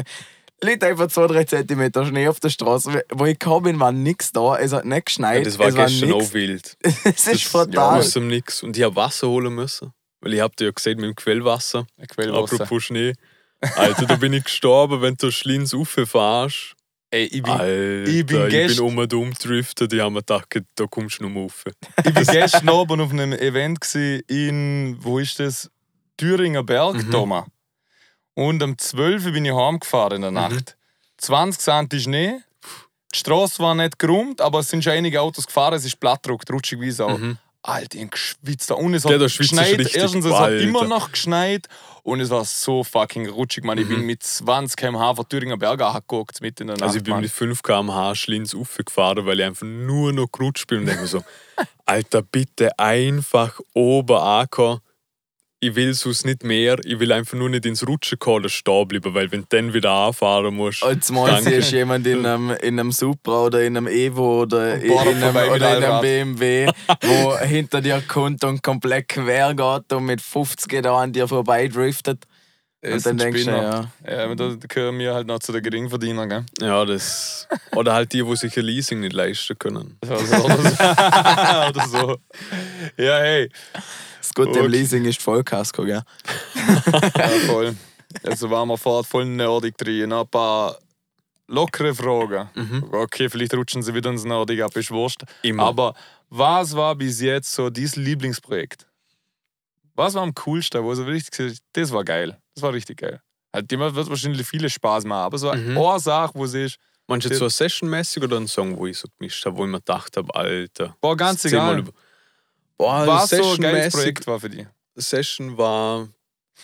Liegt 0.63 0.83
einfach 0.83 1.07
zwei, 1.07 1.27
drei 1.27 1.43
Zentimeter 1.45 2.05
Schnee 2.05 2.27
auf 2.27 2.39
der 2.39 2.49
Straße. 2.49 3.03
Wo 3.13 3.25
ich 3.25 3.39
bin, 3.39 3.79
war 3.79 3.91
nichts 3.91 4.31
da. 4.31 4.57
Es 4.57 4.73
hat 4.73 4.85
nicht 4.85 4.93
Ja, 4.95 4.99
geschneit. 5.01 5.45
das 5.45 5.57
war 5.57 5.67
es 5.67 5.75
war 5.77 5.85
gestern 5.85 6.09
nix. 6.09 6.25
auch 6.29 6.33
wild. 6.33 6.77
Es 6.83 7.27
ist 7.27 7.43
Ja, 7.43 7.49
fatal. 7.49 8.03
dem 8.03 8.27
Nix. 8.27 8.63
Und 8.63 8.75
ich 8.77 8.83
habe 8.83 8.95
Wasser 8.95 9.27
holen 9.29 9.53
müssen. 9.55 9.93
Weil 10.21 10.33
ich 10.33 10.41
habt 10.41 10.59
ja 10.59 10.69
gesehen 10.71 10.97
mit 10.99 11.05
dem 11.05 11.15
Quellwasser. 11.15 11.87
Quellwasser. 12.09 12.55
Apropos 12.55 12.83
Schnee. 12.83 13.13
Alter, 13.75 14.05
da 14.05 14.15
bin 14.15 14.33
ich 14.33 14.43
gestorben, 14.45 15.01
wenn 15.01 15.15
du 15.15 15.31
Schlins 15.31 15.73
rauffährst. 15.73 16.75
Ey, 17.11 17.23
ich 17.25 17.41
bin, 17.41 17.51
Alter, 17.53 18.03
ich 18.09 18.25
bin 18.25 18.47
ich 18.51 18.67
bin 18.77 18.79
um 18.81 18.97
und 18.97 19.13
um 19.13 19.33
driftet. 19.33 19.93
Ich 19.93 19.99
habe 19.99 20.11
mir 20.11 20.19
gedacht, 20.19 20.47
da 20.75 20.85
kommst 20.87 21.19
du 21.21 21.27
mehr 21.29 21.41
rauf. 21.43 21.63
ich 22.05 22.13
bin 22.13 22.23
gestern 22.25 22.69
Abend 22.69 23.01
auf 23.01 23.11
einem 23.11 23.33
Event 23.33 23.79
in, 24.27 24.97
wo 24.99 25.17
ist 25.19 25.39
das? 25.39 25.71
Thüringer 26.17 26.63
Berg, 26.63 26.95
Mhm. 26.95 27.11
Thomas. 27.11 27.45
Und 28.39 28.63
am 28.63 28.77
12. 28.77 29.25
Uhr 29.25 29.31
bin 29.33 29.45
ich 29.45 29.53
heimgefahren 29.53 30.17
in 30.17 30.21
der 30.21 30.31
Nacht. 30.31 30.77
20 31.17 31.61
cm 31.61 31.99
Schnee. 31.99 32.39
Die 33.13 33.17
Straße 33.19 33.61
war 33.61 33.75
nicht 33.75 33.99
gerummt, 33.99 34.39
aber 34.39 34.59
es 34.59 34.69
sind 34.69 34.83
schon 34.83 34.93
einige 34.93 35.19
Autos 35.21 35.45
gefahren. 35.47 35.73
Es 35.73 35.83
ist 35.83 35.99
plattdruckt, 35.99 36.49
rutschig 36.51 36.79
wie 36.79 36.91
Sau. 36.91 37.17
Mhm. 37.17 37.37
Alter, 37.63 37.97
ich 37.99 38.09
geschwitzt. 38.09 38.69
da. 38.69 38.75
Und 38.75 38.93
es 38.93 39.03
hat 39.03 39.19
geschneit. 39.19 39.93
Erstens, 39.93 40.23
es 40.25 40.33
hat 40.33 40.51
immer 40.53 40.85
noch 40.85 41.11
geschneit. 41.11 41.67
Und 42.03 42.21
es 42.21 42.29
war 42.29 42.45
so 42.45 42.83
fucking 42.85 43.27
rutschig, 43.27 43.65
man. 43.65 43.77
Ich 43.77 43.85
Mhm. 43.85 43.95
bin 43.95 44.05
mit 44.05 44.23
20 44.23 44.77
km/h 44.77 45.15
von 45.15 45.27
Thüringer 45.27 45.57
Berg 45.57 45.81
angeguckt, 45.81 46.39
mitten 46.39 46.63
in 46.63 46.67
der 46.69 46.77
Nacht. 46.77 46.83
Also 46.83 46.97
ich 46.99 47.03
bin 47.03 47.11
Mann. 47.15 47.21
mit 47.21 47.31
5 47.31 47.61
km/h 47.61 48.15
Schlins 48.15 48.55
raufgefahren, 48.55 49.25
weil 49.25 49.39
ich 49.41 49.45
einfach 49.45 49.67
nur 49.67 50.13
noch 50.13 50.27
gerutscht 50.31 50.67
bin 50.67 50.79
und 50.79 50.85
denke 50.85 51.01
mir 51.01 51.07
so, 51.07 51.21
Alter, 51.85 52.21
bitte 52.21 52.77
einfach 52.79 53.59
oben 53.73 54.15
ankommen. 54.17 54.79
Ich 55.61 55.75
will 55.75 55.93
sonst 55.93 56.25
nicht 56.25 56.43
mehr. 56.45 56.77
Ich 56.85 56.99
will 56.99 57.11
einfach 57.11 57.37
nur 57.37 57.49
nicht 57.49 57.65
ins 57.65 57.85
Rutschen 57.85 58.17
kommen 58.17 58.37
oder 58.37 58.49
stehen 58.49 58.87
bleiben, 58.87 59.13
weil 59.13 59.29
wenn 59.31 59.41
du 59.41 59.47
dann 59.49 59.73
wieder 59.73 59.91
anfahren 59.91 60.55
musst. 60.55 60.83
Und 60.83 61.03
zumal 61.03 61.31
Danke. 61.31 61.55
siehst 61.55 61.73
du 61.73 61.75
jemand 61.79 62.07
in 62.07 62.25
einem, 62.25 62.51
in 62.51 62.79
einem 62.79 62.93
Supra 62.93 63.43
oder 63.43 63.61
in 63.63 63.75
einem 63.75 63.87
Evo 63.87 64.43
oder 64.43 64.75
in, 64.75 64.91
in 64.91 64.97
einem, 64.97 65.35
oder 65.35 65.77
in 65.77 65.83
einem. 65.83 66.01
BMW, 66.01 66.67
wo 67.01 67.37
hinter 67.41 67.81
dir 67.81 68.01
kommt 68.07 68.43
und 68.45 68.63
komplett 68.63 69.09
quer 69.09 69.53
geht 69.53 69.91
und 69.91 70.05
mit 70.05 70.21
50 70.21 70.81
da 70.81 70.97
an 70.97 71.11
dir 71.11 71.27
vorbei 71.27 71.67
driftet. 71.67 72.25
Und 72.81 72.91
ist 72.91 73.05
dann 73.05 73.13
ein 73.13 73.17
denkst 73.17 73.45
du, 73.45 73.51
ja. 73.51 73.91
Ja, 74.07 74.23
aber 74.23 74.35
da 74.35 74.55
gehören 74.67 74.97
wir 74.99 75.13
halt 75.13 75.27
noch 75.27 75.39
zu 75.39 75.51
den 75.51 75.61
Geringverdienern, 75.61 76.29
gell? 76.29 76.45
Ja, 76.61 76.85
das. 76.85 77.47
Oder 77.75 77.93
halt 77.93 78.13
die, 78.13 78.23
die 78.23 78.35
sich 78.37 78.57
ein 78.57 78.63
Leasing 78.63 79.01
nicht 79.01 79.13
leisten 79.13 79.59
können. 79.59 79.97
Also, 80.07 80.35
oder, 80.35 80.57
so. 80.57 80.83
oder 81.69 81.87
so. 81.87 82.17
Ja, 82.95 83.19
hey. 83.19 83.49
Das 84.19 84.33
Gute 84.33 84.51
im 84.51 84.65
Okay. 84.65 84.67
Leasing 84.67 85.05
ist 85.05 85.21
Vollkasko, 85.21 85.83
gell? 85.83 86.03
Ja, 86.55 87.29
voll. 87.47 87.75
Also 88.23 88.49
waren 88.49 88.69
wir 88.69 88.77
fort 88.77 89.05
voll 89.05 89.25
nerdig 89.25 89.77
drin. 89.77 90.13
Ein 90.13 90.27
paar 90.27 90.77
lockere 91.47 91.93
Fragen. 91.93 92.49
Mhm. 92.55 92.85
Okay, 92.91 93.29
vielleicht 93.29 93.53
rutschen 93.53 93.83
sie 93.83 93.93
wieder 93.93 94.09
ins 94.09 94.23
Nerdig 94.23 94.61
ab, 94.61 94.75
ist 94.77 94.91
wurscht. 94.91 95.23
Immer. 95.41 95.63
Aber 95.63 95.93
was 96.29 96.75
war 96.75 96.95
bis 96.95 97.19
jetzt 97.21 97.53
so 97.53 97.69
dein 97.69 97.89
Lieblingsprojekt? 97.95 98.87
Was 99.95 100.13
war 100.13 100.23
am 100.23 100.33
coolsten, 100.33 100.83
wo 100.83 100.93
du 100.93 101.01
richtig 101.05 101.31
gesagt 101.31 101.59
das 101.73 101.91
war 101.91 102.05
geil. 102.05 102.37
Das 102.59 102.63
war 102.63 102.73
richtig 102.73 102.97
geil. 102.99 103.21
Halt, 103.53 103.71
dem 103.71 103.79
wird 103.79 103.95
wahrscheinlich 104.09 104.45
viele 104.45 104.69
Spaß 104.69 105.05
machen, 105.05 105.21
aber 105.25 105.37
so 105.37 105.53
Mhm. 105.53 105.77
eine 105.77 105.99
Sache, 105.99 106.33
wo 106.35 106.45
sie 106.45 106.65
ist, 106.65 106.77
Meinst 107.07 107.25
du 107.25 107.29
jetzt 107.29 107.39
so 107.39 107.45
ein 107.45 107.49
Session-mäßig 107.49 108.21
oder 108.21 108.37
ein 108.37 108.47
Song, 108.47 108.77
wo 108.77 108.85
ich 108.85 108.97
so 108.97 109.07
gemischt 109.17 109.43
habe, 109.45 109.57
wo 109.57 109.63
ich 109.65 109.71
mir 109.71 109.79
gedacht 109.79 110.15
habe, 110.17 110.35
Alter. 110.35 110.95
boah, 111.01 111.17
ganz 111.17 111.41
das 111.41 111.51
egal. 111.53 111.79
über- 111.79 111.91
Boah, 112.77 113.07
Was 113.07 113.29
so 113.31 113.51
ein 113.53 113.61
geiles 113.61 113.93
Projekt 113.93 114.27
war 114.27 114.39
für 114.39 114.49
dich? 114.49 114.67
Session 114.95 115.57
war. 115.57 116.07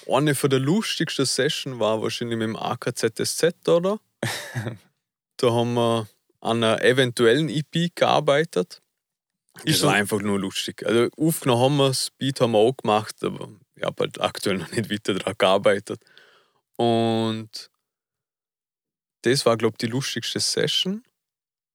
Eine 0.08 0.36
von 0.36 0.50
der 0.50 0.60
lustigsten 0.60 1.26
Session 1.26 1.80
war 1.80 2.02
wahrscheinlich 2.02 2.38
mit 2.38 2.48
dem 2.48 2.56
AKZSZ, 2.58 3.68
oder? 3.70 4.00
da 5.38 5.52
haben 5.52 5.74
wir 5.74 6.08
an 6.41 6.64
einer 6.64 6.82
eventuellen 6.84 7.50
EP 7.50 7.89
gearbeitet. 7.96 8.82
Ist 9.64 9.80
so- 9.80 9.88
war 9.88 9.93
einfach 9.96 10.20
nur 10.22 10.38
lustig. 10.39 10.86
Also 10.86 11.10
aufgenommen 11.18 11.62
haben 11.62 11.78
wir 11.78 11.88
das 11.88 12.12
Beat 12.18 12.39
haben 12.41 12.52
wir 12.52 12.60
auch 12.60 12.76
gemacht, 12.78 13.16
aber 13.24 13.50
ich 13.76 13.84
habe 13.84 14.03
halt 14.03 14.21
aktuell 14.21 14.57
noch 14.57 14.71
nicht 14.71 14.89
weiter 14.91 15.13
daran 15.13 15.36
gearbeitet. 15.38 16.01
Und 16.78 17.69
das 19.23 19.45
war, 19.45 19.57
glaube 19.57 19.73
ich, 19.76 19.88
die 19.88 19.91
lustigste 19.91 20.39
Session. 20.39 21.03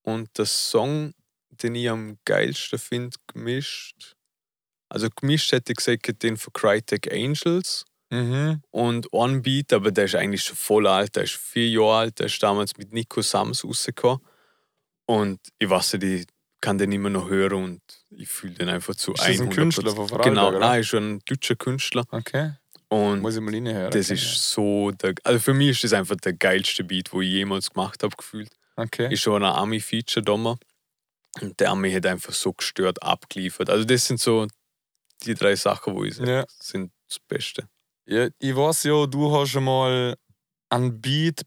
Und 0.03 0.37
der 0.37 0.45
Song, 0.45 1.13
den 1.49 1.75
ich 1.75 1.89
am 1.89 2.17
geilsten 2.25 2.79
finde, 2.79 3.17
gemischt. 3.27 4.15
Also 4.89 5.09
gemischt 5.09 5.51
hätte 5.51 5.73
ich 5.73 5.77
gesagt, 5.77 6.23
den 6.23 6.37
von 6.37 6.53
Crytek 6.53 7.11
Angels 7.11 7.85
Mhm. 8.13 8.61
und 8.71 9.13
On 9.13 9.41
Beat, 9.41 9.71
aber 9.71 9.91
der 9.91 10.03
ist 10.03 10.15
eigentlich 10.15 10.43
schon 10.43 10.57
voll 10.57 10.85
alt, 10.85 11.15
der 11.15 11.23
ist 11.23 11.35
vier 11.35 11.69
Jahre 11.69 11.97
alt, 11.97 12.19
der 12.19 12.25
ist 12.25 12.43
damals 12.43 12.75
mit 12.77 12.91
Nico 12.91 13.21
Sams 13.21 13.63
rausgekommen. 13.63 14.19
Und 15.07 15.39
ich 15.59 15.69
weiß 15.69 15.93
nicht, 15.93 16.03
ich 16.03 16.27
kann 16.61 16.77
den 16.77 16.91
immer 16.91 17.09
noch 17.09 17.29
hören 17.29 17.63
und 17.63 17.81
ich 18.11 18.29
fühle 18.29 18.53
den 18.53 18.69
einfach 18.69 18.95
zu 18.95 19.13
Ist 19.13 19.21
das 19.21 19.27
ein 19.41 19.49
100%. 19.49 19.55
Künstler 19.55 19.91
von 19.95 20.07
Vorarlberg, 20.07 20.23
Genau, 20.35 20.49
oder? 20.49 20.59
nein, 20.59 20.81
ist 20.81 20.87
schon 20.87 21.15
ein 21.15 21.19
deutscher 21.25 21.55
Künstler. 21.55 22.05
Okay, 22.11 22.53
Und 22.89 23.21
muss 23.21 23.35
ich 23.35 23.41
mal 23.41 23.53
reinhören. 23.53 23.91
das 23.91 24.09
ist 24.09 24.51
so, 24.51 24.91
der, 24.91 25.13
also 25.23 25.39
für 25.39 25.53
mich 25.53 25.69
ist 25.71 25.83
das 25.85 25.93
einfach 25.93 26.15
der 26.17 26.33
geilste 26.33 26.83
Beat, 26.83 27.11
wo 27.13 27.21
ich 27.21 27.29
jemals 27.29 27.71
gemacht 27.71 28.03
habe, 28.03 28.15
gefühlt. 28.15 28.49
Okay. 28.75 29.11
Ist 29.13 29.21
schon 29.21 29.43
ein 29.43 29.51
Ami-Feature 29.53 30.23
da. 30.23 30.33
Und 30.33 31.59
der 31.59 31.69
Ami 31.71 31.91
hat 31.91 32.05
einfach 32.05 32.33
so 32.33 32.51
gestört 32.53 33.01
abgeliefert. 33.01 33.69
Also 33.69 33.85
das 33.85 34.05
sind 34.07 34.19
so 34.19 34.47
die 35.23 35.33
drei 35.33 35.55
Sachen, 35.55 35.95
wo 35.95 36.03
ich 36.03 36.15
sage, 36.15 36.31
Ja. 36.31 36.45
sind 36.59 36.91
das 37.07 37.19
Beste. 37.19 37.67
Ja, 38.05 38.27
ich 38.39 38.55
weiß 38.55 38.83
ja, 38.83 39.05
du 39.05 39.31
hast 39.33 39.49
schon 39.51 39.63
mal 39.63 40.15
an 40.71 41.01
Beat 41.01 41.41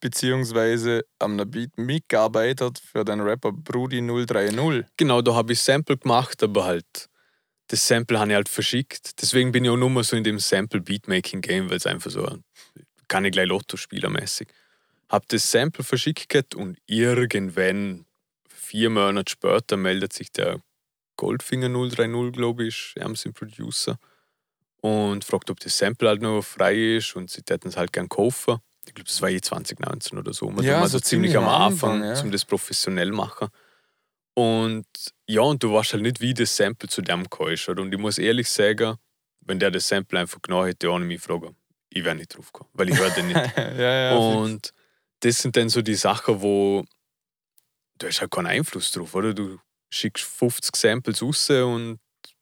an 1.19 1.41
einem 1.41 1.51
Beat 1.51 1.79
mitgearbeitet 1.79 2.79
für 2.79 3.05
den 3.05 3.21
Rapper 3.21 3.53
Brudi 3.53 4.01
030. 4.01 4.85
Genau, 4.97 5.23
da 5.23 5.35
habe 5.35 5.55
ich 5.55 5.61
Sample 5.61 5.97
gemacht, 5.97 6.43
aber 6.43 6.65
halt 6.67 7.09
das 7.69 7.89
Sample 7.89 8.19
habe 8.19 8.31
ich 8.31 8.37
halt 8.37 8.49
verschickt. 8.51 9.23
Deswegen 9.23 9.51
bin 9.51 9.65
ich 9.65 9.71
auch 9.71 9.77
nur 9.79 9.89
mal 9.89 10.05
so 10.05 10.17
in 10.17 10.25
dem 10.25 10.39
Sample-Beatmaking-Game, 10.39 11.71
weil 11.71 11.79
es 11.79 11.87
einfach 11.87 12.11
so, 12.11 12.39
kann 13.09 13.25
ich 13.25 13.33
gleich 13.33 13.49
Lotto-Spielermäßig. 13.49 14.49
Hab 15.09 15.27
das 15.29 15.51
Sample 15.51 15.85
verschickt 15.85 16.55
und 16.55 16.77
irgendwann, 16.87 18.05
vier 18.49 18.91
Monate 18.91 19.33
später, 19.33 19.79
meldet 19.79 20.13
sich 20.13 20.31
der 20.33 20.61
Goldfinger 21.17 21.71
030, 21.71 22.33
glaube 22.33 22.67
ich, 22.67 22.93
er 22.97 23.11
ist 23.11 23.25
ein 23.25 23.33
Producer, 23.33 23.99
und 24.83 25.25
fragt, 25.25 25.49
ob 25.51 25.61
das 25.61 25.79
Sample 25.79 26.09
halt 26.09 26.21
noch 26.21 26.43
frei 26.43 26.97
ist 26.97 27.17
und 27.17 27.31
sie 27.31 27.43
hätten 27.49 27.69
es 27.69 27.79
halt 27.79 27.95
gern 27.95 28.11
kaufen. 28.11 28.59
Ich 28.87 28.95
glaube, 28.95 29.09
das 29.09 29.21
war 29.23 29.31
eh 29.31 29.41
2019 29.41 30.19
oder 30.19 30.33
so. 30.33 30.51
Wir 30.55 30.63
Ja, 30.63 30.73
waren 30.75 30.89
so 30.89 30.97
also 30.97 31.01
ziemlich 31.01 31.37
am 31.37 31.49
Anfang, 31.49 32.03
Anfang, 32.03 32.17
ja. 32.17 32.23
um 32.23 32.31
das 32.31 32.45
professionell 32.45 33.13
machen. 33.13 33.49
Und 34.35 34.87
ja, 35.29 35.43
und 35.43 35.63
du 35.63 35.73
weißt 35.73 35.95
halt 35.95 36.03
nicht, 36.03 36.21
wie 36.21 36.35
das 36.35 36.57
Sample 36.57 36.89
zu 36.89 37.03
dem 37.03 37.25
ist. 37.49 37.69
Oder? 37.69 37.83
Und 37.83 37.93
ich 37.93 38.01
muss 38.01 38.19
ehrlich 38.19 38.49
sagen, 38.49 38.97
wenn 39.41 39.59
der 39.59 39.71
das 39.71 39.89
Sample 39.89 40.19
einfach 40.19 40.43
genommen 40.43 40.67
hätte, 40.67 40.91
ohne 40.91 41.05
mich 41.05 41.21
fragen, 41.21 41.57
ich 41.89 42.05
wäre 42.05 42.17
nicht 42.17 42.37
drauf 42.37 42.53
gekommen, 42.53 42.71
weil 42.75 42.89
ich 42.91 42.99
höre 42.99 43.11
den 43.11 43.29
nicht. 43.29 43.37
ja, 43.57 44.11
ja. 44.11 44.17
und 44.17 44.73
das 45.21 45.39
sind 45.39 45.57
dann 45.57 45.69
so 45.69 45.81
die 45.83 45.95
Sachen, 45.95 46.43
wo 46.43 46.85
du 47.99 48.07
hast 48.07 48.21
halt 48.21 48.31
keinen 48.31 48.47
Einfluss 48.47 48.91
drauf, 48.91 49.15
oder? 49.15 49.33
Du 49.33 49.59
schickst 49.91 50.25
50 50.25 50.75
Samples 50.75 51.23
raus 51.23 51.49
und 51.51 52.01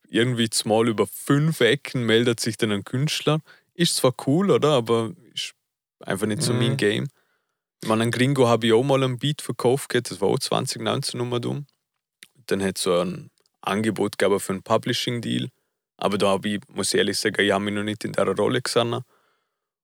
irgendwie 0.09 0.49
mal 0.65 0.87
über 0.87 1.07
fünf 1.07 1.61
Ecken 1.61 2.05
meldet 2.05 2.39
sich 2.39 2.57
dann 2.57 2.71
ein 2.71 2.83
Künstler. 2.83 3.39
Ist 3.73 3.95
zwar 3.95 4.13
cool, 4.27 4.51
oder? 4.51 4.69
Aber 4.69 5.11
einfach 6.05 6.27
nicht 6.27 6.41
so 6.41 6.53
Mhm. 6.53 6.59
mein 6.59 6.77
Game. 6.77 7.07
Ich 7.81 7.89
meine, 7.89 8.03
an 8.03 8.11
Gringo 8.11 8.47
habe 8.47 8.67
ich 8.67 8.73
auch 8.73 8.83
mal 8.83 9.03
einen 9.03 9.17
Beat 9.19 9.41
verkauft, 9.41 9.89
gehabt, 9.89 10.11
das 10.11 10.21
war 10.21 10.29
auch 10.29 10.39
2019 10.39 11.17
Nummer 11.17 11.39
dumm. 11.39 11.65
Dann 12.45 12.63
hat 12.63 12.77
es 12.77 12.83
so 12.83 12.99
ein 12.99 13.29
Angebot 13.61 14.17
gegeben 14.17 14.39
für 14.39 14.53
einen 14.53 14.63
Publishing-Deal. 14.63 15.49
Aber 15.97 16.17
da 16.17 16.29
habe 16.29 16.49
ich, 16.49 16.61
muss 16.69 16.93
ich 16.93 16.97
ehrlich 16.99 17.17
sagen, 17.19 17.41
ich 17.41 17.51
habe 17.51 17.63
mich 17.63 17.73
noch 17.73 17.83
nicht 17.83 18.03
in 18.03 18.13
der 18.13 18.27
Rolle 18.27 18.61
gesehen. 18.61 19.01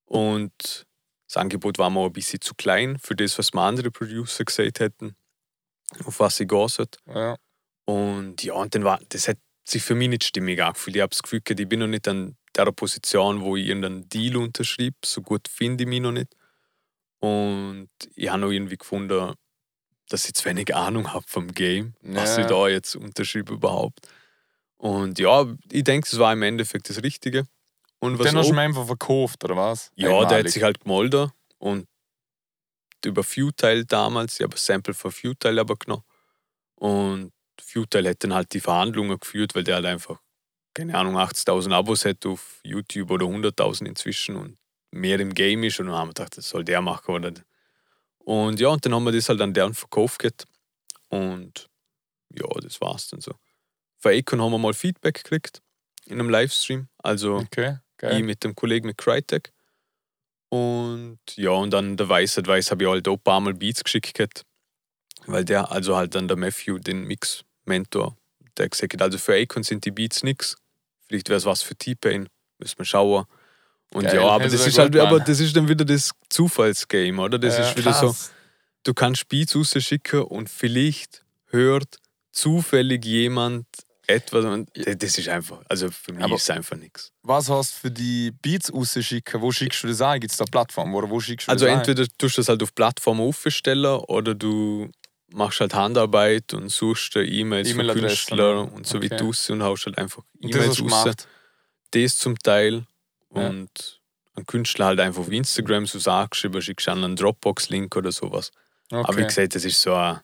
Und 0.05 0.85
das 1.27 1.37
Angebot 1.37 1.77
war 1.77 1.89
mir 1.89 2.05
ein 2.05 2.13
bisschen 2.13 2.41
zu 2.41 2.53
klein 2.55 2.97
für 2.97 3.15
das, 3.15 3.37
was 3.37 3.53
mir 3.53 3.61
andere 3.61 3.91
Producer 3.91 4.43
gesagt 4.43 4.79
hätten, 4.79 5.15
auf 6.05 6.19
was 6.19 6.39
ich 6.39 6.49
sollte. 6.49 6.97
ja. 7.07 7.35
Und 7.85 8.43
ja, 8.43 8.53
und 8.53 8.75
dann 8.75 8.83
war, 8.83 8.99
das 9.09 9.27
hat 9.27 9.37
sich 9.65 9.81
für 9.81 9.95
mich 9.95 10.09
nicht 10.09 10.23
stimmig 10.23 10.61
angefühlt. 10.61 10.95
Ich 10.95 11.01
habe 11.01 11.09
das 11.09 11.23
Gefühl, 11.23 11.41
ich 11.47 11.67
bin 11.69 11.79
noch 11.79 11.87
nicht 11.87 12.07
an 12.07 12.37
der 12.55 12.71
Position, 12.71 13.41
wo 13.41 13.55
ich 13.55 13.67
irgendeinen 13.67 14.07
Deal 14.09 14.37
unterschreibe. 14.37 14.97
So 15.05 15.21
gut 15.21 15.47
finde 15.47 15.83
ich 15.83 15.89
mich 15.89 16.01
noch 16.01 16.11
nicht. 16.11 16.35
Und 17.19 17.89
ich 18.15 18.29
habe 18.29 18.39
noch 18.41 18.51
irgendwie 18.51 18.77
gefunden, 18.77 19.33
dass 20.09 20.25
ich 20.27 20.33
zu 20.33 20.45
wenig 20.45 20.75
Ahnung 20.75 21.13
habe 21.13 21.25
vom 21.27 21.51
Game, 21.53 21.95
was 22.01 22.37
Ja. 22.37 22.41
ich 22.43 22.47
da 22.47 22.67
jetzt 22.67 22.95
unterschreibe 22.95 23.53
überhaupt. 23.53 24.07
Und 24.77 25.19
ja, 25.19 25.45
ich 25.71 25.83
denke, 25.83 26.07
es 26.11 26.17
war 26.19 26.33
im 26.33 26.41
Endeffekt 26.41 26.89
das 26.89 27.03
Richtige. 27.03 27.45
Und 27.99 28.17
was 28.19 28.27
Den 28.27 28.37
hast 28.37 28.49
du 28.49 28.53
mir 28.53 28.61
einfach 28.61 28.85
verkauft, 28.87 29.43
oder 29.43 29.57
was? 29.57 29.91
ja, 29.95 30.07
der 30.09 30.17
hat 30.19 30.27
Einmalig. 30.31 30.53
sich 30.53 30.63
halt 30.63 30.79
gemolden 30.81 31.31
und 31.57 31.85
über 33.05 33.23
Futile 33.23 33.85
damals, 33.85 34.39
ich 34.39 34.43
habe 34.43 34.55
ein 34.55 34.59
Sample 34.59 34.93
von 34.93 35.11
Futile 35.11 35.61
aber 35.61 35.75
genommen. 35.75 36.03
Und 36.75 37.31
Futile 37.61 38.09
hat 38.09 38.23
dann 38.23 38.33
halt 38.33 38.53
die 38.53 38.59
Verhandlungen 38.61 39.19
geführt, 39.19 39.55
weil 39.55 39.63
der 39.63 39.75
halt 39.75 39.85
einfach, 39.85 40.19
keine 40.79 40.97
Ahnung, 40.97 41.17
80.000 41.17 41.73
Abos 41.73 42.05
hat 42.05 42.25
auf 42.25 42.61
YouTube 42.63 43.11
oder 43.11 43.25
100.000 43.25 43.85
inzwischen 43.85 44.37
und 44.37 44.57
mehr 44.91 45.19
im 45.19 45.33
Game 45.33 45.63
ist. 45.65 45.79
Und 45.79 45.87
dann 45.87 45.95
haben 45.95 46.07
wir 46.07 46.13
gedacht, 46.13 46.37
das 46.37 46.47
soll 46.47 46.63
der 46.63 46.81
machen. 46.81 47.15
Oder? 47.15 47.33
Und 48.19 48.59
ja, 48.61 48.69
und 48.69 48.85
dann 48.85 48.95
haben 48.95 49.03
wir 49.03 49.11
das 49.11 49.27
halt 49.27 49.41
an 49.41 49.53
deren 49.53 49.73
verkauft 49.73 50.19
gehabt. 50.19 50.45
Und 51.09 51.69
ja, 52.33 52.47
das 52.61 52.79
war's 52.79 53.09
dann 53.09 53.19
so. 53.19 53.33
Von 53.97 54.13
Akon 54.13 54.41
haben 54.41 54.51
wir 54.51 54.57
mal 54.57 54.73
Feedback 54.73 55.15
gekriegt 55.15 55.61
in 56.05 56.19
einem 56.19 56.29
Livestream. 56.29 56.87
Also 56.99 57.39
Okay, 57.39 57.79
ich 58.01 58.23
mit 58.23 58.43
dem 58.45 58.55
Kollegen 58.55 58.87
mit 58.87 58.97
Crytek. 58.97 59.51
Und 60.47 61.19
ja, 61.35 61.51
und 61.51 61.71
dann 61.71 61.97
der 61.97 62.07
Weiß 62.07 62.37
Weiß 62.37 62.71
habe 62.71 62.83
ich 62.83 62.89
halt 62.89 63.07
auch 63.09 63.17
ein 63.17 63.23
paar 63.23 63.41
Mal 63.41 63.53
Beats 63.53 63.83
geschickt, 63.83 64.13
gehabt, 64.13 64.45
weil 65.25 65.43
der, 65.43 65.71
also 65.71 65.97
halt 65.97 66.15
dann 66.15 66.29
der 66.29 66.37
Matthew, 66.37 66.79
den 66.79 67.03
Mix-Mentor, 67.03 68.15
der 68.57 68.69
gesagt 68.69 68.93
hat, 68.93 69.01
also 69.01 69.17
für 69.17 69.35
Akon 69.35 69.63
sind 69.63 69.83
die 69.83 69.91
Beats 69.91 70.23
nix. 70.23 70.55
Vielleicht 71.09 71.27
wäre 71.29 71.37
es 71.39 71.45
was 71.45 71.61
für 71.63 71.75
T-Pain, 71.75 72.29
müssen 72.59 72.77
wir 72.77 72.85
schauen. 72.85 73.25
Und 73.91 74.03
Geil, 74.03 74.15
ja, 74.17 74.27
aber 74.29 74.43
das 74.47 74.65
ist 74.67 74.77
halt, 74.77 74.91
gut, 74.93 75.01
aber 75.01 75.19
das 75.19 75.39
ist 75.39 75.55
dann 75.57 75.67
wieder 75.67 75.83
das 75.83 76.11
Zufallsgame, 76.29 77.19
oder? 77.21 77.39
Das 77.39 77.57
Ja, 77.57 77.67
ist 77.69 77.77
wieder 77.77 77.91
so, 77.93 78.07
krass. 78.07 78.31
du 78.83 78.93
kannst 78.93 79.27
Beats 79.27 79.55
rausschicken 79.55 80.21
und 80.21 80.47
vielleicht 80.49 81.25
hört 81.47 81.97
zufällig 82.31 83.03
jemand 83.05 83.65
etwas 84.05 84.45
und 84.45 84.69
das 84.75 85.17
ist 85.17 85.27
einfach, 85.29 85.61
also 85.69 85.89
für 85.91 86.13
mich 86.13 86.23
Aber- 86.23 86.35
ist 86.35 86.43
es 86.43 86.49
einfach 86.51 86.77
nichts. 86.77 87.11
Was 87.23 87.49
hast 87.49 87.75
du 87.75 87.79
für 87.81 87.91
die 87.91 88.31
Beats 88.31 88.71
rausschicken? 88.71 89.41
Wo 89.41 89.51
schickst 89.51 89.83
du 89.83 89.87
das 89.87 90.01
ein? 90.01 90.19
Gibt 90.19 90.31
es 90.31 90.37
da 90.37 90.43
eine 90.45 90.51
Plattform? 90.51 90.93
Oder 90.95 91.09
wo 91.09 91.19
schickst 91.19 91.47
du 91.47 91.51
Also 91.51 91.65
das 91.65 91.73
ein? 91.73 91.79
entweder 91.79 92.07
tust 92.17 92.37
du 92.37 92.41
das 92.41 92.49
halt 92.49 92.61
auf 92.63 92.73
Plattformen 92.75 93.21
aufstellen 93.21 93.99
oder 94.07 94.33
du 94.35 94.89
machst 95.31 95.59
halt 95.59 95.73
Handarbeit 95.73 96.53
und 96.53 96.69
suchst 96.69 97.15
E-Mails 97.15 97.69
von 97.71 97.79
E-Mail-Adressen, 97.81 98.07
Künstlern 98.07 98.57
oder? 98.67 98.73
und 98.73 98.87
so 98.87 99.01
wie 99.01 99.07
Okay. 99.07 99.17
du 99.17 99.53
und 99.53 99.63
haust 99.63 99.85
halt 99.85 99.97
einfach 99.97 100.23
E-Mails 100.41 100.69
raus. 100.69 100.77
gemacht. 100.77 101.27
Das 101.91 102.17
zum 102.17 102.37
Teil 102.39 102.85
Ja. 103.35 103.47
und 103.49 104.01
ein 104.35 104.45
Künstler 104.45 104.85
halt 104.87 104.99
einfach 104.99 105.21
auf 105.21 105.31
Instagram 105.31 105.85
so 105.85 105.99
Sachen 105.99 106.29
geschrieben, 106.31 106.61
schickst 106.61 106.87
du 106.87 106.91
an 106.91 107.03
einen 107.03 107.15
Dropbox-Link 107.15 107.95
oder 107.95 108.11
sowas. 108.11 108.51
Okay. 108.91 109.03
Aber 109.07 109.17
wie 109.17 109.23
gesagt, 109.23 109.55
das 109.55 109.65
ist 109.65 109.81
so 109.81 109.93
ein 109.93 110.19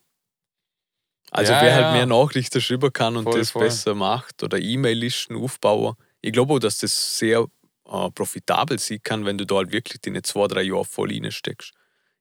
also 1.32 1.52
Ja, 1.54 1.62
wer 1.62 1.70
ja. 1.70 1.76
halt 1.76 1.94
mehr 1.94 2.06
Nachrichten 2.06 2.62
schreiben 2.62 2.94
kann 2.94 3.18
und 3.18 3.24
Voll, 3.26 3.40
das 3.40 3.52
voll. 3.52 3.64
besser 3.64 3.94
macht 3.96 4.42
oder 4.44 4.58
E-Mail-Listen 4.60 5.36
aufbauen. 5.36 5.96
Ich 6.22 6.32
glaube 6.32 6.54
auch, 6.54 6.60
dass 6.60 6.78
das 6.78 7.18
sehr 7.18 7.46
äh, 7.88 8.10
profitabel 8.12 8.80
sein 8.80 9.00
kann, 9.04 9.26
wenn 9.26 9.38
du 9.38 9.46
da 9.46 9.56
halt 9.56 9.72
wirklich 9.72 10.02
deine 10.02 10.22
zwei, 10.22 10.48
drei 10.48 10.62
Jahre 10.64 10.86
voll 10.86 11.12
reinsteckst. 11.12 11.74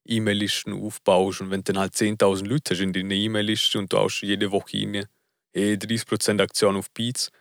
E-Mail-Listen 0.05 0.73
aufbaust 0.73 1.41
und 1.41 1.49
wenn 1.51 1.61
du 1.63 1.73
dann 1.73 1.79
halt 1.81 1.93
10.000 1.93 2.45
Leute 2.47 2.73
hast 2.73 2.81
in 2.81 2.93
deiner 2.93 3.13
E-Mail-Liste 3.15 3.79
und 3.79 3.91
du 3.91 3.97
hast 3.99 4.21
jede 4.21 4.51
Woche 4.51 4.77
rein, 4.77 5.05
hey, 5.53 5.73
30% 5.75 6.41
Aktion 6.41 6.75
auf 6.75 6.89
Beats, 6.91 7.31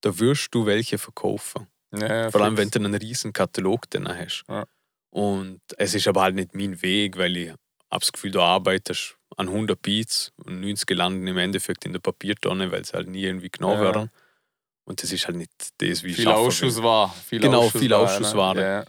da 0.00 0.18
wirst 0.18 0.54
du 0.54 0.66
welche 0.66 0.98
verkaufen. 0.98 1.66
ja, 1.94 2.30
Vor 2.30 2.40
allem, 2.40 2.56
wenn 2.56 2.70
du 2.70 2.78
einen 2.78 2.94
riesen 2.94 3.32
Katalog 3.32 3.88
dann 3.90 4.08
hast. 4.08 4.44
Ja. 4.48 4.64
Und 5.10 5.60
es 5.78 5.94
ist 5.94 6.08
aber 6.08 6.22
halt 6.22 6.34
nicht 6.34 6.54
mein 6.54 6.80
Weg, 6.82 7.16
weil 7.16 7.36
ich 7.36 7.48
habe 7.50 7.58
das 8.00 8.12
Gefühl, 8.12 8.32
du 8.32 8.40
arbeitest 8.40 9.16
an 9.36 9.48
100 9.48 9.80
Beats 9.80 10.32
und 10.44 10.60
90 10.60 10.90
landen 10.96 11.26
im 11.26 11.38
Endeffekt 11.38 11.84
in 11.84 11.92
der 11.92 12.00
Papiertonne, 12.00 12.70
weil 12.72 12.84
sie 12.84 12.92
halt 12.94 13.08
nie 13.08 13.22
irgendwie 13.24 13.48
genau 13.50 13.74
Ja. 13.74 13.80
werden. 13.80 14.10
Und 14.84 15.02
das 15.02 15.12
ist 15.12 15.26
halt 15.26 15.36
nicht 15.36 15.50
das, 15.78 16.02
wie 16.02 16.10
ich 16.10 16.16
viel 16.16 16.24
schaffe 16.24 16.40
will. 16.40 16.46
Ausschuss 16.48 16.82
war. 16.82 17.14
Viel 17.26 17.40
Genau, 17.40 17.62
Ausschuss 17.62 17.80
viel 17.80 17.90
war, 17.90 18.00
Ausschussware. 18.00 18.54
ne? 18.54 18.84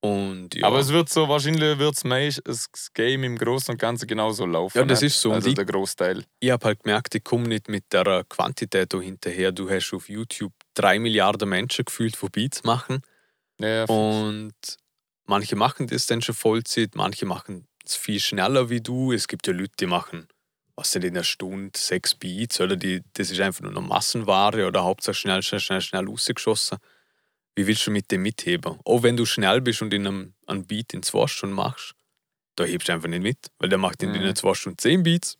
Und 0.00 0.54
ja, 0.54 0.66
Aber 0.68 0.78
es 0.78 0.90
wird 0.90 1.08
so, 1.08 1.28
wahrscheinlich 1.28 1.78
wird 1.78 1.96
es 2.04 2.40
das 2.44 2.92
Game 2.94 3.24
im 3.24 3.36
Großen 3.36 3.72
und 3.72 3.78
Ganzen 3.80 4.06
genauso 4.06 4.46
laufen. 4.46 4.78
Ja, 4.78 4.84
das 4.84 5.00
ne? 5.00 5.08
ist 5.08 5.20
so. 5.20 5.32
Also 5.32 5.48
ich- 5.48 5.56
der 5.56 5.64
Großteil. 5.64 6.24
ich 6.38 6.50
habe 6.50 6.66
halt 6.66 6.84
gemerkt, 6.84 7.14
ich 7.16 7.24
komme 7.24 7.48
nicht 7.48 7.68
mit 7.68 7.92
der 7.92 8.24
Quantität 8.28 8.92
da 8.94 9.00
hinterher. 9.00 9.50
Du 9.50 9.68
hast 9.68 9.92
auf 9.92 10.08
YouTube 10.08 10.52
drei 10.74 11.00
Milliarden 11.00 11.48
Menschen 11.48 11.84
gefühlt, 11.84 12.16
die 12.22 12.26
Beats 12.28 12.62
machen. 12.62 13.02
Ja, 13.60 13.84
Und 13.86 14.54
manche 15.26 15.56
machen 15.56 15.88
das 15.88 16.06
dann 16.06 16.22
schon 16.22 16.36
Vollzeit, 16.36 16.94
manche 16.94 17.26
machen 17.26 17.66
es 17.84 17.96
viel 17.96 18.20
schneller 18.20 18.70
wie 18.70 18.80
du. 18.80 19.12
Es 19.12 19.26
gibt 19.26 19.48
ja 19.48 19.52
Leute, 19.52 19.72
die 19.80 19.86
machen, 19.86 20.28
was 20.76 20.92
denn 20.92 21.02
in 21.02 21.16
einer 21.16 21.24
Stunde, 21.24 21.76
sechs 21.76 22.14
Beats, 22.14 22.60
oder 22.60 22.76
die, 22.76 23.02
das 23.14 23.32
ist 23.32 23.40
einfach 23.40 23.62
nur 23.62 23.72
noch 23.72 23.82
Massenware 23.82 24.64
oder 24.68 24.84
Hauptsache 24.84 25.14
schnell, 25.14 25.42
schnell, 25.42 25.58
schnell, 25.60 25.80
schnell 25.80 26.06
rausgeschossen. 26.06 26.78
Wie 27.58 27.66
willst 27.66 27.84
du 27.88 27.90
mit 27.90 28.08
dem 28.12 28.22
mitheben? 28.22 28.78
Auch 28.84 29.02
wenn 29.02 29.16
du 29.16 29.26
schnell 29.26 29.60
bist 29.60 29.82
und 29.82 29.92
in 29.92 30.06
einem, 30.06 30.34
einen 30.46 30.64
Beat 30.64 30.94
in 30.94 31.02
zwei 31.02 31.26
Stunden 31.26 31.56
machst, 31.56 31.96
da 32.54 32.62
hebst 32.62 32.88
du 32.88 32.92
einfach 32.92 33.08
nicht 33.08 33.22
mit, 33.24 33.38
weil 33.58 33.68
der 33.68 33.78
macht 33.78 34.00
in 34.04 34.10
Mhm. 34.10 34.20
den 34.22 34.36
zwei 34.36 34.54
Stunden 34.54 34.78
zehn 34.78 35.02
Beats. 35.02 35.38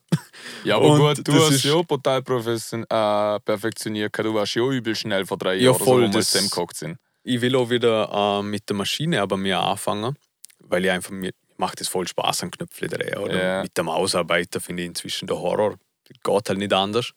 ja 0.64 0.74
aber 0.78 0.86
Und 0.94 0.98
gut, 0.98 1.28
du 1.28 1.32
hast 1.34 1.62
ja 1.62 1.80
total 1.84 2.22
profession, 2.24 2.82
äh, 2.90 3.38
perfektioniert. 3.38 4.18
Du 4.18 4.34
warst 4.34 4.56
ja 4.56 4.68
übel 4.68 4.96
schnell 4.96 5.26
vor 5.26 5.38
drei 5.38 5.54
Ja, 5.54 5.66
Jahren, 5.70 5.78
voll, 5.78 6.02
so, 6.06 6.08
wo 6.08 6.14
wir 6.14 6.20
zusammengehockt 6.22 6.76
sind. 6.76 6.98
Ich 7.22 7.40
will 7.40 7.54
auch 7.54 7.70
wieder 7.70 8.40
äh, 8.40 8.42
mit 8.42 8.68
der 8.68 8.74
Maschine 8.74 9.22
aber 9.22 9.36
mehr 9.36 9.60
anfangen, 9.60 10.16
weil 10.58 10.84
ich 10.84 10.90
einfach 10.90 11.12
mir 11.12 11.30
macht 11.56 11.80
es 11.80 11.86
voll 11.86 12.08
Spaß 12.08 12.42
an 12.42 12.50
Knöpfe 12.50 12.88
drehen. 12.88 13.16
Oder 13.18 13.38
Ja. 13.58 13.62
mit 13.62 13.76
der 13.76 13.84
Mausarbeiter 13.84 14.60
finde 14.60 14.82
ich 14.82 14.88
inzwischen 14.88 15.28
der 15.28 15.38
Horror. 15.38 15.76
Das 16.08 16.16
geht 16.20 16.48
halt 16.48 16.58
nicht 16.58 16.72
anders. 16.72 17.12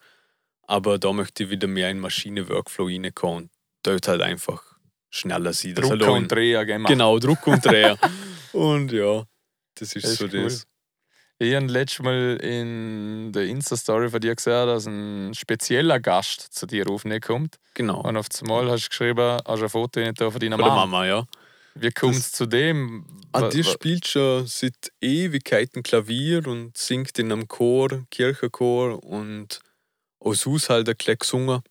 Aber 0.68 1.00
da 1.00 1.12
möchte 1.12 1.44
ich 1.46 1.50
wieder 1.50 1.68
mehr 1.68 1.90
in 1.90 1.98
Maschine-Workflow 2.00 2.86
reinkommen 2.86 3.44
und 3.46 3.52
dort 3.82 4.08
halt 4.08 4.22
einfach 4.22 4.64
schneller 5.12 5.54
sein. 5.54 5.76
dass 5.76 5.88
Drucker 5.88 6.06
halt 6.08 6.24
und 6.24 6.32
Dreher 6.32 6.66
gemacht. 6.66 6.90
Genau, 6.92 7.20
Druck 7.20 7.46
und 7.46 7.64
Drehen. 7.64 7.98
und 8.54 8.92
ja, 8.92 9.24
das 9.76 9.94
ist 9.96 10.06
Echt 10.06 10.16
so 10.18 10.26
cool. 10.26 10.44
das. 10.46 10.66
Ich 11.38 11.56
habe 11.56 11.66
letztes 11.66 12.00
Mal 12.04 12.38
in 12.38 13.32
der 13.32 13.46
Insta-Story 13.48 14.10
von 14.12 14.22
dir 14.22 14.36
gesehen, 14.36 14.68
dass 14.68 14.86
ein 14.86 15.34
spezieller 15.34 16.00
Gast 16.00 16.54
zu 16.54 16.68
dir 16.68 16.88
aufnehmen 16.88 17.20
kommt. 17.20 17.56
Genau. 17.74 18.02
Und 18.02 18.16
auf 18.16 18.28
einmal 18.42 18.70
hast 18.70 18.86
du 18.86 18.90
geschrieben, 18.90 19.40
hast 19.46 19.60
du 19.60 19.64
ein 19.64 19.70
Foto 19.70 20.00
nicht 20.00 20.22
da 20.22 20.30
von 20.30 20.40
deiner 20.40 20.58
Von 20.58 20.68
Mama. 20.68 20.86
Mama, 20.86 21.06
ja. 21.08 21.26
Wie 21.74 21.90
kommt 21.90 22.14
es 22.16 22.24
Das- 22.24 22.32
zu 22.34 22.46
dem? 22.46 23.06
Ah, 23.32 23.42
Wa- 23.44 23.50
die 23.50 23.66
wa- 23.66 23.70
spielt 23.72 24.06
schon 24.06 24.46
seit 24.46 24.92
Ewigkeiten 25.02 25.82
Klavier 25.84 26.46
und 26.46 26.78
singt 26.78 27.18
in 27.18 27.32
einem 27.32 27.48
Chor, 27.48 28.04
Kirchenchor 28.12 29.04
und 29.04 29.62
aus 30.20 30.46
Haus 30.46 30.70
halt 30.70 30.90
ein 30.90 31.18
gesungen. 31.18 31.62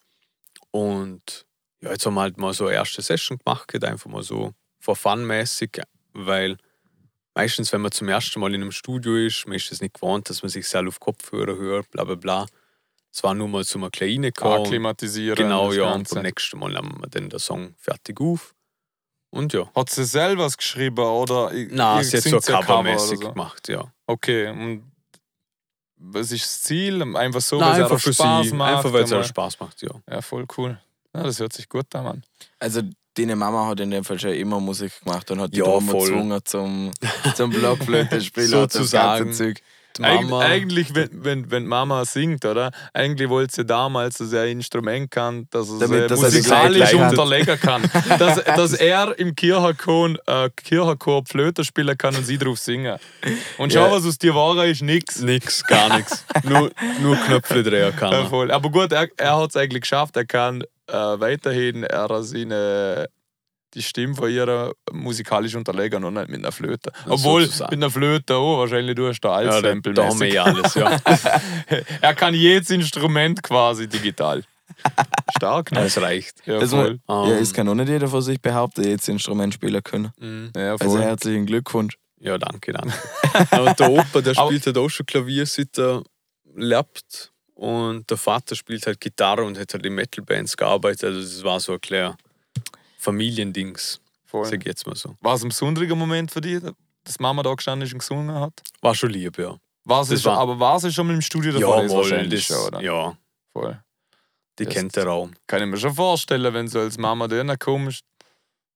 Und 0.72 1.46
ja, 1.82 1.92
jetzt 1.92 2.04
haben 2.06 2.14
wir 2.14 2.22
halt 2.22 2.38
mal 2.38 2.52
so 2.52 2.66
eine 2.66 2.74
erste 2.74 3.02
Session 3.02 3.38
gemacht, 3.38 3.84
einfach 3.84 4.10
mal 4.10 4.22
so 4.22 4.52
for 4.78 4.96
fun 4.96 5.26
mäßig, 5.26 5.80
weil 6.12 6.56
meistens, 7.34 7.72
wenn 7.72 7.80
man 7.80 7.92
zum 7.92 8.08
ersten 8.08 8.40
Mal 8.40 8.54
in 8.54 8.62
einem 8.62 8.72
Studio 8.72 9.16
ist, 9.16 9.46
man 9.46 9.56
ist 9.56 9.72
es 9.72 9.80
nicht 9.80 9.94
gewohnt, 9.94 10.28
dass 10.28 10.42
man 10.42 10.50
sich 10.50 10.68
selber 10.68 10.88
auf 10.88 11.00
Kopfhörer 11.00 11.56
hört, 11.56 11.90
bla 11.90 12.04
bla 12.04 12.14
bla. 12.14 12.46
Es 13.12 13.22
war 13.24 13.34
nur 13.34 13.48
mal 13.48 13.64
so 13.64 13.78
eine 13.78 13.90
kleine 13.90 14.28
akklimatisieren. 14.28 15.36
Genau, 15.36 15.72
ja. 15.72 15.86
Und 15.86 15.92
Ganze. 15.92 16.14
beim 16.14 16.24
nächsten 16.24 16.58
Mal 16.58 16.72
nehmen 16.72 17.00
wir 17.00 17.08
dann 17.08 17.28
den 17.28 17.38
Song 17.40 17.74
fertig 17.78 18.20
auf. 18.20 18.54
Und 19.30 19.52
ja. 19.52 19.70
Hat 19.74 19.90
sie 19.90 20.04
selber 20.04 20.48
geschrieben 20.48 21.04
oder? 21.04 21.50
Nein, 21.52 22.04
sie 22.04 22.16
hat 22.16 22.24
so 22.24 22.38
covermäßig 22.38 23.20
so? 23.20 23.30
gemacht, 23.30 23.68
ja. 23.68 23.92
Okay, 24.06 24.48
und 24.48 24.90
was 25.96 26.32
ist 26.32 26.44
das 26.44 26.62
Ziel? 26.62 27.02
Einfach 27.16 27.40
so, 27.40 27.60
weil 27.60 27.80
es 27.82 28.14
Spaß 28.14 28.46
sie, 28.46 28.54
macht. 28.54 28.76
einfach 28.76 28.92
weil 28.92 29.02
es 29.04 29.26
Spaß 29.28 29.60
macht, 29.60 29.82
ja. 29.82 29.90
Ja, 30.08 30.22
voll 30.22 30.46
cool. 30.56 30.80
Ja, 31.14 31.22
das 31.24 31.40
hört 31.40 31.52
sich 31.52 31.68
gut 31.68 31.94
an, 31.94 32.04
Mann. 32.04 32.22
Also, 32.58 32.82
deine 33.16 33.34
Mama 33.36 33.66
hat 33.66 33.80
in 33.80 33.90
dem 33.90 34.04
Fall 34.04 34.18
schon 34.20 34.30
immer 34.32 34.60
Musik 34.60 34.92
gemacht 35.04 35.30
und 35.30 35.40
hat 35.40 35.52
die 35.52 35.58
Ja, 35.58 35.66
ja, 35.66 35.78
immer 35.78 35.90
voll. 35.92 36.08
gezwungen 36.08 36.40
zum, 36.44 36.92
zum 37.34 37.50
Blockflöte 37.50 38.20
spielen 38.20 38.46
und 38.54 38.62
das 38.66 38.72
Sozusagen. 38.74 39.36
Die 39.98 40.04
Eig 40.04 40.22
Mama, 40.22 40.38
eigentlich, 40.44 40.94
wenn, 40.94 41.08
wenn, 41.24 41.50
wenn 41.50 41.66
Mama 41.66 42.04
singt, 42.04 42.44
oder? 42.44 42.70
Eigentlich 42.94 43.28
wollte 43.28 43.52
sie 43.56 43.64
damals, 43.64 44.18
dass 44.18 44.32
er 44.32 44.42
ein 44.42 44.58
Instrument 44.58 45.10
kann, 45.10 45.48
dass 45.50 45.68
er 45.68 45.78
Damit, 45.80 46.02
sie 46.02 46.06
dass 46.06 46.22
er 46.22 46.30
die 46.30 46.36
musikalisch 46.36 46.94
hat. 46.94 47.10
unterlegen 47.10 47.60
kann. 47.60 47.82
dass, 48.18 48.44
dass 48.44 48.72
er 48.74 49.18
im 49.18 49.34
Kirchenchor, 49.34 50.14
äh, 50.28 50.48
Kirchenchor 50.54 51.24
Flöte 51.26 51.64
spielen 51.64 51.98
kann 51.98 52.14
und 52.14 52.24
sie 52.24 52.38
drauf 52.38 52.60
singen. 52.60 52.98
Und 53.58 53.72
schau, 53.72 53.86
Ja. 53.86 53.90
was 53.90 54.06
aus 54.06 54.16
dir 54.16 54.32
war, 54.32 54.64
ist 54.64 54.80
nix. 54.80 55.18
nix, 55.22 55.64
gar 55.64 55.96
nichts. 55.96 56.24
nur, 56.44 56.70
nur 57.02 57.16
Knöpfe 57.16 57.64
drehen 57.64 57.94
kann 57.96 58.12
Ja, 58.12 58.30
er. 58.30 58.54
Aber 58.54 58.70
gut, 58.70 58.92
er, 58.92 59.08
er 59.16 59.36
hat 59.38 59.50
es 59.50 59.56
eigentlich 59.56 59.82
geschafft. 59.82 60.16
Er 60.16 60.24
kann 60.24 60.62
äh, 60.90 61.20
weiterhin 61.20 61.84
er 61.84 62.22
seine 62.22 63.08
die 63.74 63.82
Stimme 63.82 64.16
von 64.16 64.28
ihrer 64.30 64.72
musikalisch 64.90 65.54
unterlegen 65.54 66.02
und 66.02 66.14
nicht 66.14 66.28
mit 66.28 66.40
einer 66.40 66.50
Flöte. 66.52 66.90
Obwohl, 67.08 67.44
sozusagen. 67.44 67.70
mit 67.70 67.78
einer 67.84 67.90
Flöte 67.90 68.34
auch, 68.34 68.58
wahrscheinlich 68.58 68.96
du 68.96 69.06
hast 69.08 69.20
da 69.20 69.32
alles 69.32 69.54
Ja, 69.54 69.62
da, 69.92 70.24
ja 70.26 70.42
alles, 70.44 70.74
ja. 70.74 70.98
Er 72.00 72.14
kann 72.14 72.34
jedes 72.34 72.70
Instrument 72.70 73.42
quasi 73.42 73.86
digital. 73.88 74.42
Stark, 75.36 75.72
ne? 75.72 75.82
Das 75.82 76.00
reicht. 76.00 76.44
Ja, 76.46 76.58
Also, 76.58 76.76
voll. 76.78 76.98
ja, 77.08 77.24
Ähm, 77.26 77.42
es 77.42 77.52
kann 77.52 77.68
auch 77.68 77.74
nicht 77.74 77.88
jeder 77.88 78.08
von 78.08 78.22
sich 78.22 78.40
behaupten, 78.40 78.82
jetzt 78.82 79.08
Instrument 79.08 79.54
spielen 79.54 79.82
können. 79.82 80.10
mhm. 80.18 80.50
Ja, 80.56 80.72
Also 80.72 80.98
herzlichen 80.98 81.46
Glückwunsch. 81.46 81.96
Ja, 82.18 82.38
danke, 82.38 82.72
danke. 82.72 82.92
Aber 83.52 83.72
der 83.74 83.90
Opa, 83.90 84.20
der 84.20 84.34
spielt 84.34 84.66
halt 84.66 84.78
auch 84.78 84.88
schon 84.88 85.06
Klavier, 85.06 85.46
seit 85.46 85.78
er 85.78 86.02
lebt. 86.54 87.32
Und 87.60 88.08
der 88.08 88.16
Vater 88.16 88.56
spielt 88.56 88.86
halt 88.86 88.98
Gitarre 89.02 89.44
und 89.44 89.58
hat 89.58 89.74
halt 89.74 89.84
in 89.84 89.94
Metal-Bands 89.94 90.56
gearbeitet. 90.56 91.04
Also 91.04 91.20
das 91.20 91.44
war 91.44 91.60
so 91.60 91.74
ein 91.74 91.80
kleiner 91.82 92.16
Familiendings, 92.98 94.00
voll. 94.24 94.46
sag 94.46 94.64
jetzt 94.64 94.86
mal 94.86 94.96
so. 94.96 95.14
War 95.20 95.34
es 95.34 95.42
ein 95.42 95.48
besonderer 95.50 95.94
Moment 95.94 96.30
für 96.30 96.40
dich, 96.40 96.62
dass 97.04 97.18
Mama 97.20 97.42
da 97.42 97.52
gestanden 97.54 97.86
ist 97.86 97.92
und 97.92 97.98
gesungen 97.98 98.34
hat? 98.34 98.62
War 98.80 98.94
schon 98.94 99.10
lieb, 99.10 99.38
ja. 99.38 99.56
War 99.84 100.04
sie 100.04 100.16
schon, 100.18 100.32
war- 100.32 100.38
aber 100.40 100.58
war 100.58 100.80
sie 100.80 100.92
schon 100.92 101.06
mal 101.06 101.14
im 101.14 101.20
Studio 101.22 101.52
davor? 101.52 101.82
ja, 101.82 101.90
wahrscheinlich 101.90 102.46
das, 102.46 102.56
schon, 102.58 102.66
oder? 102.68 102.80
ja, 102.82 103.16
Voll. 103.52 103.82
die 104.58 104.64
Das- 104.64 104.74
kennt 104.74 104.96
der 104.96 105.04
Raum. 105.06 105.32
Kann 105.46 105.62
ich 105.62 105.68
mir 105.68 105.76
schon 105.76 105.94
vorstellen, 105.94 106.52
wenn 106.54 106.66
du 106.66 106.78
als 106.80 106.96
Mama 106.98 107.28
da 107.28 107.56
kommst, 107.56 108.04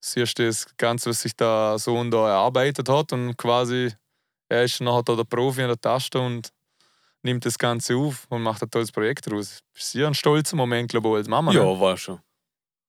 siehst 0.00 0.38
du 0.38 0.46
das 0.46 0.66
Ganze, 0.76 1.08
was 1.10 1.22
sich 1.22 1.34
der 1.34 1.78
Sohn 1.78 2.10
da 2.10 2.28
erarbeitet 2.28 2.88
hat 2.88 3.12
und 3.14 3.36
quasi 3.38 3.92
er 4.50 4.64
ist 4.64 4.80
nachher 4.82 5.02
da 5.04 5.16
der 5.16 5.24
Profi 5.24 5.62
an 5.62 5.68
der 5.68 5.80
Taste 5.80 6.18
und 6.20 6.50
nimmt 7.24 7.44
das 7.44 7.58
Ganze 7.58 7.96
auf 7.96 8.26
und 8.28 8.42
macht 8.42 8.62
ein 8.62 8.70
tolles 8.70 8.92
Projekt 8.92 9.26
daraus. 9.26 9.60
Das 9.74 9.82
ist 9.82 9.92
sicher 9.92 10.06
ein 10.06 10.14
stolzer 10.14 10.56
Moment, 10.56 10.90
glaube 10.90 11.08
ich, 11.10 11.14
als 11.16 11.28
Mama. 11.28 11.52
Ja, 11.52 11.64
Ne? 11.64 11.80
war 11.80 11.96
schon. 11.96 12.20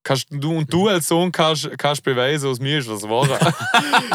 Kannst 0.04 0.28
du, 0.30 0.56
und 0.58 0.72
du 0.72 0.88
als 0.88 1.08
Sohn 1.08 1.32
kannst, 1.32 1.68
kannst 1.80 2.04
beweisen, 2.04 2.48
aus 2.48 2.60
mir 2.60 2.78
ist 2.78 2.88
was 2.88 3.04
wahr. 3.04 3.28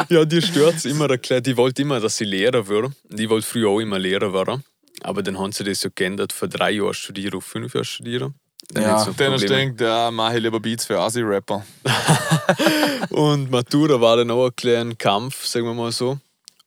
Ja, 0.09 0.25
die 0.25 0.41
stört 0.41 0.77
es 0.77 0.85
immer 0.85 1.11
erklärt. 1.11 1.47
Die 1.47 1.57
wollte 1.57 1.83
immer, 1.83 1.99
dass 1.99 2.17
sie 2.17 2.25
Lehrer 2.25 2.69
wird. 2.69 2.93
Die 3.09 3.29
wollte 3.29 3.47
früher 3.47 3.69
auch 3.71 3.81
immer 3.81 3.99
Lehrer 3.99 4.33
werden. 4.33 4.63
Aber 5.03 5.23
dann 5.23 5.37
haben 5.39 5.51
sie 5.51 5.65
das 5.65 5.81
so 5.81 5.89
geändert, 5.93 6.33
von 6.33 6.49
drei 6.49 6.73
Jahren 6.73 6.95
studieren 6.95 7.35
auf 7.35 7.45
fünf 7.45 7.75
Jahre 7.75 7.85
studieren. 7.85 8.35
Dann 8.69 8.83
Ja, 8.85 8.99
so 9.01 9.13
Dann 9.13 9.33
hast 9.33 9.43
du 9.43 9.49
gedacht, 9.49 9.81
ja, 9.81 10.11
mache 10.13 10.37
ich 10.37 10.43
lieber 10.43 10.61
Beats 10.61 10.85
für 10.85 11.01
Asi-Rapper. 11.01 11.65
Und 13.11 13.51
Matura 13.51 14.01
war 14.01 14.17
dann 14.19 14.31
auch 14.31 14.47
ein 14.47 14.55
kleiner 14.57 14.95
Kampf, 14.95 15.45
sagen 15.47 15.67
wir 15.67 15.75
mal 15.75 15.91
so. 15.91 16.19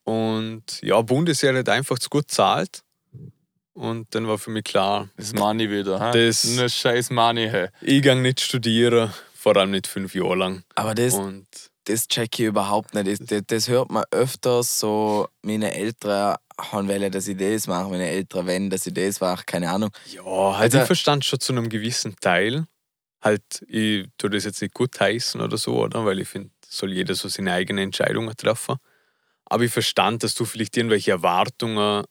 Und 0.04 0.82
ja, 0.82 1.00
Bundesheer 1.02 1.56
hat 1.58 1.70
einfach 1.70 1.98
zu 1.98 2.10
gut 2.10 2.30
zahlt. 2.30 2.82
Und 3.74 4.14
dann 4.14 4.28
war 4.28 4.38
für 4.38 4.52
mich 4.52 4.64
klar, 4.64 5.10
Das 5.18 5.34
Money 5.34 5.70
wieder. 5.70 6.12
He? 6.14 6.28
Das- 6.28 6.44
Ne 6.46 6.70
scheiß 6.70 7.10
Money. 7.10 7.50
He. 7.50 7.68
ich 7.82 8.02
gehe 8.04 8.16
nicht 8.16 8.40
studieren, 8.40 9.12
vor 9.34 9.56
allem 9.58 9.72
nicht 9.72 9.88
fünf 9.88 10.14
Jahre 10.14 10.36
lang. 10.36 10.64
Aber 10.76 10.94
das, 10.94 11.16
Und 11.16 11.48
das 11.86 12.08
check 12.08 12.38
ich 12.40 12.46
überhaupt 12.46 12.94
nicht. 12.94 13.08
Das, 13.08 13.20
das, 13.28 13.42
das 13.48 13.68
hört 13.70 13.90
man 13.92 14.04
öfters 14.12 14.80
so, 14.80 15.28
meine 15.42 15.74
Eltern 15.74 16.36
haben 16.60 16.88
wollen, 16.88 17.12
dass 17.12 17.28
ich 17.28 17.36
das 17.38 17.66
mache, 17.68 17.90
meine 17.90 18.08
Eltern 18.08 18.46
wollen, 18.46 18.70
dass 18.70 18.86
ich 18.86 18.94
das 18.94 19.20
mache, 19.20 19.44
keine 19.46 19.72
Ahnung. 19.72 19.90
ja, 20.12 20.22
halt 20.24 20.62
Also- 20.62 20.80
ich 20.80 20.86
verstand 20.86 21.26
schon 21.26 21.40
zu 21.40 21.52
einem 21.54 21.68
gewissen 21.70 22.16
Teil. 22.22 22.66
Halt, 23.22 23.44
ich 23.68 24.06
tue 24.18 24.30
das 24.30 24.44
jetzt 24.44 24.62
nicht 24.62 24.74
gut 24.74 25.00
heißen 25.00 25.40
oder 25.42 25.58
so, 25.58 25.82
oder? 25.82 26.06
Weil 26.06 26.20
ich 26.20 26.28
finde, 26.28 26.52
soll 26.68 26.92
jeder 26.94 27.16
so 27.16 27.28
seine 27.30 27.54
eigenen 27.54 27.86
Entscheidungen 27.86 28.36
treffen. 28.36 28.76
Aber 29.46 29.64
ich 29.64 29.72
verstand, 29.72 30.24
dass 30.24 30.36
du 30.36 30.46
vielleicht 30.46 30.76
irgendwelche 30.78 31.12
Erwartungen 31.12 32.04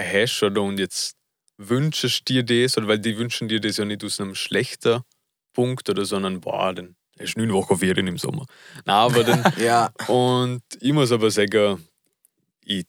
hast 0.00 0.42
oder 0.42 0.62
und 0.62 0.78
jetzt 0.78 1.16
wünschst 1.58 2.28
dir 2.28 2.42
das, 2.42 2.76
oder 2.76 2.88
weil 2.88 2.98
die 2.98 3.16
wünschen 3.16 3.48
dir 3.48 3.60
das 3.60 3.78
ja 3.78 3.84
nicht 3.84 4.04
aus 4.04 4.20
einem 4.20 4.34
schlechten 4.34 5.00
Punkt 5.52 5.88
oder 5.88 6.04
sondern, 6.04 6.40
boah, 6.40 6.74
dann 6.74 6.96
hast 7.18 7.34
du 7.34 7.40
neun 7.40 7.52
Wochen 7.52 7.78
Ferien 7.78 8.06
im 8.06 8.18
Sommer. 8.18 8.44
Nein, 8.84 8.94
aber 8.94 9.24
dann, 9.24 9.52
Ja, 9.58 9.90
und 10.08 10.62
ich 10.80 10.92
muss 10.92 11.12
aber 11.12 11.30
sagen, 11.30 11.86
ich 12.62 12.84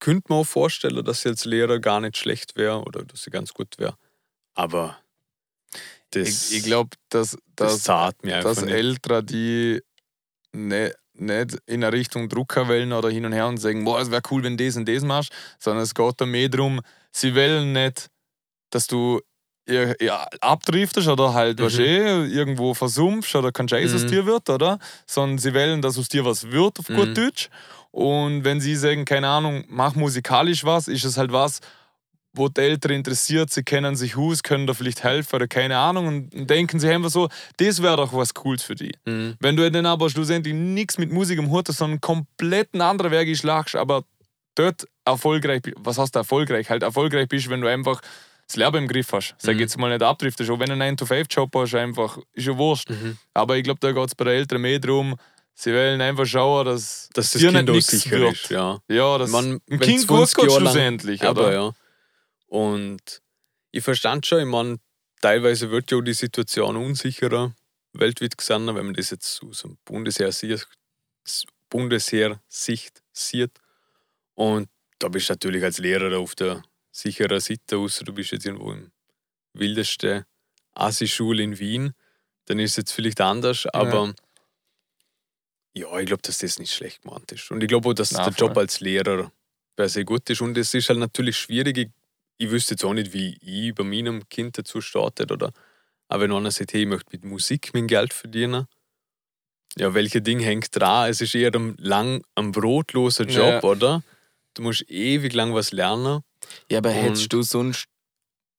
könnte 0.00 0.32
mir 0.32 0.38
auch 0.40 0.44
vorstellen, 0.44 1.04
dass 1.04 1.20
ich 1.20 1.26
als 1.26 1.44
Lehrer 1.44 1.78
gar 1.78 2.00
nicht 2.00 2.16
schlecht 2.16 2.56
wäre 2.56 2.82
oder 2.82 3.04
dass 3.04 3.24
ich 3.26 3.32
ganz 3.32 3.54
gut 3.54 3.78
wäre. 3.78 3.96
Aber 4.54 4.98
das, 6.10 6.50
Ich, 6.50 6.58
ich 6.58 6.64
glaube, 6.64 6.90
dass, 7.08 7.36
das 7.54 7.74
dass, 7.74 7.82
zahlt 7.82 8.22
mir 8.24 8.36
einfach 8.36 8.54
dass. 8.54 8.64
Eltern, 8.64 9.24
die 9.26 9.80
ne, 10.52 10.92
nicht 11.14 11.58
in 11.66 11.84
eine 11.84 11.92
Richtung 11.92 12.28
drucken 12.28 12.68
wollen 12.68 12.92
oder 12.92 13.10
hin 13.10 13.24
und 13.26 13.32
her 13.32 13.46
und 13.46 13.58
sagen, 13.58 13.84
boah, 13.84 14.00
es 14.00 14.10
wäre 14.10 14.22
cool, 14.30 14.42
wenn 14.42 14.56
du 14.56 14.64
das 14.66 14.76
und 14.76 14.88
das 14.88 15.02
machst, 15.02 15.32
sondern 15.58 15.82
es 15.84 15.94
geht 15.94 16.20
da 16.20 16.26
mehr 16.26 16.48
darum, 16.48 16.80
sie 17.12 17.34
wollen 17.34 17.72
nicht, 17.72 18.08
dass 18.70 18.86
du 18.86 19.20
ja, 19.68 19.92
ja, 20.00 20.26
abdriftest 20.40 21.06
oder 21.08 21.34
halt 21.34 21.60
Mhm. 21.60 21.68
eh, 21.80 22.24
irgendwo 22.26 22.74
versumpfst 22.74 23.36
oder 23.36 23.52
kein 23.52 23.68
Scheiß 23.68 23.94
aus 23.94 24.02
Mhm. 24.02 24.08
dir 24.08 24.26
wird, 24.26 24.50
oder? 24.50 24.78
Sondern 25.06 25.38
sie 25.38 25.54
wollen, 25.54 25.82
dass 25.82 25.98
aus 25.98 26.08
dir 26.08 26.24
was 26.24 26.50
wird, 26.50 26.80
auf 26.80 26.86
gut 26.86 27.10
Mhm. 27.10 27.14
Deutsch. 27.14 27.48
Und 27.92 28.44
wenn 28.44 28.60
sie 28.60 28.74
sagen, 28.74 29.04
keine 29.04 29.28
Ahnung, 29.28 29.64
mach 29.68 29.94
musikalisch 29.94 30.64
was, 30.64 30.88
ist 30.88 31.04
es 31.04 31.16
halt 31.16 31.30
was, 31.32 31.60
wo 32.34 32.48
die 32.48 32.60
Eltern 32.60 32.92
interessiert, 32.92 33.50
sie 33.50 33.62
kennen 33.62 33.94
sich 33.94 34.16
aus, 34.16 34.42
können 34.42 34.66
da 34.66 34.74
vielleicht 34.74 35.04
helfen 35.04 35.36
oder 35.36 35.48
keine 35.48 35.76
Ahnung 35.76 36.06
und 36.32 36.48
denken 36.50 36.80
sie 36.80 36.88
einfach 36.88 37.10
so, 37.10 37.28
das 37.58 37.82
wäre 37.82 37.96
doch 37.98 38.12
was 38.14 38.32
Cooles 38.34 38.62
für 38.62 38.74
die. 38.74 38.92
Mhm. 39.04 39.36
Wenn 39.40 39.56
du 39.56 39.70
dann 39.70 39.86
aber 39.86 40.08
schlussendlich 40.08 40.54
nichts 40.54 40.96
mit 40.98 41.12
Musik 41.12 41.38
im 41.38 41.50
Hut 41.50 41.68
hast, 41.68 41.78
sondern 41.78 42.00
komplett 42.00 42.70
einen 42.72 42.82
anderen 42.82 43.10
Weg 43.10 43.36
schlagst, 43.36 43.76
aber 43.76 44.04
dort 44.54 44.86
erfolgreich 45.04 45.62
bist, 45.62 45.76
was 45.80 45.98
heißt 45.98 46.16
erfolgreich? 46.16 46.70
Halt 46.70 46.82
erfolgreich 46.82 47.28
bist, 47.28 47.50
wenn 47.50 47.60
du 47.60 47.66
einfach 47.68 48.00
das 48.46 48.56
Leben 48.56 48.76
im 48.78 48.88
Griff 48.88 49.12
hast. 49.12 49.34
Sag 49.38 49.54
Mhm. 49.54 49.60
jetzt 49.60 49.78
mal 49.78 49.90
nicht 49.90 50.02
abdriftest, 50.02 50.50
auch 50.50 50.58
wenn 50.58 50.66
du 50.66 50.72
einen 50.72 50.96
9-to-5-Job 50.96 51.50
hast, 51.54 51.74
einfach, 51.74 52.18
ist 52.34 52.46
ja 52.46 52.56
wurscht. 52.56 52.90
Mhm. 52.90 53.16
Aber 53.34 53.56
ich 53.56 53.64
glaube, 53.64 53.80
da 53.80 53.92
geht 53.92 54.06
es 54.08 54.14
bei 54.14 54.24
den 54.24 54.34
Eltern 54.34 54.60
mehr 54.62 54.78
darum, 54.78 55.16
sie 55.54 55.72
wollen 55.72 56.00
einfach 56.00 56.26
schauen, 56.26 56.64
dass, 56.66 57.08
Dass 57.14 57.30
das 57.32 57.40
dir 57.40 57.50
Kind 57.52 57.68
nicht 57.68 57.90
nichts 57.92 58.10
wird. 58.10 58.32
ist. 58.34 58.50
Ja. 58.50 58.78
Ja, 58.88 59.18
dass 59.18 59.30
Man, 59.30 59.60
ein 59.70 59.80
Kind 59.80 60.06
gut 60.06 60.28
20 60.28 60.36
geht 60.36 60.52
schlussendlich. 60.52 61.22
Aber 61.24 61.52
ja. 61.52 61.72
Und 62.52 63.22
ich 63.70 63.82
verstand 63.82 64.26
schon, 64.26 64.40
ich 64.40 64.44
meine, 64.44 64.78
teilweise 65.22 65.70
wird 65.70 65.90
ja 65.90 65.96
auch 65.96 66.02
die 66.02 66.12
Situation 66.12 66.76
unsicherer 66.76 67.54
weltweit 67.94 68.36
gesehen, 68.36 68.66
wenn 68.66 68.84
man 68.84 68.92
das 68.92 69.08
jetzt 69.08 69.42
aus 69.42 69.62
dem 69.62 69.78
Bundesheer 69.86 70.32
sieht, 70.32 70.66
Bundesheer-Sicht 71.70 73.02
sieht. 73.10 73.52
Und 74.34 74.68
da 74.98 75.08
bist 75.08 75.30
du 75.30 75.32
natürlich 75.32 75.64
als 75.64 75.78
Lehrer 75.78 76.18
auf 76.18 76.34
der 76.34 76.62
sicheren 76.90 77.40
Seite, 77.40 77.78
außer 77.78 78.04
du 78.04 78.12
bist 78.12 78.32
jetzt 78.32 78.44
irgendwo 78.44 78.72
im 78.72 78.92
wildesten 79.54 80.26
Assi-Schule 80.74 81.42
in 81.42 81.58
Wien. 81.58 81.94
Dann 82.44 82.58
ist 82.58 82.72
es 82.72 82.76
jetzt 82.76 82.92
vielleicht 82.92 83.22
anders, 83.22 83.64
aber 83.64 84.14
ja, 85.72 85.98
ich 85.98 86.06
glaube, 86.06 86.20
dass 86.20 86.36
das 86.36 86.58
nicht 86.58 86.74
schlecht 86.74 87.00
gemeint 87.00 87.32
ist. 87.32 87.50
Und 87.50 87.62
ich 87.62 87.68
glaube 87.68 87.88
auch, 87.88 87.94
dass 87.94 88.12
Na, 88.12 88.28
der 88.28 88.34
Job 88.34 88.58
als 88.58 88.80
Lehrer 88.80 89.32
per 89.74 89.88
se 89.88 90.04
gut 90.04 90.28
ist. 90.28 90.42
Und 90.42 90.58
es 90.58 90.74
ist 90.74 90.90
halt 90.90 90.98
natürlich 90.98 91.38
schwierig. 91.38 91.78
Ich, 91.78 91.88
ich 92.44 92.50
wüsste 92.50 92.74
jetzt 92.74 92.84
auch 92.84 92.94
nicht, 92.94 93.12
wie 93.12 93.36
ich 93.40 93.74
bei 93.74 93.84
meinem 93.84 94.28
Kind 94.28 94.58
dazu 94.58 94.80
startet. 94.80 95.30
Oder, 95.32 95.52
aber 96.08 96.24
wenn 96.24 96.32
einer 96.32 96.50
sagt, 96.50 96.72
hey, 96.72 96.82
ich 96.82 96.88
möchte 96.88 97.10
mit 97.12 97.24
Musik 97.24 97.70
mein 97.74 97.86
Geld 97.86 98.12
verdienen, 98.12 98.66
ja, 99.76 99.94
welche 99.94 100.20
Ding 100.20 100.40
hängt 100.40 100.74
dran? 100.78 101.08
Es 101.08 101.20
ist 101.20 101.34
eher 101.34 101.54
ein, 101.54 101.74
lang, 101.78 102.22
ein 102.34 102.52
brotloser 102.52 103.24
Job, 103.24 103.62
Ja. 103.62 103.62
oder? 103.62 104.02
Du 104.54 104.62
musst 104.62 104.88
ewig 104.90 105.32
lang 105.32 105.54
was 105.54 105.72
lernen. 105.72 106.20
ja 106.70 106.78
aber 106.78 106.90
hättest 106.90 107.32
du 107.32 107.42
sonst 107.42 107.86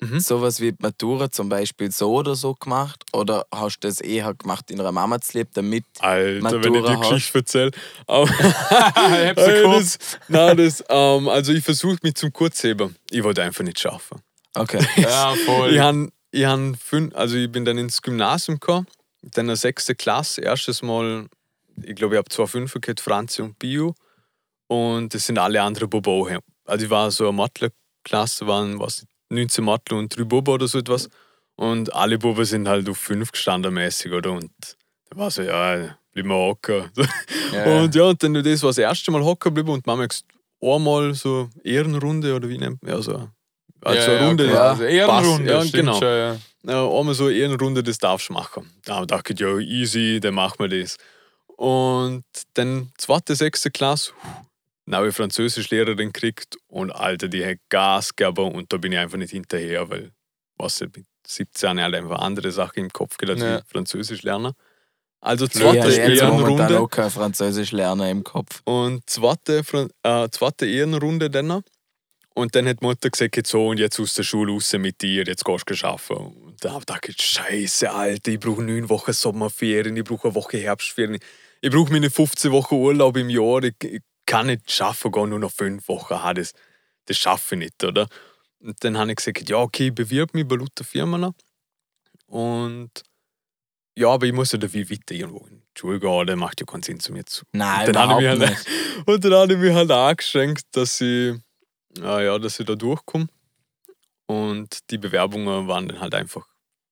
Mhm. 0.02 0.20
sowas 0.20 0.60
wie 0.60 0.74
Matura 0.80 1.32
zum 1.32 1.50
Beispiel 1.50 1.92
so 1.92 2.14
oder 2.14 2.36
so 2.36 2.56
gemacht? 2.56 3.04
Oder 3.14 3.46
hast 3.54 3.80
du 3.80 3.88
das 3.88 4.02
eher 4.02 4.34
gemacht 4.34 4.70
in 4.72 4.80
einer 4.80 4.92
Mama 4.92 5.22
zu 5.22 5.38
lieb, 5.38 5.50
damit 5.54 5.86
Alter, 6.00 6.26
wenn 6.28 6.74
ich 6.74 6.82
Matura 6.82 6.96
die 6.96 7.10
Geschichte 7.10 7.38
erzähle. 7.40 7.72
Aber 8.08 8.30
ich 8.30 9.36
das, 9.36 9.98
nein, 10.28 10.58
das, 10.58 10.84
ähm, 10.90 11.30
also 11.30 11.54
ich 11.54 11.64
versuche 11.64 11.98
mich 12.02 12.16
zum 12.16 12.34
Kurzheben. 12.34 12.96
Ich 13.12 13.24
wollte 13.24 13.44
einfach 13.44 13.64
nicht 13.64 13.80
schaffen. 13.80 14.22
Okay. 14.56 14.86
Ja, 14.98 15.34
voll. 15.46 15.74
Ich, 15.74 15.80
han, 15.80 16.12
ich, 16.32 16.46
han 16.46 16.76
fün, 16.76 17.14
also 17.14 17.36
ich 17.36 17.52
bin 17.52 17.66
dann 17.66 17.78
ins 17.78 18.02
Gymnasium 18.02 18.60
gekommen, 18.60 18.88
dann 19.22 19.46
eine 19.46 19.56
sechste 19.56 19.96
Klasse, 19.96 20.42
erstes 20.42 20.82
Mal, 20.82 21.28
ich 21.82 21.96
glaube, 21.96 22.16
ich 22.16 22.18
habe 22.18 22.30
zwei 22.30 22.48
Fünfer 22.48 22.80
gehabt, 22.80 23.00
Franzi 23.00 23.42
und 23.42 23.58
Bio. 23.58 23.96
Und 24.68 25.14
das 25.14 25.26
sind 25.26 25.38
alle 25.38 25.62
anderen 25.62 25.90
Bobo. 25.90 26.28
Also 26.66 26.86
ich 26.86 26.90
war 26.92 27.12
so 27.12 27.26
eine 27.26 27.34
Mathe-Klasse, 27.34 28.48
waren 28.48 28.80
was, 28.80 29.06
19 29.34 29.64
Mathe 29.64 29.96
und 29.96 30.16
3 30.16 30.24
Bobo 30.24 30.54
oder 30.54 30.68
so 30.68 30.80
etwas. 30.80 31.10
Und 31.56 31.94
alle 31.94 32.18
Bobo 32.18 32.44
sind 32.44 32.68
halt 32.68 32.90
auf 32.90 32.98
5 32.98 33.32
gestanden 33.32 33.74
mäßig, 33.74 34.12
oder? 34.12 34.32
Und 34.32 34.52
da 35.10 35.18
war 35.18 35.32
so, 35.32 35.42
ja, 35.42 35.98
bleib 36.14 36.26
mal 36.26 36.36
hocken. 36.36 36.90
Ja, 37.54 37.64
Und 37.82 37.94
ja, 37.96 38.04
und 38.04 38.22
dann 38.24 38.34
das 38.34 38.64
war 38.64 38.70
das 38.70 38.78
erste 38.78 39.12
Mal 39.12 39.24
hocken 39.24 39.54
geblieben 39.54 39.70
und 39.70 39.86
Mama 39.86 40.06
gesagt, 40.06 40.26
einmal 40.62 41.14
so 41.14 41.50
Ehrenrunde 41.64 42.36
oder 42.36 42.50
wie 42.50 42.58
nennt 42.58 42.82
man 42.82 42.92
ja 42.92 43.02
so. 43.02 43.30
Also 43.82 44.12
ja, 44.12 44.18
eine 44.18 44.28
Runde, 44.28 44.48
ja. 44.48 44.62
Also 44.70 44.84
Ehrenrunde, 44.84 45.52
Ja, 45.52 45.64
genau. 45.64 45.94
Schon, 46.00 46.08
ja. 46.08 46.38
ja, 46.64 46.88
einmal 46.88 47.14
so 47.14 47.26
eine 47.26 47.34
Ehrenrunde, 47.34 47.84
das 47.84 47.98
darfst 47.98 48.30
du 48.30 48.34
machen. 48.34 48.70
Da 48.86 49.06
dachte 49.06 49.34
ich, 49.34 49.40
ja, 49.40 49.58
easy, 49.60 50.20
dann 50.22 50.36
machen 50.36 50.56
wir 50.60 50.70
das. 50.70 50.98
Und 51.58 52.24
dann 52.54 52.92
zweite, 52.98 53.36
sechste 53.36 53.70
Klasse, 53.72 54.14
neue 54.86 55.12
Französischlehrerin 55.12 56.12
gekriegt 56.12 56.58
und 56.68 56.92
Alter, 56.92 57.28
die 57.28 57.46
hat 57.46 57.58
Gas 57.70 58.16
gegeben 58.16 58.52
und 58.54 58.72
da 58.74 58.78
bin 58.78 58.92
ich 58.92 58.98
einfach 59.00 59.18
nicht 59.18 59.32
hinterher, 59.32 59.90
weil, 59.90 60.12
was 60.58 60.82
ich 60.82 60.90
mit 60.96 61.06
17 61.26 61.80
halt 61.82 61.96
einfach 61.96 62.20
andere 62.20 62.52
Sachen 62.52 62.80
im 62.86 62.90
Kopf 62.92 63.18
gehabt, 63.18 63.40
Ja. 63.40 63.60
wie 63.60 63.62
Französisch 63.72 64.24
lernen. 64.24 64.54
Also 65.22 65.46
Ich 65.46 65.52
zweite 65.52 65.78
momentan 65.78 66.12
Ehrenrunde 66.12 66.80
auch 66.82 66.90
kein 66.90 67.10
Französisch 67.10 67.72
lernen 67.72 68.10
im 68.10 68.24
Kopf. 68.26 68.62
und 68.66 69.10
zweite, 69.10 69.64
äh, 70.04 70.30
zweite 70.30 70.66
Ehrenrunde 70.66 71.30
dann. 71.30 71.64
Und 72.36 72.56
dann 72.56 72.68
hat 72.68 72.82
die 72.82 72.86
Mutter 72.86 73.10
gesagt, 73.12 73.38
jetzt 73.38 73.52
so 73.52 73.68
und 73.68 73.78
jetzt 73.78 74.00
aus 74.00 74.16
der 74.16 74.24
Schule 74.24 74.52
raus 74.54 74.74
mit 74.74 75.02
dir, 75.02 75.24
jetzt 75.24 75.46
gehst 75.46 75.70
du 75.70 75.86
arbeiten. 75.88 76.14
Und 76.16 76.66
da 76.66 76.72
habe 76.72 76.80
ich 76.82 77.02
gedacht, 77.02 77.22
Scheiße, 77.22 77.92
Alter, 77.92 78.32
ich 78.32 78.40
brauche 78.40 78.64
neun 78.64 78.90
Wochen 78.90 79.14
Sommerferien, 79.14 79.96
ich 79.96 80.04
brauche 80.04 80.28
eine 80.30 80.36
Woche 80.36 80.58
Herbstferien. 80.58 81.20
Ich 81.62 81.70
brauche 81.72 81.92
meine 81.94 82.10
15 82.10 82.52
Wochen 82.52 82.76
Urlaub 82.76 83.16
im 83.18 83.30
Jahr, 83.30 83.64
ich, 83.64 83.76
ich 83.84 84.02
kann 84.26 84.48
nicht 84.48 84.72
schaffen, 84.72 85.12
gehen 85.12 85.30
nur 85.30 85.40
noch 85.40 85.52
fünf 85.52 85.88
Wochen 85.88 86.16
haben, 86.16 86.36
das, 86.36 86.54
das 87.06 87.18
schaffe 87.18 87.56
ich 87.56 87.60
nicht, 87.60 87.84
oder? 87.84 88.08
Und 88.60 88.84
dann 88.84 88.98
habe 88.98 89.12
ich 89.12 89.18
gesagt, 89.18 89.50
ja, 89.50 89.58
okay, 89.58 89.88
ich 89.88 89.96
bewirbe 89.96 90.38
mich 90.38 90.48
bei 90.48 90.56
lauter 90.56 90.84
Firmen. 90.84 91.34
Und 92.28 93.04
ja, 93.96 94.08
aber 94.10 94.26
ich 94.26 94.34
muss 94.34 94.52
ja 94.52 94.58
da 94.58 94.72
wie 94.74 94.90
weiter 94.90 95.14
irgendwo 95.14 95.46
in 95.46 95.60
die 95.60 95.80
Schule 95.80 96.00
gehen, 96.00 96.28
das 96.28 96.36
macht 96.36 96.60
ja 96.60 96.66
keinen 96.66 96.82
Sinn 96.84 97.00
zu 97.00 97.12
mir 97.14 97.26
zu. 97.26 97.46
Nein, 97.52 97.88
Und 97.88 97.96
dann 97.96 98.06
überhaupt 98.06 98.24
mich 98.24 98.40
nicht. 98.40 98.68
halt, 98.68 99.08
und 99.08 99.26
dann 99.26 99.34
habe 99.34 99.54
ich 99.54 99.60
mich 99.60 99.74
halt 99.74 99.92
angestrengt, 99.92 100.62
dass 100.72 101.00
ich, 101.02 101.36
ah 102.02 102.22
ja, 102.22 102.40
dass 102.40 102.60
ich 102.60 102.66
da 102.66 102.76
durchkomme. 102.76 103.28
Und 104.26 104.90
die 104.90 104.98
Bewerbungen 104.98 105.68
waren 105.68 105.88
dann 105.88 106.00
halt 106.00 106.16
einfach, 106.16 106.48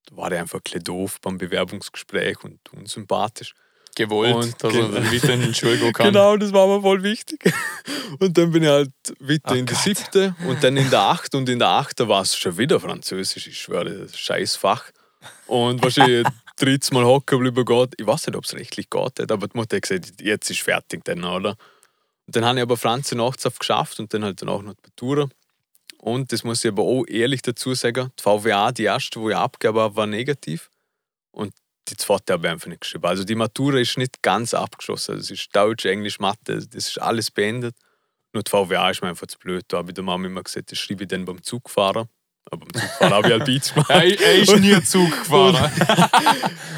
da 0.05 0.17
war 0.17 0.31
ich 0.31 0.37
einfach 0.37 0.59
ein 0.73 0.83
doof 0.83 1.19
beim 1.21 1.37
Bewerbungsgespräch 1.37 2.43
und 2.43 2.59
unsympathisch. 2.73 3.55
Gewollt, 3.95 4.35
Und 4.35 4.63
dass 4.63 4.73
er 4.73 4.87
dann 4.89 5.11
wieder 5.11 5.33
in 5.33 5.41
die 5.41 5.53
Schule 5.53 5.77
gehen 5.77 5.93
kann. 5.93 6.07
Genau, 6.07 6.37
das 6.37 6.51
war 6.53 6.67
mir 6.67 6.81
voll 6.81 7.03
wichtig. 7.03 7.39
Und 8.19 8.37
dann 8.37 8.51
bin 8.51 8.63
ich 8.63 8.69
halt 8.69 8.91
weiter 9.19 9.51
Oh 9.51 9.55
in 9.55 9.65
die 9.65 9.73
Gott. 9.73 9.83
siebte 9.83 10.35
und 10.45 10.61
dann 10.63 10.75
in 10.75 10.89
der 10.89 10.99
acht 10.99 11.33
und 11.33 11.47
in 11.47 11.59
der 11.59 11.69
achten 11.69 12.09
war 12.09 12.21
es 12.21 12.35
schon 12.35 12.57
wieder 12.57 12.77
Französisch. 12.79 13.47
Ich 13.47 13.57
schwöre, 13.59 13.89
das 13.99 14.19
Scheißfach. 14.19 14.91
Und 15.47 15.81
wahrscheinlich 15.81 16.27
drittes 16.57 16.91
Mal 16.91 17.05
hocken 17.05 17.39
geblieben 17.41 17.63
geht. 17.65 17.93
Ich 17.97 18.05
weiß 18.05 18.27
nicht, 18.27 18.35
ob 18.35 18.43
es 18.43 18.53
rechtlich 18.53 18.89
geht, 18.89 19.31
aber 19.31 19.47
die 19.47 19.57
Mutter 19.57 19.77
hat 19.77 19.83
gesagt, 19.83 20.21
jetzt 20.21 20.49
ist 20.51 20.61
fertig 20.61 21.05
dann, 21.05 21.23
oder? 21.23 21.51
Und 22.27 22.35
dann 22.35 22.43
habe 22.45 22.57
ich 22.59 22.63
aber 22.63 22.75
Franz 22.75 23.11
nachts 23.13 23.45
auf 23.45 23.59
geschafft 23.59 23.99
und 24.01 24.13
dann 24.13 24.25
halt 24.25 24.41
dann 24.41 24.49
auch 24.49 24.61
noch 24.61 24.73
die 24.73 24.81
Matura. 24.89 25.29
Und 25.97 26.31
das 26.33 26.43
muss 26.43 26.65
ich 26.65 26.71
aber 26.71 26.83
auch 26.83 27.05
ehrlich 27.07 27.41
dazu 27.43 27.73
sagen, 27.75 28.11
die 28.19 28.23
VWA, 28.23 28.71
die 28.73 28.83
erste, 28.83 29.19
die 29.21 29.29
ich 29.29 29.35
abgegeben 29.35 29.79
habe, 29.79 29.95
war 29.95 30.05
negativ. 30.07 30.69
Und 31.31 31.53
die 31.89 31.97
zweite 31.97 32.33
habe 32.33 32.47
ich 32.47 32.51
einfach 32.53 32.67
nicht 32.67 32.81
geschrieben. 32.81 33.05
Also 33.05 33.23
die 33.23 33.35
Matura 33.35 33.79
ist 33.79 33.97
nicht 33.97 34.21
ganz 34.21 34.53
abgeschlossen. 34.53 35.17
Es 35.17 35.31
ist 35.31 35.55
Deutsch, 35.55 35.85
Englisch, 35.85 36.19
Mathe, 36.19 36.55
das 36.65 36.87
ist 36.87 37.01
alles 37.01 37.31
beendet. 37.31 37.75
Nur 38.33 38.43
die 38.43 38.49
VWA 38.49 38.91
ist 38.91 39.01
mir 39.01 39.09
einfach 39.09 39.27
zu 39.27 39.37
blöd. 39.39 39.65
Da 39.67 39.77
habe 39.77 39.91
ich 39.91 39.95
der 39.95 40.03
Mama 40.03 40.25
immer 40.27 40.43
gesagt, 40.43 40.71
das 40.71 40.79
schreibe 40.79 41.03
ich 41.03 41.09
dann 41.09 41.25
beim 41.25 41.43
Zugfahren. 41.43 42.07
Aber 42.49 42.65
beim 42.65 42.81
Zugfahren 42.81 43.13
habe 43.13 43.27
ich 43.27 43.33
halt 43.33 43.45
Beats 43.45 43.73
gemacht. 43.73 43.89
Er, 43.89 44.21
er 44.21 44.35
ist 44.35 44.59
nie 44.59 44.83
Zug 44.83 45.09
gefahren. 45.11 45.71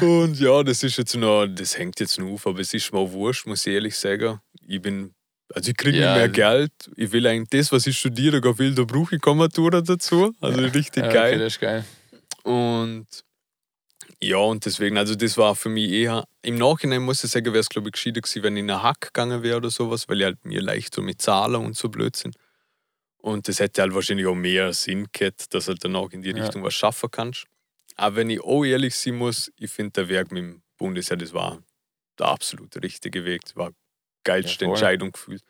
Und 0.00 0.40
ja, 0.40 0.62
das 0.62 0.82
ist 0.82 0.96
jetzt 0.96 1.14
noch, 1.14 1.46
das 1.46 1.78
hängt 1.78 2.00
jetzt 2.00 2.18
noch 2.18 2.32
auf, 2.32 2.46
aber 2.46 2.60
es 2.60 2.74
ist 2.74 2.92
mir 2.92 2.98
auch 2.98 3.12
wurscht, 3.12 3.46
muss 3.46 3.66
ich 3.66 3.74
ehrlich 3.74 3.96
sagen. 3.96 4.40
Ich 4.66 4.82
bin, 4.82 5.14
also 5.54 5.70
ich 5.70 5.76
kriege 5.76 5.98
Ja, 5.98 6.12
nicht 6.12 6.18
mehr 6.18 6.28
Geld. 6.28 6.72
Ich 6.96 7.12
will 7.12 7.26
eigentlich 7.26 7.50
das, 7.50 7.70
was 7.70 7.86
ich 7.86 7.98
studiere, 7.98 8.40
gar 8.40 8.58
will, 8.58 8.74
da 8.74 8.82
brauche 8.82 9.14
ich 9.14 9.22
keine 9.22 9.36
Matura 9.36 9.80
dazu. 9.80 10.34
Also 10.40 10.60
richtig 10.60 11.04
Ja, 11.04 11.12
geil. 11.12 11.34
Okay, 11.34 11.38
das 11.38 11.52
ist 11.54 11.60
geil. 11.60 11.84
Und 12.42 13.06
ja, 14.28 14.36
und 14.38 14.64
deswegen, 14.64 14.96
also 14.98 15.14
das 15.14 15.36
war 15.38 15.54
für 15.54 15.68
mich 15.68 15.90
eher, 15.90 16.26
im 16.42 16.56
Nachhinein 16.56 17.02
muss 17.02 17.24
ich 17.24 17.30
sagen, 17.30 17.46
wäre 17.46 17.58
es 17.58 17.68
glaube 17.68 17.88
ich 17.88 17.92
gescheiter 17.92 18.20
gewesen, 18.20 18.42
wenn 18.42 18.56
ich 18.56 18.60
in 18.62 18.70
einen 18.70 18.82
Hack 18.82 19.00
gegangen 19.00 19.42
wäre 19.42 19.56
oder 19.58 19.70
sowas, 19.70 20.08
weil 20.08 20.18
ich 20.20 20.24
halt 20.24 20.44
mir 20.44 20.60
leicht 20.62 20.94
so 20.94 21.02
mit 21.02 21.20
Zahlen 21.22 21.56
und 21.64 21.76
so 21.76 21.88
Blödsinn. 21.88 22.32
Und 23.18 23.48
das 23.48 23.60
hätte 23.60 23.82
halt 23.82 23.94
wahrscheinlich 23.94 24.26
auch 24.26 24.34
mehr 24.34 24.72
Sinn 24.74 25.08
gehabt, 25.12 25.54
dass 25.54 25.66
du 25.66 25.70
halt 25.72 25.84
danach 25.84 26.10
in 26.10 26.22
die 26.22 26.30
Ja. 26.30 26.44
Richtung 26.44 26.62
was 26.62 26.74
schaffen 26.74 27.10
kannst. 27.10 27.46
Aber 27.96 28.16
wenn 28.16 28.30
ich 28.30 28.40
auch 28.42 28.64
ehrlich 28.64 28.94
sein 28.96 29.14
muss, 29.16 29.50
ich 29.58 29.70
finde 29.70 29.92
der 29.92 30.08
Weg 30.08 30.32
mit 30.32 30.42
dem 30.42 30.62
Bundesheer, 30.78 31.16
das 31.16 31.32
war 31.32 31.62
der 32.18 32.26
absolut 32.28 32.76
richtige 32.82 33.24
Weg. 33.24 33.42
Das 33.44 33.56
war 33.56 33.70
die 33.70 33.76
geilste 34.24 34.64
Ja. 34.64 34.70
Entscheidung 34.70 35.12
gefühlt. 35.12 35.42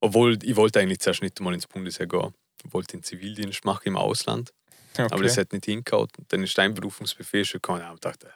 Obwohl, 0.00 0.38
ich 0.42 0.56
wollte 0.56 0.80
eigentlich 0.80 1.00
zuerst 1.00 1.22
nicht 1.22 1.38
einmal 1.40 1.54
ins 1.54 1.66
Bundesheer 1.66 2.06
gehen. 2.06 2.34
Ich 2.64 2.72
wollte 2.72 2.96
den 2.96 3.02
Zivildienst 3.02 3.64
machen 3.64 3.82
im 3.86 3.96
Ausland. 3.96 4.50
Okay. 5.04 5.14
Aber 5.14 5.22
das 5.22 5.36
hat 5.36 5.52
nicht 5.52 5.64
hingehauen. 5.66 6.08
Dann 6.28 6.42
ist 6.42 6.56
dein 6.58 6.74
Berufungsbefehl 6.74 7.44
schon 7.44 7.58
gekommen. 7.58 7.82
Und 7.88 7.94
ich 7.94 8.00
dachte, 8.00 8.28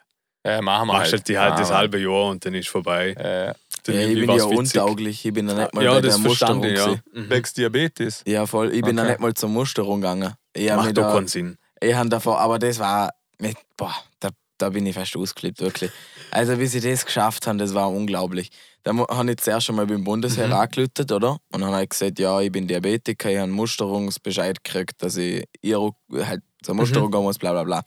ja, 0.47 0.61
machen 0.62 0.89
wir 0.89 0.93
machst 0.95 1.05
halt. 1.05 1.12
halt 1.12 1.28
die, 1.28 1.39
halt 1.39 1.53
das 1.53 1.61
Machen 1.61 1.70
wir. 1.70 1.77
halbe 1.77 1.99
Jahr 2.01 2.31
und 2.31 2.45
dann 2.45 2.55
ist 2.55 2.69
vorbei. 2.69 3.11
Äh, 3.11 3.55
Dann 3.85 3.95
Ja, 3.95 4.03
ich 4.03 4.15
bin 4.15 4.28
ja 4.31 4.35
witzig. 4.45 4.59
untauglich, 4.59 5.24
ich 5.27 5.32
bin 5.32 5.49
ja 5.49 5.55
nicht 5.55 5.74
mal 5.74 5.85
Ja, 5.85 5.93
bei 5.95 6.01
das 6.03 6.15
der 6.16 6.19
Musterung. 6.28 6.62
verstanden, 6.62 7.01
ja. 7.15 7.20
Mhm. 7.23 7.31
Wegen 7.31 7.49
Diabetes. 7.57 8.23
Ja, 8.27 8.47
voll. 8.47 8.74
Ich 8.74 8.82
bin 8.82 8.97
ja 8.97 9.03
Okay. 9.05 9.12
nicht 9.12 9.20
mal 9.20 9.35
zur 9.35 9.49
Musterung 9.49 10.01
gegangen. 10.01 10.35
Ich 10.55 10.69
Macht 10.70 10.97
doch 10.97 11.03
da, 11.03 11.12
keinen 11.15 11.28
Sinn. 11.28 11.57
ich 11.81 11.95
hab 11.95 12.09
davor, 12.11 12.39
aber 12.41 12.59
das 12.59 12.78
war, 12.78 13.11
mit, 13.39 13.57
boah, 13.77 13.95
da, 14.19 14.31
da 14.59 14.69
bin 14.70 14.85
ich 14.87 14.95
fast 14.95 15.16
ausgeklebt, 15.16 15.61
wirklich. 15.61 15.91
Also, 16.31 16.59
wie 16.59 16.66
sie 16.66 16.81
das 16.81 17.05
geschafft 17.07 17.47
haben, 17.47 17.59
das 17.59 17.73
war 17.74 17.91
unglaublich. 17.91 18.51
Da 18.82 18.95
habe 18.97 19.31
ich 19.31 19.37
zuerst 19.39 19.66
schon 19.66 19.77
mal 19.77 19.87
beim 19.87 20.05
Bundesheer 20.05 20.47
Mhm. 20.49 20.53
angelötet, 20.55 21.12
oder? 21.12 21.39
Und 21.53 21.61
dann 21.61 21.70
habe 21.73 21.82
ich 21.82 21.89
gesagt, 21.91 22.19
ja, 22.19 22.41
ich 22.41 22.51
bin 22.53 22.66
Diabetiker, 22.66 23.28
ich 23.31 23.37
habe 23.37 23.45
einen 23.45 23.53
Musterungsbescheid 23.53 24.62
gekriegt, 24.62 25.03
dass 25.03 25.16
ich 25.16 25.45
ihr 25.62 25.78
halt 26.12 26.43
zur 26.62 26.74
Musterung 26.74 27.09
Mhm. 27.09 27.12
gehen 27.12 27.23
muss, 27.23 27.39
bla 27.39 27.53
bla 27.53 27.65
bla. 27.65 27.82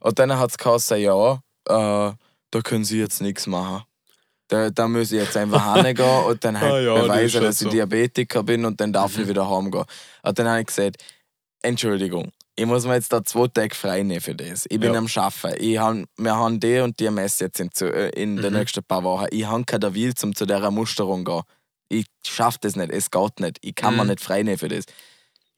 Und 0.00 0.18
dann 0.18 0.36
hat 0.38 0.50
es 0.58 0.88
ja, 0.90 1.32
äh, 1.68 2.12
da 2.50 2.60
können 2.62 2.84
sie 2.84 2.98
jetzt 2.98 3.20
nichts 3.20 3.46
machen. 3.46 3.84
Da, 4.48 4.68
da 4.70 4.86
muss 4.88 5.12
ich 5.12 5.18
jetzt 5.18 5.36
einfach 5.36 5.74
hingehen 5.86 6.04
und 6.24 6.44
dann 6.44 6.60
halt 6.60 6.72
Ah 6.72 6.80
ja, 6.80 6.94
beweisen, 7.02 7.42
dass 7.42 7.60
ich 7.60 7.64
so. 7.64 7.70
Diabetiker 7.70 8.42
bin 8.42 8.64
und 8.64 8.80
dann 8.80 8.92
darf 8.92 9.16
Mhm. 9.16 9.22
ich 9.22 9.28
wieder 9.28 9.48
heimgehen. 9.48 9.84
Und 10.22 10.38
dann 10.38 10.48
habe 10.48 10.60
ich 10.60 10.66
gesagt, 10.66 10.96
Entschuldigung, 11.62 12.32
ich 12.56 12.66
muss 12.66 12.84
mir 12.84 12.94
jetzt 12.94 13.12
da 13.12 13.22
zwei 13.24 13.46
Tage 13.48 13.74
frei 13.74 14.02
nehmen 14.02 14.20
für 14.20 14.34
das. 14.34 14.66
Ich 14.68 14.78
bin 14.78 14.92
Ja. 14.92 14.98
am 14.98 15.06
Arbeiten. 15.14 15.56
Ich 15.64 15.78
hab, 15.78 15.96
wir 16.16 16.36
haben 16.36 16.60
die 16.60 16.80
und 16.80 16.98
die 17.00 17.08
Messe 17.10 17.44
jetzt 17.44 17.60
in, 17.60 17.70
äh, 17.80 18.08
in 18.10 18.36
den 18.36 18.52
Mhm. 18.52 18.58
nächsten 18.58 18.84
paar 18.84 19.02
Wochen. 19.04 19.26
Ich 19.30 19.46
habe 19.46 19.64
keinen 19.64 19.94
Will, 19.94 20.12
um 20.22 20.34
zu 20.34 20.44
dieser 20.44 20.70
Musterung 20.70 21.24
zu 21.24 21.32
gehen. 21.32 21.42
Ich 21.88 22.06
schaffe 22.26 22.58
das 22.62 22.76
nicht, 22.76 22.90
es 22.90 23.10
geht 23.10 23.40
nicht. 23.40 23.58
Ich 23.62 23.74
kann 23.74 23.96
mir 23.96 24.02
Mhm. 24.04 24.10
nicht 24.10 24.20
frei 24.20 24.42
nehmen 24.42 24.58
für 24.58 24.68
das. 24.68 24.84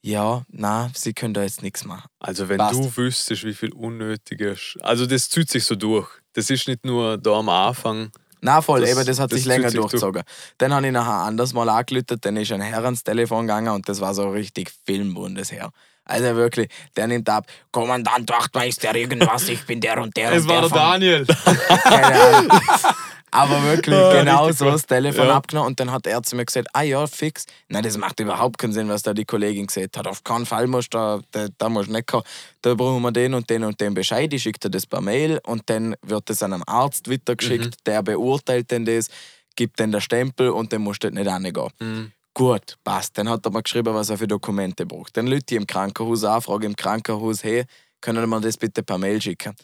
Ja, 0.06 0.43
na, 0.51 0.90
sie 0.94 1.14
können 1.14 1.32
da 1.32 1.43
jetzt 1.43 1.62
nichts 1.62 1.86
machen. 1.86 2.09
Also 2.20 2.51
wenn 2.51 2.59
Passt. 2.59 2.74
du 2.74 2.94
wüsstest, 2.94 3.43
wie 3.44 3.55
viel 3.55 3.72
unnötige... 3.72 4.52
Sch- 4.52 4.78
Also 4.82 5.06
das 5.06 5.31
zieht 5.31 5.48
sich 5.48 5.64
so 5.64 5.76
durch. 5.76 6.06
Das 6.35 6.51
ist 6.51 6.68
nicht 6.68 6.85
nur 6.85 7.16
da 7.16 7.31
am 7.39 7.48
Anfang. 7.48 8.10
Na 8.43 8.60
voll, 8.60 8.82
Das- 8.82 8.90
eben, 8.90 9.06
das 9.06 9.18
hat 9.18 9.32
das 9.32 9.39
sich 9.39 9.47
länger 9.47 9.70
sich 9.70 9.81
durch. 9.81 9.93
durchgezogen. 9.93 10.22
Dann 10.59 10.74
habe 10.74 10.86
ich 10.86 10.93
nachher 10.93 11.24
anders 11.24 11.55
mal 11.55 11.66
angelötet, 11.70 12.22
dann 12.26 12.36
ist 12.36 12.52
ein 12.52 12.60
Herr 12.60 12.85
ans 12.85 13.02
Telefon 13.02 13.47
gegangen 13.47 13.72
und 13.74 13.89
das 13.89 14.02
war 14.02 14.12
so 14.14 14.28
richtig 14.28 14.70
Filmbundesherr. 14.85 15.70
Also 16.05 16.36
wirklich, 16.36 16.68
der 16.97 17.06
nimmt 17.06 17.31
ab, 17.31 17.47
Kommandant 17.72 18.28
Wachtmeister, 18.28 18.94
irgendwas, 18.94 19.48
ich 19.48 19.64
bin 19.64 19.81
der 19.81 20.02
und 20.02 20.14
der 20.18 20.32
Es 20.35 20.47
war 20.47 20.60
der 20.60 20.68
Daniel. 20.68 21.26
Keine 21.82 22.20
Ahnung. 22.20 22.51
Aber 23.35 23.62
wirklich, 23.65 23.98
genau 24.12 24.51
so 24.52 24.66
das 24.66 24.86
Telefon 24.86 25.27
Ja. 25.27 25.35
abgenommen 25.35 25.69
und 25.69 25.81
dann 25.81 25.90
hat 25.90 26.06
er 26.06 26.23
zu 26.23 26.36
mir 26.36 26.44
gesagt, 26.44 26.69
ah 26.73 26.82
ja, 26.82 27.06
fix. 27.06 27.47
Nein, 27.69 27.82
das 27.82 27.98
macht 27.98 28.20
überhaupt 28.20 28.59
keinen 28.59 28.73
Sinn, 28.73 28.89
was 28.89 29.02
da 29.02 29.12
die 29.12 29.24
Kollegin 29.24 29.66
gesagt 29.66 29.97
hat. 29.97 30.06
Auf 30.06 30.23
keinen 30.23 30.47
Fall 30.47 30.66
musst 30.66 30.94
du 30.94 30.98
da, 30.98 31.20
da, 31.32 31.47
da 31.59 31.69
musst 31.69 31.90
nicht 31.90 32.06
kommen. 32.06 32.24
Da 32.62 32.74
brauchen 32.74 33.02
wir 33.02 33.12
den 33.12 33.35
und 33.35 33.51
den 33.51 33.65
und 33.65 33.81
den 33.81 33.93
Bescheid. 33.94 34.32
Ich 34.32 34.43
schicke 34.43 34.61
dir 34.61 34.70
das 34.70 34.86
per 34.86 35.01
Mail 35.01 35.40
und 35.47 35.69
dann 35.69 35.97
wird 36.02 36.31
das 36.31 36.43
an 36.43 36.52
einem 36.52 36.62
Arzt 36.66 37.11
weitergeschickt. 37.11 37.65
Mhm. 37.65 37.70
Der 37.86 38.02
beurteilt 38.02 38.70
dann 38.70 38.85
das, 38.85 39.09
gibt 39.56 39.81
dann 39.81 39.90
den 39.93 40.01
Stempel 40.01 40.51
und 40.51 40.73
dann 40.73 40.82
musst 40.82 41.02
du 41.05 41.11
nicht 41.11 41.31
hingehen. 41.31 41.69
Mhm. 41.81 42.12
Gut, 42.35 42.77
passt. 42.82 43.16
Dann 43.19 43.28
hat 43.28 43.44
er 43.47 43.52
mir 43.52 43.62
geschrieben, 43.62 43.94
was 43.94 44.11
er 44.11 44.19
für 44.19 44.27
Dokumente 44.27 44.86
braucht. 44.86 45.16
Dann 45.16 45.27
lüte 45.27 45.55
ich 45.55 45.61
im 45.61 45.66
Krankenhaus 45.66 46.24
an, 46.24 46.40
frage 46.43 46.66
im 46.66 46.74
Krankenhaus, 46.74 47.44
hey, 47.44 47.65
können 48.01 48.28
wir 48.28 48.40
das 48.40 48.56
bitte 48.56 48.82
per 48.82 48.98
Mail 48.98 49.23
schicken? 49.23 49.55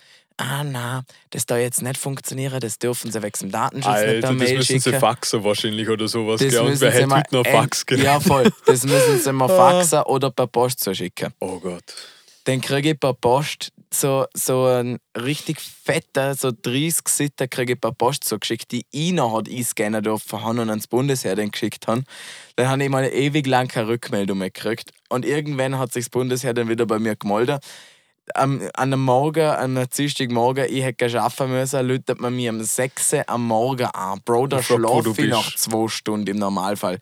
Ah, 0.40 0.64
na, 0.64 1.04
das 1.30 1.44
da 1.44 1.58
jetzt 1.58 1.82
nicht 1.82 1.98
funktionieren, 1.98 2.60
das 2.60 2.78
dürfen 2.78 3.12
sie 3.12 3.22
wegen 3.22 3.38
dem 3.38 3.50
Datenschutz 3.50 3.92
nicht 3.92 4.06
Alter, 4.06 4.28
per 4.28 4.36
das 4.36 4.56
müssen 4.56 4.62
sie 4.62 4.80
schicken. 4.80 4.98
faxen 4.98 5.44
wahrscheinlich 5.44 5.88
oder 5.88 6.08
sowas. 6.08 6.40
Das 6.40 6.50
Gell? 6.50 6.60
Und 6.60 6.80
wer 6.80 6.92
sie 6.92 6.98
hätte 6.98 7.14
heute 7.14 7.34
noch 7.34 7.46
Fax 7.46 7.84
genau? 7.84 8.02
Ja, 8.02 8.20
voll. 8.20 8.50
Das 8.64 8.84
müssen 8.84 9.18
sie 9.18 9.32
mal 9.34 9.48
faxen 9.48 10.00
oder 10.04 10.30
per 10.30 10.46
Post 10.46 10.80
zuschicken. 10.80 11.34
Oh 11.40 11.60
Gott. 11.60 11.84
Dann 12.44 12.62
kriege 12.62 12.92
ich 12.92 12.98
per 12.98 13.12
Post 13.12 13.70
so, 13.92 14.24
so 14.32 14.64
einen 14.64 14.98
richtig 15.14 15.60
fetten, 15.60 16.34
so 16.34 16.50
30 16.50 17.06
Seiten 17.06 17.50
kriege 17.50 17.74
ich 17.74 17.80
per 17.80 17.92
Post 17.92 18.24
zugeschickt, 18.24 18.72
die 18.72 18.86
ich 18.92 19.12
noch 19.12 19.36
hat 19.36 19.48
einscannen 19.48 20.02
dürfen 20.02 20.42
haben 20.42 20.58
und 20.58 20.70
ans 20.70 20.86
Bundesheer 20.86 21.36
dann 21.36 21.50
geschickt 21.50 21.86
haben. 21.86 22.04
Dann 22.56 22.68
habe 22.68 22.82
ich 22.82 22.88
mal 22.88 23.04
ewig 23.04 23.46
lang 23.46 23.68
keine 23.68 23.88
Rückmeldung 23.88 24.38
mehr 24.38 24.50
gekriegt. 24.50 24.92
Und 25.10 25.26
irgendwann 25.26 25.78
hat 25.78 25.92
sich 25.92 26.04
das 26.04 26.10
Bundesheer 26.10 26.54
dann 26.54 26.68
wieder 26.68 26.86
bei 26.86 26.98
mir 26.98 27.16
gemeldet. 27.16 27.62
Am, 28.35 28.61
an 28.61 28.70
einem 28.74 29.01
Morgen, 29.02 29.43
an 29.47 29.77
einem 29.77 29.89
Dienstagmorgen, 29.89 30.66
ich 30.69 30.82
hätte 30.82 31.20
arbeiten 31.20 31.51
müssen, 31.52 31.86
läutet 31.86 32.20
man 32.20 32.35
mir 32.35 32.51
um 32.51 32.62
6 32.62 33.12
Uhr 33.15 33.28
am 33.28 33.47
Morgen 33.47 33.86
an. 33.86 34.20
Bro, 34.24 34.47
da 34.48 34.57
schlafe 34.62 35.11
ich 35.11 35.31
nach 35.31 35.55
zwei 35.57 35.89
Stunden 35.89 36.27
im 36.28 36.39
Normalfall. 36.39 36.98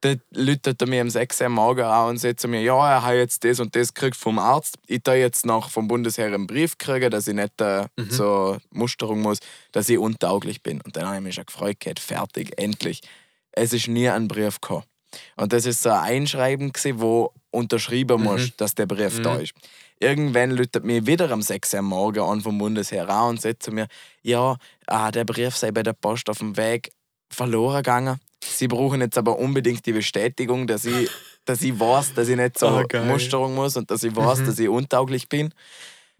Dann 0.00 0.20
läutet 0.32 0.82
er 0.82 0.88
mir 0.88 1.00
um 1.02 1.08
6 1.08 1.40
Uhr 1.40 1.46
am 1.46 1.52
Morgen 1.54 1.82
an 1.84 2.10
und 2.10 2.18
sagt 2.18 2.40
zu 2.40 2.48
mir, 2.48 2.60
ja, 2.60 2.76
er 2.96 3.02
hat 3.04 3.14
jetzt 3.14 3.42
das 3.44 3.58
und 3.60 3.74
das 3.74 3.94
gekriegt 3.94 4.16
vom 4.16 4.38
Arzt. 4.38 4.76
Ich 4.86 5.02
da 5.02 5.14
jetzt 5.14 5.46
noch 5.46 5.70
vom 5.70 5.88
Bundesheer 5.88 6.26
einen 6.26 6.46
Brief 6.46 6.76
kriegen, 6.76 7.10
dass 7.10 7.26
ich 7.26 7.34
nicht 7.34 7.60
äh, 7.60 7.86
Mhm. 7.96 8.10
zur 8.10 8.58
Musterung 8.70 9.22
muss, 9.22 9.38
dass 9.72 9.88
ich 9.88 9.98
untauglich 9.98 10.62
bin. 10.62 10.80
Und 10.82 10.96
dann 10.96 11.06
habe 11.06 11.16
ich 11.16 11.22
mich 11.22 11.34
schon 11.36 11.46
gefreut, 11.46 11.80
gehabt, 11.80 12.00
fertig, 12.00 12.52
endlich. 12.58 13.00
Es 13.52 13.72
ist 13.72 13.88
nie 13.88 14.08
ein 14.08 14.28
Brief 14.28 14.60
gekommen. 14.60 14.84
Und 15.36 15.52
das 15.52 15.64
ist 15.64 15.80
so 15.82 15.90
ein 15.90 16.00
Einschreiben, 16.00 16.72
gewesen, 16.72 17.00
wo 17.00 17.32
unterschrieben 17.50 18.18
Mhm. 18.18 18.24
muss, 18.24 18.56
dass 18.56 18.74
der 18.74 18.86
Brief 18.86 19.22
da 19.22 19.36
ist. 19.36 19.54
Irgendwann 20.00 20.50
läutet 20.50 20.84
mir 20.84 21.06
wieder 21.06 21.30
am 21.30 21.40
6 21.42 21.72
Uhr 21.72 21.78
am 21.78 21.86
Morgen 21.86 22.20
an 22.20 22.40
vom 22.40 22.58
Bundesheer 22.58 23.08
an 23.08 23.30
und 23.30 23.40
sagt 23.40 23.62
zu 23.62 23.70
mir, 23.72 23.86
ja, 24.22 24.56
ah, 24.86 25.10
der 25.10 25.24
Brief 25.24 25.56
sei 25.56 25.70
bei 25.70 25.82
der 25.82 25.92
Post 25.92 26.28
auf 26.28 26.38
dem 26.38 26.56
Weg 26.56 26.90
verloren 27.30 27.76
gegangen. 27.76 28.18
Sie 28.42 28.68
brauchen 28.68 29.00
jetzt 29.00 29.16
aber 29.16 29.38
unbedingt 29.38 29.86
die 29.86 29.92
Bestätigung, 29.92 30.66
dass 30.66 30.84
ich, 30.84 31.08
dass 31.44 31.62
ich 31.62 31.78
weiß, 31.78 32.14
dass 32.14 32.28
ich 32.28 32.36
nicht 32.36 32.58
zur 32.58 32.70
Ah, 32.70 32.82
geil. 32.82 33.04
Musterung 33.06 33.54
muss 33.54 33.76
und 33.76 33.90
dass 33.90 34.02
ich 34.02 34.14
weiß, 34.14 34.44
dass 34.44 34.58
ich 34.58 34.68
untauglich 34.68 35.28
bin. 35.28 35.54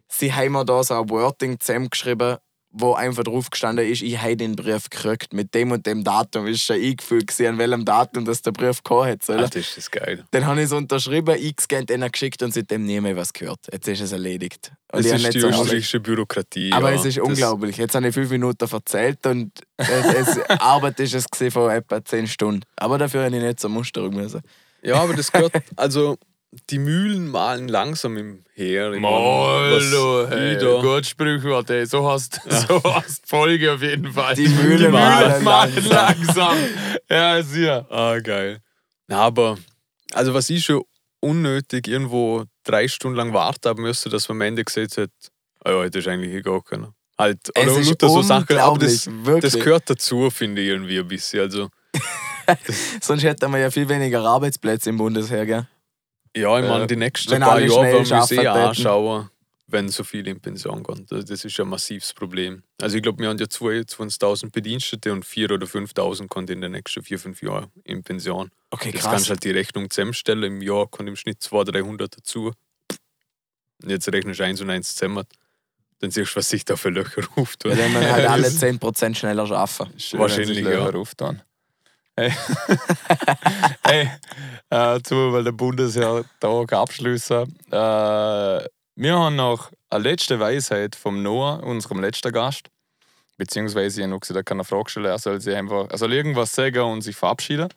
Sie 0.08 0.32
haben 0.32 0.52
mir 0.52 0.64
da 0.64 0.82
so 0.82 0.94
ein 0.94 1.10
Wording 1.10 1.58
zusammengeschrieben, 1.60 2.38
wo 2.76 2.94
einfach 2.94 3.22
drauf 3.22 3.50
gestanden 3.50 3.86
ist, 3.86 4.02
ich 4.02 4.20
habe 4.20 4.36
den 4.36 4.56
Brief 4.56 4.90
gekriegt. 4.90 5.32
Mit 5.32 5.54
dem 5.54 5.70
und 5.70 5.86
dem 5.86 6.02
Datum 6.02 6.48
ist 6.48 6.62
schon 6.62 6.74
eingefügt, 6.76 7.40
an 7.40 7.56
welchem 7.56 7.84
Datum 7.84 8.24
das 8.24 8.42
der 8.42 8.50
Brief 8.50 8.82
gehabt 8.82 9.06
hat. 9.08 9.22
sollen. 9.22 9.38
Alter, 9.40 9.60
ist 9.60 9.76
das 9.76 9.90
geil. 9.90 10.24
Dann 10.32 10.44
habe 10.44 10.58
ich 10.60 10.66
es 10.66 10.72
unterschrieben, 10.72 11.34
eingescannt, 11.36 11.88
ihnen 11.90 12.10
geschickt 12.10 12.42
und 12.42 12.52
seitdem 12.52 12.84
nie 12.84 13.00
mehr 13.00 13.16
was 13.16 13.32
gehört. 13.32 13.60
Jetzt 13.72 13.86
ist 13.86 14.00
es 14.00 14.10
erledigt. 14.10 14.72
Und 14.92 15.04
Das 15.04 15.12
ist 15.22 15.34
die 15.34 15.40
so- 15.40 15.48
österreichische 15.50 16.00
Bürokratie. 16.00 16.72
aber 16.72 16.90
ja. 16.90 16.96
es 16.98 17.04
ist 17.04 17.18
Das- 17.18 17.24
unglaublich. 17.28 17.76
Jetzt 17.76 17.94
habe 17.94 18.08
ich 18.08 18.14
fünf 18.14 18.30
Minuten 18.30 18.68
erzählt 18.68 19.24
und 19.26 19.52
es, 19.76 19.88
es, 19.88 20.38
Arbeit 20.60 20.98
ist 20.98 21.14
es 21.14 21.26
von 21.52 21.70
etwa 21.70 22.04
zehn 22.04 22.26
Stunden. 22.26 22.62
Aber 22.76 22.98
dafür 22.98 23.24
habe 23.24 23.36
ich 23.36 23.42
nicht 23.42 23.60
zur 23.60 23.70
Musterung 23.70 24.14
müssen. 24.14 24.40
Ja, 24.82 24.96
aber 25.00 25.14
das 25.14 25.30
gehört. 25.30 25.52
Also, 25.76 26.16
die 26.70 26.78
Mühlen 26.78 27.28
malen 27.28 27.68
langsam 27.68 28.16
im 28.16 28.44
Heer. 28.54 28.90
Molo, 28.98 30.26
hey, 30.28 30.56
gut 30.80 31.06
Sprichwort, 31.06 31.70
ey. 31.70 31.86
So 31.86 32.08
hast 32.08 32.40
so 32.68 32.82
hast 32.84 33.24
die 33.24 33.28
Folge 33.28 33.72
auf 33.72 33.82
jeden 33.82 34.12
Fall. 34.12 34.34
Die 34.34 34.48
Mühle 34.48 34.88
malen 34.88 35.42
malen 35.42 35.84
langsam. 35.88 36.56
Ja, 37.10 37.42
sicher. 37.42 37.86
Ah, 37.90 38.18
geil. 38.20 38.60
Na, 39.08 39.18
aber, 39.18 39.58
also 40.12 40.34
was 40.34 40.50
ich 40.50 40.64
schon 40.64 40.82
unnötig 41.20 41.88
irgendwo 41.88 42.44
drei 42.64 42.88
Stunden 42.88 43.16
lang 43.16 43.32
warten 43.32 43.68
haben 43.68 43.82
müsste, 43.82 44.08
dass 44.08 44.28
man 44.28 44.38
am 44.38 44.42
Ende 44.42 44.64
gesagt 44.64 44.96
hat, 44.98 45.10
ah 45.64 45.70
ja, 45.70 45.82
hätte 45.82 45.98
ich 45.98 46.08
eigentlich 46.08 46.34
egal 46.34 46.60
können. 46.62 46.94
Halt, 47.18 47.38
Es 47.54 47.68
oder 47.68 47.80
ist 47.80 47.88
lauter 47.88 48.08
so 48.08 48.22
Sachen, 48.22 48.58
aber 48.58 48.78
das, 48.78 49.06
wirklich. 49.06 49.52
das 49.52 49.62
gehört 49.62 49.88
dazu, 49.88 50.30
finde 50.30 50.62
ich 50.62 50.68
irgendwie 50.68 50.98
ein 50.98 51.06
bisschen. 51.06 51.40
Also, 51.40 51.68
Sonst 53.00 53.22
hätten 53.22 53.50
wir 53.52 53.58
ja 53.58 53.70
viel 53.70 53.88
weniger 53.88 54.22
Arbeitsplätze 54.24 54.90
im 54.90 54.96
Bundesheer, 54.96 55.46
gell? 55.46 55.66
Ja, 56.36 56.58
ich 56.58 56.64
meine, 56.64 56.80
Ja. 56.80 56.86
die 56.86 56.96
nächsten 56.96 57.30
Wenn 57.32 57.42
paar 57.42 57.60
Jahre 57.60 57.82
werden 57.84 58.08
wir 58.10 58.22
sehr 58.26 58.54
anschauen, 58.54 59.30
wenn 59.66 59.88
so 59.88 60.04
viele 60.04 60.30
in 60.30 60.40
Pension 60.40 60.82
gehen. 60.82 61.06
Das 61.08 61.24
das 61.24 61.44
ist 61.44 61.58
ein 61.58 61.68
massives 61.68 62.12
Problem. 62.12 62.62
Also 62.80 62.96
ich 62.96 63.02
glaube, 63.02 63.20
wir 63.22 63.28
haben 63.28 63.38
ja 63.38 63.46
22.000 63.46 64.50
Bedienstete 64.52 65.12
und 65.12 65.24
4.000 65.24 65.52
oder 65.54 65.66
5.000 65.66 66.28
kommen 66.28 66.46
in 66.48 66.60
den 66.60 66.72
nächsten 66.72 67.02
vier, 67.02 67.18
fünf 67.18 67.42
Jahren 67.42 67.70
in 67.84 68.02
Pension. 68.02 68.50
Okay, 68.70 68.90
Jetzt 68.90 69.00
krass. 69.02 69.10
kannst 69.12 69.26
du 69.26 69.30
halt 69.30 69.44
die 69.44 69.50
Rechnung 69.50 69.88
zusammenstellen. 69.90 70.42
Im 70.44 70.60
Jahr 70.62 70.86
kommt 70.86 71.08
im 71.08 71.16
Schnitt 71.16 71.42
200, 71.42 71.74
300 71.76 72.18
dazu. 72.18 72.52
Und 73.82 73.90
jetzt 73.90 74.06
rechnest 74.12 74.40
du 74.40 74.44
eins 74.44 74.60
und 74.60 74.70
eins 74.70 74.94
zusammen. 74.94 75.24
Dann 76.00 76.10
siehst 76.10 76.32
du, 76.32 76.36
was 76.36 76.48
sich 76.48 76.64
da 76.64 76.76
für 76.76 76.90
Löcher 76.90 77.22
ruft. 77.36 77.64
Weil 77.64 77.76
dann 77.76 77.92
wir 77.92 78.12
halt 78.12 78.26
alle 78.26 78.42
Das- 78.44 78.62
10% 78.62 79.14
schneller 79.16 79.50
arbeiten. 79.50 79.98
Schön, 79.98 80.20
Wahrscheinlich, 80.20 80.58
sich 80.58 80.64
ja. 80.66 80.84
Löcher 80.84 80.98
auftan. 80.98 81.42
Hey, 82.16 82.30
hey 83.84 84.08
äh, 84.70 85.00
zu, 85.02 85.32
weil 85.32 85.42
der 85.44 85.52
Bundesheer-Tag 85.52 86.72
abschließen. 86.72 87.42
Äh, 87.72 88.68
wir 88.96 89.18
haben 89.18 89.34
noch 89.36 89.72
eine 89.90 90.02
letzte 90.04 90.38
Weisheit 90.38 90.94
vom 90.94 91.22
Noah, 91.22 91.62
unserem 91.64 92.00
letzten 92.00 92.32
Gast. 92.32 92.68
Beziehungsweise, 93.36 94.00
ich 94.00 94.04
habe 94.04 94.12
noch 94.14 94.20
gesagt, 94.20 94.36
er 94.36 94.44
kann 94.44 94.58
eine 94.58 94.64
Frage 94.64 94.90
stellen. 94.90 95.06
Er 95.06 95.18
soll, 95.18 95.40
sich 95.40 95.56
einfach, 95.56 95.88
er 95.90 95.98
soll 95.98 96.12
irgendwas 96.12 96.52
sagen 96.54 96.82
und 96.82 97.02
sich 97.02 97.16
verabschieden. 97.16 97.68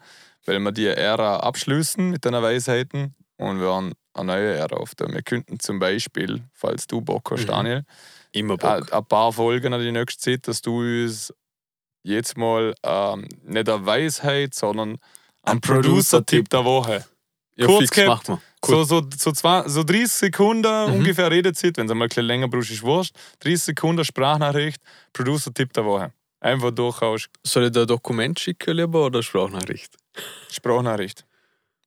Weil 0.45 0.59
wir 0.59 0.71
die 0.71 0.85
Ära 0.85 1.37
abschließen 1.37 2.09
mit 2.11 2.23
den 2.23 2.33
Weisheiten 2.33 3.15
und 3.37 3.59
wir 3.59 3.73
haben 3.73 3.93
eine 4.13 4.25
neue 4.33 4.53
Ära 4.53 4.77
auf 4.77 4.93
der. 4.95 5.09
Wir 5.11 5.23
könnten 5.23 5.59
zum 5.59 5.79
Beispiel, 5.79 6.43
falls 6.53 6.85
du 6.87 7.01
Bock 7.01 7.31
hast, 7.31 7.41
Mhm. 7.43 7.47
Daniel, 7.47 7.83
Immer 8.31 8.53
ein, 8.63 8.81
Bock. 8.81 8.93
ein 8.93 9.05
paar 9.05 9.33
Folgen 9.33 9.73
an 9.73 9.81
die 9.81 9.91
nächste 9.91 10.19
Zeit, 10.21 10.47
dass 10.47 10.61
du 10.61 10.79
uns 10.79 11.33
jetzt 12.07 12.37
mal 12.37 12.73
ähm, 12.83 13.27
nicht 13.43 13.69
eine 13.69 13.85
Weisheit, 13.85 14.53
sondern 14.55 14.97
Ein 15.43 15.61
Producer-Tipp 15.61 16.49
der 16.49 16.65
Woche. 16.65 17.05
Ja, 17.55 17.65
kurz 17.65 17.85
fix 17.85 17.91
gehabt. 17.95 18.27
machen 18.29 18.41
wir. 18.63 18.67
So, 18.69 18.83
so, 18.83 19.07
so, 19.17 19.31
zwei, 19.31 19.67
so 19.67 19.83
30 19.83 20.11
Sekunden 20.11 20.87
Mhm. 20.89 20.95
ungefähr 20.99 21.31
Redezeit, 21.31 21.77
wenn 21.77 21.85
es 21.85 21.91
einmal 21.91 22.05
ein 22.07 22.09
bisschen 22.09 22.25
länger 22.25 22.47
brauchst, 22.47 22.71
ist 22.71 22.83
wurscht. 22.83 23.15
30 23.41 23.61
Sekunden 23.63 24.03
Sprachnachricht, 24.03 24.81
Producer-Tipp 25.13 25.71
der 25.73 25.85
Woche. 25.85 26.11
Einfach 26.39 26.71
durchaus 26.71 27.27
Soll 27.45 27.65
ich 27.65 27.71
da 27.71 27.81
ein 27.81 27.87
Dokument 27.87 28.39
schicken 28.39 28.75
lieber 28.77 29.05
oder 29.05 29.23
Sprachnachricht? 29.23 29.95
Sprachnachricht. 30.51 31.25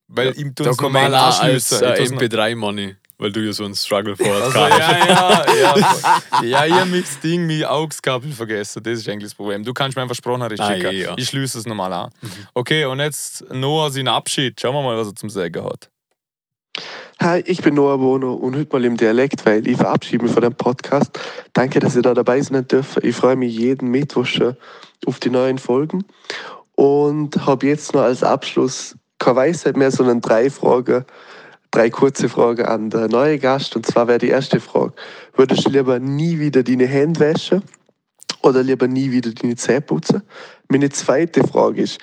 Weil 0.09 0.29
Ja, 0.29 0.33
ihm 0.35 0.55
tut 0.55 0.67
Dokument 0.67 1.11
normal 1.11 1.15
als 1.15 1.71
äh, 1.73 1.93
Ich 1.93 1.99
tu's 1.99 2.11
noch- 2.11 2.21
MP3-Money, 2.21 2.97
weil 3.21 3.31
du 3.31 3.41
ja 3.41 3.53
so 3.53 3.65
einen 3.65 3.75
Struggle 3.77 4.17
vorher 4.17 4.43
Also, 4.43 4.59
ja, 4.59 5.07
ja, 5.07 5.45
ja. 5.61 6.43
ja, 6.43 6.67
ich 6.67 6.73
habe 6.73 7.01
das 7.01 7.21
Ding, 7.21 7.47
mein 7.47 7.65
Augskabel 7.65 8.33
vergessen. 8.33 8.83
Das 8.83 8.99
ist 8.99 9.09
eigentlich 9.09 9.25
das 9.31 9.35
Problem. 9.35 9.63
Du 9.63 9.73
kannst 9.73 9.97
mir 9.97 10.03
einfach 10.03 10.17
Sprachnachricht 10.17 10.61
Ah, 10.63 10.75
schicken. 10.75 10.97
ja. 10.97 11.15
Ich 11.17 11.29
schließe 11.29 11.59
es 11.59 11.67
nochmal 11.67 11.93
an. 11.93 12.11
Okay, 12.55 12.87
und 12.87 12.99
jetzt 12.99 13.45
Noah 13.53 13.91
seinen 13.91 14.09
Abschied. 14.09 14.61
Schauen 14.61 14.75
wir 14.75 14.83
mal, 14.83 14.97
was 14.97 15.09
er 15.09 15.15
zum 15.15 15.31
Sagen 15.31 15.63
hat. 15.65 15.89
Hi, 17.21 17.43
ich 17.45 17.61
bin 17.61 17.75
Noah 17.75 17.99
Bono 17.99 18.33
und 18.33 18.57
heute 18.57 18.73
mal 18.73 18.85
im 18.85 18.97
Dialekt, 18.97 19.45
weil 19.45 19.67
ich 19.69 19.77
verabschiede 19.77 20.25
mich 20.25 20.33
von 20.33 20.43
dem 20.43 20.55
Podcast. 20.55 21.19
Danke, 21.53 21.79
dass 21.79 21.95
ihr 21.95 22.01
da 22.03 22.15
dabei 22.15 22.41
sein 22.41 22.67
dürfen. 22.67 23.05
Ich 23.05 23.15
freue 23.15 23.37
mich 23.37 23.55
jeden 23.55 23.91
Mittwoch 23.91 24.25
schon 24.25 24.57
auf 25.05 25.21
die 25.21 25.29
neuen 25.29 25.59
Folgen 25.59 26.05
und 26.77 27.45
habe 27.45 27.67
jetzt 27.67 27.93
noch 27.93 28.03
als 28.03 28.23
Abschluss 28.23 28.97
keine 29.19 29.37
Weisheit 29.37 29.77
mehr, 29.77 29.91
sondern 29.91 30.23
drei 30.23 30.49
Fragen, 30.49 31.05
drei 31.71 31.91
kurze 31.91 32.29
Fragen 32.29 32.67
an 32.67 32.91
der 32.91 33.09
neue 33.09 33.39
Gast. 33.39 33.77
Und 33.77 33.87
zwar 33.87 34.09
wäre 34.09 34.19
die 34.19 34.29
erste 34.29 34.61
Frage: 34.61 34.93
Würdest 35.35 35.67
du 35.67 35.71
lieber 35.71 35.99
nie 35.99 36.39
wieder 36.39 36.63
deine 36.63 36.87
Hände 36.87 37.21
waschen 37.21 37.63
oder 38.43 38.63
lieber 38.63 38.89
nie 38.89 39.11
wieder 39.11 39.33
deine 39.33 39.57
Zähne 39.57 39.81
putzen? 39.81 40.23
Meine 40.69 40.91
zweite 40.91 41.47
Frage 41.47 41.83
ist: 41.83 41.99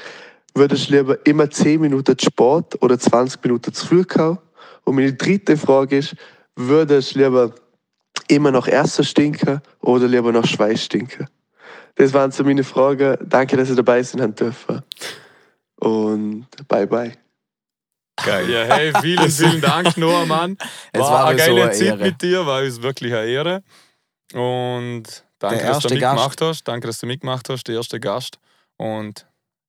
Würdest 0.53 0.89
du 0.89 0.95
lieber 0.95 1.25
immer 1.25 1.49
10 1.49 1.81
Minuten 1.81 2.17
Sport 2.19 2.81
oder 2.81 2.97
20 2.97 3.43
Minuten 3.43 3.73
zu 3.73 3.85
früh 3.85 4.03
kauen? 4.03 4.39
Und 4.83 4.95
meine 4.95 5.13
dritte 5.13 5.57
Frage 5.57 5.97
ist, 5.97 6.15
würdest 6.55 7.15
du 7.15 7.19
lieber 7.19 7.53
immer 8.27 8.51
noch 8.51 8.67
Erster 8.67 9.03
stinken 9.03 9.61
oder 9.81 10.07
lieber 10.07 10.31
noch 10.31 10.45
Schweiß 10.45 10.83
stinken? 10.83 11.27
Das 11.95 12.13
waren 12.13 12.31
so 12.31 12.43
meine 12.43 12.63
Fragen. 12.63 13.17
Danke, 13.23 13.57
dass 13.57 13.69
ihr 13.69 13.75
dabei 13.75 14.01
sein 14.03 14.33
dürfen. 14.33 14.81
Und 15.79 16.47
bye 16.67 16.87
bye. 16.87 17.26
Geil. 18.23 18.49
Ja, 18.49 18.63
hey, 18.63 18.91
vielen, 19.01 19.29
vielen 19.29 19.61
Dank, 19.61 19.97
Noah, 19.97 20.25
Mann. 20.25 20.57
Es 20.91 21.01
War, 21.01 21.11
war 21.11 21.25
eine 21.27 21.35
mir 21.35 21.43
so 21.43 21.51
geile 21.51 21.63
eine 21.63 21.71
Zeit 21.71 21.99
mit 21.99 22.21
dir, 22.21 22.45
war 22.45 22.61
uns 22.61 22.81
wirklich 22.81 23.13
eine 23.13 23.27
Ehre. 23.27 23.63
Und 24.33 25.03
danke, 25.39 25.63
dass 25.65 25.79
du 25.79 25.89
mitgemacht 25.89 26.41
hast. 26.41 26.63
Danke, 26.63 26.87
dass 26.87 26.99
du 26.99 27.05
mitgemacht 27.05 27.47
hast, 27.49 27.63
der 27.67 27.75
erste 27.75 27.99
Gast. 27.99 28.39
Und 28.77 29.27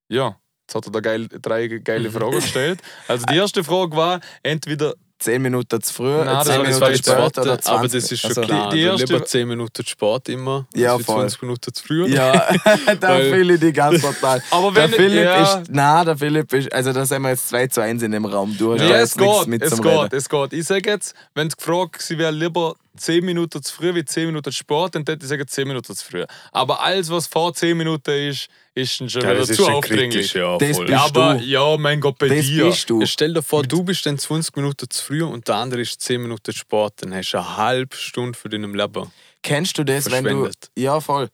ja, 0.09 0.37
jetzt 0.63 0.75
hat 0.75 0.87
er 0.87 0.93
da 0.93 1.01
geil, 1.01 1.29
drei 1.29 1.69
geile 1.69 2.11
Fragen 2.11 2.33
gestellt. 2.33 2.81
Also 3.07 3.27
die 3.27 3.37
erste 3.37 3.63
Frage 3.63 3.97
war 3.97 4.21
entweder 4.43 4.95
10 5.19 5.43
Minuten 5.43 5.81
zu 5.83 5.93
früh, 5.95 6.05
Nein, 6.17 6.27
das 6.27 6.47
10 6.47 6.59
war- 6.59 6.59
das 6.59 6.67
Minuten 6.67 6.81
war 6.81 6.91
die 6.93 7.03
zweite, 7.03 7.41
oder 7.41 7.61
20. 7.61 7.73
aber 7.73 7.83
das 7.89 7.95
ist 7.95 8.21
schon 8.21 8.29
Also, 8.31 8.41
klar. 8.43 8.71
Die- 8.71 8.77
die 8.79 8.89
also 8.89 9.01
erste- 9.03 9.15
lieber 9.15 9.27
10 9.27 9.49
Minuten 9.49 9.87
Sport 9.87 10.29
immer, 10.29 10.67
Ja, 10.75 10.95
als 10.95 11.05
voll. 11.05 11.17
20 11.17 11.43
Minuten 11.43 11.75
zu 11.75 11.83
früh. 11.85 12.07
Ja, 12.09 12.33
da 13.01 13.17
fühle 13.19 13.55
ich 13.55 13.61
dich 13.61 13.75
ganz 13.75 14.01
total. 14.01 14.43
Aber 14.51 14.71
der 14.73 14.85
wenn- 14.85 14.93
Philipp 14.93 15.25
ja. 15.25 15.59
ist. 15.61 15.71
Nein, 15.71 16.07
der 16.07 16.17
Philipp 16.17 16.53
ist. 16.53 16.73
Also, 16.73 16.93
da 16.93 17.05
sind 17.05 17.23
wir 17.23 17.31
jetzt 17.31 17.49
2 17.49 17.67
zu 17.67 17.81
1 17.83 18.03
in 18.03 18.13
dem 18.13 18.25
Raum. 18.25 18.57
Du 18.59 18.75
hast 18.75 18.83
Ja, 18.83 18.97
es 19.01 19.17
geht, 19.17 19.47
mit 19.47 19.63
es 19.63 19.71
zum 19.71 19.83
geht, 19.83 20.13
es 20.13 20.29
geht. 20.29 20.53
Ich 20.53 20.67
sage 20.67 20.89
jetzt, 20.91 21.15
wenn 21.35 21.49
es 21.49 21.57
gefragt 21.57 22.01
sie 22.03 22.17
wäre 22.19 22.31
lieber 22.33 22.77
10 22.99 23.25
Minuten 23.25 23.63
zu 23.63 23.73
früh 23.75 23.95
wie 23.95 24.05
10 24.05 24.27
Minuten 24.27 24.53
Sport, 24.53 24.95
dann 24.95 25.05
hätte 25.07 25.19
ich 25.25 25.29
sagen 25.29 25.47
10 25.47 25.67
Minuten 25.69 25.95
zu 25.95 26.05
früh. 26.05 26.25
Aber 26.53 26.83
alles, 26.83 27.11
was 27.11 27.27
vor 27.27 27.55
10 27.55 27.77
Minuten 27.77 28.11
ist, 28.11 28.49
ist 28.75 29.01
dann 29.01 29.09
schon 29.09 29.23
Ja, 29.23 29.29
wieder 29.31 29.41
das 29.41 29.51
ist 29.51 29.57
zu 29.57 29.67
aufdringlich. 29.69 30.11
kritisch, 30.33 30.35
ja, 30.35 30.59
Das 30.59 30.79
bist 30.79 30.89
Ja, 30.91 31.05
aber 31.05 31.35
du. 31.35 31.45
ja, 31.45 31.77
mein 31.79 32.01
Gott, 32.01 32.19
bei 32.19 32.29
Das 32.29 32.45
dir. 32.47 32.67
bist 32.67 32.91
du. 32.91 33.01
Ja, 33.01 33.07
stell 33.07 33.33
dir 33.35 33.43
vor, 33.43 33.63
du 33.63 33.83
bist 33.83 34.05
dann 34.07 34.19
20 34.19 34.57
Minuten 34.57 34.89
zu 34.91 35.05
früh 35.05 35.23
und 35.23 35.49
der 35.49 35.57
andere 35.57 35.81
ist 35.81 36.01
10 36.01 36.21
Minuten 36.23 36.53
Sport, 36.53 36.95
dann 37.03 37.15
hast 37.15 37.33
du 37.33 37.39
eine 37.39 37.57
halbe 37.57 37.97
Stunde 37.97 38.39
für 38.39 38.49
deinen 38.49 38.75
Leben. 38.75 39.11
Kennst 39.43 39.79
du 39.79 39.85
das, 39.85 40.11
wenn 40.11 40.25
du. 40.25 40.51
Ja, 40.77 41.01
voll. 41.01 41.29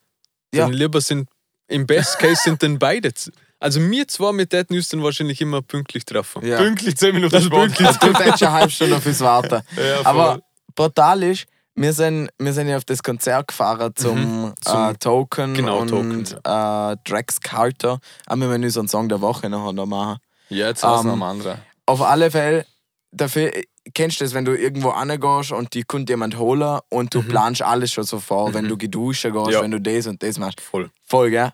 Ja. 0.53 0.65
Dann 0.65 0.73
lieber 0.73 1.01
sind, 1.01 1.27
im 1.67 1.85
Best 1.87 2.19
Case 2.19 2.41
sind 2.43 2.61
dann 2.63 2.77
beide. 2.79 3.11
Also 3.59 3.79
wir 3.81 4.07
zwei 4.07 4.31
mit 4.31 4.51
täten 4.51 4.75
uns 4.75 4.89
dann 4.89 5.01
wahrscheinlich 5.01 5.41
immer 5.41 5.61
pünktlich 5.61 6.05
treffen. 6.05 6.45
Ja. 6.45 6.57
Pünktlich 6.57 6.95
10 6.97 7.15
Minuten 7.15 7.41
Sport. 7.41 7.81
Also, 7.81 7.99
du 7.99 8.13
hättest 8.19 8.43
eine 8.43 8.51
halbe 8.51 8.69
Stunde 8.71 9.01
fürs 9.01 9.21
Warten. 9.21 9.61
Ja. 9.75 10.01
Aber 10.05 10.39
brutal 10.75 11.23
ist, 11.23 11.45
wir 11.75 11.93
sind, 11.93 12.29
wir 12.39 12.53
sind 12.53 12.67
ja 12.69 12.77
auf 12.77 12.85
das 12.85 13.03
Konzert 13.03 13.49
gefahren 13.49 13.91
zum, 13.95 14.53
Zum- 14.61 14.89
äh, 14.89 14.93
Token 14.95 15.53
genau, 15.53 15.79
und 15.79 15.89
Token, 15.89 16.21
äh, 16.25 16.97
Drax 17.03 17.41
Carter. 17.41 17.99
Aber 18.25 18.41
wir 18.41 18.49
werden 18.49 18.63
unseren 18.63 18.87
Song 18.87 19.09
der 19.09 19.21
Woche 19.21 19.49
noch 19.49 19.71
noch 19.73 19.85
machen. 19.85 20.17
Ja, 20.49 20.67
jetzt 20.67 20.83
hast 20.83 21.03
du 21.03 21.09
Ähm, 21.09 21.19
noch 21.19 21.27
einen 21.27 21.39
anderen. 21.39 21.57
Auf 21.85 22.01
alle 22.01 22.31
Fälle, 22.31 22.65
dafür, 23.11 23.51
kennst 23.93 24.19
du 24.19 24.23
das, 24.23 24.33
wenn 24.33 24.45
du 24.45 24.53
irgendwo 24.57 24.89
angehst 24.89 25.51
und 25.51 25.73
die 25.73 25.83
kommt 25.83 26.09
jemand 26.09 26.37
holen 26.37 26.79
und 26.89 27.13
du 27.13 27.21
planst 27.21 27.61
alles 27.61 27.91
schon 27.91 28.03
so 28.03 28.19
vor, 28.19 28.53
wenn 28.53 28.67
du 28.67 28.77
geduschen 28.77 29.33
gehst, 29.33 29.51
Ja. 29.51 29.61
wenn 29.61 29.71
du 29.71 29.81
das 29.81 30.07
und 30.07 30.23
das 30.23 30.37
machst. 30.39 30.61
Voll. 30.61 30.89
Voll, 31.03 31.29
gell? 31.29 31.51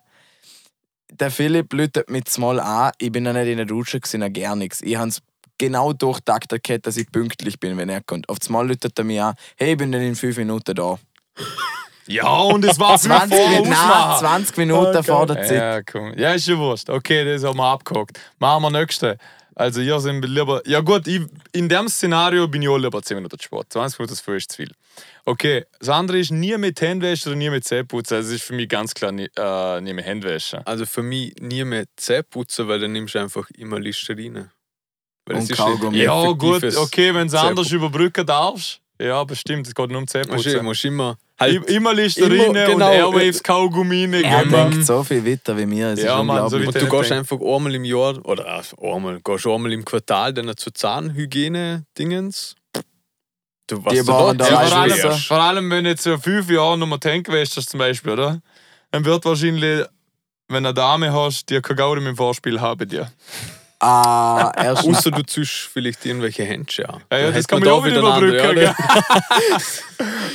Der 1.12 1.30
Philipp 1.32 1.74
läutet 1.74 2.10
mit 2.10 2.30
Small 2.30 2.60
an. 2.62 2.92
Ich 2.98 3.12
bin 3.12 3.26
da 3.26 3.34
nicht 3.34 3.48
in 3.50 3.58
der 3.58 3.66
Dusche, 3.66 4.00
gesehen, 4.00 4.32
gar 4.32 4.56
nichts. 4.56 4.82
Ich 4.82 4.96
habe 4.96 5.12
genau 5.62 5.94
durchtaktet 5.94 6.64
gehabt, 6.64 6.88
dass 6.88 6.98
ich 6.98 7.12
pünktlich 7.12 7.60
bin, 7.60 7.78
wenn 7.78 7.88
er 7.88 8.02
kommt. 8.02 8.28
Auf 8.30 8.38
einmal 8.48 8.68
läutet 8.68 8.98
er 8.98 9.06
mir 9.06 9.26
an, 9.26 9.36
hey, 9.58 9.74
ich 9.74 9.78
bin 9.78 9.92
dann 9.92 10.02
in 10.02 10.16
fünf 10.16 10.38
Minuten 10.38 10.76
da. 10.76 10.98
Ja, 12.08 12.40
und 12.40 12.66
es 12.66 12.78
war 12.80 12.98
20, 12.98 13.30
Minuten, 13.30 13.70
nein, 13.70 14.20
20 14.20 14.58
Minuten 14.58 15.04
vor 15.04 15.28
der 15.28 15.44
Zeit. 15.44 15.52
Ja, 15.52 15.82
komm. 15.84 16.18
Ja, 16.18 16.34
ist 16.34 16.46
schon 16.46 16.58
wurscht. 16.58 16.90
Okay, 16.90 17.24
das 17.24 17.44
haben 17.44 17.58
wir 17.58 17.64
abgehakt. 17.64 18.20
Machen 18.40 18.64
wir 18.64 18.72
nächste. 18.72 19.18
Also, 19.56 19.82
ihr 19.82 19.98
sind 20.00 20.26
lieber. 20.26 20.62
Ja, 20.66 20.82
gut, 20.82 21.08
ich, 21.08 21.22
in 21.54 21.70
dem 21.70 21.88
Szenario 21.88 22.48
bin 22.48 22.64
ich 22.64 22.68
auch 22.68 22.80
lieber 22.80 23.02
10 23.02 23.16
Minuten 23.16 23.40
Sport. 23.40 23.72
20 23.72 24.00
Minuten 24.00 24.14
ist 24.14 24.26
viel 24.26 24.40
zu 24.40 24.56
viel. 24.58 24.72
Okay, 25.24 25.64
das 25.80 25.90
andere 25.90 26.18
ist 26.18 26.32
nie 26.32 26.58
mit 26.58 26.82
Handwäsche 26.82 27.30
oder 27.30 27.38
nie 27.38 27.52
mit 27.52 27.64
Zähneputzen. 27.64 28.18
Also, 28.18 28.30
das 28.30 28.36
ist 28.38 28.44
für 28.44 28.56
mich 28.56 28.68
ganz 28.68 28.94
klar 28.94 29.12
nie, 29.12 29.30
äh, 29.38 29.80
nie 29.80 29.94
mit 29.94 30.06
Handwäsche. 30.06 30.66
Also 30.66 30.86
für 30.88 31.04
mich 31.04 31.36
nie 31.40 31.64
mehr 31.64 31.86
Zähne 31.96 32.24
putzen, 32.24 32.68
weil 32.68 32.80
dann 32.80 32.94
nimmst 32.94 33.14
du 33.16 33.20
einfach 33.20 33.48
immer 33.52 33.80
Listerine. 33.80 34.50
Weil 35.26 35.38
Und 35.38 35.44
es 35.44 35.50
ist 35.52 35.58
Kaugummi. 35.58 35.98
Ja, 36.00 36.32
gut, 36.32 36.64
okay, 36.78 37.14
wenn 37.14 37.28
du 37.28 37.36
es 37.36 37.42
anders 37.42 37.72
überbrücken 37.72 38.26
darfst. 38.26 38.80
Ja, 39.00 39.24
bestimmt, 39.24 39.66
es 39.68 39.74
geht 39.74 39.90
nur 39.90 39.98
um 39.98 40.04
Musst 40.04 40.14
du 40.16 40.22
Zähneputzen. 40.22 40.64
musst 40.64 40.86
immer 40.86 41.18
halt 41.40 41.68
Immer 41.72 41.94
Listerine 41.94 42.46
Immer, 42.46 42.66
genau, 42.66 42.86
und 43.10 43.16
Airwaves 43.16 43.42
Kaugummi. 43.42 44.04
Er 44.24 44.46
Mann. 44.46 44.72
denkt 44.72 44.86
so 44.86 45.04
viel 45.04 45.26
weiter 45.26 45.58
wie 45.58 45.66
mir. 45.66 45.88
Es 45.90 46.04
Ja, 46.04 46.20
ist 46.20 46.26
Mann, 46.26 46.50
so 46.50 46.58
Und 46.58 46.76
du 46.76 46.88
gehst 46.88 47.12
einfach 47.12 47.40
einmal 47.40 47.74
im 47.74 47.84
Jahr 47.84 48.24
oder 48.26 48.46
äh, 48.46 48.86
einmal, 48.94 49.20
gehst 49.22 49.48
einmal 49.48 49.74
im 49.74 49.84
Quartal 49.84 50.34
dann 50.36 50.56
zur 50.56 50.74
Zahnhygiene-Dingens. 50.74 52.56
Du, 53.68 53.84
was 53.84 53.94
Die 53.94 54.00
du 54.00 54.06
dort 54.06 54.40
da 54.40 54.48
Ja, 54.50 54.60
vor, 54.60 54.70
du, 54.70 54.76
allem, 54.76 55.18
vor 55.20 55.38
allem, 55.42 55.72
wenn 55.72 55.86
jetzt 55.86 56.06
in 56.06 56.20
fünf 56.20 56.50
Jahren 56.50 56.80
nochmal 56.80 57.00
Tank 57.00 57.28
wäschst, 57.30 57.70
zum 57.70 57.78
Beispiel, 57.80 58.12
oder? 58.12 58.42
Dann 58.92 59.06
wird 59.06 59.26
wahrscheinlich, 59.26 59.86
wenn 60.50 60.64
du 60.64 60.70
eine 60.70 60.74
Dame 60.74 61.12
hast, 61.14 61.50
die 61.50 61.60
kein 61.62 61.76
Gaudi 61.78 62.06
im 62.06 62.16
Vorspiel 62.16 62.60
haben 62.62 62.88
dir. 62.88 63.12
Ah, 63.82 64.52
erstens. 64.56 64.98
Außer 65.00 65.12
du 65.12 65.24
ziehst 65.24 65.52
vielleicht 65.74 66.06
irgendwelche 66.06 66.44
Händchen 66.44 66.86
an. 66.86 67.04
Ja, 67.12 67.18
ja, 67.18 67.32
das 67.32 67.48
kann 67.48 67.60
man 67.60 67.70
auch 67.70 67.84
wieder 67.86 68.00
überbrücken. 68.00 68.76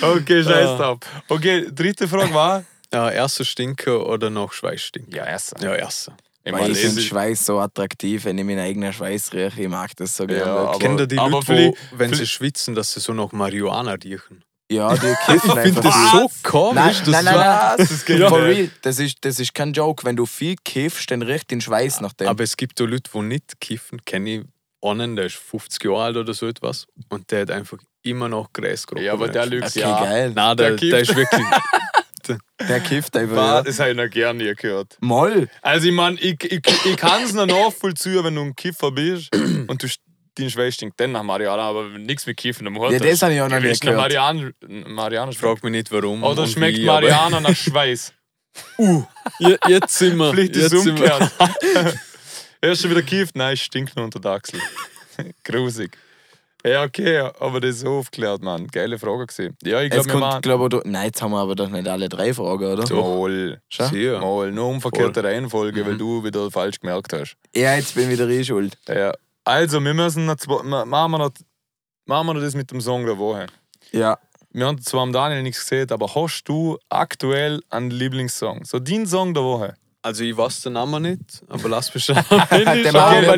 okay, 0.03 0.43
scheiß 0.45 0.79
drauf. 0.79 0.99
Okay, 1.29 1.67
dritte 1.73 2.09
Frage 2.09 2.35
war. 2.35 2.65
Ja, 2.93 3.11
erster 3.11 3.45
Stinker 3.45 4.07
oder 4.07 4.31
noch 4.31 4.53
Schweißstinker? 4.53 5.17
Ja, 5.17 5.25
erster. 5.25 5.63
Ja, 5.63 5.75
erster. 5.75 6.17
Ich 6.45 6.53
Weil 6.53 6.61
meine, 6.61 6.73
ich 6.75 6.79
finde 6.79 7.03
Schweiß 7.03 7.45
so 7.47 7.59
attraktiv, 7.59 8.25
wenn 8.25 8.39
ich 8.39 8.45
meinen 8.45 8.61
eigenen 8.61 8.93
Schweiß 8.93 9.33
rieche. 9.33 9.63
Ich 9.63 9.69
mag 9.69 9.91
das 9.97 10.17
so 10.17 10.27
gerne. 10.27 10.43
Ja, 10.45 10.57
aber- 10.57 10.79
Kennt 10.79 11.01
ihr 11.01 11.07
die 11.09 11.19
aber 11.19 11.31
Leute, 11.31 11.49
wo, 11.49 11.77
wenn 11.99 12.15
sie 12.15 12.27
schwitzen, 12.27 12.75
dass 12.77 12.93
sie 12.95 13.01
so 13.01 13.13
nach 13.13 13.33
Marihuana 13.33 13.93
riechen? 13.95 14.45
Ja, 14.71 14.95
die 14.95 15.01
kiffen 15.27 15.37
Ich 15.37 15.41
finde 15.43 15.61
einfach. 15.61 15.83
das 15.83 16.11
so 16.13 16.31
komisch. 16.43 16.75
Nein, 16.75 16.97
das 16.99 17.09
nein, 17.09 17.25
nein, 17.25 17.37
nein, 17.37 17.75
das 17.79 18.05
geht 18.05 18.19
Ja. 18.21 18.29
for 18.29 18.43
real. 18.43 18.69
Das 18.83 18.99
ist, 18.99 19.19
das 19.25 19.39
ist 19.39 19.55
kein 19.55 19.73
Joke. 19.73 20.05
Wenn 20.05 20.17
du 20.17 20.27
viel 20.27 20.57
kiffst, 20.65 21.11
dann 21.11 21.23
riecht 21.23 21.53
dein 21.53 21.61
Schweiß 21.61 22.01
nach 22.01 22.13
dem. 22.15 22.29
Aber 22.29 22.43
es 22.43 22.57
gibt 22.57 22.81
auch 22.81 22.87
Leute, 22.87 23.11
die 23.13 23.21
nicht 23.23 23.61
kiffen. 23.61 24.05
Kenne 24.05 24.31
ich 24.31 24.43
einen, 24.83 25.17
der 25.17 25.27
ist 25.27 25.37
50 25.37 25.85
Jahre 25.85 26.03
alt 26.05 26.17
oder 26.17 26.35
so 26.35 26.47
etwas. 26.49 26.87
Und 27.09 27.31
der 27.31 27.43
hat 27.43 27.51
einfach 27.51 27.79
immer 28.03 28.29
noch 28.29 28.53
Gräs. 28.53 28.87
Ja, 28.99 29.13
aber 29.13 29.29
der 29.29 29.47
lügt 29.47 29.67
okay, 29.69 29.81
ja. 29.81 30.01
geil. 30.01 30.33
Nein, 30.35 30.57
der, 30.57 30.71
Der 30.71 30.77
der, 30.77 30.99
kifft. 31.01 31.11
ist 31.11 31.17
wirklich. 31.17 31.47
Der 32.69 32.81
kifft 32.81 33.17
einfach. 33.17 33.37
War, 33.37 33.55
Ja. 33.59 33.63
das 33.63 33.79
habe 33.79 33.91
ich 33.91 33.97
noch 33.97 34.11
gerne 34.11 34.43
nie 34.43 34.53
gehört. 34.57 34.97
Moll. 35.01 35.49
Also, 35.63 35.87
ich 35.87 35.93
meine, 35.93 36.19
ich, 36.19 36.43
ich, 36.43 36.61
ich 36.85 36.97
kann 36.97 37.23
es 37.23 37.33
noch 37.33 37.47
nachvollziehen, 37.47 38.25
wenn 38.25 38.35
du 38.35 38.41
ein 38.43 38.57
Kiffer 38.57 38.91
bist 38.91 39.33
und 39.69 39.81
du 39.81 39.87
stinkt 40.71 41.01
dann 41.01 41.13
nach 41.13 41.23
Mariana, 41.23 41.63
aber 41.63 41.89
nichts 41.99 42.27
mit 42.27 42.37
Kiffen 42.37 42.67
am 42.67 42.79
Hut. 42.79 42.93
Ja, 42.93 42.99
das 42.99 43.23
habe 43.23 43.35
ich 43.35 43.41
auch 43.41 43.49
noch 43.49 43.61
nach 43.61 43.81
gehört. 43.81 43.97
Mariana, 43.97 44.51
Mariana 44.87 45.31
Ich 45.31 45.39
frage 45.39 45.61
mich 45.63 45.73
nicht, 45.73 45.93
warum. 45.93 46.23
Oder 46.23 46.43
und 46.43 46.49
schmeckt 46.49 46.79
wie, 46.79 46.85
Mariana 46.85 47.41
nach 47.41 47.57
Schweiß? 47.57 48.13
Je- 49.39 49.59
Jetzt 49.69 49.99
sind 49.99 50.17
wir. 50.17 50.31
Vielleicht 50.33 50.57
ist 50.57 50.73
es 50.73 50.87
umgekehrt. 50.87 51.31
er 52.61 52.73
ist 52.73 52.83
schon 52.83 52.91
wieder 52.91 53.03
gekifft. 53.03 53.37
Nein, 53.37 53.57
stinkt 53.57 53.97
nur 53.97 54.05
unter 54.05 54.21
der 54.21 54.33
Achsel. 54.33 54.61
Grusig. 55.45 55.97
Ja, 56.65 56.83
okay, 56.83 57.19
aber 57.39 57.61
das 57.61 57.77
ist 57.77 57.81
so 57.83 57.99
aufgeklärt, 57.99 58.43
Mann. 58.43 58.67
Geile 58.67 58.99
Frage 58.99 59.27
gesehen. 59.27 59.57
Ja, 59.63 59.83
ich 59.83 59.91
glaube, 59.91 60.77
ich, 60.77 60.85
nein, 60.85 61.05
jetzt 61.07 61.23
haben 61.23 61.31
wir 61.31 61.39
aber 61.39 61.55
doch 61.55 61.69
nicht 61.69 61.87
alle 61.87 62.09
drei 62.09 62.35
Fragen, 62.35 62.65
oder? 62.65 62.83
Sehr. 63.71 64.19
Moll. 64.19 64.51
Nur 64.51 64.67
umverkehrte 64.71 65.23
Reihenfolge, 65.23 65.87
weil 65.87 65.97
du 65.97 66.25
wieder 66.25 66.51
falsch 66.51 66.81
gemerkt 66.81 67.13
hast. 67.13 67.37
Ja, 67.55 67.77
jetzt 67.77 67.95
bin 67.95 68.11
wieder 68.11 68.29
ich 68.29 68.49
schuld. 68.49 68.77
Ja. 68.89 69.13
Also, 69.47 69.81
wir 69.83 69.95
müssen 69.95 70.27
noch 70.27 70.37
zwei, 70.37 70.63
ma- 70.65 70.85
machen, 70.85 71.13
wir 71.13 71.19
noch, 71.19 71.31
machen 72.07 72.27
wir 72.27 72.35
noch 72.35 72.41
das 72.41 72.55
mit 72.55 72.71
dem 72.71 72.81
Song 72.81 73.07
der 73.07 73.17
Woche. 73.17 73.47
Ja. 73.93 74.19
Wir 74.51 74.67
haben 74.67 74.81
zwar 74.83 75.03
am 75.03 75.13
Daniel 75.13 75.43
nichts 75.43 75.61
gesehen, 75.61 75.91
aber 75.93 76.15
hast 76.15 76.45
du 76.45 76.79
aktuell 76.89 77.61
einen 77.71 77.91
Lieblingssong? 77.91 78.65
So 78.65 78.79
dein 78.79 79.07
Song 79.07 79.35
der 79.35 79.43
Woche? 79.45 79.75
Also, 80.03 80.25
ich 80.25 80.37
weiß 80.37 80.63
den 80.63 80.73
Namen 80.75 81.03
nicht, 81.03 81.43
aber 81.49 81.69
lass 81.69 81.95
mich 81.95 82.05
schauen. 82.07 82.17
Den 82.29 82.93
machen 82.93 83.23
wir 83.23 83.37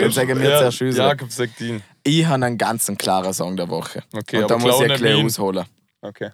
jetzt 0.00 0.14
sagen 0.14 0.40
wir 0.40 0.60
jetzt 0.62 0.74
schüsse. 0.76 0.98
Jakob 0.98 1.30
sagt 1.30 1.60
ihn. 1.60 1.82
Ich 2.04 2.24
habe 2.24 2.44
einen 2.44 2.56
ganz 2.58 2.86
klaren 2.98 3.32
Song 3.34 3.56
der 3.56 3.68
Woche. 3.68 4.02
Okay, 4.14 4.42
Und 4.42 4.50
da 4.50 4.58
muss 4.58 4.80
ich 4.80 5.00
meinen. 5.00 5.26
ausholen. 5.26 5.64
Okay. 6.02 6.30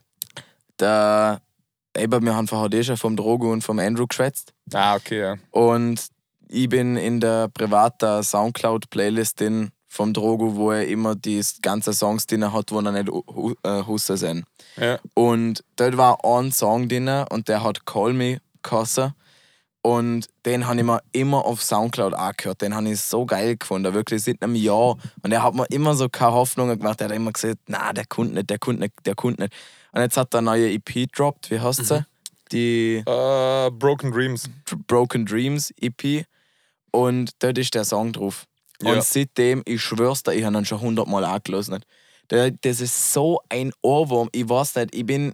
Der, 0.78 1.40
eben, 1.96 2.24
wir 2.24 2.34
haben 2.34 2.48
vorher 2.48 2.72
eh 2.78 2.82
schon 2.84 2.96
vom 2.96 3.16
Drogo 3.16 3.52
und 3.52 3.62
vom 3.62 3.78
Andrew 3.78 4.06
geschwätzt. 4.06 4.52
Ah, 4.72 4.94
okay, 4.96 5.20
ja. 5.20 5.36
Und 5.50 6.00
ich 6.52 6.68
bin 6.68 6.96
in 6.96 7.20
der 7.20 7.48
privaten 7.48 8.22
Soundcloud-Playlist 8.22 9.40
drin 9.40 9.70
vom 9.88 10.12
Drogo, 10.12 10.54
wo 10.56 10.70
er 10.70 10.86
immer 10.86 11.14
die 11.16 11.42
ganzen 11.62 11.92
Songs 11.92 12.26
drin 12.26 12.52
hat, 12.52 12.70
wo 12.72 12.80
er 12.80 12.92
nicht 12.92 13.08
äh, 13.64 13.82
Husse 13.86 14.16
sind. 14.16 14.44
ja. 14.76 14.98
Und 15.14 15.64
dort 15.76 15.96
war 15.96 16.18
ein 16.24 16.52
Song 16.52 16.88
drin 16.88 17.08
und 17.30 17.48
der 17.48 17.62
hat 17.62 17.86
Call 17.86 18.12
Me 18.12 18.40
geheißen. 18.62 19.12
Und 19.82 20.26
den 20.44 20.66
habe 20.66 20.78
ich 20.78 20.84
mir 20.84 21.00
immer 21.12 21.46
auf 21.46 21.62
Soundcloud 21.62 22.12
angehört. 22.12 22.60
Den 22.60 22.74
habe 22.74 22.90
ich 22.90 23.00
so 23.00 23.24
geil 23.24 23.56
gefunden, 23.56 23.94
wirklich 23.94 24.22
seit 24.22 24.42
einem 24.42 24.54
Jahr. 24.54 24.96
Und 25.22 25.32
er 25.32 25.42
hat 25.42 25.54
mir 25.54 25.64
immer 25.70 25.94
so 25.94 26.08
keine 26.10 26.32
Hoffnungen 26.32 26.78
gemacht. 26.78 27.00
Er 27.00 27.08
hat 27.08 27.16
immer 27.16 27.32
gesagt, 27.32 27.60
na, 27.66 27.92
der 27.94 28.04
kommt 28.06 28.34
nicht, 28.34 28.50
der 28.50 28.58
kommt 28.58 28.80
nicht, 28.80 28.92
der 29.06 29.14
kommt 29.14 29.38
nicht. 29.38 29.54
Und 29.92 30.02
jetzt 30.02 30.16
hat 30.18 30.34
er 30.34 30.38
eine 30.38 30.50
neue 30.50 30.70
EP 30.72 30.84
gedroppt, 30.92 31.50
wie 31.50 31.60
heißt 31.60 31.86
sie? 31.86 32.04
Die 32.52 32.96
Äh, 33.06 33.70
Broken 33.70 34.12
Dreams. 34.12 34.50
Broken 34.86 35.24
Dreams 35.24 35.72
EP. 35.80 36.26
Und 36.92 37.30
dort 37.40 37.58
ist 37.58 37.74
der 37.74 37.84
Song 37.84 38.12
drauf. 38.12 38.46
Und 38.82 38.94
Ja. 38.94 39.02
seitdem, 39.02 39.62
ich 39.66 39.82
schwör's 39.82 40.22
dir, 40.22 40.32
ich 40.34 40.44
habe 40.44 40.56
ihn 40.56 40.64
schon 40.64 40.80
hundertmal 40.80 41.24
angelassen. 41.24 41.84
Das 42.28 42.80
ist 42.80 43.12
so 43.12 43.40
ein 43.48 43.72
Ohrwurm. 43.82 44.28
Ich 44.32 44.48
weiß 44.48 44.76
nicht, 44.76 44.94
ich 44.94 45.04
bin 45.04 45.32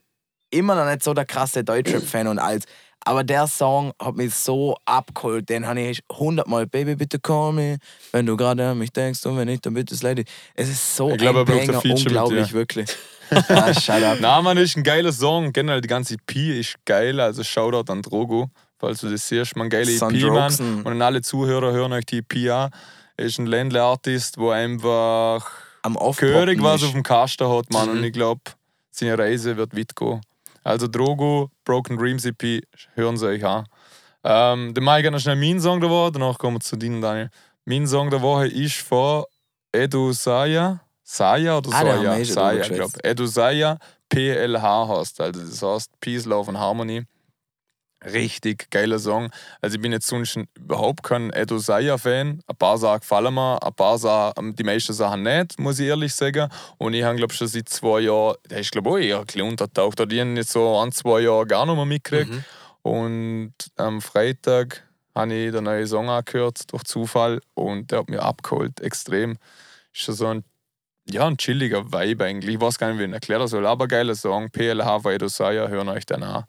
immer 0.51 0.75
noch 0.75 0.91
nicht 0.91 1.03
so 1.03 1.13
der 1.15 1.27
krasse 1.27 1.63
Deutschrap-Fan 1.63 2.27
und 2.27 2.39
alles. 2.39 2.65
Aber 3.05 3.23
der 3.23 3.47
Song 3.47 3.93
hat 4.03 4.17
mich 4.17 4.35
so 4.35 4.77
abgeholt. 4.85 5.49
Den 5.49 5.67
habe 5.67 5.81
ich 5.81 6.03
hundertmal. 6.11 6.67
Baby, 6.67 6.97
bitte 6.97 7.21
call 7.21 7.53
me, 7.53 7.77
wenn 8.11 8.27
du 8.27 8.37
gerade 8.37 8.67
an 8.67 8.79
mich 8.79 8.91
denkst 8.93 9.25
und 9.27 9.37
wenn 9.37 9.47
nicht, 9.47 9.65
dann 9.65 9.75
bitte 9.75 9.95
slide. 9.95 10.25
Es 10.55 10.69
ist 10.69 10.97
so 10.97 11.11
Ich 11.11 11.19
glaube, 11.19 11.41
er 11.41 11.61
ein 11.61 11.67
Banger, 11.67 11.81
mit 11.85 11.99
unglaublich, 11.99 12.53
wirklich. 12.53 12.89
ah, 13.31 13.73
shut 13.73 14.03
up. 14.03 14.19
Na, 14.21 14.43
man, 14.43 14.57
ist 14.57 14.77
ein 14.77 14.83
geiler 14.83 15.13
Song. 15.13 15.53
Generell 15.53 15.83
die 15.83 15.89
ganze 15.89 16.15
EP 16.15 16.35
ist 16.59 16.77
geil. 16.85 17.21
Also 17.21 17.45
Shoutout 17.45 17.93
an 17.93 18.03
Drogo, 18.03 18.51
falls 18.79 19.01
du 19.01 19.09
das 19.09 19.29
siehst. 19.29 19.57
Man, 19.57 19.69
geile 19.69 19.91
EP, 19.91 20.01
Mann. 20.01 20.83
Und 20.85 20.87
an 20.87 21.03
alle 21.03 21.23
Zuhörer 21.23 21.73
hören 21.73 21.93
euch 21.93 22.07
die 22.07 22.19
EP 22.19 22.51
an. 22.51 22.71
Er 23.17 23.25
ist 23.25 23.39
ein 23.39 23.47
Ländler-Artist, 23.47 24.37
der 24.37 24.51
einfach 24.51 25.47
Am 25.83 25.97
gehörig 26.17 26.63
was. 26.63 26.83
Mhm. 26.83 26.87
auf 26.87 26.93
dem 26.93 27.03
Kasten 27.03 27.49
hat, 27.49 27.71
Mann. 27.73 27.89
Und 27.89 28.05
ich 28.05 28.13
glaube, 28.13 28.43
seine 28.91 29.19
Reise 29.19 29.57
wird 29.57 29.77
weit 29.77 29.95
gehen. 29.97 30.21
Also 30.65 30.89
Drogo, 30.89 31.51
Broken 31.65 31.97
Dreams 31.97 32.25
EP, 32.25 32.63
hören 32.95 33.17
Sie 33.17 33.27
euch 33.27 33.45
an. 33.45 33.67
Ähm, 34.25 34.75
dann 34.75 34.85
mache 34.85 34.99
ich 34.99 35.03
gerne 35.05 35.21
schnell 35.21 35.37
meinen 35.37 35.61
Song 35.61 35.81
der 35.81 35.89
Woche, 35.89 36.13
danach 36.13 36.37
kommen 36.37 36.57
wir 36.57 36.61
zu 36.61 36.77
dir, 36.77 37.01
Daniel. 37.01 37.31
Mein 37.65 37.87
Song 37.87 38.11
der 38.11 38.21
Woche 38.21 38.49
ist 38.49 38.77
von 38.77 39.25
Edu 39.73 40.13
Saya. 40.13 40.81
Saya 41.05 41.59
oder 41.59 41.71
Saya? 41.71 42.25
Saya, 42.25 42.63
ich 42.63 42.73
glaube. 42.73 42.93
Edu 43.05 43.27
Saya, 43.27 43.79
PLH 44.09 44.89
heißt. 44.89 45.21
Also 45.21 45.41
das 45.41 45.63
heißt 45.63 46.01
Peace, 46.01 46.25
Love 46.25 46.49
and 46.49 46.59
Harmony. 46.59 47.05
Richtig 48.13 48.71
geiler 48.71 49.01
Song. 49.01 49.31
Also 49.61 49.77
ich 49.77 49.83
bin 49.83 49.91
jetzt 49.91 50.07
sonst 50.07 50.39
überhaupt 50.55 51.03
kein 51.03 51.33
Edo 51.33 51.59
Saya-Fan. 51.59 52.41
Ein 52.47 52.57
paar 52.57 52.79
Sachen 52.79 53.01
gefallen 53.01 53.35
mir, 53.35 53.61
ein 53.61 53.75
paar 53.75 53.99
Sachen, 53.99 54.55
die 54.55 54.63
meisten 54.63 54.93
Sachen 54.93 55.23
nicht, 55.25 55.59
muss 55.59 55.81
ich 55.81 55.89
ehrlich 55.89 56.15
sagen. 56.15 56.49
Und 56.79 56.95
ich 56.95 57.03
habe, 57.03 57.17
glaube 57.17 57.35
schon 57.35 57.49
seit 57.49 57.69
zwei 57.69 58.01
Jahren, 58.01 58.37
der 58.49 58.61
ist, 58.61 58.71
glaube 58.71 59.03
ich, 59.03 59.13
auch 59.13 59.17
eher 59.17 59.19
ein 59.21 59.27
bisschen 59.27 59.49
untertaucht. 59.49 60.01
Oder 60.01 60.13
ich 60.15 60.21
habe 60.21 60.31
jetzt 60.35 60.53
so 60.53 60.79
ein, 60.79 60.93
zwei 60.93 61.21
Jahre 61.21 61.47
gar 61.47 61.67
nicht 61.67 61.75
mehr 61.75 61.85
mitgekriegt. 61.85 62.31
Mhm. 62.31 62.45
Und 62.83 63.55
am 63.75 64.01
Freitag 64.01 64.85
habe 65.13 65.35
ich 65.35 65.51
den 65.51 65.65
neuen 65.65 65.87
Song 65.89 66.09
angehört, 66.09 66.73
durch 66.73 66.85
Zufall. 66.85 67.41
Und 67.55 67.91
der 67.91 68.01
hat 68.01 68.09
mir 68.09 68.23
abgeholt, 68.23 68.81
extrem. 68.81 69.33
Ist 69.93 70.03
schon 70.03 70.15
so 70.15 70.27
ein, 70.29 70.45
ja, 71.11 71.27
ein 71.27 71.39
chilliger 71.39 71.93
Vibe 71.93 72.25
eigentlich. 72.25 72.55
Ich 72.55 72.61
weiß 72.61 72.79
gar 72.79 72.89
nicht, 72.89 72.99
wie 72.99 73.03
ich 73.03 73.09
ihn 73.09 73.15
erklären 73.15 73.49
soll, 73.49 73.67
aber 73.67 73.89
geiler 73.89 74.15
Song. 74.15 74.49
PLH 74.51 75.01
von 75.01 75.13
Edo 75.13 75.27
Saya, 75.27 75.67
hören 75.67 75.89
euch 75.89 76.07
den 76.07 76.23
an. 76.23 76.45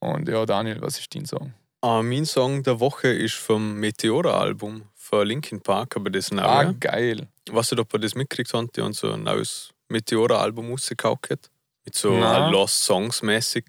Und 0.00 0.28
ja, 0.28 0.44
Daniel, 0.46 0.80
was 0.80 0.98
ist 0.98 1.14
dein 1.14 1.26
Song? 1.26 1.52
Ah, 1.80 2.02
mein 2.02 2.24
Song 2.24 2.62
der 2.62 2.80
Woche 2.80 3.08
ist 3.08 3.34
vom 3.34 3.74
Meteora-Album 3.74 4.82
von 4.94 5.26
Linkin 5.26 5.60
Park, 5.60 5.96
aber 5.96 6.10
das 6.10 6.32
Ah, 6.32 6.64
neue. 6.64 6.74
geil. 6.74 7.28
Weißt 7.50 7.72
du, 7.72 7.78
ob 7.80 7.92
ihr 7.94 8.00
das 8.00 8.14
mitgekriegt 8.14 8.52
habt? 8.54 8.76
Die 8.76 8.82
haben 8.82 8.92
so 8.92 9.12
ein 9.12 9.22
neues 9.22 9.70
Meteora-Album 9.88 10.70
rausgekauft. 10.70 11.50
Mit 11.84 11.94
so 11.94 12.10
Lost 12.16 12.82
Songs 12.84 13.22
mäßig. 13.22 13.64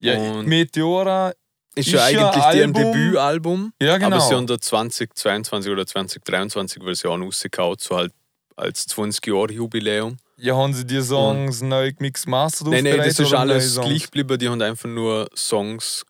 Ja, 0.00 0.16
Und- 0.16 0.46
Meteora 0.46 1.32
Ist, 1.76 1.86
Ist 1.86 1.92
ja 1.94 2.08
ja 2.08 2.30
eigentlich 2.30 2.44
deren 2.46 2.74
Album- 2.76 2.92
Debütalbum. 2.92 3.72
Ja, 3.80 3.96
genau. 3.96 4.16
Aber 4.16 4.20
sie 4.20 4.34
haben 4.34 4.46
da 4.48 4.58
2022 4.60 5.70
oder 5.70 5.86
2023 5.86 6.82
Version 6.82 7.22
rausgehauen, 7.22 7.76
so 7.78 7.96
halt 7.96 8.12
als 8.56 8.86
20 8.88 9.24
Jahre 9.28 9.52
Jubiläum. 9.52 10.16
Ja, 10.40 10.56
haben 10.56 10.72
sie 10.72 10.86
die 10.86 11.02
Songs 11.02 11.60
neu 11.60 11.92
gemixed 11.92 12.26
mastert 12.26 12.68
Nein, 12.68 12.84
nein, 12.84 12.96
das 12.98 13.18
ist 13.18 13.32
alles 13.34 13.78
gleich 13.78 14.04
geblieben. 14.04 14.38
Die 14.38 14.48
haben 14.48 14.60
einfach 14.62 14.88
nur 14.88 15.28
Songs 15.36 16.04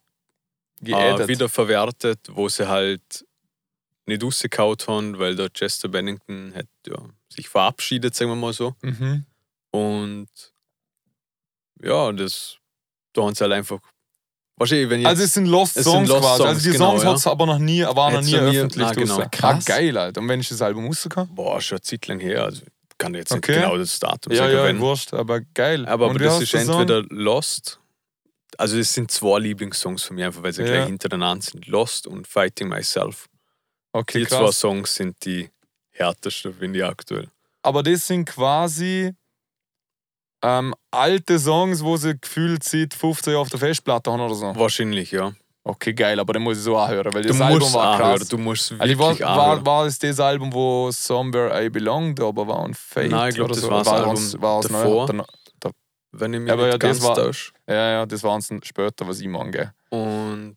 äh, 0.82 0.86
geaddet? 0.86 1.28
wieder 1.28 1.48
verwertet, 1.48 2.20
wo 2.30 2.48
sie 2.48 2.68
halt 2.68 3.24
nicht 4.06 4.22
rausgehauen 4.22 4.76
haben, 4.86 5.18
weil 5.18 5.36
der 5.36 5.50
Chester 5.50 5.88
Bennington 5.88 6.52
hat 6.54 6.66
ja, 6.86 6.96
sich 7.28 7.48
verabschiedet, 7.48 8.14
sagen 8.14 8.30
wir 8.30 8.36
mal 8.36 8.52
so. 8.52 8.74
Mhm. 8.82 9.24
Und 9.72 10.28
ja, 11.82 12.12
das, 12.12 12.56
da 13.12 13.22
haben 13.22 13.34
sie 13.34 13.42
halt 13.42 13.52
einfach. 13.52 13.78
Wahrscheinlich, 14.56 14.90
wenn 14.90 15.00
jetzt, 15.00 15.08
Also 15.08 15.22
es 15.22 15.32
sind 15.32 15.46
Lost 15.46 15.76
Es 15.76 15.84
sind 15.84 15.92
Songs 15.92 16.08
Lost 16.08 16.20
quasi. 16.22 16.36
Songs, 16.38 16.48
also 16.50 16.60
die 16.68 16.72
genau, 16.72 16.90
Songs 16.90 17.02
ja. 17.02 17.08
hat 17.10 17.16
es 17.16 17.26
aber 17.26 17.46
noch 17.46 17.58
nie, 17.58 17.82
waren 17.82 18.14
noch 18.14 18.20
nie 18.20 18.32
nie- 18.32 18.36
öffentlich 18.58 18.86
na, 18.86 18.92
genau. 18.92 19.28
Krass. 19.32 19.64
Ah, 19.66 19.72
geil, 19.72 19.96
Alter. 19.96 20.20
Und 20.20 20.28
wenn 20.28 20.40
ich 20.40 20.48
das 20.50 20.60
Album 20.60 20.86
rausgekommen? 20.86 21.34
boah, 21.34 21.60
schon 21.62 21.76
eine 21.76 21.82
Zeit 21.82 22.06
lang 22.08 22.20
her. 22.20 22.44
Also 22.44 22.62
kann 23.00 23.14
jetzt 23.14 23.32
Okay. 23.32 23.52
nicht 23.52 23.62
genau 23.62 23.76
das 23.76 23.98
Datum 23.98 24.32
Ja, 24.32 24.38
sagen. 24.44 24.52
ja, 24.54 24.64
wenn. 24.64 24.78
wurscht, 24.80 25.12
aber 25.14 25.40
geil. 25.40 25.86
Aber, 25.86 26.10
aber 26.10 26.18
das 26.18 26.40
ist 26.42 26.52
der 26.52 26.64
Song? 26.64 26.82
entweder 26.82 27.02
Lost. 27.10 27.80
Also 28.58 28.78
es 28.78 28.92
sind 28.94 29.10
zwei 29.10 29.38
Lieblingssongs 29.40 30.02
von 30.02 30.16
mir, 30.16 30.26
einfach 30.26 30.42
weil 30.42 30.52
sie 30.52 30.62
Ja. 30.62 30.68
gleich 30.68 30.86
hintereinander 30.86 31.42
sind. 31.44 31.66
Lost 31.66 32.06
und 32.06 32.28
Fighting 32.28 32.68
Myself. 32.68 33.28
Okay, 33.92 34.20
die 34.20 34.26
zwei 34.26 34.38
krass. 34.44 34.60
Songs 34.60 34.94
sind 34.94 35.24
die 35.24 35.50
härtesten, 35.90 36.54
finde 36.54 36.78
ich 36.78 36.84
aktuell. 36.84 37.28
Aber 37.62 37.82
das 37.82 38.06
sind 38.06 38.24
quasi 38.26 39.12
ähm, 40.42 40.74
alte 40.90 41.38
Songs, 41.38 41.82
wo 41.82 41.96
sie 41.96 42.18
gefühlt 42.18 42.64
seit 42.64 42.94
15 42.94 43.32
Jahren 43.32 43.42
auf 43.42 43.50
der 43.50 43.58
Festplatte 43.60 44.10
haben 44.10 44.20
oder 44.20 44.34
so. 44.34 44.54
Wahrscheinlich, 44.56 45.10
ja. 45.10 45.32
Okay, 45.62 45.92
geil, 45.92 46.18
aber 46.18 46.32
dann 46.32 46.42
muss 46.42 46.56
ich 46.56 46.64
so 46.64 46.76
anhören, 46.78 47.12
weil 47.12 47.22
das 47.22 47.38
Album 47.40 47.72
war 47.74 47.92
anhören, 47.94 48.18
krass. 48.18 48.28
du 48.28 48.38
musst 48.38 48.72
Also 48.72 48.84
ich 48.92 48.98
war, 48.98 49.08
wirklich 49.10 49.26
war, 49.28 49.38
anhören. 49.50 49.66
war 49.66 49.86
es 49.86 49.98
das 49.98 50.18
Album, 50.18 50.52
wo 50.52 50.90
Somewhere 50.90 51.64
I 51.64 51.68
Belong 51.68 52.18
aber 52.20 52.46
war 52.48 52.60
und 52.60 52.76
Fate? 52.76 53.10
Nein, 53.10 53.28
ich 53.28 53.34
glaub, 53.34 53.46
oder 53.50 53.54
das 53.56 53.64
so? 53.64 53.70
war 53.70 53.78
das 53.78 53.86
war 53.88 53.94
Album 53.98 54.10
uns- 54.14 54.40
war 54.40 54.62
davor. 54.62 55.12
neu- 55.12 55.24
dann- 55.60 55.72
Wenn 56.12 56.34
ich 56.34 56.40
mich 56.40 56.50
Aber 56.50 56.66
ja, 56.66 56.78
das 56.78 57.00
ganz 57.00 57.02
war-. 57.02 57.32
Ja, 57.68 57.90
ja, 57.92 58.06
das 58.06 58.22
war 58.22 58.34
uns 58.34 58.50
später, 58.64 59.06
was 59.06 59.20
ich 59.20 59.28
meine. 59.28 59.74
Und 59.90 60.56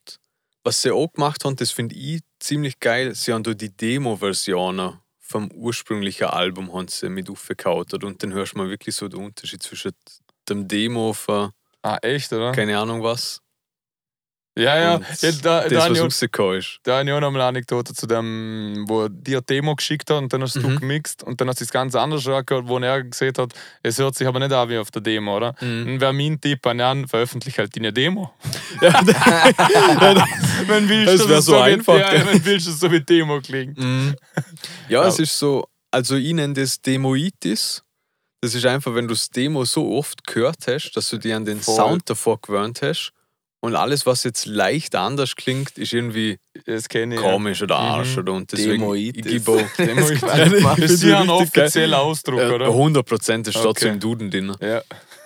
was 0.63 0.81
sie 0.81 0.91
auch 0.91 1.11
gemacht 1.11 1.43
haben, 1.43 1.55
das 1.57 1.71
finde 1.71 1.95
ich 1.95 2.21
ziemlich 2.39 2.79
geil. 2.79 3.13
Sie 3.13 3.33
haben 3.33 3.43
da 3.43 3.53
die 3.53 3.69
Demo-Versionen 3.75 4.99
vom 5.19 5.51
ursprünglichen 5.51 6.25
Album 6.27 6.73
haben 6.73 6.87
sie 6.87 7.09
mit 7.09 7.29
aufgekaut. 7.29 7.93
Und 8.03 8.23
dann 8.23 8.33
hörst 8.33 8.53
du 8.53 8.57
mal 8.59 8.69
wirklich 8.69 8.95
so 8.95 9.07
den 9.07 9.25
Unterschied 9.25 9.61
zwischen 9.61 9.91
dem 10.47 10.67
Demo 10.67 11.11
von 11.13 11.51
Ah, 11.81 11.97
echt, 12.01 12.31
oder? 12.31 12.51
keine 12.53 12.77
Ahnung 12.79 13.03
was. 13.03 13.41
Ja, 14.55 14.77
ja. 14.77 14.81
ja 14.81 14.97
da, 14.99 15.05
das, 15.09 15.41
da, 15.41 15.63
was 15.71 15.83
habe 15.83 15.93
ich 15.95 15.99
auch- 15.99 16.05
rausgekommen 16.05 16.57
ist. 16.59 16.79
da 16.83 16.99
habe 16.99 17.09
ich 17.09 17.11
auch 17.15 17.19
noch 17.19 17.33
eine 17.33 17.43
Anekdote 17.43 17.93
zu 17.95 18.05
dem, 18.05 18.85
wo 18.87 19.07
dir 19.07 19.41
Demo 19.41 19.75
geschickt 19.75 20.11
hat 20.11 20.17
und 20.21 20.31
dann 20.31 20.43
hast 20.43 20.55
du 20.57 20.59
Mhm. 20.69 20.79
gemixt 20.79 21.23
und 21.23 21.41
dann 21.41 21.47
hast 21.49 21.59
du 21.59 21.63
es 21.63 21.71
ganz 21.71 21.95
anders 21.95 22.27
angehört, 22.27 22.67
wo 22.67 22.77
er 22.77 23.03
gesehen 23.03 23.33
hat, 23.35 23.51
es 23.81 23.97
hört 23.97 24.13
sich 24.15 24.27
aber 24.27 24.37
nicht 24.39 24.51
an 24.53 24.69
wie 24.69 24.77
auf 24.77 24.91
der 24.91 25.01
Demo, 25.01 25.37
oder? 25.37 25.55
Mhm. 25.59 25.85
Dann 25.85 26.01
wäre 26.01 26.13
mein 26.13 26.39
Tipp 26.39 26.63
an 26.67 26.77
Jan, 26.77 27.07
veröffentliche 27.07 27.57
halt 27.63 27.75
deine 27.75 27.91
Demo. 27.91 28.31
Ja, 28.79 28.93
wenn 30.67 30.87
willst 30.89 31.13
Das 31.13 31.21
dass 31.21 31.29
wär 31.29 31.37
es 31.39 31.45
so 31.45 31.53
wie- 31.53 31.57
einfach, 31.61 31.97
Ja, 31.97 32.11
gell? 32.11 32.25
wenn 32.27 32.45
willst, 32.45 32.67
dass 32.67 32.73
es 32.75 32.79
so 32.79 32.91
wie 32.91 33.01
Demo 33.01 33.41
klingt. 33.41 33.77
Mhm. 33.77 34.15
Ja, 34.89 35.07
es 35.07 35.19
ist 35.19 35.37
so, 35.37 35.67
also 35.91 36.15
ich 36.15 36.33
nenne 36.33 36.53
das 36.53 36.81
Demoitis. 36.81 37.83
Das 38.41 38.53
ist 38.55 38.65
einfach, 38.65 38.93
wenn 38.93 39.07
du 39.07 39.13
das 39.13 39.29
Demo 39.29 39.63
so 39.65 39.95
oft 39.97 40.25
gehört 40.27 40.57
hast, 40.67 40.91
dass 40.91 41.09
du 41.09 41.17
dir 41.17 41.37
an 41.37 41.45
den 41.45 41.61
Voll. 41.61 41.75
Sound 41.75 42.09
davor 42.09 42.39
gewöhnt 42.41 42.81
hast. 42.81 43.13
Und 43.63 43.77
alles, 43.77 44.05
was 44.05 44.25
jetzt 44.25 44.45
leicht 44.45 44.93
anders 44.93 45.37
klingt, 45.37 45.77
ist 45.77 45.93
irgendwie 45.93 46.37
ich. 46.65 47.15
komisch 47.15 47.61
oder 47.61 47.77
Arsch. 47.77 48.11
Mhm. 48.11 48.17
Oder 48.19 48.33
und 48.33 48.51
deswegen, 48.51 48.93
ich 48.93 49.13
Demoitis. 49.13 49.31
gebe 49.31 49.51
auch, 49.51 49.77
Ja. 49.77 49.95
Das 49.95 50.09
ist 50.09 50.23
ich 50.77 50.83
ist 50.83 51.03
ja 51.03 51.21
ein 51.21 51.29
offizieller 51.29 52.01
Ausdruck, 52.01 52.41
äh, 52.41 52.49
oder? 52.49 52.67
100% 52.67 53.47
ist 53.47 53.53
trotzdem 53.53 53.67
Okay. 53.69 53.87
im 53.93 53.99
Duden 54.01 54.31
drin. 54.31 54.53
Ja. 54.59 54.81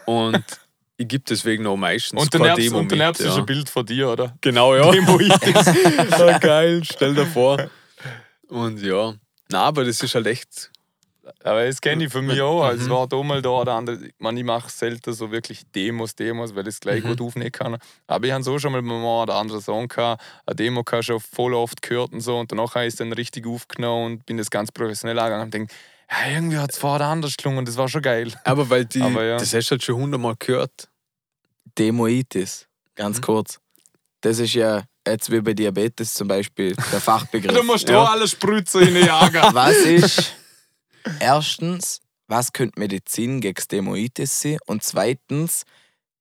Und 0.06 0.44
ich 0.98 1.08
gebe 1.08 1.24
deswegen 1.28 1.66
auch 1.66 1.78
meistens 1.78 2.22
Und 2.22 2.32
dann 2.32 2.42
kein 2.42 2.50
erbst 2.52 2.64
Demo 2.68 2.78
und 2.78 2.92
erbst 2.92 3.22
du 3.24 3.26
ja. 3.26 3.36
ein 3.38 3.46
Bild 3.48 3.70
von 3.72 3.84
dir, 3.88 4.08
oder? 4.10 4.38
Genau, 4.42 4.76
ja. 4.76 4.92
Demoitis. 4.92 5.66
ja, 6.12 6.38
geil, 6.40 6.84
stell 6.84 7.16
dir 7.16 7.26
vor. 7.26 7.72
Und 8.50 8.80
ja, 8.84 9.16
na, 9.50 9.64
aber 9.64 9.84
das 9.84 10.04
ist 10.04 10.14
halt 10.14 10.28
echt. 10.28 10.70
Aber 11.44 11.66
das 11.66 11.82
kenne 11.82 12.06
ich 12.06 12.12
von 12.12 12.26
mir 12.26 12.46
auch. 12.46 12.64
Also 12.64 12.82
Es 12.84 12.88
Mhm. 12.88 12.94
war 12.94 13.08
da 13.08 13.24
mal 13.24 13.42
da 13.42 13.50
oder 13.50 13.74
andere. 13.74 14.06
Ich, 14.06 14.14
meine, 14.20 14.40
ich 14.40 14.46
mache 14.46 14.70
selten 14.70 15.14
so 15.14 15.32
wirklich 15.32 15.64
Demos, 15.76 16.16
Demos, 16.16 16.56
weil 16.56 16.64
ich 16.68 16.76
es 16.76 16.80
gleich 16.80 17.04
Mhm. 17.04 17.08
gut 17.10 17.22
aufnehmen 17.22 17.52
kann. 17.52 17.78
Aber 18.08 18.26
ich 18.28 18.32
habe 18.32 18.44
so 18.44 18.58
schon 18.60 18.72
mal 18.72 18.82
mal 18.82 19.24
oder 19.24 19.36
andere 19.36 19.62
Song 19.62 19.88
gehabt. 19.88 20.22
Eine 20.46 20.56
Demo 20.56 20.84
habe 20.86 21.00
ich 21.00 21.06
schon 21.06 21.20
voll 21.20 21.54
oft 21.54 21.82
gehört 21.82 22.14
und 22.14 22.22
so. 22.22 22.38
Und 22.38 22.52
danach 22.52 22.76
habe 22.76 22.86
ich 22.86 22.94
es 22.94 22.96
dann 22.98 23.12
richtig 23.14 23.46
aufgenommen 23.48 24.06
und 24.14 24.26
bin 24.26 24.38
das 24.38 24.50
ganz 24.50 24.72
professionell 24.72 25.20
angegangen 25.20 25.46
und 25.46 25.54
denke, 25.54 25.74
ja, 26.10 26.32
irgendwie 26.36 26.58
hat 26.58 26.72
es 26.72 26.78
vorher 26.78 27.08
anders 27.08 27.36
gelungen 27.36 27.60
und 27.60 27.68
das 27.68 27.76
war 27.78 27.90
schon 27.90 28.02
geil. 28.02 28.32
Aber 28.46 28.70
weil 28.70 28.86
die, 28.86 29.02
Aber 29.02 29.24
ja. 29.24 29.38
das 29.38 29.54
hast 29.54 29.68
du 29.68 29.72
halt 29.72 29.84
schon 29.84 29.96
hundertmal 29.96 30.36
gehört. 30.40 30.88
Demoitis, 31.78 32.68
ganz 32.96 33.18
Mhm. 33.18 33.22
kurz. 33.22 33.60
Das 34.22 34.40
ist 34.40 34.54
ja 34.54 34.84
jetzt 35.08 35.32
wie 35.32 35.42
bei 35.42 35.54
Diabetes 35.54 36.14
zum 36.14 36.28
Beispiel 36.28 36.76
der 36.92 37.00
Fachbegriff. 37.02 37.54
Du 37.56 37.64
musst 37.64 37.88
Ja. 37.90 38.02
auch 38.04 38.12
alle 38.12 38.28
Spritzer 38.28 38.82
in 38.82 38.94
den 38.94 39.06
Jagen. 39.06 39.54
Was 39.54 39.78
ist 39.78 40.34
erstens, 41.20 42.00
was 42.28 42.52
könnte 42.54 42.80
Medizin 42.80 43.42
gegen 43.42 43.64
Demoitis 43.72 44.42
sein? 44.42 44.58
Und 44.66 44.84
zweitens, 44.84 45.64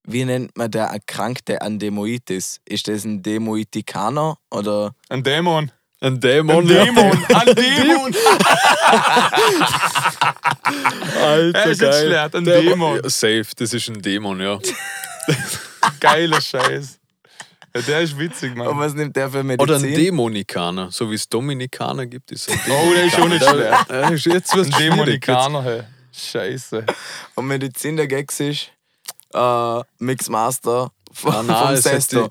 wie 0.03 0.23
nennt 0.25 0.57
man 0.57 0.71
der 0.71 0.85
Erkrankte 0.85 1.61
an 1.61 1.79
Demoitis? 1.79 2.59
Ist 2.65 2.87
das 2.87 3.03
ein 3.03 3.21
Demoitikaner 3.21 4.37
oder 4.51 4.93
Ein 5.09 5.23
Dämon. 5.23 5.71
Ein 5.99 6.19
Dämon. 6.19 6.57
Ein 6.59 6.67
Dämon. 6.67 7.25
Ein 7.33 7.55
Dämon. 7.55 8.15
Alter, 11.21 11.59
Er 11.59 11.65
ist 11.71 11.79
geil. 11.81 11.89
jetzt 11.91 12.05
schlecht, 12.05 12.35
ein 12.35 12.45
Dämon. 12.45 13.01
Safe, 13.09 13.45
das 13.55 13.73
ist 13.73 13.89
ein 13.89 14.01
Dämon, 14.01 14.39
ja. 14.39 14.59
Geiler 15.99 16.41
Scheiß. 16.41 16.96
Ja, 17.77 17.81
der 17.85 18.01
ist 18.01 18.17
witzig, 18.17 18.55
Mann. 18.55 18.67
und 18.67 18.79
was 18.79 18.93
nimmt 18.93 19.15
der 19.15 19.29
für 19.29 19.43
Medizin? 19.43 19.75
Oder 19.75 19.75
ein 19.85 19.93
Dämonikaner, 19.93 20.91
so 20.91 21.09
wie 21.11 21.15
es 21.15 21.27
Dominikaner 21.29 22.05
gibt. 22.05 22.31
Ist 22.31 22.49
ein 22.51 22.59
Oh, 22.69 22.93
der 22.93 23.05
ist 23.05 23.15
schon 23.15 23.29
nicht. 23.29 23.41
Ja, 23.45 24.09
ist 24.09 24.25
Jetzt 24.25 24.51
Ein 24.53 24.57
wird's 24.59 24.75
schwierig. 24.75 24.91
Dämonikaner, 25.21 25.63
hey. 25.63 25.83
Scheiße. 26.11 26.85
Und 27.35 27.47
Medizin 27.47 27.95
der 27.97 28.07
Gags 28.07 28.39
ist 28.39 28.69
äh, 29.33 29.81
Mixmaster 29.99 30.91
von, 31.11 31.33
Ah, 31.33 31.43
nein, 31.43 31.67
vom 31.67 31.75
Sesto. 31.77 32.29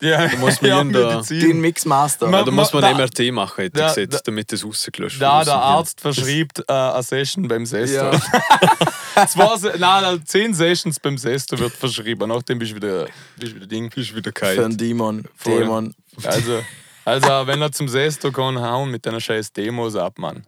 Ja, 0.02 0.28
Da 0.28 0.36
muss 0.38 0.62
man 0.62 0.70
ja, 0.70 0.82
der- 0.84 1.22
Den. 1.22 1.60
Mixmaster. 1.60 2.26
Ma- 2.28 2.38
Ja, 2.38 2.44
da 2.44 2.50
muss 2.50 2.72
man 2.72 2.82
da- 2.82 2.94
MRT 2.94 3.30
machen, 3.32 3.62
hätte 3.64 3.78
da- 3.78 3.88
ich 3.90 3.94
gesagt, 3.96 4.14
da- 4.14 4.20
damit 4.24 4.50
das 4.50 4.64
rausgelöscht 4.64 5.20
Da 5.20 5.38
wird. 5.38 5.48
der 5.48 5.54
Arzt 5.56 6.00
verschreibt 6.00 6.60
äh, 6.66 6.72
eine 6.72 7.02
Session 7.02 7.46
beim 7.48 7.66
Sesto. 7.66 7.96
Ja. 8.06 8.12
Zwei, 9.26 9.76
nein, 9.78 10.22
zehn 10.24 10.54
Sessions 10.54 10.98
beim 11.00 11.18
Sesto 11.18 11.58
wird 11.58 11.72
verschrieben. 11.72 12.28
Nachdem 12.28 12.58
bist 12.58 12.72
du 12.72 12.76
wieder, 12.76 13.06
bist 13.36 13.52
du 13.52 13.56
wieder 13.56 13.66
Ding. 13.66 13.92
Ist 13.94 14.14
wieder 14.14 14.30
Für 14.34 14.46
einen 14.46 14.56
kalt. 14.70 14.80
Dämon. 14.80 15.24
Voll. 15.36 15.58
Dämon. 15.60 15.94
Also, 16.24 16.62
also, 17.04 17.46
wenn 17.46 17.60
er 17.60 17.70
zum 17.72 17.88
Sesto 17.88 18.32
kann, 18.32 18.58
hauen 18.60 18.90
mit 18.90 19.04
deiner 19.04 19.20
scheiß 19.20 19.52
Demos 19.52 19.96
ab, 19.96 20.18
Mann. 20.18 20.44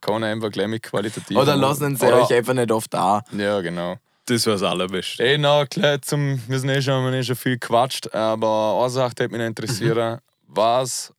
Kann 0.00 0.22
er 0.22 0.30
einfach 0.32 0.50
gleich 0.50 0.66
mit 0.66 0.82
qualitativ. 0.82 1.36
Oder 1.36 1.54
lassen 1.56 1.94
sie 1.96 2.06
euch 2.12 2.32
einfach 2.32 2.54
nicht 2.54 2.72
oft 2.72 2.92
da. 2.92 3.22
Ja, 3.36 3.60
genau. 3.60 3.96
Das 4.30 4.46
war 4.46 4.52
das 4.54 4.62
Allerbeste. 4.62 5.22
Ey, 5.24 5.38
na 5.38 5.66
klar, 5.66 6.00
zum, 6.02 6.40
wir 6.46 6.58
sind 6.60 6.68
eh 6.70 6.80
schon, 6.80 7.02
wir 7.02 7.08
haben 7.08 7.14
eh 7.14 7.24
schon 7.24 7.36
viel 7.36 7.58
gequatscht, 7.58 8.14
aber 8.14 8.78
eine 8.80 8.90
Sache 8.90 9.14
würde 9.18 9.36
mich 9.36 9.46
interessieren. 9.46 10.20
Was 10.46 11.12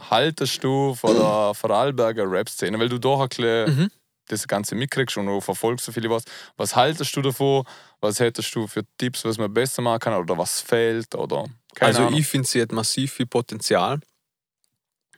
haltest 0.00 0.62
du 0.62 0.94
von 0.94 1.14
der 1.16 1.52
Vorarlberger 1.54 2.30
Rap-Szene? 2.30 2.78
Weil 2.78 2.88
du 2.90 2.98
doch 2.98 3.20
ein 3.20 3.28
bisschen 3.28 3.76
Mhm. 3.76 3.90
das 4.28 4.46
Ganze 4.46 4.74
mitkriegst 4.74 5.16
und 5.16 5.26
du 5.26 5.40
verfolgst 5.40 5.86
so 5.86 5.92
viele 5.92 6.10
was. 6.10 6.24
Was 6.56 6.76
haltest 6.76 7.16
du 7.16 7.22
davon? 7.22 7.64
Was 8.00 8.20
hättest 8.20 8.54
du 8.54 8.66
für 8.66 8.82
Tipps, 8.98 9.24
was 9.24 9.38
man 9.38 9.52
besser 9.52 9.80
machen 9.82 10.00
kann 10.00 10.14
oder 10.14 10.36
was 10.36 10.60
fehlt? 10.60 11.14
Oder 11.14 11.46
also 11.80 12.02
Ahnung. 12.02 12.18
ich 12.18 12.26
finde, 12.26 12.46
sie 12.46 12.60
hat 12.60 12.72
massiv 12.72 13.12
viel 13.14 13.26
Potenzial. 13.26 14.00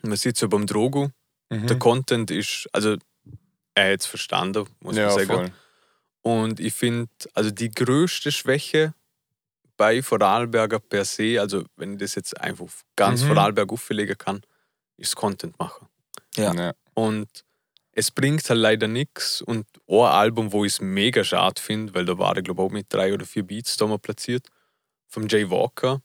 Man 0.03 0.17
sieht 0.17 0.37
es 0.37 0.41
ja 0.43 0.49
beim 0.49 0.67
Drogo. 0.67 1.11
Mhm. 1.51 1.67
Der 1.67 1.79
Content 1.79 2.31
ist, 2.31 2.69
also 2.73 2.97
er 3.75 3.93
hat 3.93 4.01
es 4.01 4.07
verstanden, 4.07 4.67
muss 4.81 4.97
ja, 4.97 5.07
man 5.07 5.15
sagen. 5.15 5.27
voll. 5.27 5.53
Und 6.23 6.61
ich 6.61 6.73
finde, 6.75 7.11
also 7.35 7.51
die 7.51 7.71
größte 7.71 8.31
Schwäche 8.33 8.95
bei 9.77 10.03
Vorarlberger 10.03 10.79
per 10.79 11.05
se, 11.05 11.41
also 11.41 11.65
wenn 11.77 11.95
ich 11.95 11.99
das 11.99 12.15
jetzt 12.15 12.41
einfach 12.41 12.67
ganz 12.97 13.23
Mhm. 13.23 13.29
Vorarlberg 13.29 13.73
auflegen 13.73 14.17
kann, 14.17 14.43
ist 14.97 15.17
Content 15.17 15.59
machen. 15.59 15.89
Ja. 16.37 16.55
Ja. 16.55 16.73
Und 16.95 17.29
es 17.93 18.11
bringt 18.11 18.49
halt 18.49 18.61
leider 18.61 18.87
nichts. 18.87 19.43
Und 19.43 19.67
ein 19.89 19.97
Album, 19.99 20.53
wo 20.53 20.65
ich 20.65 20.75
es 20.75 20.81
mega 20.81 21.25
schade 21.25 21.61
finde, 21.61 21.95
weil 21.95 22.05
da 22.05 22.17
war 22.19 22.37
ich 22.37 22.45
glaube 22.45 22.63
auch 22.63 22.71
mit 22.71 22.87
drei 22.93 23.13
oder 23.13 23.27
vier 23.27 23.43
Beats 23.43 23.77
da 23.77 23.87
mal 23.87 23.99
platziert, 23.99 24.47
vom 25.09 25.27
Jay 25.29 25.51
Walker. 25.51 26.01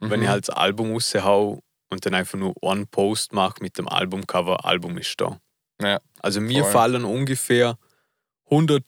Wenn 0.00 0.20
Mhm. 0.20 0.22
ich 0.24 0.28
halt 0.30 0.48
das 0.48 0.56
Album 0.56 0.92
raushau 0.92 1.60
und 1.90 2.06
dann 2.06 2.14
einfach 2.14 2.38
nur 2.38 2.54
einen 2.62 2.86
Post 2.86 3.32
mache 3.32 3.56
mit 3.60 3.76
dem 3.78 3.88
Albumcover, 3.88 4.64
Album 4.64 4.96
ist 4.98 5.14
da. 5.20 5.38
Ja, 5.80 6.00
Also 6.20 6.40
mir 6.40 6.62
voll. 6.62 6.72
fallen 6.72 7.04
ungefähr 7.04 7.78
100 8.50 8.82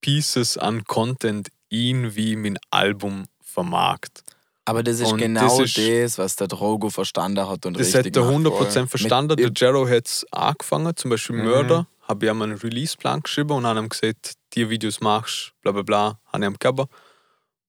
Pieces 0.00 0.56
an 0.56 0.84
Content 0.84 1.48
in, 1.68 2.14
wie 2.16 2.36
mein 2.36 2.58
Album 2.70 3.24
vermarkt. 3.42 4.22
Aber 4.64 4.82
das 4.82 5.00
ist 5.00 5.10
Und 5.12 5.18
genau 5.18 5.40
das 5.58 5.74
das, 5.74 5.78
ist- 5.78 6.18
was 6.18 6.36
der 6.36 6.46
Drogo 6.48 6.90
verstanden 6.90 7.48
hat 7.48 7.64
und 7.64 7.74
Das 7.78 7.94
richtig 7.94 8.06
hat 8.06 8.16
er 8.16 8.22
macht. 8.24 8.34
100% 8.34 8.86
verstanden. 8.88 9.36
Der 9.36 9.46
Mit- 9.48 9.60
Jero 9.60 9.88
hat 9.88 10.06
es 10.06 10.26
angefangen, 10.30 10.94
zum 10.96 11.10
Beispiel 11.10 11.36
Mhm. 11.36 11.44
Mörder, 11.44 11.86
habe 12.06 12.26
ich 12.26 12.30
ihm 12.32 12.42
einen 12.42 12.58
Release-Plan 12.58 13.20
geschrieben 13.20 13.52
und 13.52 13.66
habe 13.66 13.80
ihm 13.80 13.88
gesagt, 13.88 14.34
die 14.54 14.68
Videos 14.68 15.00
machst, 15.00 15.52
bla 15.62 15.72
bla 15.72 15.82
bla, 15.82 16.18
habe 16.32 16.44
ich 16.44 16.50
ihm 16.50 16.56
gegeben. 16.58 16.86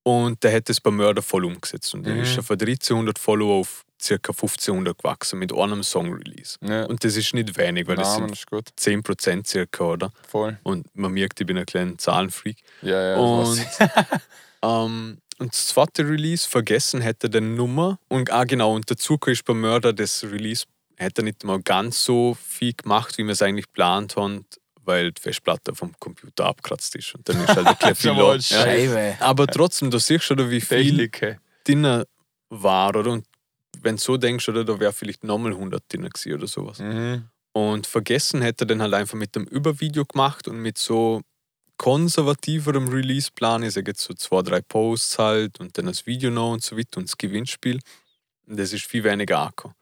Und 0.02 0.42
der 0.42 0.54
hat 0.54 0.68
es 0.70 0.80
bei 0.80 0.90
Mörder 0.90 1.22
voll 1.22 1.44
umgesetzt. 1.44 1.92
Und 1.94 2.06
dann 2.06 2.16
Mhm. 2.16 2.22
ist 2.22 2.36
er 2.36 2.42
von 2.42 2.56
1300 2.58 3.18
Follower 3.18 3.60
auf 3.60 3.84
ca. 4.00 4.14
1500 4.14 4.96
gewachsen 4.96 5.38
mit 5.38 5.52
einem 5.52 5.82
Song-Release. 5.82 6.56
Ja. 6.62 6.84
Und 6.84 7.04
das 7.04 7.16
ist 7.16 7.34
nicht 7.34 7.56
wenig, 7.56 7.86
weil 7.86 7.96
das 7.96 8.18
Nein, 8.18 8.28
sind 8.28 8.30
das 8.30 8.38
ist 8.40 8.50
gut. 8.50 8.68
10% 8.78 9.46
circa, 9.46 9.84
oder? 9.84 10.12
Voll. 10.28 10.58
Und 10.62 10.86
man 10.96 11.12
merkt, 11.12 11.40
ich 11.40 11.46
bin 11.46 11.58
ein 11.58 11.66
kleiner 11.66 11.98
Zahlenfreak. 11.98 12.56
Ja, 12.82 13.12
ja. 13.12 13.16
und, 13.16 13.66
ähm, 14.62 15.18
und 15.38 15.52
das 15.52 15.66
zweite 15.68 16.06
Release 16.08 16.48
vergessen 16.48 17.00
hätte 17.00 17.26
er 17.28 17.30
die 17.30 17.40
Nummer. 17.40 17.98
Und 18.08 18.30
ah, 18.30 18.44
genau, 18.44 18.74
und 18.74 18.90
dazu 18.90 19.18
ist 19.26 19.44
beim 19.44 19.60
Mörder 19.60 19.92
das 19.92 20.24
Release 20.24 20.64
hätte 21.00 21.22
er 21.22 21.24
nicht 21.24 21.44
mal 21.44 21.60
ganz 21.62 22.04
so 22.04 22.36
viel 22.46 22.74
gemacht, 22.74 23.16
wie 23.18 23.24
wir 23.24 23.32
es 23.32 23.42
eigentlich 23.42 23.66
geplant 23.66 24.16
haben, 24.16 24.44
weil 24.84 25.12
die 25.12 25.20
Festplatte 25.20 25.74
vom 25.74 25.92
Computer 25.98 26.46
abkratzt 26.46 26.94
ist. 26.96 27.14
Und 27.14 27.28
dann 27.28 27.42
ist 27.42 27.56
halt 27.56 27.82
ein 27.82 27.94
Jawohl, 28.00 28.34
los. 28.36 28.50
ja. 28.50 29.14
Aber 29.20 29.46
trotzdem, 29.46 29.90
du 29.90 29.98
siehst 29.98 30.30
oder 30.30 30.50
wie 30.50 30.60
viel 30.60 31.08
Technik. 31.08 31.38
drin 31.64 32.04
war, 32.50 32.96
oder? 32.96 33.12
Und 33.12 33.24
wenn 33.82 33.96
du 33.96 34.02
so 34.02 34.16
denkst, 34.16 34.48
oder, 34.48 34.64
da 34.64 34.78
wäre 34.78 34.92
vielleicht 34.92 35.24
nochmal 35.24 35.52
100 35.52 35.82
drin 35.88 36.08
gewesen 36.08 36.34
oder 36.34 36.46
sowas. 36.46 36.78
Mhm. 36.78 37.24
Und 37.52 37.86
vergessen 37.86 38.42
hätte 38.42 38.64
er 38.64 38.68
dann 38.68 38.82
halt 38.82 38.94
einfach 38.94 39.18
mit 39.18 39.34
dem 39.34 39.44
Übervideo 39.44 40.04
gemacht 40.04 40.46
und 40.46 40.58
mit 40.58 40.78
so 40.78 41.22
konservativerem 41.78 42.88
Releaseplan. 42.88 43.62
Ich 43.62 43.74
sage 43.74 43.92
jetzt 43.92 44.02
so 44.02 44.14
zwei, 44.14 44.42
drei 44.42 44.60
Posts 44.60 45.18
halt 45.18 45.60
und 45.60 45.76
dann 45.76 45.86
das 45.86 46.06
Video 46.06 46.30
noch 46.30 46.52
und 46.52 46.62
so 46.62 46.76
weiter 46.76 46.98
und 46.98 47.08
das 47.08 47.16
Gewinnspiel. 47.16 47.80
Und 48.46 48.58
das 48.58 48.72
ist 48.72 48.84
viel 48.84 49.02
weniger 49.02 49.38
angekommen. 49.38 49.74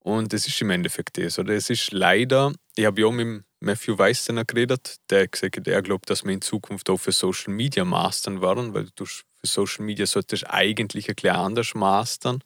Und 0.00 0.32
das 0.32 0.46
ist 0.46 0.60
im 0.60 0.70
Endeffekt 0.70 1.18
das. 1.18 1.38
Oder 1.38 1.54
es 1.54 1.70
ist 1.70 1.92
leider, 1.92 2.52
ich 2.76 2.84
habe 2.84 3.00
ja 3.00 3.06
auch 3.06 3.12
mit 3.12 3.44
Matthew 3.60 3.98
Weistener 3.98 4.44
geredet, 4.44 4.96
der 5.10 5.24
hat 5.24 5.32
gesagt, 5.32 5.66
er 5.66 5.82
glaubt, 5.82 6.08
dass 6.10 6.24
wir 6.24 6.32
in 6.32 6.40
Zukunft 6.40 6.88
auch 6.90 6.98
für 6.98 7.12
Social 7.12 7.52
Media 7.52 7.84
mastern 7.84 8.40
werden, 8.40 8.74
weil 8.74 8.88
du 8.94 9.04
für 9.04 9.46
Social 9.46 9.84
Media 9.84 10.06
solltest 10.06 10.48
eigentlich 10.48 11.08
ein 11.08 11.14
bisschen 11.14 11.34
anders 11.34 11.74
mastern, 11.74 12.42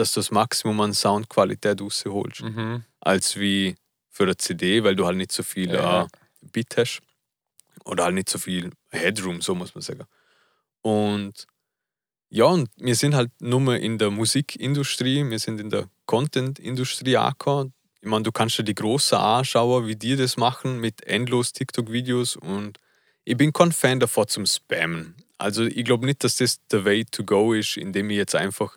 dass 0.00 0.12
du 0.12 0.20
das 0.20 0.30
Maximum 0.30 0.80
an 0.80 0.92
Soundqualität 0.94 1.80
rausholst 1.80 2.42
Mhm. 2.42 2.84
als 3.00 3.36
wie 3.38 3.76
für 4.10 4.24
eine 4.24 4.36
CD, 4.36 4.82
weil 4.82 4.96
du 4.96 5.06
halt 5.06 5.16
nicht 5.16 5.32
so 5.32 5.42
viel 5.42 5.72
Ja. 5.72 6.02
äh, 6.04 6.08
Bit 6.52 6.76
hast. 6.76 7.00
Oder 7.84 8.04
halt 8.04 8.14
nicht 8.14 8.28
so 8.28 8.38
viel 8.38 8.70
Headroom, 8.90 9.40
so 9.40 9.54
muss 9.54 9.74
man 9.74 9.82
sagen. 9.82 10.04
Und 10.82 11.46
ja, 12.30 12.44
und 12.44 12.68
wir 12.76 12.94
sind 12.94 13.14
halt 13.14 13.30
nur 13.40 13.76
in 13.76 13.98
der 13.98 14.10
Musikindustrie, 14.10 15.28
wir 15.28 15.38
sind 15.38 15.60
in 15.60 15.70
der 15.70 15.88
Content-Industrie 16.06 17.16
angekommen. 17.16 17.72
Ich 18.00 18.08
meine, 18.08 18.22
du 18.22 18.32
kannst 18.32 18.58
dir 18.58 18.62
die 18.64 18.74
Großen 18.74 19.18
anschauen, 19.18 19.86
wie 19.86 19.96
die 19.96 20.16
das 20.16 20.36
machen 20.36 20.78
mit 20.80 21.02
endlos 21.06 21.52
TikTok-Videos 21.52 22.36
und 22.36 22.78
ich 23.24 23.36
bin 23.36 23.52
kein 23.52 23.72
Fan 23.72 24.00
davon 24.00 24.28
zum 24.28 24.46
Spammen. 24.46 25.14
Also 25.38 25.64
ich 25.64 25.84
glaube 25.84 26.06
nicht, 26.06 26.22
dass 26.24 26.36
das 26.36 26.58
der 26.68 26.84
Way 26.84 27.04
to 27.06 27.24
go 27.24 27.52
ist, 27.52 27.76
indem 27.76 28.10
ich 28.10 28.16
jetzt 28.16 28.34
einfach, 28.34 28.76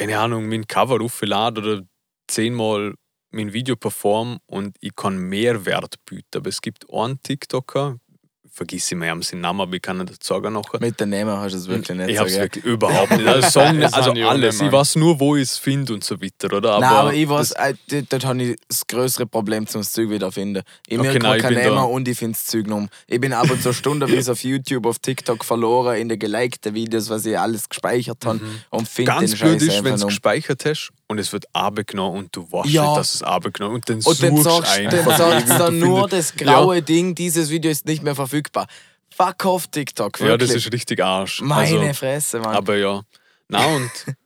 keine 0.00 0.18
Ahnung, 0.18 0.48
mein 0.48 0.66
Cover 0.66 1.02
auflade 1.02 1.60
oder 1.60 1.82
zehnmal 2.26 2.94
mein 3.32 3.52
Video 3.52 3.76
perform 3.76 4.38
und 4.46 4.78
ich 4.80 4.96
kann 4.96 5.18
Mehrwert 5.18 5.96
bieten. 6.06 6.38
Aber 6.38 6.48
es 6.48 6.62
gibt 6.62 6.86
einen 6.90 7.22
TikToker, 7.22 7.98
vergiss 8.52 8.90
ich 8.90 8.98
mir 8.98 9.10
haben 9.10 9.22
seinen 9.22 9.40
Namen, 9.42 9.60
aber 9.60 9.74
ich 9.74 9.82
kann 9.82 9.98
ihn 10.00 10.06
dazu 10.06 10.18
sagen 10.34 10.52
nachher. 10.52 10.80
Mit 10.80 10.98
den 11.00 11.10
Namen 11.10 11.36
hast 11.38 11.52
du 11.52 11.58
es 11.58 11.68
wirklich 11.68 11.96
nicht 11.96 12.10
Ich 12.10 12.18
habe 12.18 12.28
es 12.28 12.36
wirklich 12.38 12.64
überhaupt 12.64 13.10
nicht. 13.12 13.26
Also, 13.26 13.48
Song, 13.60 13.82
also 13.82 14.10
habe 14.10 14.18
ich 14.18 14.24
alles. 14.26 14.58
nicht, 14.60 14.66
Ich 14.66 14.72
weiß 14.72 14.96
nur, 14.96 15.18
wo 15.20 15.36
ich 15.36 15.42
es 15.42 15.56
finde 15.56 15.94
und 15.94 16.04
so 16.04 16.20
weiter, 16.20 16.54
oder? 16.56 16.72
Aber, 16.72 16.80
Nein, 16.80 16.92
aber 16.96 17.14
ich 17.14 17.28
weiß, 17.28 17.48
das- 17.50 17.70
äh, 17.92 18.02
dort, 18.08 18.24
habe 18.24 18.42
ich 18.42 18.56
das 18.68 18.86
größere 18.86 19.26
Problem, 19.26 19.66
zum 19.66 19.80
das 19.82 19.92
Zeug 19.92 20.10
wiederfinden. 20.10 20.62
Ich 20.86 20.98
Okay, 20.98 21.06
merke 21.08 21.18
nein, 21.20 21.36
ich 21.36 21.42
keinen 21.42 21.74
Namen 21.74 21.90
und 21.90 22.08
ich 22.08 22.18
finde 22.18 22.32
das 22.32 22.46
Zeug 22.46 22.66
noch. 22.66 22.86
Ich 23.06 23.20
bin 23.20 23.32
aber 23.32 23.56
so 23.56 23.72
stundenweise 23.72 24.32
auf 24.32 24.42
YouTube, 24.42 24.86
auf 24.86 24.98
TikTok 24.98 25.44
verloren 25.44 25.96
in 25.98 26.08
den 26.08 26.18
gelikten 26.18 26.74
Videos, 26.74 27.08
was 27.10 27.24
ich 27.26 27.38
alles 27.38 27.68
gespeichert 27.68 28.24
habe 28.26 28.40
und 28.70 28.88
finde 28.88 29.12
Ganz 29.12 29.38
blöd 29.38 29.62
ist, 29.62 29.68
wenn 29.84 29.84
du 29.84 29.94
es 29.94 30.00
noch. 30.00 30.08
gespeichert 30.08 30.64
hast 30.64 30.90
und 31.10 31.18
es 31.18 31.32
wird 31.32 31.44
abgenommen 31.52 32.18
und 32.20 32.36
du 32.36 32.50
weißt 32.50 32.68
Ja. 32.70 32.84
nicht, 32.86 32.96
dass 32.98 33.14
es 33.16 33.22
abgenommen 33.22 33.74
und 33.76 33.88
dann 33.88 33.96
Und 33.96 34.22
dann 34.22 34.36
suchst 34.36 34.44
sagst 34.44 34.78
du 34.78 34.82
dann 34.84 34.94
einfach. 34.98 35.18
sagst 35.18 35.50
dann 35.50 35.78
nur 35.78 36.08
das 36.08 36.34
graue 36.36 36.80
Ding, 36.82 37.14
dieses 37.14 37.50
Video 37.50 37.70
ist 37.70 37.84
nicht 37.86 38.02
mehr 38.02 38.14
verfügbar. 38.14 38.66
Fuck 39.14 39.44
off 39.44 39.66
TikTok, 39.66 40.16
findest- 40.18 40.30
Ja, 40.30 40.36
das 40.38 40.48
wirklich. 40.50 40.66
ist 40.66 40.72
richtig 40.72 41.02
Arsch. 41.04 41.40
Meine 41.42 41.78
Also, 41.80 41.92
Fresse, 41.94 42.38
Mann. 42.40 42.54
aber 42.56 42.76
ja. 42.76 43.02
Na 43.48 43.66
und 43.66 43.90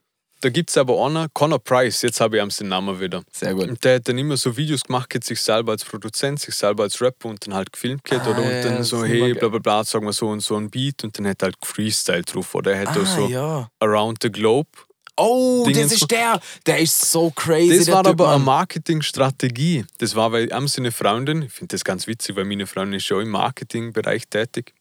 da 0.43 0.51
gibt 0.51 0.69
es 0.69 0.77
aber 0.77 1.05
einen, 1.07 1.27
Connor 1.33 1.59
Price, 1.59 2.03
jetzt 2.03 2.21
habe 2.21 2.37
ich 2.37 2.43
ihm 2.43 2.51
den 2.51 2.69
Namen 2.69 3.01
wieder. 3.01 3.23
Sehr 3.33 3.55
gut. 3.55 3.67
Und 3.69 3.83
der 3.83 3.97
hat 3.97 4.07
dann 4.09 4.19
immer 4.19 4.37
so 4.37 4.55
Videos 4.55 4.83
gemacht, 4.85 5.15
hat 5.15 5.25
sich 5.25 5.41
selber 5.41 5.73
als 5.73 5.85
Produzent, 5.87 6.39
sich 6.39 6.55
selber 6.55 6.83
als 6.83 7.01
Rapper 7.01 7.31
und 7.31 7.47
dann 7.47 7.55
halt 7.55 7.73
gefilmt 7.73 8.05
geht, 8.05 8.21
Ah, 8.21 8.29
oder? 8.31 8.43
Und 8.43 8.51
ja, 8.51 8.63
dann 8.63 8.85
so, 8.85 9.03
hey, 9.05 9.33
bla 9.33 9.49
bla 9.49 9.59
bla, 9.59 9.85
sagen 9.85 10.05
wir 10.05 10.13
so 10.13 10.29
und 10.29 10.41
so 10.41 10.55
ein 10.57 10.69
Beat 10.71 11.03
und 11.03 11.17
dann 11.19 11.27
hat 11.27 11.43
er 11.43 11.47
halt 11.47 11.57
Freestyle 11.65 12.23
drauf, 12.23 12.55
oder? 12.55 12.75
Er 12.75 12.81
hat 12.87 12.99
auch 12.99 13.03
Ah, 13.03 13.17
so 13.17 13.27
ja. 13.29 13.69
Around 13.81 14.19
the 14.23 14.31
Globe. 14.31 14.69
Oh, 15.17 15.65
Dingens 15.65 15.93
das 15.93 16.03
ist 16.03 16.11
der. 16.11 16.41
Der 16.67 16.79
ist 16.79 17.11
so 17.11 17.31
crazy. 17.31 17.79
Das 17.79 17.89
war 17.89 18.07
aber 18.07 18.31
eine. 18.31 18.45
Marketingstrategie. 18.45 19.85
Das 19.99 20.15
war, 20.15 20.33
weil 20.33 20.53
am 20.53 20.67
seine 20.67 20.91
Freundin, 20.91 21.43
ich 21.43 21.53
finde 21.53 21.75
das 21.75 21.85
ganz 21.85 22.07
witzig, 22.07 22.35
weil 22.37 22.45
meine 22.45 22.67
Freundin 22.67 22.95
ist 22.99 23.05
schon 23.05 23.23
im 23.23 23.31
Marketingbereich 23.31 24.27
tätig. 24.29 24.75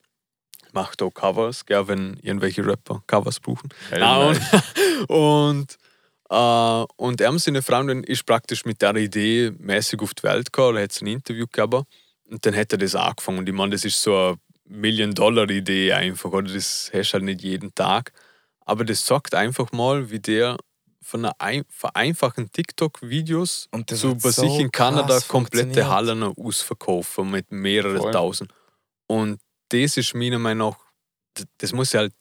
Macht 0.71 1.03
auch 1.03 1.11
Covers, 1.11 1.65
gell, 1.65 1.87
wenn 1.87 2.17
irgendwelche 2.23 2.65
Rapper 2.65 3.03
Covers 3.05 3.39
brauchen. 3.39 3.69
Hey, 3.89 3.99
Nein, 3.99 4.39
und 5.07 5.07
und, 5.07 5.77
äh, 6.31 6.85
und 6.95 7.21
er 7.21 7.39
seine 7.39 7.61
Freundin 7.61 8.03
ist 8.03 8.25
praktisch 8.25 8.65
mit 8.65 8.81
der 8.81 8.95
Idee 8.95 9.51
mäßig 9.59 10.01
auf 10.01 10.15
die 10.15 10.23
Welt 10.23 10.51
gekommen, 10.51 10.77
er 10.77 10.83
hat 10.83 10.99
ein 10.99 11.07
Interview 11.07 11.45
gegeben 11.45 11.83
und 12.31 12.43
dann 12.43 12.55
hat 12.55 12.71
er 12.71 12.79
das 12.79 12.95
angefangen. 12.95 13.37
Und 13.37 13.49
ich 13.49 13.53
meine, 13.53 13.73
das 13.73 13.85
ist 13.85 14.01
so 14.01 14.17
eine 14.17 14.37
Million-Dollar-Idee 14.65 15.93
einfach, 15.93 16.31
oder? 16.31 16.51
Das 16.51 16.89
hast 16.91 17.09
du 17.11 17.13
halt 17.13 17.23
nicht 17.23 17.43
jeden 17.43 17.75
Tag. 17.75 18.11
Aber 18.65 18.85
das 18.85 19.05
sagt 19.05 19.33
einfach 19.35 19.71
mal, 19.71 20.09
wie 20.09 20.19
der 20.19 20.57
von 21.01 21.25
einer 21.25 21.35
ein- 21.39 21.65
vereinfachten 21.69 22.49
TikTok-Videos 22.51 23.69
zu 23.87 24.15
bei 24.15 24.29
so 24.31 24.41
sich 24.43 24.59
in 24.59 24.71
Kanada 24.71 25.19
komplette. 25.27 25.89
Hallen 25.89 26.23
ausverkaufen 26.23 27.29
mit 27.29 27.51
mehreren 27.51 27.97
Voll. 27.97 28.11
tausend. 28.11 28.53
Und 29.07 29.39
das 29.69 29.97
ist 29.97 30.13
meiner 30.15 30.39
Meinung 30.39 30.69
nach, 30.69 31.43
das 31.57 31.73
muss 31.73 31.91
ja 31.91 32.01
halt, 32.01 32.13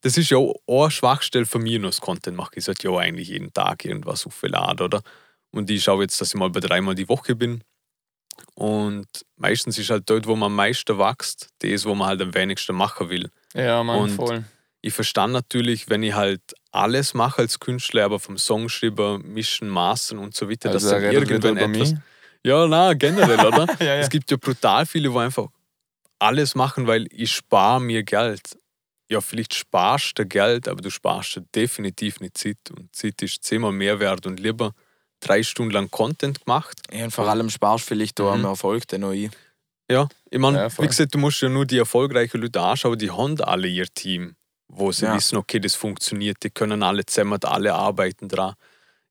das 0.00 0.16
ist 0.16 0.30
ja 0.30 0.38
auch 0.38 0.54
eine 0.66 0.90
Schwachstelle 0.90 1.44
von 1.44 1.62
mir, 1.62 1.78
noch 1.78 1.90
das 1.90 2.00
Content 2.00 2.36
mache. 2.36 2.52
Ich 2.56 2.64
sollte 2.64 2.88
ja 2.90 2.96
eigentlich 2.96 3.28
jeden 3.28 3.52
Tag 3.52 3.84
irgendwas 3.84 4.26
aufladen, 4.26 4.86
oder? 4.86 5.02
Und 5.50 5.68
ich 5.70 5.82
schaue 5.84 6.04
jetzt, 6.04 6.18
dass 6.20 6.28
ich 6.28 6.34
mal 6.34 6.48
bei 6.48 6.60
dreimal 6.60 6.94
die 6.94 7.08
Woche 7.10 7.36
bin. 7.36 7.62
Und 8.54 9.06
meistens 9.36 9.78
ist 9.78 9.90
halt 9.90 10.08
dort, 10.08 10.26
wo 10.26 10.34
man 10.34 10.46
am 10.46 10.56
meisten 10.56 10.98
wächst, 10.98 11.48
das, 11.58 11.84
wo 11.84 11.94
man 11.94 12.08
halt 12.08 12.22
am 12.22 12.32
wenigsten 12.34 12.74
machen 12.74 13.10
will. 13.10 13.30
Ja, 13.54 13.80
Und- 13.80 14.10
voll. 14.12 14.44
Ich 14.82 14.92
verstand 14.92 15.32
natürlich, 15.32 15.88
wenn 15.88 16.02
ich 16.02 16.14
halt 16.14 16.42
alles 16.72 17.14
mache 17.14 17.42
als 17.42 17.60
Künstler, 17.60 18.04
aber 18.04 18.18
vom 18.18 18.36
Songschreiber, 18.36 19.18
Mischen, 19.20 19.68
Mastern 19.68 20.18
und 20.18 20.34
so 20.34 20.50
weiter, 20.50 20.70
Also, 20.70 20.90
dass 20.90 20.92
er 20.92 21.00
dann 21.12 21.14
irgendwann 21.14 21.56
über 21.56 21.66
etwas. 21.66 21.90
mich. 21.92 22.00
Ja, 22.44 22.66
na, 22.66 22.92
generell, 22.94 23.44
oder? 23.44 23.66
Ja, 23.78 23.86
ja. 23.86 24.00
Es 24.00 24.10
gibt 24.10 24.30
ja 24.30 24.36
brutal 24.36 24.84
viele, 24.84 25.08
die 25.10 25.16
einfach 25.16 25.46
alles 26.18 26.54
machen, 26.56 26.86
weil 26.88 27.06
ich 27.10 27.32
spare 27.32 27.80
mir 27.80 28.02
Geld. 28.02 28.58
Ja, 29.08 29.20
vielleicht 29.20 29.54
sparst 29.54 30.18
du 30.18 30.26
Geld, 30.26 30.66
aber 30.66 30.80
du 30.80 30.90
sparst 30.90 31.36
dir 31.36 31.44
definitiv 31.54 32.20
nicht 32.20 32.38
Zeit. 32.38 32.58
Und 32.76 32.94
Zeit 32.94 33.22
ist 33.22 33.44
zehnmal 33.44 33.72
mehr 33.72 34.00
wert 34.00 34.26
und 34.26 34.40
lieber 34.40 34.72
drei 35.20 35.42
Stunden 35.44 35.72
lang 35.72 35.90
Content 35.90 36.44
gemacht. 36.44 36.80
Ja, 36.92 37.04
und 37.04 37.10
vor 37.12 37.28
allem 37.28 37.50
sparst 37.50 37.84
du 37.84 37.88
vielleicht 37.94 38.18
da 38.18 38.24
Mhm. 38.24 38.30
am 38.30 38.44
Erfolg 38.46 38.88
den 38.88 39.02
noch 39.02 39.10
ein. 39.12 39.30
Ja, 39.90 40.08
ich 40.30 40.38
meine, 40.38 40.58
Ja, 40.58 40.78
wie 40.78 40.86
gesagt, 40.88 41.14
du 41.14 41.18
musst 41.18 41.40
ja 41.42 41.48
nur 41.48 41.66
die 41.66 41.78
erfolgreichen 41.78 42.40
Leute 42.40 42.60
anschauen, 42.60 42.98
die 42.98 43.10
haben 43.10 43.38
alle 43.42 43.68
ihr 43.68 43.86
Team, 43.92 44.34
wo 44.74 44.90
sie 44.90 45.04
Ja. 45.04 45.14
wissen, 45.14 45.36
okay, 45.36 45.60
das 45.60 45.74
funktioniert, 45.74 46.38
die 46.42 46.50
können 46.50 46.82
alle 46.82 47.04
zusammen, 47.04 47.38
alle 47.44 47.74
arbeiten 47.74 48.28
dran. 48.28 48.54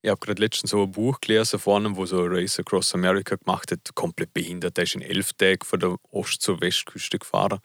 Ich 0.01 0.09
habe 0.09 0.19
gerade 0.19 0.41
letztens 0.41 0.71
so 0.71 0.81
ein 0.83 0.91
Buch 0.91 1.21
gelesen 1.21 1.59
von 1.59 1.85
einem, 1.85 1.95
wo 1.95 2.07
so 2.07 2.23
ein 2.23 2.31
Race 2.33 2.59
Across 2.59 2.95
America 2.95 3.35
gemacht 3.35 3.71
hat, 3.71 3.79
komplett 3.93 4.33
behindert. 4.33 4.75
Der 4.77 4.85
ist 4.85 4.95
in 4.95 5.01
elf 5.03 5.33
Tagen 5.33 5.63
von 5.63 5.79
der 5.79 5.95
Ost- 6.09 6.41
zur 6.41 6.59
Westküste 6.59 7.19
gefahren 7.19 7.59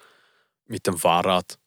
mit 0.66 0.86
dem 0.86 0.98
Fahrrad. 0.98 1.58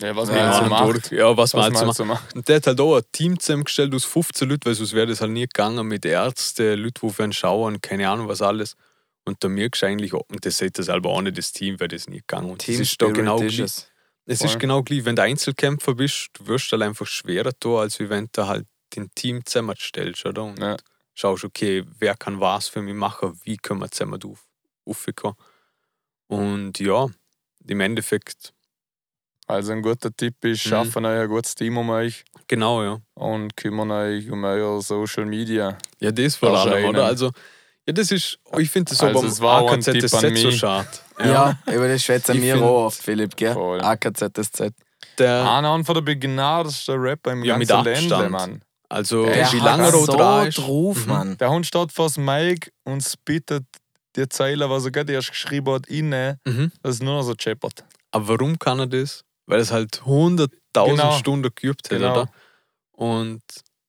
Ja, 0.00 0.14
was 0.16 0.28
Ja, 0.30 0.34
man 0.36 0.44
halt 0.54 0.64
so 0.64 0.70
macht. 0.70 1.10
Ja, 1.12 1.36
was, 1.36 1.52
Was 1.52 1.54
man 1.54 1.62
halt 1.64 1.72
man 1.74 1.80
so 1.80 1.80
halt 1.80 1.88
macht. 1.88 1.96
so 1.96 2.04
macht. 2.04 2.36
Und 2.36 2.48
der 2.48 2.56
hat 2.56 2.66
halt 2.68 2.80
auch 2.80 2.96
ein 2.96 3.02
Team 3.12 3.38
zusammengestellt 3.38 3.94
aus 3.94 4.04
15 4.06 4.48
Leuten, 4.48 4.64
weil 4.64 4.74
sonst 4.74 4.92
wäre 4.94 5.06
das 5.08 5.20
halt 5.20 5.32
nie 5.32 5.42
gegangen 5.46 5.86
mit 5.86 6.04
Ärzten, 6.06 6.78
Leuten, 6.78 7.06
die 7.06 7.12
für 7.12 7.24
einen 7.24 7.32
schauen, 7.32 7.80
keine 7.82 8.08
Ahnung 8.08 8.28
was 8.28 8.40
alles. 8.40 8.74
Und 9.26 9.42
da 9.44 9.48
merkst 9.48 9.82
du 9.82 9.86
eigentlich, 9.86 10.14
und 10.14 10.46
das 10.46 10.56
sagt 10.56 10.78
er 10.78 10.84
selber 10.84 11.10
auch 11.10 11.20
nicht, 11.20 11.36
das 11.36 11.52
Team 11.52 11.78
wäre 11.80 11.88
das 11.88 12.08
nie 12.08 12.18
gegangen. 12.20 12.48
Und 12.52 12.60
Team 12.60 12.78
das 12.78 12.88
ist 12.88 13.02
da 13.02 13.08
genau 13.10 13.42
ist. 13.42 13.90
Es. 14.32 14.38
Voll. 14.40 14.48
ist 14.48 14.58
genau 14.60 14.82
gleich, 14.82 15.04
wenn 15.04 15.16
du 15.16 15.22
Einzelkämpfer 15.22 15.94
bist, 15.94 16.28
du 16.34 16.46
wirst 16.46 16.70
halt 16.72 16.82
einfach 16.82 17.06
schwerer 17.06 17.52
da, 17.60 17.80
als 17.80 17.98
wenn 18.00 18.28
du 18.32 18.46
halt 18.46 18.66
den 18.96 19.10
Team 19.14 19.44
zusammenstellst, 19.44 20.26
oder? 20.26 20.44
Und 20.44 20.58
Ja. 20.60 20.76
schaust, 21.14 21.44
okay, 21.44 21.84
wer 21.98 22.14
kann 22.16 22.40
was 22.40 22.68
für 22.68 22.82
mich 22.82 22.94
machen, 22.94 23.38
wie 23.44 23.56
können 23.56 23.80
wir 23.80 23.90
zusammen 23.90 24.20
auf, 24.24 24.46
aufkommen. 24.84 25.36
Und 26.28 26.78
ja, 26.78 27.06
im 27.66 27.80
Endeffekt 27.80 28.52
Also 29.46 29.72
ein 29.72 29.80
guter 29.82 30.14
Tipp 30.14 30.44
ist, 30.44 30.64
Mhm. 30.66 30.68
schaffen 30.70 31.04
euch 31.06 31.20
ein 31.22 31.28
gutes 31.28 31.54
Team 31.54 31.78
um 31.78 31.88
euch 31.90 32.24
Genau, 32.48 32.82
ja. 32.82 33.00
und 33.14 33.56
kümmern 33.56 33.90
euch 33.90 34.30
um 34.30 34.44
euer 34.44 34.80
Social 34.82 35.24
Media. 35.24 35.78
Ja, 36.00 36.12
das 36.12 36.36
vor 36.36 36.50
allem, 36.50 36.68
Erscheinen. 36.72 36.88
oder? 36.90 37.04
Also, 37.06 37.30
ja, 37.88 37.92
das 37.94 38.10
ist, 38.12 38.38
ich 38.58 38.70
finde 38.70 38.90
das 38.90 38.98
so 38.98 39.06
Also, 39.06 39.20
beim 39.22 39.28
es 39.30 39.40
war 39.40 39.62
AKZSZ 39.72 40.40
so 40.42 40.50
schade. 40.52 40.88
Ja, 41.24 41.58
über 41.66 41.88
das 41.88 42.04
schwätzen 42.04 42.36
Ich 42.36 42.42
wir 42.42 42.62
auch 42.62 42.84
oft, 42.86 43.02
Philipp, 43.02 43.34
gell? 43.34 43.54
Voll. 43.54 43.80
AKZSZ. 43.80 44.72
Der, 45.18 45.50
Einer 45.50 45.82
von 45.84 45.94
der 45.94 46.02
beginnersten 46.02 46.94
Rapper 47.00 47.32
im 47.32 47.44
Ja, 47.44 47.56
mit 47.56 47.66
ganzen 47.68 47.92
Ländle, 47.92 48.16
Abstand. 48.16 48.30
Mann. 48.30 48.62
also, 48.88 49.24
Der 49.24 49.36
wie 49.52 49.60
hat 49.60 49.64
lange 49.64 49.90
so 49.90 50.02
ist. 50.44 50.58
drauf, 50.58 51.06
Mhm. 51.06 51.12
Mann. 51.12 51.38
Der 51.38 51.50
Hund 51.50 51.66
steht 51.66 51.90
vor 51.90 52.08
dem 52.10 52.24
Mic 52.24 52.70
und 52.84 53.02
spittet 53.02 53.64
die 54.16 54.28
Zeile, 54.28 54.68
was 54.70 54.84
er 54.84 54.90
gerade 54.92 55.12
erst 55.14 55.30
geschrieben 55.30 55.72
hat, 55.74 55.86
rein, 55.90 56.38
Mhm. 56.46 56.70
dass 56.82 56.96
es 56.96 57.02
nur 57.02 57.14
noch 57.14 57.22
so 57.22 57.34
scheppert. 57.40 57.84
Aber 58.12 58.28
warum 58.28 58.58
kann 58.58 58.78
er 58.80 58.86
das? 58.86 59.24
Weil 59.46 59.58
er 59.58 59.62
es 59.62 59.72
halt 59.72 60.02
100.000 60.04 60.96
Genau. 60.96 61.12
Stunden 61.18 61.50
geübt 61.54 61.90
hat, 61.90 61.98
Genau. 61.98 62.12
oder? 62.12 62.28
Und 62.92 63.42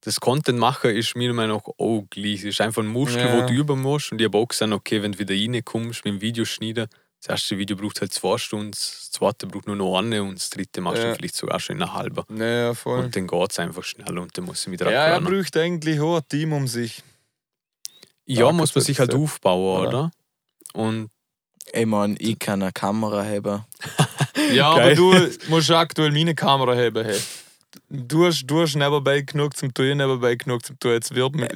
das 0.10 0.19
Content 0.19 0.60
machen 0.60 0.91
ist 0.95 1.15
meiner 1.15 1.34
Meinung 1.34 1.57
nach 1.57 1.73
auch 1.77 2.03
gleich. 2.10 2.40
Es 2.40 2.44
ist 2.45 2.61
einfach 2.61 2.81
ein 2.81 2.88
Muskel, 2.88 3.19
Ja. 3.22 3.38
wo 3.41 3.48
du 3.48 3.53
üben 3.53 3.81
musst. 3.81 4.11
Und 4.11 4.19
ich 4.19 4.26
habe 4.26 4.38
auch 4.38 4.48
gesagt, 4.48 4.72
okay, 4.72 5.02
wenn 5.02 5.11
du 5.14 5.19
wieder 5.19 5.34
reinkommst 5.36 6.03
mit 6.06 6.14
dem 6.15 6.22
Video 6.22 6.45
schneiden, 6.45 6.88
das 7.22 7.30
erste 7.30 7.57
Video 7.57 7.76
braucht 7.76 7.99
halt 8.02 8.14
zwei 8.14 8.38
Stunden, 8.38 8.72
das 8.72 9.11
zweite 9.11 9.45
braucht 9.45 9.68
nur 9.68 9.76
noch 9.76 9.98
eine 9.98 10.23
und 10.23 10.36
das 10.36 10.49
dritte 10.49 10.80
machst 10.81 11.03
du 11.03 11.07
Ja. 11.07 11.14
vielleicht 11.15 11.36
sogar 11.36 11.60
schon 11.60 11.76
in 11.77 11.84
einer 11.84 11.94
halben. 11.94 12.23
Ja, 12.38 12.73
voll. 12.73 12.99
Und 13.06 13.15
dann 13.15 13.27
geht 13.27 13.52
es 13.52 13.60
einfach 13.60 13.84
schnell 13.84 14.18
und 14.18 14.38
dann 14.38 14.45
muss 14.45 14.65
ich 14.65 14.72
wieder 14.72 14.90
Ja, 14.91 15.06
er 15.07 15.22
braucht 15.22 15.57
eigentlich 15.57 15.99
auch 15.99 16.18
ein 16.18 16.27
Team 16.30 16.53
um 16.53 16.68
sich. 16.68 17.03
Ja, 18.26 18.45
Ja, 18.45 18.52
muss 18.52 18.73
man 18.73 18.84
sich 18.84 18.99
halt 18.99 19.11
ja. 19.14 19.19
aufbauen, 19.19 19.88
Oder? 19.88 19.90
oder? 19.90 20.11
Und 20.73 21.10
Ich 21.73 21.86
mein, 21.86 22.15
ich 22.19 22.40
kann 22.40 22.61
eine 22.64 22.72
Kamera 22.72 23.23
haben. 23.23 23.65
Ja, 24.53 24.69
aber 24.72 24.95
du 24.95 25.14
musst 25.49 25.69
aktuell 25.69 26.11
meine 26.11 26.34
Kamera 26.34 26.73
haben. 26.76 27.03
Hey. 27.06 27.19
Du 27.87 28.25
hast, 28.25 28.45
du 28.47 28.61
hast 28.61 28.75
nebenbei 28.75 29.21
genug 29.21 29.55
zum 29.55 29.71
Tun, 29.73 29.85
ich 29.85 29.95
nebenbei 29.95 30.33
genug 30.35 30.65
zum 30.65 30.79
Tun. 30.79 30.91
Jetzt 30.91 31.13
wird 31.13 31.35
mir 31.35 31.47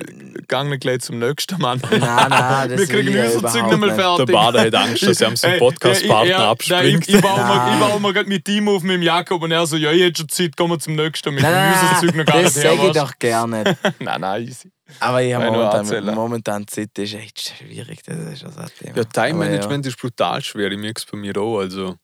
gang 0.47 0.69
nicht 0.69 0.81
gleich 0.81 0.99
zum 1.01 1.17
nächsten 1.17 1.59
Mann. 1.59 1.81
Nein, 1.89 1.99
nein, 2.01 2.29
das 2.69 2.79
Wir 2.81 2.87
kriegen 2.87 3.17
unser 3.17 3.47
Zeug 3.47 3.65
nicht 3.67 3.79
mehr 3.79 3.95
fertig. 3.95 4.25
der 4.27 4.33
Bader 4.33 4.61
hat 4.61 4.75
Angst, 4.75 5.03
dass 5.03 5.21
er 5.21 5.27
am 5.29 5.35
seinen 5.35 5.59
Podcast-Partner 5.59 6.29
ja, 6.29 6.37
ich- 6.37 6.43
abspringt. 6.49 7.07
Ich, 7.09 7.15
ich, 7.15 7.21
baue 7.21 7.37
mir, 7.37 7.43
Nein. 7.43 7.73
ich 7.73 7.87
baue 7.87 7.99
mir 7.99 8.13
gerade 8.13 8.29
mit 8.29 8.45
Team 8.45 8.67
auf 8.69 8.83
mit 8.83 8.95
dem 8.95 9.01
Jakob 9.01 9.41
und 9.41 9.51
er 9.51 9.65
so, 9.65 9.75
ja, 9.75 9.91
ich 9.91 10.01
hätte 10.03 10.19
schon 10.21 10.29
Zeit, 10.29 10.55
kommen 10.55 10.73
wir 10.73 10.79
zum 10.79 10.95
nächsten. 10.95 11.33
Mit 11.33 11.41
Nein, 11.43 11.73
dem 11.73 11.81
nein, 11.81 11.99
Zeug 11.99 12.15
noch 12.15 12.25
gar 12.25 12.41
das 12.43 12.55
nicht 12.55 12.63
her. 12.63 12.75
sage 12.77 12.87
ich 12.87 12.93
doch 12.93 13.11
gerne. 13.19 13.63
Nein, 13.99 14.21
nein, 14.21 14.43
easy. 14.47 14.71
Aber 14.99 15.23
ich 15.23 15.33
habe 15.33 15.45
momentan, 15.49 16.13
momentan 16.15 16.67
Zeit 16.67 16.97
ist 16.99 17.13
echt 17.15 17.53
schwierig. 17.57 18.03
Das 18.05 18.17
ist 18.17 18.41
schon 18.41 18.51
so 18.51 18.59
ein 18.59 18.69
Thema. 18.77 18.97
Ja, 18.97 19.03
Time-Management 19.05 19.85
Aber 19.85 19.87
ist 19.87 19.99
brutal 19.99 20.43
schwer. 20.43 20.71
Ich 20.71 20.77
merke 20.77 20.99
es 20.99 21.05
bei 21.05 21.17
mir 21.17 21.35
auch. 21.37 21.59
Also, 21.59 21.95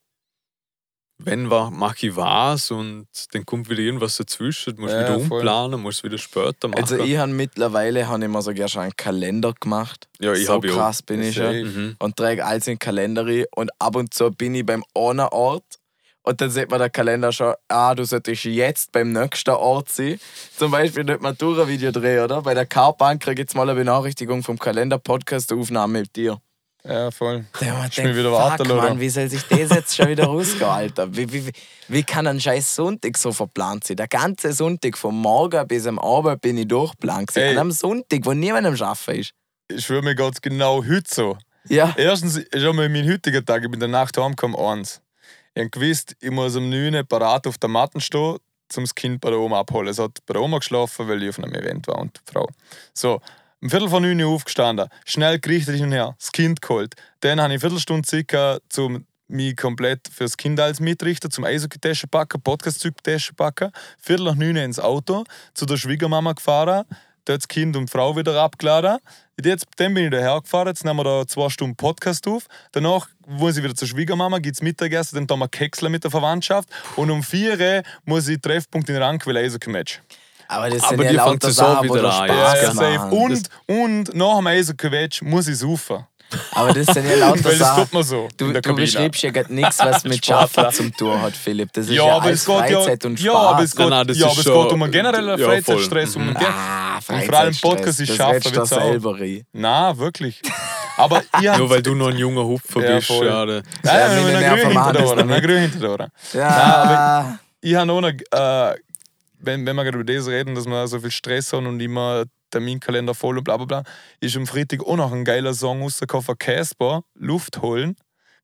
wenn 1.21 1.49
wa- 1.49 1.69
mache 1.69 2.07
ich 2.07 2.15
was 2.15 2.71
und 2.71 3.07
dann 3.33 3.45
kommt 3.45 3.69
wieder 3.69 3.81
irgendwas 3.81 4.15
dazwischen, 4.15 4.75
musst 4.79 4.93
Ja, 4.93 5.01
wieder 5.01 5.17
umplanen, 5.17 5.81
musst 5.81 6.03
wieder 6.03 6.17
später 6.17 6.69
machen. 6.69 6.81
Also 6.81 6.97
ich 7.03 7.17
habe 7.17 7.31
mittlerweile 7.31 8.07
habe 8.07 8.23
ich 8.23 8.29
mir 8.29 8.41
sogar 8.41 8.67
schon 8.69 8.83
einen 8.83 8.95
Kalender 8.95 9.53
gemacht. 9.59 10.07
ja, 10.19 10.31
ich 10.33 10.45
so 10.45 10.53
habe 10.53 10.67
ja 10.67 10.73
auch. 10.73 10.77
krass 10.77 11.01
bin 11.03 11.21
ich 11.21 11.35
schon. 11.35 11.61
Mhm. 11.61 11.95
Und 11.99 12.15
trage 12.15 12.45
alles 12.45 12.67
in 12.67 12.73
den 12.75 12.79
Kalender 12.79 13.25
rein. 13.25 13.45
Und 13.55 13.69
ab 13.79 13.95
und 13.97 14.13
zu 14.13 14.31
bin 14.31 14.55
ich 14.55 14.65
beim 14.65 14.83
einen 14.95 15.19
Ort. 15.27 15.65
Und 16.21 16.41
dann 16.41 16.49
sieht 16.51 16.69
man 16.69 16.79
der 16.79 16.89
Kalender 16.89 17.31
schon, 17.31 17.53
ah, 17.69 17.95
du 17.95 18.03
solltest 18.05 18.43
jetzt 18.43 18.91
beim 18.91 19.11
nächsten 19.11 19.49
Ort 19.51 19.89
sein. 19.89 20.19
Zum 20.57 20.69
Beispiel 20.71 21.03
nicht 21.03 21.21
Matura-Video 21.21 21.91
drehen, 21.91 22.23
oder? 22.23 22.41
Bei 22.43 22.53
der 22.53 22.65
Carbank 22.65 23.21
kriege 23.23 23.41
ich 23.41 23.45
jetzt 23.47 23.55
mal 23.55 23.63
eine 23.69 23.73
Benachrichtigung 23.77 24.43
vom 24.43 24.59
Kalender 24.59 24.99
Podcast, 24.99 25.51
Aufnahme 25.53 25.99
mit 25.99 26.15
dir. 26.15 26.39
Ja, 26.83 27.11
voll. 27.11 27.45
Man 27.59 27.89
Ist 27.89 27.97
mir 27.97 28.15
wieder 28.15 28.29
fuck, 28.29 28.39
warten, 28.39 28.71
oder? 28.71 28.81
Mann, 28.81 28.99
wie 28.99 29.09
soll 29.09 29.29
sich 29.29 29.43
das 29.43 29.69
jetzt 29.69 29.95
schon 29.95 30.07
wieder 30.07 30.25
rausgehen, 30.25 30.63
Alter? 30.63 31.15
Wie, 31.15 31.31
wie, 31.31 31.51
wie, 31.89 32.03
kann 32.03 32.25
ein 32.25 32.39
scheiß 32.39 32.75
Sonntag 32.75 33.17
so 33.17 33.33
verplant 33.33 33.83
sein? 33.83 33.97
Der 33.97 34.07
ganze 34.07 34.53
Sonntag, 34.53 34.97
vom 34.97 35.19
Morgen 35.21 35.67
bis 35.67 35.85
am 35.87 35.99
Abend 35.99 36.41
bin 36.41 36.57
ich 36.57 36.67
durchplant. 36.67 37.35
Ey. 37.35 37.51
An 37.51 37.57
einem 37.57 37.71
Sonntag, 37.71 38.21
wo 38.23 38.33
niemand 38.33 38.65
am 38.65 38.73
Arbeiten 38.75 39.19
ist. 39.19 39.33
Ich 39.67 39.85
schwöre 39.85 40.01
mir 40.01 40.15
ganz 40.15 40.41
genau 40.41 40.83
heute 40.83 41.03
so. 41.05 41.37
Ja. 41.67 41.93
Erstens 41.97 42.37
ist 42.37 42.65
einmal 42.65 42.89
mein 42.89 43.07
heutiger 43.07 43.43
Tag, 43.43 43.63
ich 43.63 43.69
bin 43.69 43.73
in 43.73 43.79
der 43.81 43.89
Nacht 43.89 44.17
heimgekommen, 44.17 44.57
eins. 44.57 45.01
Ich 45.53 45.61
habe 45.61 45.69
gewusst, 45.69 46.15
ich 46.21 46.31
muss 46.31 46.55
um 46.55 46.69
9 46.69 46.95
Uhr 46.95 47.03
parat 47.03 47.45
auf 47.45 47.57
der 47.57 47.69
Matte 47.69 47.99
stehen, 47.99 48.37
um 48.75 48.83
das 48.83 48.95
Kind 48.95 49.19
bei 49.19 49.29
der 49.29 49.39
Oma 49.39 49.59
abholen. 49.59 49.89
Es 49.89 49.99
hat 49.99 50.19
bei 50.25 50.33
der 50.33 50.41
Oma 50.41 50.59
geschlafen, 50.59 51.07
weil 51.07 51.21
ich 51.23 51.29
auf 51.29 51.39
einem 51.39 51.53
Event 51.53 51.87
war 51.87 51.99
und 51.99 52.15
die 52.15 52.31
Frau. 52.31 52.47
So, 52.93 53.19
um 53.61 53.69
Viertel 53.69 53.89
von 53.89 54.03
9 54.03 54.21
Uhr 54.21 54.33
aufgestanden, 54.33 54.87
schnell 55.05 55.39
gerichtet 55.39 55.75
hin 55.75 55.85
und 55.85 55.91
her, 55.91 56.15
das 56.17 56.31
Kind 56.31 56.61
geholt. 56.61 56.95
Dann 57.21 57.41
habe 57.41 57.49
ich 57.49 57.53
eine 57.55 57.59
Viertelstunde 57.59 58.07
circa 58.07 58.59
zum 58.69 59.05
mich 59.29 59.55
komplett 59.55 60.07
fürs 60.11 60.37
Kind 60.37 60.59
als 60.59 60.79
mitrichten, 60.79 61.31
zum 61.31 61.43
Eishockey-Tasche 61.43 62.07
packen, 62.07 62.41
Podcast-Tasche 62.41 63.33
packen. 63.33 63.71
Viertel 64.01 64.25
nach 64.25 64.35
9 64.35 64.55
Uhr 64.55 64.63
ins 64.63 64.79
Auto, 64.79 65.23
zu 65.53 65.65
der 65.65 65.77
Schwiegermama 65.77 66.33
gefahren, 66.33 66.85
dort 67.25 67.41
das 67.41 67.47
Kind 67.47 67.75
und 67.75 67.85
die 67.85 67.91
Frau 67.91 68.17
wieder 68.17 68.41
abgeladen. 68.41 68.97
Jetzt, 69.41 69.67
dann 69.77 69.93
bin 69.93 70.05
ich 70.05 70.11
daher 70.11 70.41
gefahren, 70.41 70.67
jetzt 70.67 70.83
nehmen 70.83 70.99
wir 70.99 71.03
da 71.03 71.27
zwei 71.27 71.49
Stunden 71.49 71.75
Podcast 71.75 72.27
auf. 72.27 72.47
Danach 72.71 73.07
muss 73.27 73.55
ich 73.55 73.63
wieder 73.63 73.75
zur 73.75 73.87
Schwiegermama, 73.87 74.39
gibt 74.39 74.55
es 74.55 74.61
Mittagessen, 74.61 75.15
dann 75.15 75.27
tun 75.27 75.39
wir 75.39 75.47
Keksler 75.47 75.89
mit 75.89 76.03
der 76.03 76.11
Verwandtschaft. 76.11 76.69
Und 76.95 77.11
um 77.11 77.23
4 77.23 77.59
Uhr 77.59 77.83
muss 78.05 78.27
ich 78.27 78.41
Treffpunkt 78.41 78.89
in 78.89 78.97
Rankwil 78.97 79.37
Eishockey-Match. 79.37 80.01
Aber 80.51 80.69
das 80.69 80.81
Aber 80.83 80.89
sind 80.95 81.03
ja 81.03 81.09
die 81.11 81.15
lauter 81.15 81.51
Sachen, 81.51 81.83
wieder 81.93 82.03
Ja, 82.03 82.11
Spaß 82.27 82.61
ja, 82.63 82.71
safe. 82.73 83.15
Und, 83.15 83.49
und 83.67 84.15
nach 84.15 84.37
dem 84.37 84.47
Eishockey-Match 84.47 85.21
muss 85.21 85.47
ich 85.47 85.57
saufen. 85.59 86.05
Aber 86.53 86.73
das 86.73 86.85
sind 86.87 87.07
ja 87.07 87.15
lauter 87.27 87.43
Weil 87.45 87.57
das 87.57 87.75
tut 87.75 87.93
man 87.93 88.03
so 88.03 88.27
Du, 88.37 88.51
du 88.53 88.75
beschreibst 88.75 89.21
ja 89.23 89.31
gerade 89.31 89.53
nichts, 89.53 89.79
was 89.79 90.03
mit. 90.03 90.23
Schaffen 90.25 90.71
zu 90.71 90.89
tun 90.91 91.19
hat, 91.21 91.35
Philipp. 91.35 91.71
Das 91.73 91.85
ist 91.85 91.91
Ja, 91.93 92.05
ja, 92.07 92.15
aber 92.15 92.25
alles 92.25 92.39
es 92.41 92.45
geht 92.45 92.55
Freizeit 92.55 93.03
ja, 93.03 93.09
und 93.09 93.19
Spaß. 93.19 93.25
ja, 93.25 93.33
aber 93.33 93.63
es 93.63 93.71
geht, 93.75 93.79
Nein, 93.79 93.89
nein, 93.89 94.07
das 94.07 94.17
ja, 94.17 94.25
ist 94.27 94.31
aber 94.31 94.39
es 94.39 94.63
geht 94.63 94.73
um 94.73 94.83
einen 94.83 94.91
generellen 94.91 95.39
ja. 95.39 95.45
Freizeitstress. 95.47 96.15
Um 96.15 96.21
einen 96.29 96.37
Ah, 96.37 96.95
Und 96.97 97.25
vor 97.25 97.33
allem. 97.39 97.55
Podcast 97.61 97.99
ist 97.99 98.09
das 98.09 98.17
schaffen, 98.17 98.31
redest 98.33 98.45
du 98.47 98.55
wird's 98.59 98.73
auch. 98.73 98.81
selber 98.81 99.19
rein. 99.19 99.43
Nein, 99.53 99.97
wirklich. 99.97 100.41
Aber 100.97 101.21
Nur 101.57 101.69
weil 101.69 101.81
du 101.81 101.95
noch 101.95 102.07
ein 102.09 102.17
junger 102.17 102.43
Hupfer 102.43 102.81
Ja, 102.87 102.95
bist. 102.95 103.07
voll. 103.07 103.25
Ja, 103.27 103.45
der- 103.45 103.63
Nein, 103.83 103.99
Ja, 103.99 104.07
nein, 104.07 104.21
meine 104.23 104.31
nein, 104.33 104.41
Nerven 104.41 104.63
grün 104.65 104.73
machen 104.73 104.95
hinter 104.97 105.01
das 105.01 105.15
der 105.15 105.15
noch 105.15 105.17
Ohren, 105.17 105.27
nicht. 105.27 105.43
grün 105.43 105.59
hinter 105.61 105.89
wenn, 109.39 109.65
wenn 109.65 109.75
wir 109.75 109.83
gerade 109.83 109.97
über 109.99 110.13
das 110.13 110.27
reden, 110.27 110.55
dass 110.55 110.65
wir 110.65 110.87
so 110.87 110.99
viel 110.99 111.11
Stress 111.11 111.53
haben 111.53 111.67
und 111.67 111.79
immer 111.79 112.25
Terminkalender 112.51 113.13
voll 113.13 113.37
und 113.37 113.43
bla 113.43 113.57
bla 113.57 113.65
bla, 113.65 113.83
ist 114.19 114.35
am 114.35 114.47
Freitag 114.47 114.81
auch 114.85 114.95
noch 114.97 115.11
ein 115.11 115.23
geiler 115.25 115.53
Song 115.53 115.81
rausgekommen 115.81 116.23
von 116.25 116.37
Casper, 116.37 117.03
Luft 117.15 117.61
holen. 117.61 117.95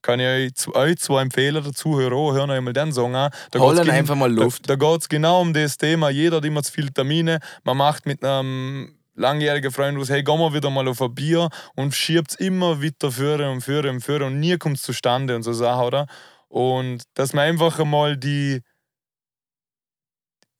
Kann 0.01 0.19
ich 0.19 0.27
euch, 0.27 0.53
zu- 0.53 0.75
euch 0.75 0.97
zwei 0.99 1.23
empfehlen, 1.23 1.63
der 1.63 1.73
Zuhörer 1.73 2.33
hören 2.33 2.51
euch 2.51 2.61
mal 2.61 2.73
den 2.73 2.91
Song 2.93 3.15
an. 3.15 3.31
Da 3.49 3.59
Holen 3.59 3.89
einfach 3.89 4.15
mal 4.15 4.31
Luft. 4.31 4.69
Da, 4.69 4.75
da 4.75 4.87
geht 4.91 5.01
es 5.01 5.09
genau 5.09 5.41
um 5.41 5.51
das 5.53 5.77
Thema. 5.77 6.09
Jeder 6.11 6.37
hat 6.37 6.45
immer 6.45 6.61
zu 6.61 6.71
viele 6.71 6.93
Termine. 6.93 7.39
Man 7.63 7.77
macht 7.77 8.05
mit 8.05 8.23
einem 8.23 8.99
langjährigen 9.15 9.71
Freund 9.71 9.97
aus, 9.97 10.09
hey, 10.09 10.21
gehen 10.23 10.37
wir 10.39 10.53
wieder 10.53 10.69
mal 10.69 10.87
auf 10.87 11.01
ein 11.01 11.15
Bier 11.15 11.49
und 11.75 11.95
schiebt 11.95 12.31
es 12.31 12.35
immer 12.35 12.83
weiter 12.83 13.11
führen 13.11 13.49
und 13.49 13.61
führen 13.61 13.95
und 13.95 14.01
führen 14.01 14.23
und 14.23 14.39
nie 14.39 14.57
kommt 14.57 14.77
es 14.77 14.83
zustande 14.83 15.35
und 15.35 15.41
so 15.41 15.53
Sachen, 15.53 15.85
oder? 15.85 16.05
Und 16.49 17.03
dass 17.15 17.33
man 17.33 17.45
einfach 17.45 17.79
einmal 17.79 18.17
die, 18.17 18.61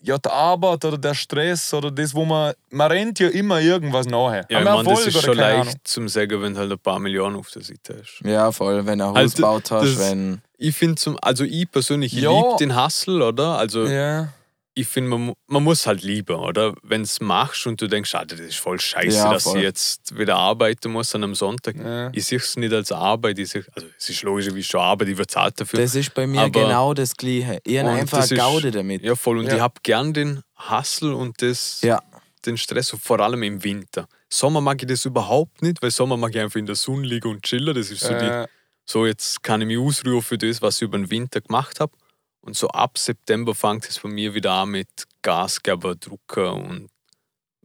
ja, 0.06 0.18
die 0.18 0.30
Arbeit 0.30 0.86
oder 0.86 0.98
der 0.98 1.14
Stress 1.14 1.74
oder 1.74 1.90
das, 1.92 2.14
wo 2.14 2.24
man, 2.26 2.54
man 2.70 2.92
rennt 2.92 3.20
ja 3.20 3.28
immer 3.30 3.60
irgendwas 3.60 4.06
nachher. 4.06 4.46
Ja, 4.50 4.60
Am 4.60 4.68
ich 4.68 4.74
meine, 4.86 4.90
das 4.90 5.08
ist 5.08 5.22
schon 5.22 5.38
leicht 5.38 5.62
Ahnung. 5.62 5.74
zum 5.84 6.08
sagen, 6.10 6.42
wenn 6.42 6.54
du 6.54 6.60
halt 6.60 6.72
ein 6.72 6.80
paar 6.80 7.00
Millionen 7.00 7.36
auf 7.36 7.50
der 7.52 7.64
Seite 7.64 7.98
hast. 8.02 8.22
ja, 8.24 8.52
voll, 8.52 8.86
wenn 8.86 9.00
du 9.00 9.06
ein 9.06 9.10
Haus 9.12 9.18
Also, 9.18 9.36
gebaut 9.38 9.72
hast, 9.72 10.00
wenn. 10.00 10.42
Ich 10.58 10.76
finde 10.76 10.96
zum, 10.96 11.18
also 11.22 11.44
ich 11.44 11.70
persönlich, 11.70 12.14
ich 12.16 12.22
Ja. 12.24 12.32
liebe 12.32 12.56
den 12.60 12.82
Hustle, 12.82 13.26
oder? 13.26 13.58
Also 13.58 13.86
Ja, 13.88 14.30
ich 14.78 14.88
finde, 14.88 15.10
man, 15.18 15.34
man 15.48 15.64
muss 15.64 15.88
halt 15.88 16.04
lieben, 16.04 16.36
oder? 16.36 16.76
Wenn 16.84 17.02
es 17.02 17.22
machst 17.22 17.66
und 17.66 17.82
du 17.82 17.88
denkst, 17.88 18.14
ah, 18.14 18.26
das 18.26 18.40
ist 18.42 18.58
voll 18.58 18.78
scheiße, 18.80 19.16
Ja, 19.18 19.32
dass 19.32 19.44
voll. 19.44 19.58
ich 19.58 19.64
jetzt 19.64 20.18
wieder 20.18 20.36
arbeiten 20.36 20.92
muss 20.92 21.16
an 21.16 21.24
einem 21.24 21.34
Sonntag. 21.34 21.78
ja. 21.78 22.10
Ich 22.14 22.26
sehe 22.26 22.38
es 22.40 22.58
nicht 22.58 22.74
als 22.74 22.92
Arbeit. 22.92 23.40
Ich 23.40 23.50
seh, 23.50 23.64
also 23.74 23.88
es 23.98 24.10
ist 24.10 24.22
logisch, 24.24 24.54
wie 24.54 24.62
schon 24.64 24.82
Arbeit, 24.82 25.08
ich 25.08 25.18
werde 25.18 25.28
zahlt 25.28 25.60
dafür. 25.62 25.80
Das 25.80 25.96
ist 25.96 26.14
bei 26.14 26.28
mir 26.28 26.42
Aber- 26.42 26.50
genau 26.62 26.94
das 26.94 27.16
Gleiche. 27.16 27.60
Ich 27.64 27.78
habe 27.80 27.90
einfach 27.90 28.18
das 28.20 28.32
eine 28.32 28.40
Gaude 28.42 28.72
damit. 28.72 29.02
ja, 29.02 29.16
voll. 29.16 29.38
Und 29.40 29.48
Ja. 29.48 29.56
ich 29.56 29.62
habe 29.62 29.76
gern 29.82 30.14
den 30.14 30.42
Hustle 30.70 31.16
und 31.16 31.42
das, 31.42 31.80
Ja. 31.82 32.02
den 32.46 32.58
Stress, 32.58 32.92
und 32.92 33.02
vor 33.02 33.20
allem 33.22 33.44
im 33.44 33.64
Winter. 33.64 34.08
Sommer 34.30 34.60
mag 34.60 34.82
ich 34.82 34.90
das 34.90 35.06
überhaupt 35.06 35.62
nicht, 35.62 35.82
weil 35.82 35.92
Sommer 35.92 36.18
mag 36.18 36.36
ich 36.36 36.42
einfach 36.42 36.60
in 36.60 36.66
der 36.66 36.76
Sonne 36.76 37.08
liegen 37.08 37.30
und 37.30 37.44
chillen. 37.44 37.74
Das 37.74 37.90
ist 37.90 38.02
so 38.02 38.14
die 38.14 38.46
so 38.88 39.06
jetzt 39.08 39.42
kann 39.42 39.62
ich 39.62 39.68
mich 39.68 39.78
ausruhen 39.80 40.22
für 40.22 40.38
das, 40.38 40.62
was 40.62 40.76
ich 40.76 40.82
über 40.84 40.98
den 40.98 41.10
Winter 41.10 41.42
gemacht 41.42 41.80
habe. 41.80 41.92
Und 42.46 42.56
so 42.56 42.68
ab 42.70 42.98
September 42.98 43.54
fängt 43.56 43.88
es 43.90 44.00
bei 44.00 44.08
mir 44.10 44.34
wieder 44.34 44.52
an 44.54 44.70
mit 44.70 44.88
Gasgeber, 45.24 45.96
Drucker 45.96 46.54
und 46.54 46.88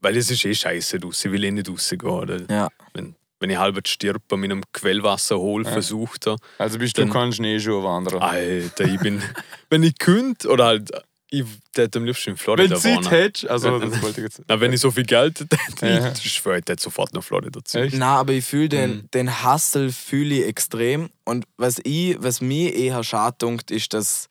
weil 0.02 0.16
es 0.16 0.30
ist 0.30 0.44
eh 0.46 0.54
scheiße 0.54 0.98
draussen, 0.98 1.28
ich 1.28 1.32
will 1.32 1.44
eh 1.44 1.50
nicht 1.50 1.68
rausgehen. 1.68 2.00
Oder? 2.10 2.40
Ja. 2.50 2.68
Wenn, 2.94 3.14
wenn 3.38 3.50
ich 3.50 3.58
halb 3.58 3.86
stirb 3.86 4.22
mit 4.32 4.50
einem 4.50 4.62
Quellwasser 4.72 5.36
hol, 5.38 5.64
Ja. 5.64 5.70
versucht 5.72 6.26
er. 6.26 6.36
also 6.58 6.78
bist 6.78 6.96
du 6.96 7.02
Dann- 7.02 7.12
kein 7.12 7.32
Schneeschuh 7.34 7.82
wandern. 7.82 8.22
Alter, 8.22 8.84
ich 8.86 8.98
bin, 9.00 9.22
wenn 9.70 9.82
ich 9.82 9.98
könnte, 9.98 10.48
oder 10.48 10.64
halt, 10.64 10.90
ich 11.30 11.44
hätte 11.76 11.98
am 11.98 12.06
liebsten 12.06 12.30
in 12.30 12.36
Florida 12.38 12.62
Wenn 12.64 12.70
du 12.70 12.80
Zeit 12.80 12.96
wohnen. 12.96 13.08
hättest, 13.10 13.48
also 13.50 13.68
Ja. 13.78 13.78
das 13.86 14.02
wollte 14.02 14.20
ich 14.22 14.24
jetzt. 14.24 14.42
Na, 14.48 14.58
wenn 14.58 14.72
ich 14.72 14.80
so 14.80 14.90
viel 14.90 15.04
Geld 15.04 15.40
hätte, 15.40 15.86
Ja. 15.86 16.12
ich 16.12 16.32
schwöre, 16.32 16.58
ich 16.60 16.64
hätte 16.66 16.82
sofort 16.82 17.12
nach 17.12 17.22
Florida 17.22 17.60
ziehen. 17.62 17.82
Echt? 17.84 17.96
Na, 17.96 18.16
aber 18.16 18.32
ich 18.32 18.44
fühle 18.46 18.70
den, 18.70 18.90
Mhm. 18.90 19.10
den 19.12 19.44
Hustle 19.44 19.92
fühle 19.92 20.36
ich 20.36 20.46
extrem. 20.46 21.10
Und 21.24 21.44
was 21.58 21.78
ich, 21.84 22.16
was 22.20 22.40
mir 22.40 22.74
eher 22.74 23.04
schade 23.04 23.58
ist, 23.68 23.92
dass, 23.94 24.28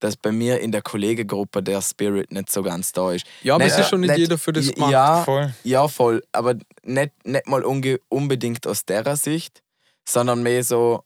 dass 0.00 0.16
bei 0.16 0.30
mir 0.32 0.60
in 0.60 0.72
der 0.72 0.82
Kollegengruppe 0.82 1.62
der 1.62 1.80
Spirit 1.82 2.30
nicht 2.32 2.50
so 2.50 2.62
ganz 2.62 2.92
da 2.92 3.12
ist. 3.12 3.26
Ja, 3.42 3.54
aber 3.54 3.64
Nicht- 3.64 3.74
es 3.74 3.80
ist 3.80 3.88
schon 3.88 4.00
nicht, 4.00 4.10
nicht- 4.10 4.18
jeder 4.18 4.38
für 4.38 4.52
das 4.52 4.72
gemacht. 4.72 4.92
Ja, 4.92 5.24
Voll. 5.24 5.54
ja, 5.64 5.88
voll. 5.88 6.22
Aber 6.32 6.54
nicht, 6.82 7.12
nicht 7.24 7.46
mal 7.46 7.64
unbedingt 7.64 8.66
aus 8.66 8.84
der 8.84 9.16
Sicht, 9.16 9.62
sondern 10.08 10.42
mehr 10.42 10.62
so, 10.62 11.02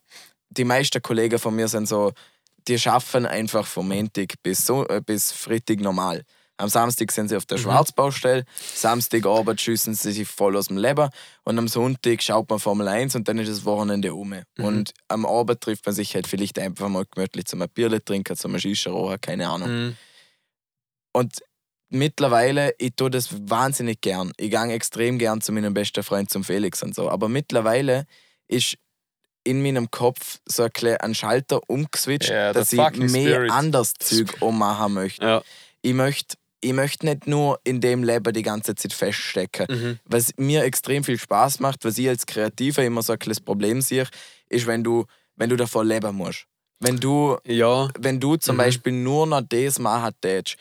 die 0.50 0.64
meisten 0.64 1.00
Kollegen 1.00 1.38
von 1.38 1.54
mir 1.54 1.68
sind 1.68 1.86
so, 1.88 2.12
die 2.68 2.78
schaffen 2.78 3.24
einfach 3.26 3.66
vom 3.66 3.88
Montag 3.88 4.34
bis, 4.42 4.66
so, 4.66 4.86
äh, 4.88 5.00
bis 5.04 5.32
Freitag 5.32 5.80
normal. 5.80 6.22
Am 6.60 6.68
Samstag 6.68 7.10
sind 7.12 7.28
sie 7.28 7.36
auf 7.36 7.46
der 7.46 7.58
Mhm. 7.58 7.62
Schwarzbaustelle, 7.62 8.44
Samstagabend 8.74 9.60
schiessen 9.60 9.94
sie 9.94 10.12
sich 10.12 10.28
voll 10.28 10.56
aus 10.56 10.66
dem 10.68 10.76
Leben 10.76 11.08
und 11.44 11.58
am 11.58 11.68
Sonntag 11.68 12.22
schaut 12.22 12.48
man 12.50 12.58
Formel 12.58 12.86
1 12.88 13.14
und 13.16 13.26
dann 13.28 13.38
ist 13.38 13.48
das 13.50 13.64
Wochenende 13.64 14.14
um. 14.14 14.28
Mhm. 14.30 14.44
Und 14.64 14.92
am 15.08 15.24
Abend 15.26 15.60
trifft 15.60 15.86
man 15.86 15.94
sich 15.94 16.14
halt 16.14 16.26
vielleicht 16.26 16.58
einfach 16.58 16.88
mal 16.88 17.04
gemütlich 17.10 17.46
zum 17.46 17.64
Bierle 17.74 18.04
trinken, 18.04 18.36
zum 18.36 18.58
Shisha 18.58 18.90
rauchen, 18.90 19.20
keine 19.20 19.48
Ahnung. 19.48 19.68
Mhm. 19.70 19.96
Und 21.12 21.38
mittlerweile, 21.88 22.72
ich 22.78 22.94
tue 22.94 23.10
das 23.10 23.28
wahnsinnig 23.48 24.00
gern. 24.00 24.32
Ich 24.36 24.50
gehe 24.50 24.72
extrem 24.72 25.18
gern 25.18 25.40
zu 25.40 25.52
meinem 25.52 25.74
besten 25.74 26.02
Freund, 26.02 26.30
zum 26.30 26.44
Felix 26.44 26.82
und 26.82 26.94
so. 26.94 27.10
Aber 27.10 27.28
mittlerweile 27.28 28.04
ist 28.48 28.76
in 29.44 29.62
meinem 29.62 29.90
Kopf 29.90 30.38
so 30.46 30.68
ein, 30.82 31.14
Schalter 31.14 31.60
umgeswitcht, 31.68 32.28
Ja, 32.30 32.52
dass 32.52 32.72
ich 32.72 32.78
mehr 32.78 33.08
Spirit. 33.08 33.50
anders 33.50 33.94
Zeug 33.98 34.36
ummachen 34.40 34.92
möchte. 34.94 35.24
Ja. 35.24 35.42
Ich 35.82 35.94
möchte 35.94 36.36
ich 36.60 36.72
möchte 36.72 37.06
nicht 37.06 37.26
nur 37.26 37.58
in 37.64 37.80
dem 37.80 38.02
Leben 38.04 38.32
die 38.32 38.42
ganze 38.42 38.74
Zeit 38.74 38.92
feststecken. 38.92 39.66
Mhm. 39.68 39.98
Was 40.04 40.32
mir 40.36 40.62
extrem 40.64 41.04
viel 41.04 41.18
Spaß 41.18 41.60
macht, 41.60 41.84
was 41.84 41.96
ich 41.98 42.08
als 42.08 42.26
Kreativer 42.26 42.84
immer 42.84 43.02
so 43.02 43.12
ein 43.14 43.18
kleines 43.18 43.40
Problem 43.40 43.80
sehe, 43.80 44.06
ist, 44.48 44.66
wenn 44.66 44.84
du, 44.84 45.06
wenn 45.36 45.48
du 45.50 45.56
davon 45.56 45.86
leben 45.86 46.14
musst. 46.16 46.44
Wenn 46.80 46.96
du 46.98 47.36
ja, 47.46 47.88
wenn 47.98 48.20
du 48.20 48.36
zum 48.36 48.56
Mhm. 48.56 48.58
Beispiel 48.58 48.92
nur 48.92 49.26
noch 49.26 49.42
das 49.42 49.78
machen 49.78 50.12
tätst, 50.20 50.56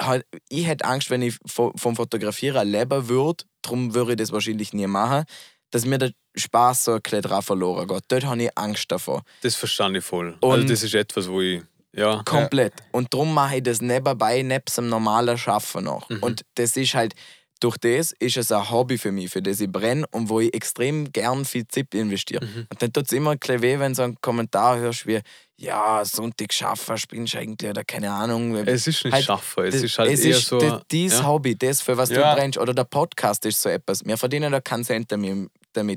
halt, 0.00 0.24
ich 0.48 0.66
hätte 0.66 0.84
Angst, 0.84 1.10
wenn 1.10 1.22
ich 1.22 1.34
vo- 1.46 1.76
vom 1.78 1.96
Fotografieren 1.96 2.68
leben 2.68 3.08
würde, 3.08 3.44
darum 3.62 3.94
würde 3.94 4.12
ich 4.12 4.16
das 4.18 4.32
wahrscheinlich 4.32 4.72
nie 4.72 4.86
machen, 4.86 5.24
dass 5.70 5.84
mir 5.84 5.98
der 5.98 6.12
Spaß 6.36 6.84
so 6.84 6.92
ein 6.94 7.02
bisschen 7.02 7.42
verloren 7.42 7.86
geht. 7.88 8.04
Dort 8.08 8.24
habe 8.24 8.42
ich 8.44 8.50
Angst 8.56 8.90
davor. 8.90 9.22
das 9.42 9.54
verstand 9.56 9.96
ich 9.96 10.04
voll. 10.04 10.36
Und- 10.40 10.52
also 10.52 10.68
das 10.68 10.82
ist 10.82 10.94
etwas, 10.94 11.28
wo 11.28 11.40
ich. 11.40 11.62
Ja. 11.98 12.22
Komplett. 12.24 12.72
Und 12.92 13.12
darum 13.12 13.34
mache 13.34 13.56
ich 13.56 13.62
das 13.62 13.80
nebenbei, 13.80 14.42
nebst 14.42 14.78
dem 14.78 14.88
normalen 14.88 15.36
Schaffen 15.36 15.84
noch. 15.84 16.08
Mhm. 16.08 16.22
Und 16.22 16.42
das 16.54 16.76
ist 16.76 16.94
halt, 16.94 17.14
durch 17.60 17.76
das 17.78 18.12
ist 18.20 18.36
es 18.36 18.52
ein 18.52 18.70
Hobby 18.70 18.98
für 18.98 19.10
mich, 19.10 19.30
für 19.30 19.42
das 19.42 19.58
ich 19.60 19.70
brenne 19.70 20.04
und 20.12 20.28
wo 20.28 20.38
ich 20.38 20.54
extrem 20.54 21.10
gern 21.12 21.44
viel 21.44 21.66
Zeit 21.66 21.92
investiere. 21.92 22.44
Mhm. 22.44 22.66
Und 22.70 22.82
dann 22.82 22.92
tut 22.92 23.06
es 23.06 23.12
immer 23.12 23.32
ein 23.32 23.62
weh, 23.62 23.78
wenn 23.80 23.92
du 23.92 23.96
so 23.96 24.02
einen 24.02 24.20
Kommentar 24.20 24.78
hörst 24.78 25.06
wie, 25.08 25.20
ja, 25.56 26.04
Sonntag 26.04 26.52
schaffen, 26.52 26.96
spinnst 26.98 27.34
du 27.34 27.38
eigentlich 27.38 27.68
oder 27.68 27.82
keine 27.82 28.12
Ahnung. 28.12 28.54
Es 28.54 28.86
ist 28.86 29.04
nicht 29.04 29.12
Halt, 29.12 29.24
schaffen, 29.24 29.64
es 29.64 29.82
ist 29.82 29.98
halt 29.98 30.12
es 30.12 30.20
eher 30.24 30.36
ist 30.36 30.46
so. 30.46 30.80
dieses 30.90 31.18
ja. 31.18 31.26
Hobby, 31.26 31.56
das, 31.58 31.82
für 31.82 31.96
was 31.96 32.10
Ja. 32.10 32.30
du 32.32 32.40
brennst. 32.40 32.58
Oder 32.58 32.74
der 32.74 32.84
Podcast 32.84 33.44
ist 33.44 33.60
so 33.60 33.68
etwas. 33.68 34.04
Wir 34.04 34.16
verdienen 34.16 34.52
da 34.52 34.60
keinen 34.60 34.84
Cent 34.84 35.10
damit. 35.10 35.50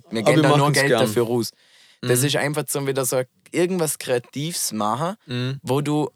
Wir 0.10 0.24
geben 0.24 0.42
da 0.42 0.58
nur 0.58 0.72
Geld 0.72 0.88
gern. 0.88 1.02
dafür 1.02 1.28
raus. 1.28 1.52
Das 2.02 2.20
Mhm. 2.22 2.26
ist 2.28 2.36
einfach 2.36 2.64
so 2.68 2.86
wieder 2.88 3.06
so 3.06 3.22
irgendwas 3.52 3.98
Kreatives 4.00 4.72
machen, 4.74 5.16
Mhm. 5.28 5.60
wo 5.62 5.82
du 5.82 6.10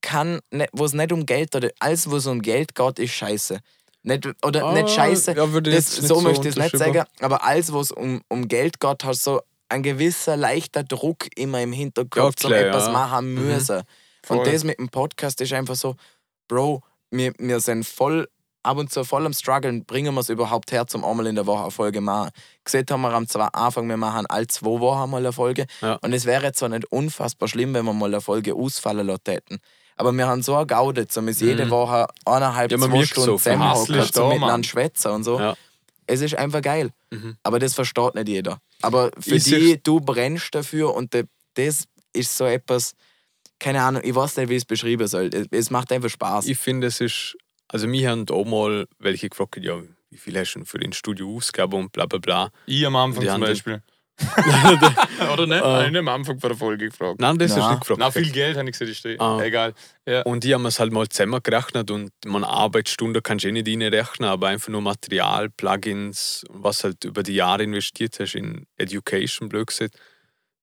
kann, 0.00 0.40
ne- 0.50 0.68
wo 0.72 0.84
es 0.84 0.92
nicht 0.94 1.12
um 1.12 1.26
Geld 1.26 1.54
oder 1.54 1.70
alles, 1.80 2.10
wo 2.10 2.16
es 2.16 2.26
um 2.26 2.42
Geld 2.42 2.74
geht, 2.74 2.98
ist 2.98 3.12
scheiße. 3.12 3.58
Nicht, 4.04 4.26
oder 4.44 4.64
Ah, 4.64 4.72
nicht 4.72 4.90
scheiße, 4.90 5.32
ja, 5.36 5.52
würde 5.52 5.70
das, 5.70 5.94
so, 5.94 6.16
so 6.16 6.20
möchte 6.22 6.48
ich 6.48 6.56
es 6.56 6.62
nicht 6.62 6.76
sagen, 6.76 7.04
aber 7.20 7.44
alles, 7.44 7.72
wo 7.72 7.80
es 7.80 7.92
um, 7.92 8.20
um 8.28 8.48
Geld 8.48 8.80
geht, 8.80 9.04
hast 9.04 9.22
so 9.22 9.40
ein 9.68 9.82
gewisser 9.84 10.36
leichter 10.36 10.82
Druck 10.82 11.28
immer 11.36 11.62
im 11.62 11.72
Hinterkopf, 11.72 12.16
Ja, 12.16 12.24
um 12.48 12.52
klar, 12.52 12.60
etwas 12.66 12.86
ja. 12.86 12.92
machen 12.92 13.34
Mhm. 13.34 13.46
müssen. 13.46 13.82
Voll. 14.24 14.38
Und 14.38 14.46
das 14.48 14.64
mit 14.64 14.78
dem 14.78 14.88
Podcast 14.88 15.40
ist 15.40 15.52
einfach 15.52 15.76
so, 15.76 15.94
Bro, 16.48 16.82
wir, 17.10 17.32
wir 17.38 17.60
sind 17.60 17.86
voll, 17.86 18.28
ab 18.62 18.76
und 18.78 18.92
zu 18.92 19.04
voll 19.04 19.26
am 19.26 19.32
Struggeln, 19.32 19.84
bringen 19.84 20.14
wir 20.14 20.20
es 20.20 20.28
überhaupt 20.28 20.72
her, 20.72 20.86
zum 20.86 21.04
einmal 21.04 21.26
in 21.26 21.34
der 21.34 21.46
Woche 21.46 21.62
eine 21.62 21.70
Folge 21.70 22.00
machen. 22.00 22.30
Gesehen 22.64 22.86
haben 22.90 23.00
wir 23.02 23.12
am 23.12 23.26
zwei 23.28 23.46
Anfang, 23.46 23.88
wir 23.88 23.96
machen 23.96 24.26
alle 24.26 24.46
zwei 24.46 24.78
Wochen 24.80 25.10
mal 25.10 25.18
eine 25.18 25.32
Folge. 25.32 25.66
Ja. 25.80 25.94
Und 26.02 26.12
es 26.12 26.24
wäre 26.26 26.52
zwar 26.52 26.68
nicht 26.68 26.84
unfassbar 26.92 27.48
schlimm, 27.48 27.74
wenn 27.74 27.84
wir 27.84 27.92
mal 27.92 28.06
eine 28.06 28.20
Folge 28.20 28.54
ausfallen 28.54 29.06
lassen 29.06 29.20
hätten. 29.26 29.58
Aber 29.96 30.12
wir 30.12 30.26
haben 30.26 30.42
so 30.42 30.56
eine 30.56 30.66
Gaude, 30.66 31.06
um 31.16 31.26
uns 31.26 31.40
jede 31.40 31.66
Mhm. 31.66 31.70
Woche 31.70 32.06
eineinhalb, 32.24 32.70
Ja, 32.72 32.78
zwei 32.78 33.04
Stunden 33.04 33.26
so, 33.30 33.36
zusammenhocken, 33.36 34.12
zum 34.12 34.28
miteinander 34.30 34.66
schwätzen 34.68 35.10
und 35.12 35.24
so. 35.24 35.38
Ja. 35.38 35.54
Es 36.06 36.20
ist 36.20 36.34
einfach 36.36 36.62
geil. 36.62 36.90
Mhm. 37.10 37.36
Aber 37.42 37.58
das 37.58 37.74
versteht 37.74 38.14
nicht 38.14 38.28
jeder. 38.28 38.58
Aber 38.80 39.10
für 39.20 39.36
Ich 39.36 39.44
die, 39.44 39.80
du 39.82 40.00
brennst 40.00 40.54
dafür 40.54 40.94
und 40.94 41.14
das 41.54 41.84
ist 42.12 42.36
so 42.36 42.44
etwas, 42.46 42.94
keine 43.60 43.82
Ahnung, 43.82 44.02
ich 44.04 44.14
weiß 44.14 44.36
nicht, 44.38 44.48
wie 44.48 44.54
ich 44.54 44.62
es 44.62 44.64
beschreiben 44.64 45.06
soll. 45.06 45.30
Es- 45.32 45.46
Es 45.50 45.70
macht 45.70 45.92
einfach 45.92 46.08
Spaß. 46.10 46.46
Ich 46.46 46.58
finde, 46.58 46.88
es 46.88 47.00
ist. 47.00 47.36
Also, 47.72 47.88
mir 47.88 48.10
haben 48.10 48.28
auch 48.30 48.44
mal 48.44 48.86
welche 48.98 49.28
gefragt, 49.28 49.58
ja, 49.60 49.80
wie 50.10 50.18
viel 50.18 50.38
hast 50.38 50.52
du 50.52 50.60
denn 50.60 50.66
für 50.66 50.78
den 50.78 50.92
Studio 50.92 51.34
ausgegeben 51.34 51.74
und 51.74 51.92
bla 51.92 52.06
bla 52.06 52.18
bla. 52.18 52.50
Ich 52.66 52.86
am 52.86 52.96
Anfang 52.96 53.26
zum 53.26 53.40
Beispiel. 53.40 53.82
Oder 55.32 55.46
nicht? 55.46 55.62
Ah. 55.62 55.82
Nein, 55.82 55.96
am 55.96 56.08
Anfang 56.08 56.38
von 56.38 56.50
der 56.50 56.56
Folge 56.56 56.88
gefragt. 56.90 57.18
Nein, 57.18 57.38
das 57.38 57.52
ist 57.52 57.56
nicht 57.56 57.80
gefragt. 57.80 57.98
Na, 57.98 58.10
viel 58.10 58.30
Geld 58.30 58.56
habe 58.56 58.68
ich 58.68 58.78
gesehen, 58.78 58.94
steht. 58.94 59.20
Ah. 59.20 59.40
Egal. 59.42 59.74
Ja. 60.06 60.22
Und 60.22 60.44
die 60.44 60.54
haben 60.54 60.66
es 60.66 60.78
halt 60.78 60.92
mal 60.92 61.08
zusammengerechnet 61.08 61.90
und 61.90 62.10
man 62.26 62.44
Arbeitsstunden 62.44 63.22
kannst 63.22 63.44
du 63.44 63.48
eh 63.48 63.52
nicht 63.52 63.66
reinrechnen, 63.66 64.28
aber 64.28 64.48
einfach 64.48 64.68
nur 64.68 64.82
Material, 64.82 65.48
Plugins, 65.48 66.44
was 66.50 66.84
halt 66.84 67.04
über 67.04 67.22
die 67.22 67.34
Jahre 67.34 67.64
investiert 67.64 68.20
hast 68.20 68.34
in 68.34 68.66
Education, 68.76 69.48
blöd 69.48 69.68
gesagt, 69.68 69.94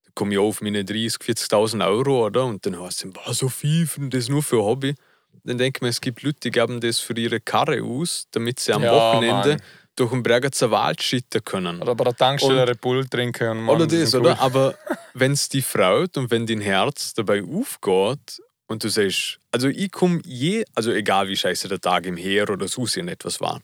da 0.06 0.12
komme 0.14 0.34
ich 0.34 0.40
auf 0.40 0.62
meine 0.62 0.84
30.000, 0.84 1.20
40.000 1.50 1.88
Euro, 1.88 2.28
oder? 2.28 2.46
Und 2.46 2.66
dann 2.66 2.80
heißt 2.80 3.06
es, 3.06 3.16
war 3.16 3.34
so 3.34 3.50
viel, 3.50 3.88
das 4.10 4.30
nur 4.30 4.44
für 4.44 4.64
Hobby. 4.64 4.96
Dann 5.44 5.58
denke 5.58 5.78
ich 5.78 5.82
mir, 5.82 5.90
es 5.90 6.02
gibt 6.02 6.22
Leute, 6.24 6.40
die 6.44 6.52
geben 6.52 6.80
das 6.82 7.00
für 7.00 7.14
ihre 7.18 7.40
Karre 7.40 7.82
aus, 7.84 8.28
damit 8.32 8.60
sie 8.60 8.74
am 8.74 8.84
Ja, 8.84 8.94
Wochenende 8.94 9.50
Mann. 9.50 9.62
durch 9.96 10.12
den 10.12 10.24
Bregenzer 10.24 10.72
Wald 10.72 11.02
schitten 11.02 11.44
können. 11.44 11.82
Oder 11.82 11.96
bei 11.96 12.04
der 12.06 12.16
Tankstelle 12.16 12.72
Und- 12.72 12.82
Bull 12.82 13.06
trinken. 13.08 13.60
Und 13.68 13.70
Oder 13.70 13.88
das, 13.88 14.14
oder? 14.16 14.32
cool. 14.32 14.38
Aber 14.40 14.76
wenn 15.14 15.32
es 15.34 15.50
dich 15.50 15.66
freut 15.66 16.18
und 16.18 16.32
wenn 16.32 16.46
dein 16.46 16.62
Herz 16.62 17.14
dabei 17.14 17.44
aufgeht 17.44 18.42
und 18.68 18.84
du 18.84 18.90
sagst, 18.90 19.40
also 19.52 19.68
ich 19.68 19.92
komme 19.92 20.22
je, 20.26 20.64
also 20.76 20.92
egal 20.92 21.28
wie 21.28 21.36
scheiße 21.36 21.68
der 21.68 21.82
Tag 21.82 22.06
im 22.06 22.18
Heer 22.18 22.50
oder 22.50 22.68
so 22.68 22.86
in 22.96 23.08
etwas 23.08 23.42
war, 23.42 23.62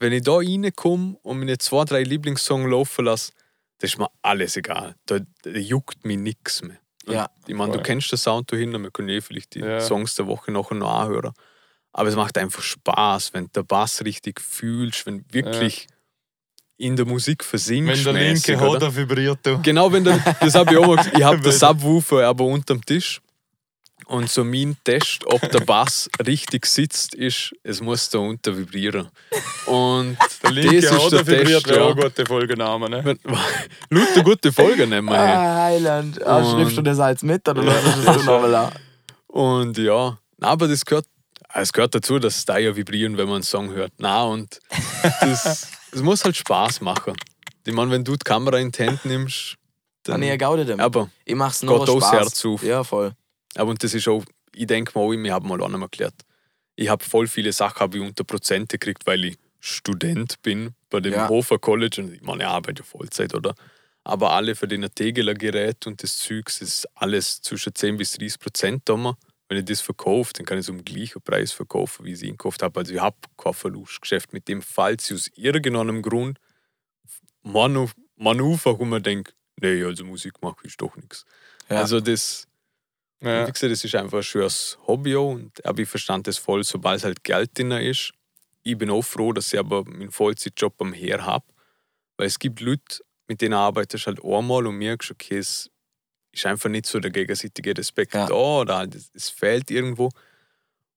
wenn 0.00 0.12
ich 0.12 0.22
da 0.22 0.36
reinkomme 0.36 1.16
und 1.22 1.38
meine 1.38 1.56
zwei, 1.58 1.84
drei 1.84 2.02
Lieblingssongs 2.02 2.68
laufen 2.70 3.04
lasse, 3.06 3.32
das 3.78 3.90
ist 3.92 3.98
mir 3.98 4.08
alles 4.22 4.56
egal. 4.56 4.94
Da, 5.06 5.18
da 5.42 5.50
juckt 5.50 6.04
mich 6.04 6.18
nichts 6.18 6.62
mehr. 6.62 6.78
Ja, 7.08 7.30
ich 7.46 7.54
meine, 7.54 7.72
du 7.72 7.82
kennst 7.82 8.10
den 8.12 8.18
Sound 8.18 8.50
dahinter, 8.50 8.78
wir 8.78 8.90
können 8.90 9.08
eh 9.08 9.20
vielleicht 9.20 9.54
die 9.54 9.60
Ja. 9.60 9.80
Songs 9.80 10.14
der 10.14 10.26
Woche 10.26 10.50
nachher 10.52 10.74
noch 10.74 10.90
anhören. 11.00 11.32
Aber 11.92 12.08
es 12.08 12.16
macht 12.16 12.36
einfach 12.38 12.62
Spaß, 12.62 13.34
wenn 13.34 13.44
du 13.44 13.50
den 13.62 13.66
Bass 13.66 14.04
richtig 14.04 14.40
fühlst, 14.40 15.06
wenn 15.06 15.18
du 15.18 15.24
wirklich 15.32 15.86
in 16.76 16.96
der 16.96 17.06
Musik 17.06 17.44
versinkst. 17.44 18.04
Wenn 18.04 18.14
der 18.14 18.24
linke 18.32 18.56
oder? 18.56 18.66
Hoder 18.66 18.96
vibriert, 18.96 19.38
du. 19.44 19.60
Genau, 19.62 19.92
wenn 19.92 20.02
der, 20.02 20.18
das 20.40 20.54
habe 20.54 20.72
ich 20.72 20.78
auch 20.78 20.86
mal 20.86 20.96
gesagt. 20.96 21.16
Ich 21.18 21.24
habe 21.24 21.40
den 21.40 21.52
Subwoofer 21.52 22.26
aber 22.26 22.44
unterm 22.44 22.84
Tisch. 22.84 23.20
Und 24.06 24.28
so 24.30 24.44
mein 24.44 24.76
Test, 24.84 25.24
ob 25.26 25.40
der 25.50 25.60
Bass 25.60 26.10
richtig 26.26 26.66
sitzt, 26.66 27.14
ist, 27.14 27.54
es 27.62 27.80
muss 27.80 28.08
da 28.10 28.18
unten 28.18 28.56
vibrieren. 28.56 29.08
Und 29.66 30.16
Der 30.42 30.50
linke 30.50 30.80
das 30.82 30.92
ist 31.04 31.12
der 31.12 31.26
vibriert, 31.26 31.64
Test, 31.64 31.68
wäre 31.68 31.84
auch 31.84 31.88
ja. 31.88 31.94
eine 31.94 32.02
gute 32.02 32.26
Folgename. 32.26 32.90
Ne? 32.90 33.16
Lauter 33.90 34.22
gute 34.22 34.52
Folgen 34.52 34.90
nehmen 34.90 35.08
wir 35.08 35.16
her. 35.16 35.38
Ah, 35.40 35.62
Heiland. 35.64 36.22
Ah, 36.26 36.38
Und- 36.38 36.50
schreibst 36.60 36.76
du 36.76 36.82
das 36.82 36.98
als 36.98 37.22
mit 37.22 37.48
oder 37.48 37.62
lässt 37.62 38.06
du 38.06 38.12
nochmal 38.24 38.54
an? 38.54 38.72
Und 39.26 39.78
ja, 39.78 40.18
aber 40.40 40.68
das 40.68 40.84
gehört, 40.84 41.06
es 41.54 41.72
gehört 41.72 41.94
dazu, 41.94 42.18
dass 42.18 42.44
da 42.44 42.58
ja 42.58 42.74
vibrieren, 42.76 43.16
wenn 43.16 43.26
man 43.26 43.36
einen 43.36 43.42
Song 43.44 43.70
hört. 43.72 43.92
Na, 43.98 44.24
und 44.24 44.60
das, 45.20 45.68
es 45.92 46.02
muss 46.02 46.24
halt 46.24 46.36
Spaß 46.36 46.80
machen. 46.82 47.14
Ich 47.66 47.72
meine, 47.72 47.90
wenn 47.90 48.04
du 48.04 48.12
die 48.12 48.24
Kamera 48.24 48.58
in 48.58 48.70
die 48.70 48.86
Hand 48.86 49.04
nimmst, 49.06 49.56
Dann 50.02 50.14
dann. 50.14 50.22
ich 50.22 50.28
eine 50.28 50.38
Gaude 50.38 50.64
damit. 50.66 50.80
Aber 50.84 51.08
ich 51.24 51.34
mach's 51.34 51.62
nur 51.62 51.80
auch 51.80 51.84
das 51.86 51.94
Spaß. 51.96 52.12
Herz 52.12 52.44
auf. 52.44 52.62
Ja, 52.62 52.84
voll. 52.84 53.12
Aber 53.56 53.70
und 53.70 53.82
das 53.82 53.94
ist 53.94 54.08
auch, 54.08 54.24
ich 54.54 54.66
denke 54.66 54.92
mal, 54.94 55.04
auch, 55.04 55.12
wir 55.12 55.32
haben 55.32 55.48
mal 55.48 55.60
auch 55.60 55.68
noch 55.68 55.78
mal 55.78 55.86
erklärt. 55.86 56.14
Ich 56.76 56.88
habe 56.88 57.04
voll 57.04 57.28
viele 57.28 57.52
Sachen 57.52 57.80
habe 57.80 57.98
ich 57.98 58.04
unter 58.04 58.24
Prozente 58.24 58.78
gekriegt, 58.78 59.06
weil 59.06 59.24
ich 59.24 59.38
Student 59.60 60.42
bin 60.42 60.74
bei 60.90 61.00
dem 61.00 61.14
Ja. 61.14 61.28
Hofer 61.28 61.58
College 61.58 62.02
und 62.02 62.12
ich 62.12 62.22
meine, 62.22 62.42
ich 62.42 62.48
arbeite 62.48 62.82
ja 62.82 62.84
Vollzeit, 62.84 63.34
oder? 63.34 63.54
Aber 64.02 64.32
alle 64.32 64.54
für 64.54 64.68
den 64.68 64.86
Tegeler 64.94 65.34
Gerät 65.34 65.86
und 65.86 66.02
das 66.02 66.18
Zeugs 66.18 66.60
ist 66.60 66.86
alles 66.94 67.40
zwischen 67.40 67.74
10 67.74 67.96
bis 67.96 68.12
30 68.12 68.38
Prozent 68.38 68.82
da. 68.84 69.16
Wenn 69.48 69.58
ich 69.58 69.64
das 69.64 69.80
verkaufe, 69.80 70.32
dann 70.34 70.44
kann 70.44 70.58
ich 70.58 70.64
es 70.64 70.68
um 70.68 70.78
den 70.78 70.84
gleichen 70.84 71.22
Preis 71.22 71.52
verkaufen, 71.52 72.04
wie 72.04 72.12
ich 72.12 72.22
es 72.22 72.28
gekauft 72.28 72.62
habe. 72.62 72.80
Also 72.80 72.92
ich 72.92 73.00
habe 73.00 73.16
kein 73.36 73.54
Verlustgeschäft 73.54 74.32
mit 74.32 74.48
dem, 74.48 74.60
falls 74.60 75.10
ich 75.10 75.16
aus 75.16 75.30
irgendeinem 75.34 76.02
Grund 76.02 76.38
Manu, 77.42 77.88
Manufer, 78.16 78.78
wo 78.78 78.84
man 78.84 79.02
denkt, 79.02 79.34
nee, 79.60 79.82
also 79.82 80.04
Musik 80.04 80.42
mache 80.42 80.66
ich 80.66 80.76
doch 80.76 80.96
nichts. 80.96 81.24
Ja. 81.70 81.76
Also 81.76 82.00
das, 82.00 82.46
Ja. 83.24 83.46
wie 83.46 83.52
gesagt, 83.52 83.72
das 83.72 83.84
ist 83.84 83.94
einfach 83.94 84.18
ein 84.18 84.22
schönes 84.22 84.78
Hobby 84.86 85.16
auch 85.16 85.32
und 85.32 85.64
aber 85.64 85.80
ich 85.80 85.88
verstand 85.88 86.26
das 86.26 86.38
voll, 86.38 86.64
sobald 86.64 86.98
es 86.98 87.04
halt 87.04 87.24
Geld 87.24 87.56
drin 87.58 87.70
ist. 87.72 88.12
Ich 88.62 88.76
bin 88.78 88.90
auch 88.90 89.02
froh, 89.02 89.32
dass 89.32 89.52
ich 89.52 89.58
aber 89.58 89.84
meinen 89.84 90.10
Vollzeitjob 90.10 90.80
am 90.80 90.92
Her 90.92 91.24
habe, 91.24 91.44
weil 92.16 92.26
es 92.26 92.38
gibt 92.38 92.60
Leute, 92.60 93.00
mit 93.28 93.40
denen 93.40 93.54
arbeitest 93.54 94.06
du 94.06 94.08
halt 94.08 94.24
einmal 94.24 94.66
und 94.66 94.76
merkst, 94.76 95.10
okay, 95.10 95.38
es 95.38 95.70
ist 96.32 96.46
einfach 96.46 96.68
nicht 96.70 96.86
so 96.86 96.98
der 96.98 97.10
gegenseitige 97.10 97.76
Respekt 97.76 98.14
Ja. 98.14 98.26
da 98.26 98.34
oder 98.34 98.76
halt, 98.78 98.94
es, 99.14 99.30
fehlt 99.30 99.70
irgendwo. 99.70 100.10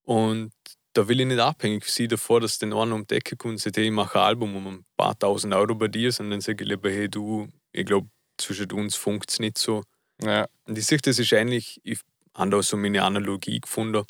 Und 0.03 0.51
da 0.93 1.07
will 1.07 1.19
ich 1.19 1.27
nicht 1.27 1.39
abhängig 1.39 1.85
sein 1.87 2.07
davor, 2.07 2.41
dass 2.41 2.57
der 2.59 2.69
einer 2.69 2.95
um 2.95 3.05
die 3.05 3.15
Ecke 3.15 3.35
kommt 3.35 3.53
und 3.53 3.57
sagt, 3.59 3.77
hey, 3.77 3.85
ich 3.85 3.91
mache 3.91 4.19
ein 4.19 4.25
Album 4.25 4.55
um 4.55 4.67
ein 4.67 4.85
paar 4.95 5.17
tausend 5.17 5.53
Euro 5.53 5.75
bei 5.75 5.87
dir, 5.87 6.11
sondern 6.11 6.41
sage 6.41 6.63
ich 6.63 6.69
lieber, 6.69 6.89
hey 6.89 7.07
du, 7.09 7.47
ich 7.71 7.85
glaube, 7.85 8.09
zwischen 8.37 8.71
uns 8.71 8.95
funkt 8.95 9.29
es 9.29 9.39
nicht 9.39 9.57
so. 9.57 9.83
Ja. 10.21 10.47
Und 10.65 10.77
ich 10.77 10.85
sehe, 10.85 10.97
das 10.97 11.19
ist 11.19 11.31
ähnlich, 11.31 11.79
ich 11.83 11.99
habe 12.37 12.51
da 12.51 12.61
so 12.63 12.77
meine 12.77 13.03
Analogie 13.03 13.59
gefunden, 13.59 14.05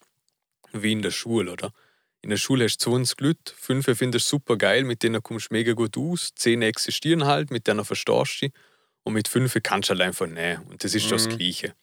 wie 0.73 0.91
in 0.91 1.01
der 1.01 1.11
Schule, 1.11 1.51
oder? 1.51 1.71
In 2.21 2.29
der 2.29 2.37
Schule 2.37 2.65
hast 2.65 2.77
du 2.85 2.91
20 2.91 3.21
Leute, 3.21 3.53
fünf 3.55 3.85
findest 3.85 4.27
du 4.27 4.37
super 4.37 4.57
geil, 4.57 4.83
mit 4.83 5.03
denen 5.03 5.21
kommst 5.23 5.49
du 5.49 5.53
mega 5.53 5.73
gut 5.73 5.97
aus, 5.97 6.31
zehn 6.35 6.61
existieren 6.61 7.25
halt, 7.25 7.51
mit 7.51 7.67
denen 7.67 7.85
verstehst 7.85 8.41
du 8.41 8.45
dich 8.47 8.53
und 9.03 9.13
mit 9.13 9.27
fünf 9.27 9.55
kannst 9.63 9.89
du 9.89 9.93
halt 9.93 10.01
einfach 10.01 10.27
nicht. 10.27 10.59
Und 10.69 10.83
das 10.83 10.93
ist 10.93 11.09
das 11.11 11.27
Mhm. 11.27 11.37
Gleiche. 11.37 11.73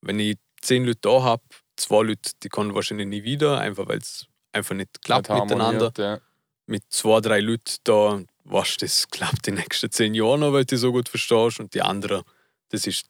Wenn 0.00 0.18
ich 0.18 0.38
zehn 0.60 0.84
Leute 0.84 0.98
da 1.02 1.22
habe, 1.22 1.42
zwei 1.76 2.02
Leute, 2.02 2.32
die 2.42 2.48
kommen 2.48 2.74
wahrscheinlich 2.74 3.06
nie 3.06 3.22
wieder, 3.24 3.60
einfach 3.60 3.86
weil 3.88 3.98
es 3.98 4.26
einfach 4.52 4.74
nicht 4.74 5.02
klappt 5.02 5.28
Hat 5.28 5.44
miteinander. 5.44 5.92
Ja. 5.96 6.20
Mit 6.66 6.82
zwei, 6.88 7.20
drei 7.20 7.40
Leuten 7.40 7.76
da, 7.84 8.22
du, 8.44 8.62
das 8.80 9.08
klappt 9.08 9.46
die 9.46 9.52
nächsten 9.52 9.90
zehn 9.90 10.14
Jahre 10.14 10.38
noch, 10.38 10.52
weil 10.52 10.64
du 10.64 10.76
so 10.76 10.92
gut 10.92 11.08
verstehst 11.08 11.60
und 11.60 11.74
die 11.74 11.82
anderen, 11.82 12.22
das 12.70 12.86
ist, 12.86 13.06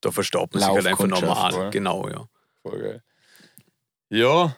da 0.00 0.10
versteht 0.10 0.52
man 0.54 0.62
sich 0.62 0.68
halt 0.70 0.86
einfach 0.86 1.06
normal. 1.06 1.52
voll. 1.52 1.70
Genau, 1.70 2.08
ja. 2.08 2.24
Voll 2.62 2.80
geil. 2.80 3.02
Ja, 4.10 4.56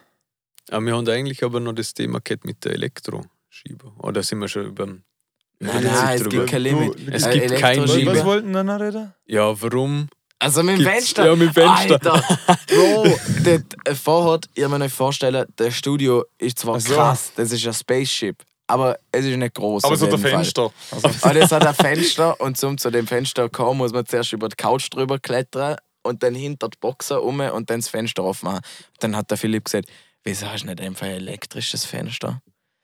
Aber 0.69 0.85
wir 0.85 0.95
haben 0.95 1.07
eigentlich 1.09 1.43
aber 1.43 1.59
noch 1.59 1.73
das 1.73 1.93
Thema 1.93 2.19
gehabt 2.21 2.45
mit 2.45 2.63
der 2.63 2.73
Elektroschieber. 2.73 3.93
Oder 3.99 4.23
sind 4.23 4.39
wir 4.39 4.47
schon 4.47 4.65
über 4.67 4.85
Nein, 4.87 5.83
Jetzt 5.83 5.93
nein, 5.93 6.15
es 6.15 6.21
drüber. 6.23 6.37
gibt 6.37 6.49
kein 6.49 6.61
Limit. 6.63 6.95
Du- 7.07 7.11
Es 7.11 7.29
gibt 7.29 7.55
kein 7.59 7.77
Elektroschieber- 7.79 8.15
was 8.15 8.25
wollten 8.25 8.51
wir 8.51 8.63
noch 8.63 8.79
reden? 8.79 9.13
Ja, 9.27 9.61
warum? 9.61 10.07
Also 10.39 10.63
mit 10.63 10.79
dem 10.79 10.85
Fenster. 10.85 11.25
ja, 11.27 11.35
mit 11.35 11.49
dem 11.49 11.53
Fenster. 11.53 12.13
Alter, 12.13 12.37
Bro, 12.67 13.03
das, 13.43 13.61
äh, 13.85 13.93
vorher, 13.95 14.39
ihr 14.55 14.69
müsst 14.69 14.81
euch 14.81 14.93
vorstellen, 14.93 15.45
das 15.55 15.75
Studio 15.75 16.25
ist 16.39 16.57
zwar 16.57 16.77
Ach 16.77 16.79
so. 16.81 16.93
krass, 16.95 17.31
das 17.35 17.51
ist 17.51 17.67
ein 17.67 17.73
Spaceship, 17.75 18.37
aber 18.71 18.97
es 19.11 19.25
ist 19.25 19.37
nicht 19.37 19.55
groß. 19.55 19.83
Aber 19.83 19.97
der 19.97 20.07
jeden 20.07 20.21
Fall. 20.21 20.31
Fenster. 20.31 20.71
Also, 20.91 21.09
Aber 21.21 21.33
das 21.33 21.51
hat 21.51 21.65
ein 21.65 21.75
Fenster 21.75 22.39
und 22.39 22.57
zum 22.57 22.77
zu 22.77 22.89
dem 22.89 23.05
Fenster 23.05 23.49
kommen, 23.49 23.79
muss 23.79 23.91
man 23.91 24.05
zuerst 24.05 24.33
über 24.33 24.49
die 24.49 24.55
Couch 24.55 24.87
drüber 24.91 25.19
klettern 25.19 25.75
und 26.03 26.23
dann 26.23 26.35
hinter 26.35 26.69
die 26.69 26.77
Boxer 26.79 27.21
um 27.21 27.39
und 27.39 27.69
dann 27.69 27.79
das 27.79 27.89
Fenster 27.89 28.23
aufmachen. 28.23 28.61
Dann 28.99 29.15
hat 29.15 29.29
der 29.29 29.37
Philipp 29.37 29.65
gesagt, 29.65 29.89
wieso 30.23 30.47
hast 30.47 30.63
du 30.63 30.67
nicht 30.67 30.81
einfach 30.81 31.05
ein 31.05 31.13
elektrisches 31.13 31.85
Fenster? 31.85 32.41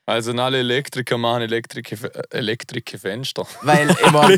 also 0.07 0.31
alle 0.31 0.59
Elektriker 0.59 1.17
machen 1.17 1.41
elektrische, 1.43 2.09
elektrische 2.31 2.97
Fenster. 2.97 3.45
Weil 3.61 3.89
immer 4.07 4.29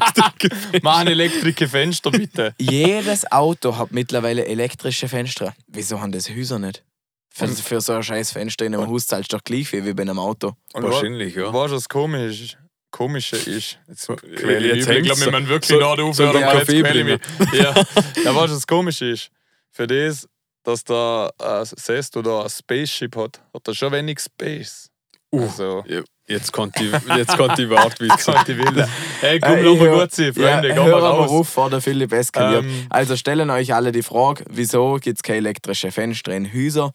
machen 0.82 1.08
elektrische 1.08 1.68
Fenster 1.68 2.12
bitte. 2.12 2.56
jedes 2.60 3.32
Auto 3.32 3.78
hat 3.78 3.92
mittlerweile 3.92 4.46
elektrische 4.46 5.08
Fenster. 5.08 5.54
Wieso 5.68 6.02
haben 6.02 6.12
das 6.12 6.28
Häuser 6.30 6.58
nicht? 6.58 6.84
Für, 7.40 7.48
für 7.64 7.82
so 7.82 7.94
ein 7.94 8.04
scheiß 8.04 8.32
Fenster 8.32 8.66
in 8.66 8.76
einem 8.76 8.88
Haus 8.88 9.08
zahlst 9.08 9.32
du 9.34 9.38
doch 9.38 9.44
gleich 9.44 9.68
viel 9.68 9.86
wie 9.86 9.94
bei 9.94 10.04
einem 10.04 10.20
Auto. 10.20 10.54
Und 10.74 10.84
Wahrscheinlich, 10.84 11.36
ja. 11.36 11.52
Weißt 11.54 11.72
du, 11.72 11.76
was 11.78 11.90
komisch 11.90 12.42
ist? 12.42 12.58
Komische 12.92 13.36
ist. 13.36 13.78
Jetzt, 13.88 14.10
Jetzt 14.10 14.10
ich 14.24 14.36
glaube, 14.36 14.54
hängt's 14.66 14.88
wir 14.88 15.16
so- 15.16 15.32
müssen 15.32 15.48
wirklich 15.48 15.70
so- 15.70 15.80
so, 15.80 16.12
so 16.12 16.26
aufhören, 16.26 16.34
den 16.34 16.42
weil 16.42 16.58
jetzt 16.58 16.68
Kaffee 16.68 16.82
quäle 16.82 17.00
ich 17.00 17.06
mich. 17.06 17.54
Ja. 17.62 17.76
ja, 18.24 18.36
weißt 18.36 18.52
du, 18.52 18.56
was 18.56 18.68
komisch 18.68 19.02
ist? 19.02 19.30
Für 19.72 19.86
das, 19.86 20.28
dass 20.64 20.84
der 20.84 21.32
äh, 21.40 21.66
Sesto 21.66 22.22
da 22.24 22.44
ein 22.44 22.50
Spaceship 22.50 23.16
hat, 23.16 23.42
hat 23.54 23.68
er 23.68 23.76
schon 23.76 23.92
wenig 23.92 24.20
Space. 24.20 24.90
Uh. 25.32 25.42
Also, 25.44 25.84
Ja, 25.88 26.02
Jetzt 26.28 26.52
konnte 26.54 26.84
ich, 26.84 26.92
jetzt 27.18 27.36
konnte 27.38 27.64
ich 27.64 27.70
Wortwitze. 27.72 28.32
Gott, 28.32 28.48
die 28.48 28.56
Wilde. 28.58 28.88
Hey, 29.20 29.40
komm, 29.40 29.52
Äh, 29.58 29.62
lass 29.64 29.80
mal 29.80 30.00
gut 30.02 30.12
sein, 30.12 30.26
Ja, 30.26 30.34
Freunde, 30.34 30.68
geh 30.70 30.76
hör 30.76 31.02
mal 31.02 31.10
raus. 31.10 31.30
auf, 31.32 31.50
vor 31.50 31.70
der 31.72 31.82
Philipp 31.82 32.12
eskaliert. 32.14 32.64
Ähm, 32.66 32.86
Also 32.90 33.16
stellen 33.16 33.50
euch 33.50 33.74
alle 33.74 33.92
die 33.92 34.04
Frage, 34.04 34.44
wieso 34.48 34.98
gibt 35.02 35.18
es 35.18 35.24
keine 35.24 35.38
elektrischen 35.40 35.92
Fenster 35.92 36.32
in 36.36 36.52
Häusern? 36.54 36.92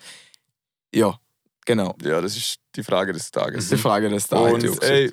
Ja, 0.94 1.18
genau. 1.66 1.94
ja, 2.02 2.20
das 2.20 2.36
ist 2.36 2.56
die 2.76 2.82
Frage 2.82 3.12
des 3.12 3.30
Das 3.30 3.42
Tages. 3.42 3.64
ist 3.64 3.72
die 3.72 3.76
Frage 3.78 4.08
des. 4.08 4.24
Und- 4.26 4.38
Tages. 4.62 4.70
Und 4.70 4.82
ey, 4.82 5.12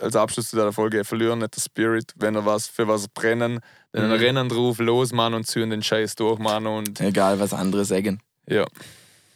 als 0.00 0.14
Abschluss 0.16 0.50
zu 0.50 0.56
dieser 0.56 0.72
Folge, 0.72 1.04
verlieren 1.04 1.40
nicht 1.40 1.56
der 1.56 1.60
Spirit, 1.60 2.12
wenn 2.16 2.34
er 2.36 2.46
was 2.46 2.68
für 2.68 2.86
was 2.86 3.08
brennen, 3.08 3.60
dann 3.92 4.06
Mhm. 4.08 4.12
rennen 4.16 4.48
drauf, 4.48 4.78
los, 4.78 5.12
Mann, 5.12 5.34
und 5.34 5.46
ziehen 5.46 5.70
den 5.70 5.82
Scheiß 5.82 6.14
durch, 6.16 6.38
Mann, 6.38 6.66
und 6.66 7.00
Egal, 7.00 7.40
was 7.40 7.52
andere 7.52 7.84
sagen. 7.84 8.20
ja. 8.46 8.64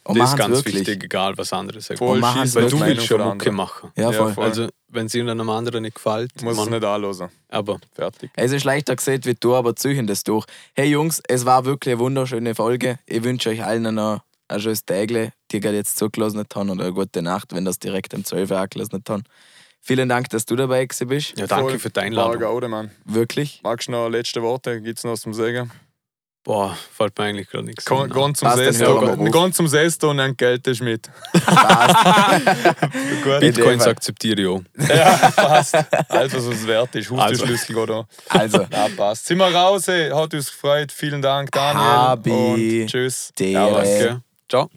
Und 0.05 0.17
das 0.19 0.31
ist 0.31 0.37
ganz 0.37 0.55
wirklich. 0.57 0.75
wichtig, 0.85 1.01
egal 1.05 1.37
was 1.37 1.53
andere 1.53 1.79
sagen. 1.79 1.97
Voll 1.97 2.21
schießt 2.21 2.55
Weil 2.55 2.69
du 2.69 2.75
Meinung 2.77 2.87
willst 2.97 3.07
schon 3.07 3.21
Mucke 3.21 3.51
machen. 3.53 3.91
Ja, 3.95 4.11
Ja, 4.11 4.17
voll. 4.17 4.33
voll. 4.33 4.43
Also, 4.43 4.67
wenn 4.89 5.05
es 5.05 5.13
irgendeinem 5.13 5.49
anderen 5.49 5.83
nicht 5.83 5.95
gefällt, 5.95 6.41
Muss 6.41 6.51
es 6.51 6.57
man, 6.59 6.69
nicht 6.71 6.83
anlösen. 6.83 7.29
aber 7.47 7.79
Fertig. 7.93 8.29
Es 8.35 8.51
ist 8.51 8.65
leichter 8.65 8.97
gesehen 8.97 9.23
wie 9.23 9.33
du, 9.33 9.55
aber 9.55 9.77
ziehen 9.77 10.05
das 10.05 10.25
durch. 10.25 10.45
Hey 10.73 10.89
Jungs, 10.89 11.21
es 11.25 11.45
war 11.45 11.63
wirklich 11.63 11.93
eine 11.93 11.99
wunderschöne 12.01 12.53
Folge. 12.53 12.99
Ich 13.05 13.23
wünsche 13.23 13.49
euch 13.49 13.63
allen 13.63 13.95
noch 13.95 14.19
ein 14.53 14.59
schönes 14.61 14.85
Tägle, 14.85 15.33
die 15.51 15.59
gerade 15.59 15.75
jetzt 15.77 15.97
zugelassen 15.97 16.43
haben 16.55 16.69
oder 16.69 16.83
eine 16.85 16.93
gute 16.93 17.21
Nacht, 17.21 17.53
wenn 17.53 17.65
das 17.65 17.79
direkt 17.79 18.13
um 18.13 18.23
12 18.23 18.51
Uhr 18.51 18.57
angelassen 18.59 19.03
haben. 19.09 19.23
Vielen 19.81 20.07
Dank, 20.07 20.29
dass 20.29 20.45
du 20.45 20.55
dabei 20.55 20.85
gewesen 20.85 21.07
bist. 21.07 21.37
ja, 21.37 21.45
danke 21.45 21.71
Voll 21.71 21.79
für 21.79 21.89
die 21.89 21.99
Einladung. 21.99 22.89
Wirklich. 23.03 23.59
Magst 23.63 23.89
du 23.89 23.91
noch 23.91 24.07
letzte 24.07 24.41
Worte? 24.41 24.81
Gibt 24.81 24.97
es 24.97 25.03
noch 25.03 25.11
was 25.11 25.21
zum 25.21 25.33
Sagen? 25.33 25.71
Boah, 26.45 26.77
fällt 26.91 27.17
mir 27.17 27.23
eigentlich 27.25 27.49
gerade 27.49 27.63
nichts 27.63 27.85
Geh 27.85 27.95
ein. 27.95 28.11
zum 28.11 28.33
Passt, 28.47 28.57
Sesto, 28.57 28.85
hören 28.85 29.17
wir 29.19 29.37
auf. 29.39 29.45
geh 29.45 29.51
zum 29.53 29.67
Sesto 29.67 30.09
und 30.09 30.17
dann 30.17 30.35
Geld 30.35 30.67
ist 30.67 30.81
mit. 30.81 31.09
Gut. 33.23 33.39
Bitcoins 33.39 33.87
akzeptiere 33.87 34.41
ich 34.41 34.47
auch. 34.47 34.61
Ja, 34.89 35.31
passt. 35.31 35.75
Alles, 36.09 36.33
was 36.33 36.43
es 36.43 36.67
wert 36.67 36.93
ist. 36.95 37.09
Also. 37.11 37.23
Haustürschlüssel 37.23 37.75
geht 37.75 37.89
da. 37.89 38.05
Also, 38.27 38.57
Ja, 38.71 38.89
passt. 38.95 39.25
Sind 39.25 39.37
wir 39.37 39.55
raus, 39.55 39.87
ey. 39.87 40.09
hat 40.09 40.33
uns 40.33 40.51
gefreut. 40.51 40.91
Vielen 40.91 41.21
Dank, 41.21 41.49
Daniel. 41.51 41.81
Habi. 41.85 42.81
Und 42.81 42.87
tschüss. 42.87 43.31
Ja. 43.39 43.69
Danke. 43.69 44.21
Ja. 44.53 44.73